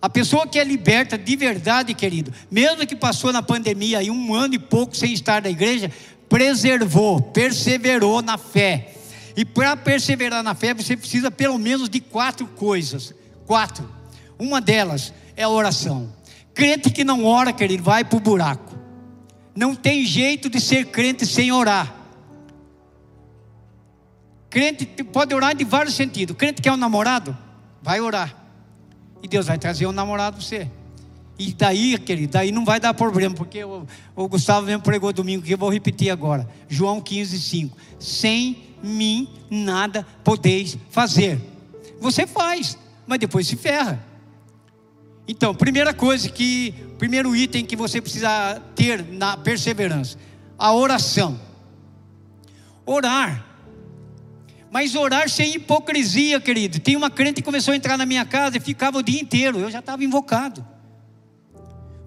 A 0.01 0.09
pessoa 0.09 0.47
que 0.47 0.59
é 0.59 0.65
liberta 0.65 1.19
de 1.19 1.37
verdade, 1.37 1.93
querido, 1.93 2.33
mesmo 2.51 2.87
que 2.87 2.97
passou 2.97 3.31
na 3.31 3.43
pandemia 3.43 3.99
aí 3.99 4.11
um 4.11 4.33
ano 4.33 4.55
e 4.55 4.59
pouco 4.59 4.97
sem 4.97 5.13
estar 5.13 5.43
na 5.43 5.51
igreja, 5.51 5.93
preservou, 6.31 7.21
perseverou 7.21 8.23
na 8.23 8.39
fé. 8.39 8.95
E 9.37 9.45
para 9.45 9.77
perseverar 9.77 10.43
na 10.43 10.55
fé, 10.55 10.73
você 10.73 10.97
precisa 10.97 11.31
pelo 11.31 11.59
menos 11.59 11.91
de 11.91 12.01
quatro 12.01 12.47
coisas. 12.47 13.15
Quatro. 13.45 13.87
Uma 14.39 14.63
delas 14.63 15.13
é 15.37 15.43
a 15.43 15.51
oração. 15.51 16.11
Crente 16.55 16.89
que 16.89 17.05
não 17.05 17.27
ora, 17.27 17.53
querido, 17.53 17.83
vai 17.83 18.03
para 18.03 18.17
o 18.17 18.21
buraco. 18.21 18.75
Não 19.55 19.75
tem 19.75 20.07
jeito 20.07 20.49
de 20.49 20.59
ser 20.59 20.87
crente 20.87 21.27
sem 21.27 21.53
orar. 21.53 22.02
Crente 24.53 24.85
pode 24.85 25.35
orar 25.35 25.57
de 25.57 25.65
vários 25.65 25.95
sentidos. 25.95 26.37
Crente 26.37 26.61
quer 26.61 26.73
um 26.73 26.77
namorado? 26.77 27.35
Vai 27.81 28.03
orar. 28.03 28.37
E 29.23 29.27
Deus 29.27 29.47
vai 29.47 29.57
trazer 29.57 29.87
um 29.87 29.93
namorado 29.93 30.37
para 30.37 30.45
você. 30.45 30.71
E 31.39 31.55
daí, 31.55 31.97
querido, 31.97 32.35
daí 32.35 32.53
não 32.53 32.63
vai 32.63 32.79
dar 32.79 32.93
problema, 32.93 33.35
porque 33.35 33.65
o, 33.65 33.87
o 34.15 34.29
Gustavo 34.29 34.67
mesmo 34.67 34.83
pregou 34.83 35.11
domingo, 35.11 35.43
que 35.43 35.55
eu 35.55 35.57
vou 35.57 35.71
repetir 35.71 36.11
agora. 36.11 36.47
João 36.69 37.01
15, 37.01 37.41
5. 37.41 37.79
Sem 37.99 38.63
mim 38.83 39.27
nada 39.51 40.07
podeis 40.23 40.77
fazer. 40.91 41.41
Você 41.99 42.27
faz, 42.27 42.77
mas 43.07 43.19
depois 43.19 43.47
se 43.47 43.57
ferra. 43.57 44.05
Então, 45.27 45.55
primeira 45.55 45.95
coisa 45.95 46.29
que, 46.29 46.75
primeiro 46.99 47.35
item 47.35 47.65
que 47.65 47.75
você 47.75 48.03
precisa 48.03 48.61
ter 48.77 49.03
na 49.03 49.35
perseverança, 49.35 50.19
a 50.59 50.75
oração. 50.75 51.41
Orar 52.85 53.52
mas 54.73 54.95
orar 54.95 55.29
sem 55.29 55.57
hipocrisia, 55.57 56.41
querido. 56.41 56.81
Tem 56.81 56.97
uma 56.97 57.11
crente 57.11 57.35
que 57.35 57.43
começou 57.43 57.73
a 57.73 57.77
entrar 57.77 57.99
na 57.99 58.07
minha 58.07 58.25
casa 58.25 58.57
e 58.57 58.61
ficava 58.61 58.97
o 58.97 59.03
dia 59.03 59.21
inteiro. 59.21 59.59
Eu 59.59 59.71
já 59.71 59.81
estava 59.81 60.03
invocado. 60.03 60.67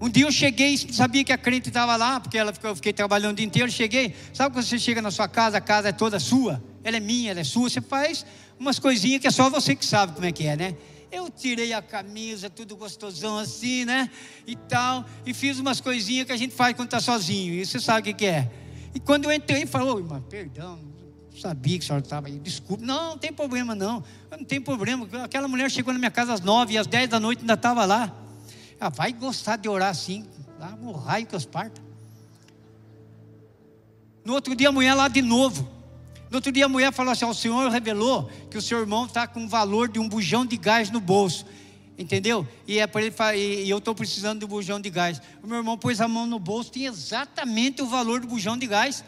Um 0.00 0.08
dia 0.08 0.24
eu 0.24 0.32
cheguei, 0.32 0.76
sabia 0.76 1.22
que 1.22 1.32
a 1.32 1.38
crente 1.38 1.68
estava 1.68 1.94
lá, 1.94 2.18
porque 2.18 2.36
ela 2.36 2.52
ficou, 2.52 2.70
eu 2.70 2.74
fiquei 2.74 2.92
trabalhando 2.92 3.34
o 3.34 3.36
dia 3.36 3.46
inteiro. 3.46 3.70
Cheguei, 3.70 4.16
sabe 4.34 4.52
quando 4.52 4.64
você 4.64 4.80
chega 4.80 5.00
na 5.00 5.12
sua 5.12 5.28
casa, 5.28 5.58
a 5.58 5.60
casa 5.60 5.90
é 5.90 5.92
toda 5.92 6.18
sua? 6.18 6.60
Ela 6.82 6.96
é 6.96 7.00
minha, 7.00 7.30
ela 7.30 7.38
é 7.38 7.44
sua. 7.44 7.70
Você 7.70 7.80
faz 7.80 8.26
umas 8.58 8.80
coisinhas 8.80 9.20
que 9.20 9.28
é 9.28 9.30
só 9.30 9.48
você 9.48 9.76
que 9.76 9.86
sabe 9.86 10.14
como 10.14 10.26
é 10.26 10.32
que 10.32 10.44
é, 10.44 10.56
né? 10.56 10.76
Eu 11.12 11.30
tirei 11.30 11.72
a 11.72 11.80
camisa, 11.80 12.50
tudo 12.50 12.76
gostosão 12.76 13.38
assim, 13.38 13.84
né? 13.84 14.10
E 14.44 14.56
tal, 14.56 15.06
e 15.24 15.32
fiz 15.32 15.60
umas 15.60 15.80
coisinhas 15.80 16.26
que 16.26 16.32
a 16.32 16.36
gente 16.36 16.52
faz 16.52 16.74
quando 16.74 16.88
está 16.88 16.98
sozinho. 16.98 17.54
E 17.54 17.64
você 17.64 17.78
sabe 17.78 18.10
o 18.10 18.14
que, 18.14 18.26
é. 18.26 18.50
E 18.92 18.98
quando 18.98 19.26
eu 19.26 19.32
entrei, 19.32 19.66
falou, 19.66 20.00
irmã, 20.00 20.20
perdão, 20.28 20.80
sabia 21.40 21.78
que 21.78 21.84
a 21.84 21.86
senhora 21.86 22.04
estava 22.04 22.26
aí, 22.28 22.38
desculpe. 22.38 22.84
Não, 22.84 23.10
não 23.10 23.18
tem 23.18 23.32
problema 23.32 23.74
não, 23.74 24.02
não 24.30 24.44
tem 24.44 24.60
problema. 24.60 25.06
Aquela 25.22 25.46
mulher 25.46 25.70
chegou 25.70 25.92
na 25.92 25.98
minha 25.98 26.10
casa 26.10 26.32
às 26.32 26.40
nove 26.40 26.74
e 26.74 26.78
às 26.78 26.86
dez 26.86 27.08
da 27.08 27.20
noite 27.20 27.40
ainda 27.40 27.54
estava 27.54 27.84
lá. 27.84 28.12
Ela 28.80 28.90
vai 28.90 29.12
gostar 29.12 29.56
de 29.56 29.68
orar 29.68 29.90
assim, 29.90 30.26
lá 30.58 30.70
no 30.70 30.92
raio 30.92 31.26
que 31.26 31.36
os 31.36 31.44
parta. 31.44 31.80
No 34.24 34.32
outro 34.32 34.54
dia 34.56 34.68
a 34.68 34.72
mulher 34.72 34.94
lá 34.94 35.08
de 35.08 35.22
novo. 35.22 35.68
No 36.30 36.38
outro 36.38 36.50
dia 36.50 36.64
a 36.64 36.68
mulher 36.68 36.92
falou 36.92 37.12
assim: 37.12 37.24
o 37.24 37.34
senhor 37.34 37.70
revelou 37.70 38.28
que 38.50 38.58
o 38.58 38.62
seu 38.62 38.80
irmão 38.80 39.06
está 39.06 39.26
com 39.26 39.44
o 39.44 39.48
valor 39.48 39.88
de 39.88 39.98
um 39.98 40.08
bujão 40.08 40.44
de 40.44 40.56
gás 40.56 40.90
no 40.90 41.00
bolso. 41.00 41.46
Entendeu? 41.98 42.46
E 42.66 42.78
é 42.78 42.86
para 42.86 43.02
ele 43.36 43.64
e 43.64 43.70
eu 43.70 43.78
estou 43.78 43.94
precisando 43.94 44.40
do 44.40 44.48
bujão 44.48 44.80
de 44.80 44.90
gás. 44.90 45.22
O 45.42 45.46
meu 45.46 45.58
irmão 45.58 45.78
pôs 45.78 46.00
a 46.00 46.08
mão 46.08 46.26
no 46.26 46.38
bolso, 46.38 46.70
tinha 46.70 46.88
exatamente 46.88 47.80
o 47.80 47.86
valor 47.86 48.20
do 48.20 48.26
bujão 48.26 48.56
de 48.56 48.66
gás. 48.66 49.02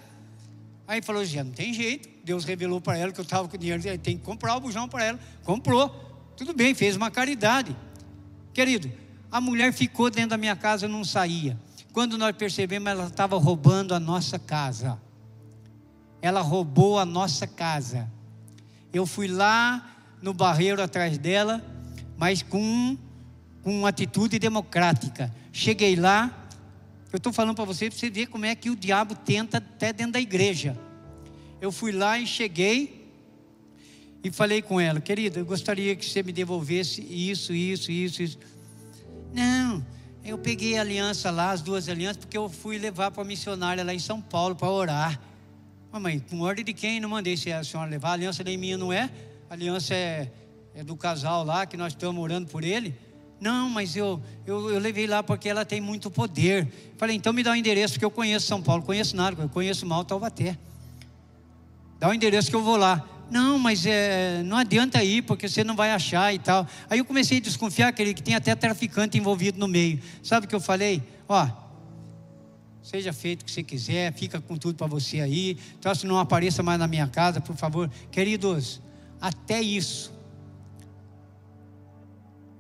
Aí 0.89 1.03
falou: 1.03 1.23
já 1.23 1.45
não 1.45 1.53
tem 1.53 1.75
jeito. 1.75 2.09
Deus 2.25 2.45
revelou 2.45 2.81
para 2.81 2.97
ela 2.97 3.13
que 3.13 3.21
eu 3.21 3.23
estava 3.23 3.47
com 3.47 3.59
dinheiro, 3.59 3.83
tem 3.99 4.17
que 4.17 4.25
comprar 4.25 4.57
o 4.57 4.61
bujão 4.61 4.89
para 4.89 5.05
ela. 5.05 5.21
Comprou. 5.45 6.07
Tudo 6.35 6.55
bem, 6.55 6.75
fez 6.75 6.97
uma 6.97 7.11
caridade. 7.11 7.77
Querido, 8.55 8.91
a 9.31 9.41
mulher 9.41 9.73
ficou 9.73 10.11
dentro 10.11 10.31
da 10.31 10.39
minha 10.39 10.57
casa 10.57 10.87
e 10.87 10.89
não 10.89 11.05
saía. 11.05 11.61
Quando 11.93 12.17
nós 12.17 12.35
percebemos, 12.35 12.89
ela 12.89 13.07
estava 13.07 13.37
roubando 13.37 13.95
a 13.95 14.01
nossa 14.01 14.39
casa. 14.39 14.99
Ela 16.23 16.41
roubou 16.41 16.99
a 16.99 17.05
nossa 17.05 17.47
casa. 17.47 18.11
Eu 18.93 19.05
fui 19.05 19.29
lá 19.29 19.87
no 20.23 20.33
barreiro 20.33 20.83
atrás 20.83 21.19
dela, 21.19 21.63
mas 22.17 22.43
com, 22.43 22.97
com 23.63 23.81
uma 23.81 23.91
atitude 23.91 24.39
democrática. 24.39 25.35
Cheguei 25.53 25.97
lá, 25.97 26.38
eu 27.13 27.17
estou 27.17 27.33
falando 27.33 27.57
para 27.57 27.65
você, 27.65 27.89
para 27.89 27.99
você 27.99 28.11
ver 28.11 28.27
como 28.27 28.45
é 28.45 28.55
que 28.55 28.71
o 28.71 28.77
diabo 28.77 29.15
tenta 29.15 29.59
até 29.59 29.93
dentro 29.93 30.13
da 30.13 30.21
igreja. 30.21 30.79
Eu 31.61 31.73
fui 31.73 31.91
lá 31.91 32.19
e 32.19 32.27
cheguei 32.27 33.11
e 34.23 34.31
falei 34.31 34.61
com 34.61 34.81
ela, 34.81 35.01
querida, 35.01 35.39
eu 35.39 35.47
gostaria 35.47 35.95
que 35.97 36.05
você 36.05 36.23
me 36.23 36.33
devolvesse 36.33 37.01
isso, 37.01 37.53
isso, 37.55 37.91
isso, 37.91 38.23
isso. 38.23 38.39
Não, 39.33 39.85
eu 40.25 40.37
peguei 40.37 40.77
a 40.77 40.83
aliança 40.83 41.31
lá, 41.31 41.51
as 41.51 41.63
duas 41.63 41.89
alianças, 41.89 42.19
porque 42.19 42.37
eu 42.37 42.49
fui 42.49 42.79
levar 42.79 43.11
para 43.11 43.23
a 43.23 43.27
missionária 43.27 43.83
lá 43.83 43.95
em 43.95 43.99
São 43.99 44.21
Paulo 44.21 44.55
para 44.55 44.69
orar. 44.69 45.21
Mamãe, 45.91 46.19
com 46.19 46.41
ordem 46.41 46.65
de 46.65 46.75
quem? 46.75 47.01
Não 47.01 47.09
mandei 47.09 47.35
a 47.35 47.65
senhora 47.65 47.89
levar. 47.89 48.11
A 48.11 48.13
aliança 48.13 48.45
nem 48.45 48.59
minha 48.59 48.77
não 48.77 48.93
é. 48.93 49.09
A 49.49 49.55
aliança 49.55 49.95
é, 49.95 50.31
é 50.75 50.85
do 50.85 50.95
casal 50.95 51.45
lá, 51.45 51.65
que 51.65 51.77
nós 51.77 51.95
estamos 51.95 52.23
orando 52.23 52.49
por 52.49 52.63
ele. 52.63 52.95
Não, 53.41 53.71
mas 53.71 53.95
eu, 53.95 54.21
eu, 54.45 54.71
eu, 54.71 54.79
levei 54.81 55.07
lá 55.07 55.23
porque 55.23 55.49
ela 55.49 55.65
tem 55.65 55.81
muito 55.81 56.11
poder. 56.11 56.67
Falei, 56.97 57.15
então 57.15 57.33
me 57.33 57.43
dá 57.43 57.51
o 57.51 57.53
um 57.53 57.57
endereço, 57.57 57.95
porque 57.95 58.05
eu 58.05 58.11
conheço 58.11 58.47
São 58.47 58.61
Paulo, 58.61 58.83
conheço 58.83 59.15
nada, 59.15 59.41
eu 59.41 59.49
conheço 59.49 59.87
mal 59.87 60.05
Taubaté. 60.05 60.59
Dá 62.01 62.09
o 62.09 62.11
um 62.11 62.15
endereço 62.15 62.51
que 62.51 62.57
eu 62.57 62.63
vou 62.63 62.77
lá. 62.77 63.07
Não, 63.31 63.59
mas 63.59 63.85
é, 63.87 64.43
não 64.43 64.57
adianta 64.57 65.05
ir, 65.05 65.23
porque 65.23 65.49
você 65.49 65.63
não 65.63 65.77
vai 65.77 65.93
achar 65.93 66.35
e 66.35 66.39
tal. 66.39 66.67
Aí 66.89 66.99
eu 66.99 67.05
comecei 67.05 67.39
a 67.39 67.41
desconfiar 67.41 67.93
que, 67.93 68.03
ele, 68.03 68.15
que 68.15 68.23
tem 68.23 68.35
até 68.35 68.55
traficante 68.55 69.19
envolvido 69.19 69.59
no 69.59 69.69
meio. 69.69 70.01
Sabe 70.23 70.47
o 70.47 70.49
que 70.49 70.55
eu 70.55 70.61
falei? 70.61 71.03
Ó, 71.29 71.47
seja 72.83 73.13
feito 73.13 73.43
o 73.43 73.45
que 73.45 73.53
você 73.53 73.63
quiser, 73.63 74.13
fica 74.15 74.41
com 74.41 74.57
tudo 74.57 74.77
para 74.77 74.87
você 74.87 75.21
aí. 75.21 75.59
Então, 75.79 75.95
se 75.95 76.07
não 76.07 76.19
apareça 76.19 76.63
mais 76.63 76.79
na 76.79 76.89
minha 76.89 77.07
casa, 77.07 77.41
por 77.41 77.55
favor. 77.55 77.91
Queridos, 78.11 78.81
até 79.21 79.61
isso 79.61 80.18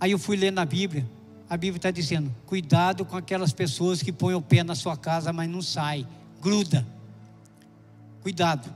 Aí 0.00 0.12
eu 0.12 0.18
fui 0.18 0.36
ler 0.36 0.52
na 0.52 0.64
Bíblia. 0.64 1.08
A 1.48 1.56
Bíblia 1.56 1.78
está 1.78 1.90
dizendo: 1.90 2.34
cuidado 2.46 3.04
com 3.04 3.16
aquelas 3.16 3.52
pessoas 3.52 4.02
que 4.02 4.12
põem 4.12 4.34
o 4.34 4.42
pé 4.42 4.62
na 4.62 4.74
sua 4.74 4.96
casa, 4.96 5.32
mas 5.32 5.48
não 5.48 5.62
sai, 5.62 6.06
gruda. 6.40 6.86
Cuidado. 8.22 8.74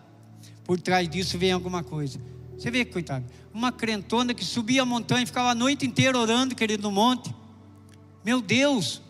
Por 0.65 0.81
trás 0.81 1.09
disso 1.09 1.39
vem 1.39 1.53
alguma 1.53 1.83
coisa. 1.83 2.21
Você 2.57 2.71
vê, 2.71 2.85
coitado, 2.85 3.25
uma 3.53 3.73
crentona 3.73 4.33
que 4.33 4.45
subia 4.45 4.83
a 4.83 4.87
montanha 4.87 5.25
e 5.25 5.27
ficava 5.27 5.51
a 5.51 5.55
noite 5.55 5.85
inteira 5.85 6.17
orando, 6.17 6.55
querido, 6.55 6.85
no 6.85 6.93
monte. 6.93 7.35
Meu 8.25 8.41
Deus, 8.41 9.03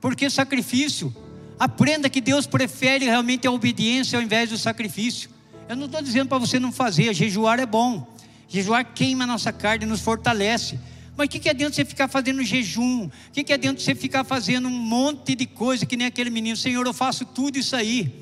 por 0.00 0.16
que 0.16 0.30
sacrifício? 0.30 1.14
Aprenda 1.58 2.08
que 2.08 2.20
Deus 2.20 2.46
prefere 2.46 3.04
realmente 3.04 3.46
a 3.46 3.50
obediência 3.50 4.18
ao 4.18 4.22
invés 4.22 4.50
do 4.50 4.58
sacrifício. 4.58 5.30
Eu 5.68 5.76
não 5.76 5.86
estou 5.86 6.00
dizendo 6.00 6.28
para 6.28 6.38
você 6.38 6.58
não 6.58 6.72
fazer, 6.72 7.12
jejuar 7.14 7.58
é 7.58 7.66
bom. 7.66 8.06
Jejuar 8.48 8.84
queima 8.84 9.24
a 9.24 9.26
nossa 9.26 9.52
carne 9.52 9.84
e 9.84 9.88
nos 9.88 10.00
fortalece. 10.00 10.78
Mas 11.16 11.26
o 11.26 11.30
que, 11.30 11.38
que 11.38 11.48
adianta 11.48 11.74
você 11.74 11.84
ficar 11.84 12.08
fazendo 12.08 12.42
jejum? 12.44 13.06
O 13.06 13.10
que, 13.32 13.42
que 13.42 13.52
adianta 13.52 13.80
você 13.80 13.94
ficar 13.94 14.22
fazendo 14.22 14.68
um 14.68 14.78
monte 14.78 15.34
de 15.34 15.46
coisa 15.46 15.86
que 15.86 15.96
nem 15.96 16.06
aquele 16.06 16.28
menino? 16.28 16.56
Senhor, 16.56 16.86
eu 16.86 16.92
faço 16.92 17.24
tudo 17.24 17.58
isso 17.58 17.74
aí. 17.74 18.12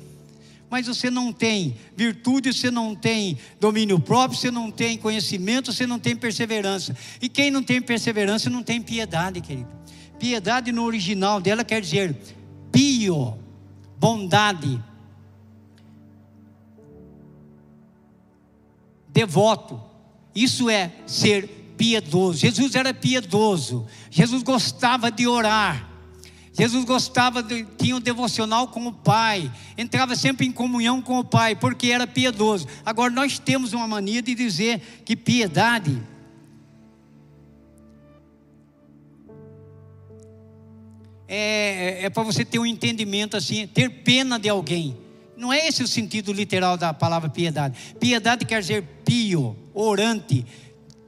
mas 0.69 0.87
você 0.87 1.09
não 1.09 1.31
tem 1.31 1.75
virtude, 1.95 2.53
você 2.53 2.71
não 2.71 2.95
tem 2.95 3.37
domínio 3.59 3.99
próprio, 3.99 4.39
você 4.39 4.49
não 4.49 4.71
tem 4.71 4.97
conhecimento, 4.97 5.71
você 5.71 5.85
não 5.85 5.99
tem 5.99 6.15
perseverança. 6.15 6.95
E 7.21 7.29
quem 7.29 7.51
não 7.51 7.61
tem 7.61 7.81
perseverança 7.81 8.49
não 8.49 8.63
tem 8.63 8.81
piedade, 8.81 9.41
querido. 9.41 9.69
Piedade 10.17 10.71
no 10.71 10.83
original 10.83 11.41
dela 11.41 11.63
quer 11.63 11.81
dizer 11.81 12.15
pio, 12.71 13.37
bondade, 13.97 14.81
devoto. 19.09 19.81
Isso 20.33 20.69
é 20.69 20.91
ser 21.05 21.54
piedoso. 21.77 22.39
Jesus 22.39 22.75
era 22.75 22.93
piedoso. 22.93 23.85
Jesus 24.09 24.43
gostava 24.43 25.11
de 25.11 25.27
orar. 25.27 25.95
Jesus 26.57 26.85
gostava, 26.85 27.43
de, 27.43 27.65
tinha 27.77 27.97
um 27.97 27.99
devocional 27.99 28.69
com 28.69 28.87
o 28.87 28.93
Pai, 28.93 29.51
entrava 29.77 30.15
sempre 30.15 30.47
em 30.47 30.51
comunhão 30.53 31.01
com 31.01 31.19
o 31.19 31.23
Pai, 31.23 31.53
porque 31.53 31.87
era 31.87 32.07
piedoso. 32.07 32.65
Agora, 32.85 33.11
nós 33.11 33.37
temos 33.37 33.73
uma 33.73 33.85
mania 33.85 34.21
de 34.21 34.33
dizer 34.33 34.81
que 35.03 35.17
piedade 35.17 36.01
é, 41.27 42.05
é 42.05 42.09
para 42.09 42.23
você 42.23 42.45
ter 42.45 42.57
um 42.57 42.65
entendimento 42.65 43.35
assim, 43.35 43.67
ter 43.67 43.89
pena 43.89 44.39
de 44.39 44.47
alguém. 44.47 44.97
Não 45.35 45.51
é 45.51 45.67
esse 45.67 45.83
o 45.83 45.87
sentido 45.87 46.31
literal 46.31 46.77
da 46.77 46.93
palavra 46.93 47.29
piedade. 47.29 47.95
Piedade 47.99 48.45
quer 48.45 48.61
dizer 48.61 48.83
pio, 49.03 49.57
orante, 49.73 50.45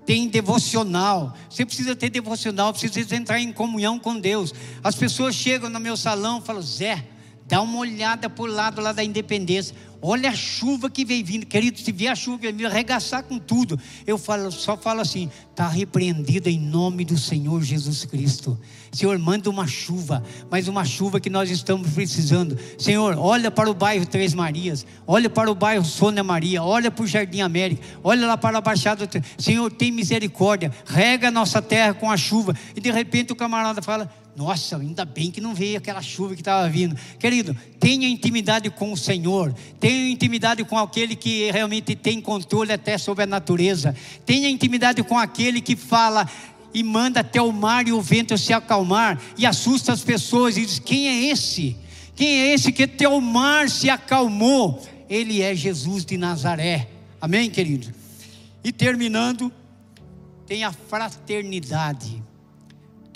tem 0.07 0.29
devocional. 0.29 1.35
Você 1.49 1.65
precisa 1.65 1.93
ter 1.93 2.09
devocional, 2.09 2.71
precisa 2.71 3.13
entrar 3.13 3.41
em 3.41 3.51
comunhão 3.51 3.99
com 3.99 4.17
Deus. 4.17 4.53
As 4.81 4.95
pessoas 4.95 5.35
chegam 5.35 5.69
no 5.69 5.81
meu 5.81 5.97
salão 5.97 6.39
e 6.39 6.41
falam: 6.41 6.61
Zé, 6.61 7.05
dá 7.45 7.61
uma 7.61 7.77
olhada 7.77 8.29
por 8.29 8.49
lado 8.49 8.79
lá 8.79 8.93
da 8.93 9.03
independência. 9.03 9.75
Olha 10.01 10.29
a 10.29 10.35
chuva 10.35 10.89
que 10.89 11.03
vem 11.03 11.23
vindo, 11.23 11.45
querido. 11.45 11.79
Se 11.79 11.91
vier 11.91 12.11
a 12.11 12.15
chuva, 12.15 12.51
vem 12.51 12.65
arregaçar 12.65 13.23
com 13.23 13.39
tudo. 13.39 13.79
Eu 14.05 14.17
falo, 14.17 14.51
só 14.51 14.77
falo 14.77 15.01
assim: 15.01 15.29
está 15.49 15.67
repreendida 15.67 16.49
em 16.49 16.59
nome 16.59 17.03
do 17.03 17.17
Senhor 17.17 17.61
Jesus 17.63 18.05
Cristo. 18.05 18.57
Senhor, 18.91 19.17
manda 19.17 19.49
uma 19.49 19.67
chuva, 19.67 20.23
mas 20.49 20.67
uma 20.67 20.85
chuva 20.85 21.19
que 21.19 21.29
nós 21.29 21.49
estamos 21.49 21.91
precisando. 21.91 22.57
Senhor, 22.77 23.17
olha 23.17 23.51
para 23.51 23.69
o 23.69 23.73
bairro 23.73 24.05
Três 24.05 24.33
Marias, 24.33 24.85
olha 25.05 25.29
para 25.29 25.51
o 25.51 25.55
bairro 25.55 25.83
Sônia 25.83 26.23
Maria, 26.23 26.63
olha 26.63 26.89
para 26.89 27.03
o 27.03 27.07
Jardim 27.07 27.41
América, 27.41 27.83
olha 28.03 28.25
lá 28.25 28.37
para 28.37 28.57
a 28.57 28.61
Baixada. 28.61 29.07
Senhor, 29.37 29.71
tem 29.71 29.91
misericórdia, 29.91 30.71
rega 30.85 31.27
a 31.27 31.31
nossa 31.31 31.61
terra 31.61 31.93
com 31.93 32.09
a 32.09 32.17
chuva. 32.17 32.55
E 32.75 32.79
de 32.79 32.91
repente 32.91 33.33
o 33.33 33.35
camarada 33.35 33.81
fala: 33.81 34.11
nossa, 34.37 34.77
ainda 34.77 35.03
bem 35.03 35.31
que 35.31 35.41
não 35.41 35.55
veio 35.55 35.79
aquela 35.79 35.99
chuva 35.99 36.35
que 36.35 36.41
estava 36.41 36.69
vindo. 36.69 36.95
Querido, 37.17 37.57
tenha 37.79 38.07
intimidade 38.07 38.69
com 38.69 38.93
o 38.93 38.97
Senhor, 38.97 39.51
tenha 39.79 40.11
intimidade 40.11 40.63
com 40.63 40.77
aquele 40.77 41.15
que 41.15 41.49
realmente 41.49 41.95
tem 41.95 42.21
controle 42.21 42.71
até 42.71 42.99
sobre 42.99 43.23
a 43.23 43.27
natureza, 43.27 43.95
tenha 44.27 44.47
intimidade 44.47 45.01
com 45.01 45.17
aquele 45.17 45.59
que 45.59 45.75
fala 45.75 46.29
e 46.71 46.83
manda 46.83 47.21
até 47.21 47.41
o 47.41 47.51
mar 47.51 47.87
e 47.87 47.91
o 47.91 47.99
vento 47.99 48.37
se 48.37 48.53
acalmar 48.53 49.19
e 49.39 49.43
assusta 49.43 49.91
as 49.91 50.03
pessoas 50.03 50.55
e 50.55 50.67
diz: 50.67 50.77
Quem 50.77 51.07
é 51.07 51.31
esse? 51.31 51.75
Quem 52.15 52.27
é 52.27 52.53
esse 52.53 52.71
que 52.71 52.83
até 52.83 53.09
o 53.09 53.19
mar 53.19 53.67
se 53.71 53.89
acalmou? 53.89 54.85
Ele 55.09 55.41
é 55.41 55.55
Jesus 55.55 56.05
de 56.05 56.15
Nazaré. 56.15 56.87
Amém, 57.19 57.49
querido? 57.49 57.91
E 58.63 58.71
terminando, 58.71 59.51
tem 60.45 60.63
a 60.63 60.71
fraternidade 60.71 62.26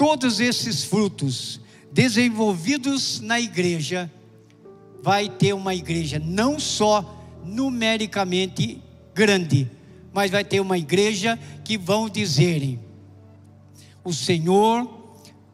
todos 0.01 0.39
esses 0.39 0.83
frutos 0.83 1.61
desenvolvidos 1.91 3.19
na 3.19 3.39
igreja, 3.39 4.11
vai 4.99 5.29
ter 5.29 5.53
uma 5.53 5.75
igreja 5.75 6.17
não 6.17 6.59
só 6.59 7.23
numericamente 7.45 8.81
grande, 9.13 9.69
mas 10.11 10.31
vai 10.31 10.43
ter 10.43 10.59
uma 10.59 10.75
igreja 10.75 11.37
que 11.63 11.77
vão 11.77 12.09
dizerem: 12.09 12.79
o 14.03 14.11
Senhor 14.11 14.89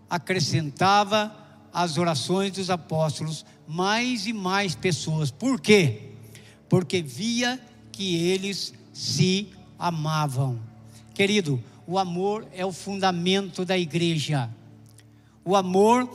acrescentava 0.10 1.36
às 1.74 1.98
orações 1.98 2.54
dos 2.54 2.70
apóstolos 2.70 3.46
mais 3.68 4.28
e 4.28 4.32
mais 4.32 4.74
pessoas. 4.74 5.30
Por 5.30 5.60
quê? 5.60 6.12
Porque 6.70 7.02
via 7.02 7.60
que 7.92 8.16
eles 8.16 8.74
se 8.94 9.50
amavam. 9.78 10.58
Querido, 11.14 11.62
o 11.88 11.98
amor 11.98 12.46
é 12.54 12.66
o 12.66 12.74
fundamento 12.74 13.64
da 13.64 13.78
igreja. 13.78 14.50
O 15.46 15.56
amor 15.56 16.08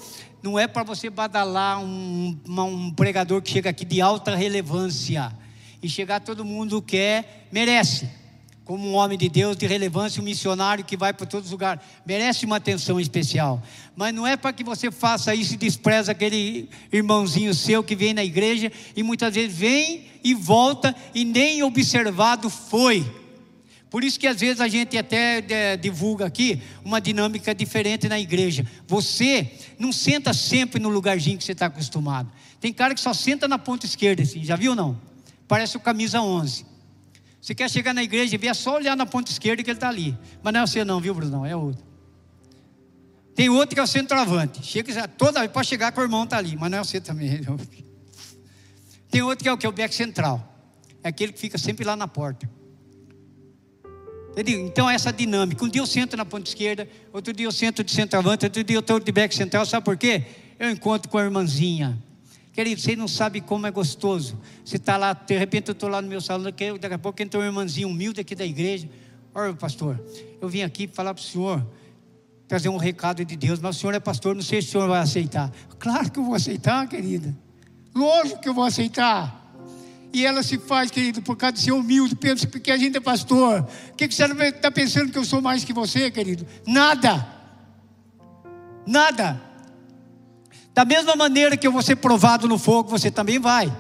não 0.43 0.59
é 0.59 0.69
para 0.69 0.83
você 0.83 1.09
badalar 1.09 1.83
um, 1.83 2.39
um 2.47 2.91
pregador 2.91 3.41
que 3.41 3.51
chega 3.51 3.71
aqui 3.71 3.85
de 3.85 3.99
alta 3.99 4.37
relevância 4.37 5.33
e 5.83 5.89
chegar 5.89 6.21
todo 6.21 6.45
mundo 6.45 6.83
quer, 6.83 7.49
merece. 7.51 8.07
Como 8.65 8.87
um 8.87 8.95
homem 8.95 9.17
de 9.17 9.29
Deus 9.29 9.57
de 9.57 9.67
relevância, 9.67 10.21
um 10.21 10.25
missionário 10.25 10.85
que 10.85 10.97
vai 10.97 11.13
para 11.13 11.27
todos 11.27 11.47
os 11.47 11.53
lugares, 11.53 11.83
merece 12.07 12.45
uma 12.45 12.57
atenção 12.57 13.01
especial. 13.01 13.61
Mas 13.97 14.15
não 14.15 14.27
é 14.27 14.37
para 14.37 14.53
que 14.53 14.63
você 14.63 14.91
faça 14.91 15.35
isso 15.35 15.55
e 15.55 15.57
despreza 15.57 16.13
aquele 16.13 16.69
irmãozinho 16.93 17.55
seu 17.55 17.83
que 17.83 17.97
vem 17.97 18.13
na 18.13 18.23
igreja 18.23 18.71
e 18.95 19.03
muitas 19.03 19.35
vezes 19.35 19.57
vem 19.57 20.05
e 20.23 20.35
volta 20.35 20.95
e 21.15 21.25
nem 21.25 21.63
observado 21.63 22.51
foi. 22.51 23.22
Por 23.93 24.03
isso 24.03 24.19
que 24.19 24.27
às 24.27 24.41
vezes 24.41 24.59
a 24.59 24.69
gente 24.69 24.97
até 24.97 25.45
é, 25.47 25.77
divulga 25.77 26.25
aqui 26.25 26.63
uma 26.83 26.99
dinâmica 26.99 27.55
diferente 27.55 28.09
na 28.09 28.19
igreja. 28.19 28.67
Você 28.87 29.53
não 29.79 29.93
senta 29.93 30.33
sempre 30.33 30.81
no 30.81 30.89
lugarzinho 30.89 31.37
que 31.37 31.45
você 31.45 31.53
está 31.53 31.67
acostumado. 31.67 32.33
Tem 32.59 32.73
cara 32.73 32.95
que 32.95 33.03
só 33.03 33.13
senta 33.13 33.47
na 33.47 33.59
ponta 33.59 33.85
esquerda, 33.85 34.23
assim, 34.23 34.43
já 34.43 34.57
viu 34.57 34.75
não? 34.75 34.99
Parece 35.47 35.77
o 35.77 35.81
camisa 35.81 36.23
11. 36.23 36.65
Você 37.39 37.55
quer 37.55 37.69
chegar 37.69 37.93
na 37.93 38.03
igreja 38.03 38.35
e 38.35 38.39
ver, 38.39 38.47
é 38.47 38.55
só 38.55 38.77
olhar 38.77 38.97
na 38.97 39.05
ponta 39.05 39.31
esquerda 39.31 39.63
que 39.63 39.69
ele 39.69 39.77
está 39.77 39.91
ali. 39.91 40.17
Mas 40.43 40.55
não 40.55 40.61
é 40.61 40.67
você 40.67 40.83
não, 40.87 40.99
viu, 40.99 41.13
Brunão? 41.13 41.45
É 41.45 41.55
outro. 41.55 41.85
Tem 43.35 43.51
outro 43.51 43.75
que 43.75 43.81
é 43.81 43.83
o 43.83 43.87
centroavante. 43.87 44.65
Chega 44.65 45.07
toda 45.07 45.47
para 45.47 45.63
chegar 45.63 45.93
com 45.93 46.01
o 46.01 46.05
irmão 46.05 46.25
está 46.25 46.39
ali, 46.39 46.57
mas 46.57 46.71
não 46.71 46.79
é 46.79 46.81
você 46.83 46.99
também. 46.99 47.43
Tem 49.11 49.21
outro 49.21 49.43
que 49.43 49.51
é 49.51 49.53
o 49.53 49.59
que? 49.59 49.69
O 49.69 49.73
back 49.73 49.95
central. 49.95 50.49
É 51.03 51.11
aquele 51.11 51.35
que 51.35 51.39
fica 51.39 51.59
sempre 51.59 51.85
lá 51.85 51.95
na 51.95 52.09
porta. 52.09 52.49
Entendeu? 54.33 54.67
Então, 54.67 54.89
essa 54.89 55.13
dinâmica. 55.13 55.63
Um 55.65 55.69
dia 55.69 55.83
eu 55.83 55.87
sento 55.87 56.17
na 56.17 56.25
ponta 56.25 56.49
esquerda, 56.49 56.89
outro 57.13 57.33
dia 57.33 57.47
eu 57.47 57.53
sento 57.53 57.85
de 57.85 57.93
centroavante, 57.93 58.47
outro 58.47 58.65
dia 58.65 58.77
eu 58.77 58.81
estou 58.81 58.99
de 58.99 59.13
back 59.13 59.35
central. 59.35 59.65
Sabe 59.67 59.85
por 59.85 59.97
quê? 59.97 60.25
Eu 60.59 60.71
encontro 60.71 61.11
com 61.11 61.19
a 61.19 61.25
irmãzinha. 61.25 62.03
Querido, 62.53 62.81
você 62.81 62.97
não 62.97 63.09
sabe 63.09 63.41
como 63.41 63.67
é 63.67 63.71
gostoso. 63.71 64.39
Você 64.65 64.77
está 64.77 64.97
lá, 64.97 65.13
de 65.13 65.39
repente 65.39 65.69
eu 65.69 65.73
estou 65.73 65.89
lá 65.89 66.01
no 66.01 66.09
meu 66.09 66.21
salão, 66.21 66.45
daqui 66.45 66.95
a 66.95 66.99
pouco 66.99 67.23
entra 67.23 67.41
um 67.41 67.45
irmãzinho 67.45 67.89
humilde 67.89 68.21
aqui 68.21 68.35
da 68.35 68.45
igreja. 68.45 68.89
Olha, 69.35 69.55
pastor, 69.55 70.03
eu 70.41 70.49
vim 70.49 70.63
aqui 70.63 70.87
falar 70.87 71.15
para 71.15 71.23
o 71.23 71.25
senhor, 71.25 71.67
trazer 72.47 72.69
um 72.69 72.77
recado 72.77 73.25
de 73.25 73.37
Deus, 73.37 73.59
mas 73.59 73.77
o 73.77 73.81
senhor 73.81 73.95
é 73.95 74.01
pastor, 74.01 74.35
não 74.35 74.43
sei 74.43 74.61
se 74.61 74.69
o 74.69 74.71
senhor 74.73 74.89
vai 74.89 75.01
aceitar. 75.01 75.51
Claro 75.79 76.11
que 76.11 76.19
eu 76.19 76.25
vou 76.25 76.35
aceitar, 76.35 76.87
querida. 76.87 77.35
Lógico 77.95 78.41
que 78.41 78.49
eu 78.49 78.55
vou 78.55 78.65
aceitar. 78.65 79.42
E 80.13 80.27
ela 80.27 80.43
se 80.43 80.59
faz, 80.59 80.91
querido, 80.91 81.23
por 81.23 81.37
causa 81.37 81.55
de 81.55 81.61
ser 81.61 81.73
humilde, 81.73 82.15
pensa 82.15 82.47
porque 82.47 82.71
a 82.71 82.77
gente 82.77 82.99
é 82.99 83.01
pastor. 83.01 83.67
O 83.93 83.97
que, 83.97 84.07
você 84.07 84.25
está 84.25 84.71
pensando 84.71 85.11
que 85.11 85.19
eu 85.19 85.25
sou 85.25 85.41
mais 85.41 85.65
que 85.65 85.73
você, 85.73 86.11
querido? 86.11 86.47
Nada. 86.67 87.27
Nada. 88.87 89.41
Da 90.75 90.85
mesma 90.85 91.17
maneira 91.17 91.57
que 91.57 91.67
eu 91.67 91.73
vou 91.73 91.83
ser 91.83 91.97
provado 91.97 92.47
no 92.47 92.59
fogo, 92.59 92.91
você 92.91 93.11
também 93.11 93.39
vai. 93.39 93.75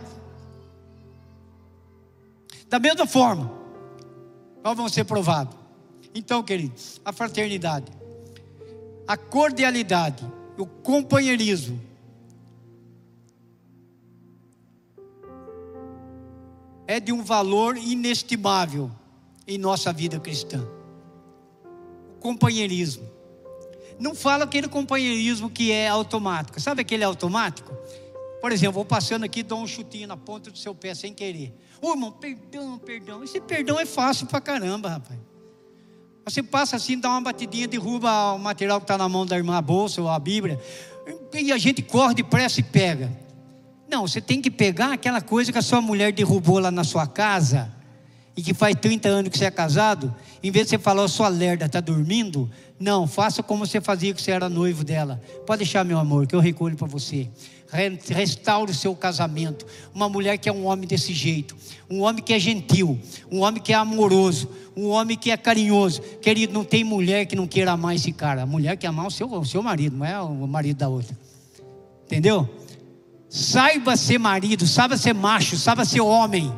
Da 2.68 2.78
mesma 2.78 3.06
forma, 3.06 3.52
nós 4.64 4.74
vamos 4.74 4.92
ser 4.92 5.04
provados. 5.04 5.54
Então, 6.14 6.42
querido, 6.42 6.74
a 7.04 7.12
fraternidade, 7.12 7.92
a 9.06 9.16
cordialidade, 9.16 10.24
o 10.56 10.66
companheirismo, 10.66 11.80
é 16.92 17.00
de 17.00 17.10
um 17.10 17.22
valor 17.22 17.76
inestimável 17.76 18.90
em 19.48 19.56
nossa 19.56 19.92
vida 19.92 20.20
cristã. 20.20 20.62
O 22.16 22.20
companheirismo. 22.20 23.08
Não 23.98 24.14
fala 24.14 24.44
aquele 24.44 24.68
companheirismo 24.68 25.48
que 25.48 25.72
é 25.72 25.88
automático. 25.88 26.60
Sabe 26.60 26.82
aquele 26.82 27.02
automático? 27.02 27.72
Por 28.42 28.52
exemplo, 28.52 28.74
vou 28.74 28.84
passando 28.84 29.24
aqui, 29.24 29.42
dou 29.42 29.60
um 29.60 29.66
chutinho 29.66 30.06
na 30.06 30.16
ponta 30.16 30.50
do 30.50 30.58
seu 30.58 30.74
pé 30.74 30.94
sem 30.94 31.14
querer. 31.14 31.54
Ô 31.80 31.92
irmão, 31.92 32.12
perdão, 32.12 32.78
perdão. 32.78 33.24
Esse 33.24 33.40
perdão 33.40 33.80
é 33.80 33.86
fácil 33.86 34.26
pra 34.26 34.40
caramba, 34.40 34.90
rapaz. 34.90 35.18
Você 36.26 36.42
passa 36.42 36.76
assim, 36.76 36.98
dá 36.98 37.08
uma 37.08 37.22
batidinha, 37.22 37.66
derruba 37.66 38.32
o 38.32 38.38
material 38.38 38.80
que 38.80 38.84
está 38.84 38.98
na 38.98 39.08
mão 39.08 39.24
da 39.24 39.36
irmã, 39.36 39.56
a 39.56 39.62
bolsa 39.62 40.02
ou 40.02 40.08
a 40.08 40.18
Bíblia. 40.18 40.60
E 41.32 41.50
a 41.50 41.58
gente 41.58 41.82
corre 41.82 42.14
depressa 42.14 42.60
e 42.60 42.62
pega. 42.62 43.10
Não, 43.92 44.08
você 44.08 44.22
tem 44.22 44.40
que 44.40 44.50
pegar 44.50 44.94
aquela 44.94 45.20
coisa 45.20 45.52
que 45.52 45.58
a 45.58 45.62
sua 45.62 45.82
mulher 45.82 46.14
derrubou 46.14 46.58
lá 46.58 46.70
na 46.70 46.82
sua 46.82 47.06
casa 47.06 47.70
e 48.34 48.42
que 48.42 48.54
faz 48.54 48.74
30 48.74 49.06
anos 49.06 49.30
que 49.30 49.36
você 49.36 49.44
é 49.44 49.50
casado, 49.50 50.16
em 50.42 50.50
vez 50.50 50.64
de 50.64 50.70
você 50.70 50.78
falar, 50.78 51.06
sua 51.08 51.28
lerda, 51.28 51.66
está 51.66 51.78
dormindo? 51.78 52.50
Não, 52.80 53.06
faça 53.06 53.42
como 53.42 53.66
você 53.66 53.82
fazia 53.82 54.14
que 54.14 54.22
você 54.22 54.30
era 54.30 54.48
noivo 54.48 54.82
dela. 54.82 55.20
Pode 55.46 55.58
deixar, 55.58 55.84
meu 55.84 55.98
amor, 55.98 56.26
que 56.26 56.34
eu 56.34 56.40
recolho 56.40 56.74
para 56.74 56.86
você. 56.86 57.28
Restaure 58.08 58.70
o 58.70 58.74
seu 58.74 58.96
casamento. 58.96 59.66
Uma 59.94 60.08
mulher 60.08 60.38
que 60.38 60.48
é 60.48 60.52
um 60.52 60.64
homem 60.64 60.88
desse 60.88 61.12
jeito. 61.12 61.54
Um 61.90 62.00
homem 62.00 62.22
que 62.22 62.32
é 62.32 62.38
gentil. 62.38 62.98
Um 63.30 63.40
homem 63.40 63.62
que 63.62 63.74
é 63.74 63.76
amoroso. 63.76 64.48
Um 64.74 64.88
homem 64.88 65.18
que 65.18 65.30
é 65.30 65.36
carinhoso. 65.36 66.00
Querido, 66.22 66.54
não 66.54 66.64
tem 66.64 66.82
mulher 66.82 67.26
que 67.26 67.36
não 67.36 67.46
queira 67.46 67.72
amar 67.72 67.94
esse 67.94 68.10
cara. 68.10 68.44
A 68.44 68.46
mulher 68.46 68.74
quer 68.78 68.86
amar 68.86 69.06
o 69.06 69.10
seu, 69.10 69.30
o 69.30 69.44
seu 69.44 69.62
marido, 69.62 69.98
não 69.98 70.06
é 70.06 70.18
o 70.18 70.46
marido 70.46 70.78
da 70.78 70.88
outra. 70.88 71.14
Entendeu? 72.06 72.48
Saiba 73.32 73.96
ser 73.96 74.18
marido, 74.18 74.66
saiba 74.66 74.94
ser 74.94 75.14
macho, 75.14 75.56
saiba 75.56 75.86
ser 75.86 76.02
homem. 76.02 76.52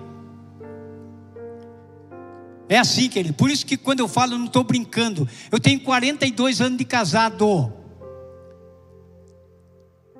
É 2.68 2.76
assim, 2.76 3.08
querido. 3.08 3.32
Por 3.32 3.48
isso 3.48 3.64
que 3.64 3.76
quando 3.76 4.00
eu 4.00 4.08
falo, 4.08 4.34
eu 4.34 4.38
não 4.38 4.46
estou 4.46 4.64
brincando. 4.64 5.28
Eu 5.52 5.60
tenho 5.60 5.78
42 5.78 6.60
anos 6.60 6.76
de 6.76 6.84
casado. 6.84 7.72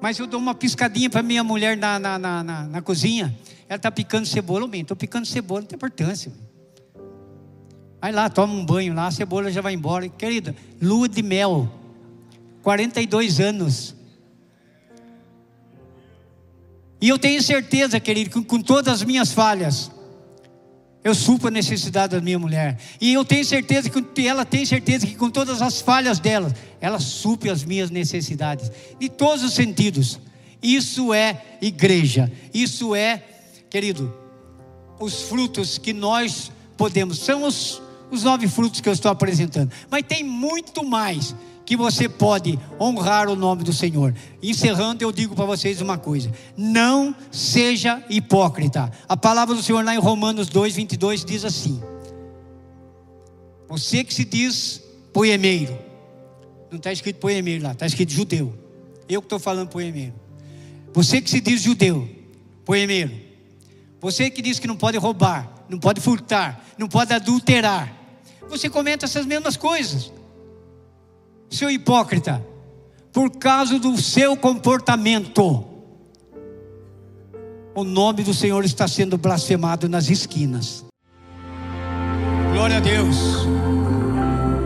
Mas 0.01 0.17
eu 0.21 0.29
dou 0.29 0.39
uma 0.39 0.55
piscadinha 0.55 1.11
para 1.11 1.25
minha 1.25 1.43
mulher 1.43 1.77
na, 1.77 1.99
na, 1.99 2.21
na, 2.21 2.45
na, 2.45 2.63
na 2.69 2.83
cozinha. 2.83 3.37
Ela 3.69 3.75
está 3.75 3.91
picando 3.91 4.25
cebola. 4.25 4.69
Bem, 4.69 4.83
estou 4.83 4.97
picando 4.97 5.27
cebola, 5.27 5.63
não 5.63 5.67
tem 5.67 5.75
importância. 5.75 6.33
Vai 8.01 8.13
lá, 8.13 8.31
toma 8.31 8.55
um 8.55 8.65
banho 8.65 8.95
lá, 8.95 9.09
a 9.09 9.11
cebola 9.11 9.51
já 9.51 9.61
vai 9.61 9.75
embora. 9.75 10.09
Querida, 10.09 10.55
lua 10.81 11.09
de 11.09 11.21
mel. 11.21 11.69
42 12.63 13.41
anos. 13.41 14.04
E 17.05 17.09
eu 17.11 17.19
tenho 17.19 17.43
certeza, 17.43 18.01
querido, 18.01 18.31
que 18.31 18.43
com 18.47 18.63
todas 18.63 18.91
as 18.91 19.03
minhas 19.03 19.31
falhas, 19.31 19.91
eu 21.05 21.15
supro 21.15 21.49
a 21.49 21.51
necessidade 21.51 22.17
da 22.17 22.21
minha 22.23 22.39
mulher. 22.39 22.79
E 22.99 23.13
eu 23.13 23.23
tenho 23.27 23.45
certeza 23.45 23.91
que 23.91 24.27
ela 24.27 24.43
tem 24.43 24.65
certeza 24.65 25.07
que 25.07 25.15
com 25.15 25.29
todas 25.29 25.61
as 25.61 25.83
falhas 25.83 26.19
dela, 26.19 26.51
ela 26.81 26.99
supre 26.99 27.51
as 27.51 27.63
minhas 27.63 27.91
necessidades. 27.91 28.73
De 28.99 29.11
todos 29.11 29.45
os 29.45 29.53
sentidos. 29.53 30.19
Isso 30.63 31.13
é 31.13 31.43
igreja. 31.61 32.33
Isso 32.55 32.95
é, 32.95 33.23
querido, 33.69 34.11
os 34.99 35.25
frutos 35.25 35.77
que 35.77 35.93
nós 35.93 36.51
podemos. 36.75 37.19
São 37.19 37.43
os, 37.43 37.83
os 38.11 38.23
nove 38.23 38.49
frutos 38.49 38.81
que 38.81 38.89
eu 38.89 38.95
estou 38.95 39.11
apresentando. 39.11 39.71
Mas 39.91 40.05
tem 40.09 40.25
muito 40.25 40.83
mais 40.83 41.35
que 41.65 41.77
você 41.77 42.09
pode 42.09 42.59
honrar 42.79 43.29
o 43.29 43.37
nome 43.37 43.65
do 43.65 43.73
Senhor. 43.73 44.15
Encerrando, 44.43 45.03
eu 45.03 45.11
digo 45.11 45.35
para 45.35 45.45
vocês 45.45 45.81
uma 45.81 45.97
coisa: 45.97 46.31
não 46.57 47.15
seja 47.31 48.03
hipócrita. 48.09 48.91
A 49.09 49.17
palavra 49.17 49.55
do 49.55 49.63
Senhor 49.63 49.85
lá 49.85 49.95
em 49.95 49.99
Romanos 49.99 50.49
2, 50.49 50.75
22 50.77 51.25
diz 51.25 51.45
assim: 51.45 51.83
Você 53.69 54.05
que 54.05 54.13
se 54.13 54.25
diz 54.25 54.83
poemeiro, 55.13 55.79
não 56.71 56.77
está 56.77 56.93
escrito 56.93 57.19
poemeiro 57.19 57.65
lá, 57.65 57.73
está 57.73 57.87
escrito 57.87 58.13
judeu. 58.13 58.53
Eu 59.09 59.21
que 59.21 59.27
estou 59.27 59.39
falando 59.39 59.69
poemeiro. 59.69 60.15
Você 60.93 61.21
que 61.21 61.29
se 61.31 61.41
diz 61.41 61.63
judeu, 61.63 62.09
poemeiro. 62.65 63.13
Você 64.01 64.29
que 64.29 64.43
diz 64.43 64.59
que 64.59 64.67
não 64.67 64.77
pode 64.77 64.99
roubar, 64.99 65.65
não 65.69 65.79
pode 65.79 66.01
furtar, 66.01 66.63
não 66.77 66.89
pode 66.89 67.13
adulterar. 67.13 67.93
Você 68.51 68.69
comenta 68.69 69.07
essas 69.07 69.25
mesmas 69.25 69.57
coisas 69.57 70.13
seu 71.55 71.71
hipócrita, 71.71 72.45
por 73.13 73.31
causa 73.31 73.79
do 73.79 73.97
seu 73.97 74.37
comportamento, 74.37 75.65
o 77.75 77.85
nome 77.85 78.23
do 78.23 78.35
Senhor 78.35 78.65
está 78.65 78.87
sendo 78.89 79.17
blasfemado 79.17 79.89
nas 79.89 80.09
esquinas. 80.09 80.85
Glória 82.53 82.77
a 82.77 82.81
Deus. 82.81 83.17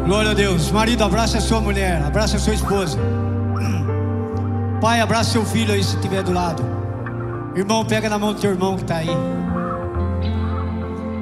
Glória 0.05 0.31
a 0.31 0.35
Deus. 0.35 0.70
Marido, 0.70 1.05
abraça 1.05 1.39
a 1.39 1.40
sua 1.40 1.60
mulher, 1.60 2.02
abraça 2.02 2.36
a 2.36 2.40
sua 2.40 2.55
esposa. 2.55 2.98
Pai, 4.81 5.01
abraça 5.01 5.32
seu 5.32 5.44
filho 5.44 5.73
aí 5.73 5.82
se 5.82 5.97
estiver 5.97 6.23
do 6.23 6.32
lado. 6.32 6.62
Irmão, 7.56 7.85
pega 7.85 8.09
na 8.09 8.19
mão 8.19 8.32
do 8.32 8.40
teu 8.40 8.51
irmão 8.51 8.77
que 8.77 8.82
está 8.82 8.97
aí. 8.97 9.09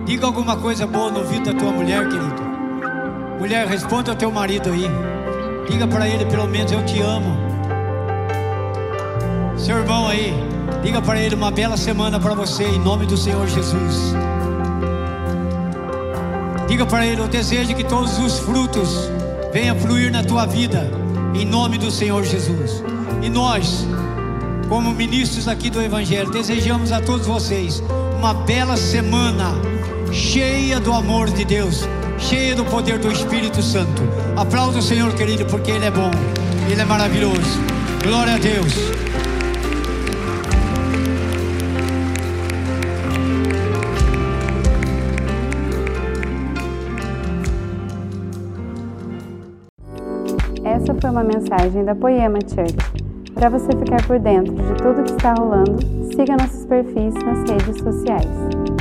Diga 0.05 0.27
alguma 0.27 0.57
coisa 0.57 0.87
boa 0.87 1.11
no 1.11 1.21
ouvido 1.21 1.53
da 1.53 1.59
tua 1.59 1.73
mulher, 1.73 2.09
querido. 2.09 2.43
Mulher, 3.39 3.67
responda 3.67 4.13
ao 4.13 4.17
teu 4.17 4.31
marido 4.31 4.71
aí. 4.71 5.16
Diga 5.69 5.87
para 5.87 6.09
ele 6.09 6.25
pelo 6.27 6.47
menos 6.47 6.73
eu 6.73 6.85
te 6.85 7.01
amo. 7.01 7.37
Seu 9.57 9.79
irmão 9.79 10.07
aí, 10.07 10.33
diga 10.83 11.03
para 11.03 11.21
ele 11.21 11.35
uma 11.35 11.51
bela 11.51 11.77
semana 11.77 12.21
para 12.21 12.35
você 12.35 12.65
em 12.65 12.79
nome 12.79 13.07
do 13.07 13.17
Senhor 13.17 13.47
Jesus. 13.49 14.15
Diga 16.69 16.87
para 16.87 17.07
ele, 17.07 17.21
eu 17.21 17.29
desejo 17.29 17.75
que 17.75 17.85
todos 17.85 18.19
os 18.19 18.39
frutos 18.41 19.11
venham 19.53 19.77
fluir 19.77 20.11
na 20.13 20.23
tua 20.23 20.47
vida 20.47 20.91
em 21.35 21.45
nome 21.45 21.79
do 21.79 21.91
Senhor 21.91 22.25
Jesus. 22.25 22.83
E 23.23 23.29
nós, 23.29 23.87
como 24.69 24.93
ministros 24.93 25.49
aqui 25.49 25.71
do 25.71 25.83
Evangelho, 25.83 26.31
desejamos 26.31 26.93
a 26.93 27.01
todos 27.01 27.27
vocês 27.27 27.83
uma 28.19 28.35
bela 28.35 28.77
semana 28.77 29.53
cheia 30.13 30.81
do 30.81 30.93
amor 30.93 31.31
de 31.31 31.45
Deus 31.45 31.87
cheia 32.19 32.55
do 32.55 32.65
poder 32.65 32.99
do 32.99 33.11
Espírito 33.11 33.63
Santo. 33.63 34.03
Aplauda 34.37 34.79
o 34.79 34.83
Senhor, 34.83 35.13
querido, 35.15 35.45
porque 35.47 35.71
Ele 35.71 35.85
é 35.85 35.91
bom, 35.91 36.11
Ele 36.71 36.81
é 36.81 36.85
maravilhoso. 36.85 37.61
Glória 38.03 38.35
a 38.35 38.39
Deus. 38.39 38.73
Essa 50.65 50.95
foi 51.01 51.11
uma 51.11 51.25
mensagem 51.25 51.85
da 51.85 51.95
Poema 51.95 52.39
Church. 52.41 52.77
Para 53.35 53.51
você 53.51 53.71
ficar 53.73 54.05
por 54.07 54.19
dentro 54.19 54.55
de 54.55 54.75
tudo 54.83 55.03
que 55.05 55.13
está 55.13 55.35
rolando, 55.35 55.79
siga 56.15 56.37
nossos 56.37 56.65
perfis 56.65 57.13
nas 57.15 57.51
redes 57.51 57.79
sociais. 57.83 58.76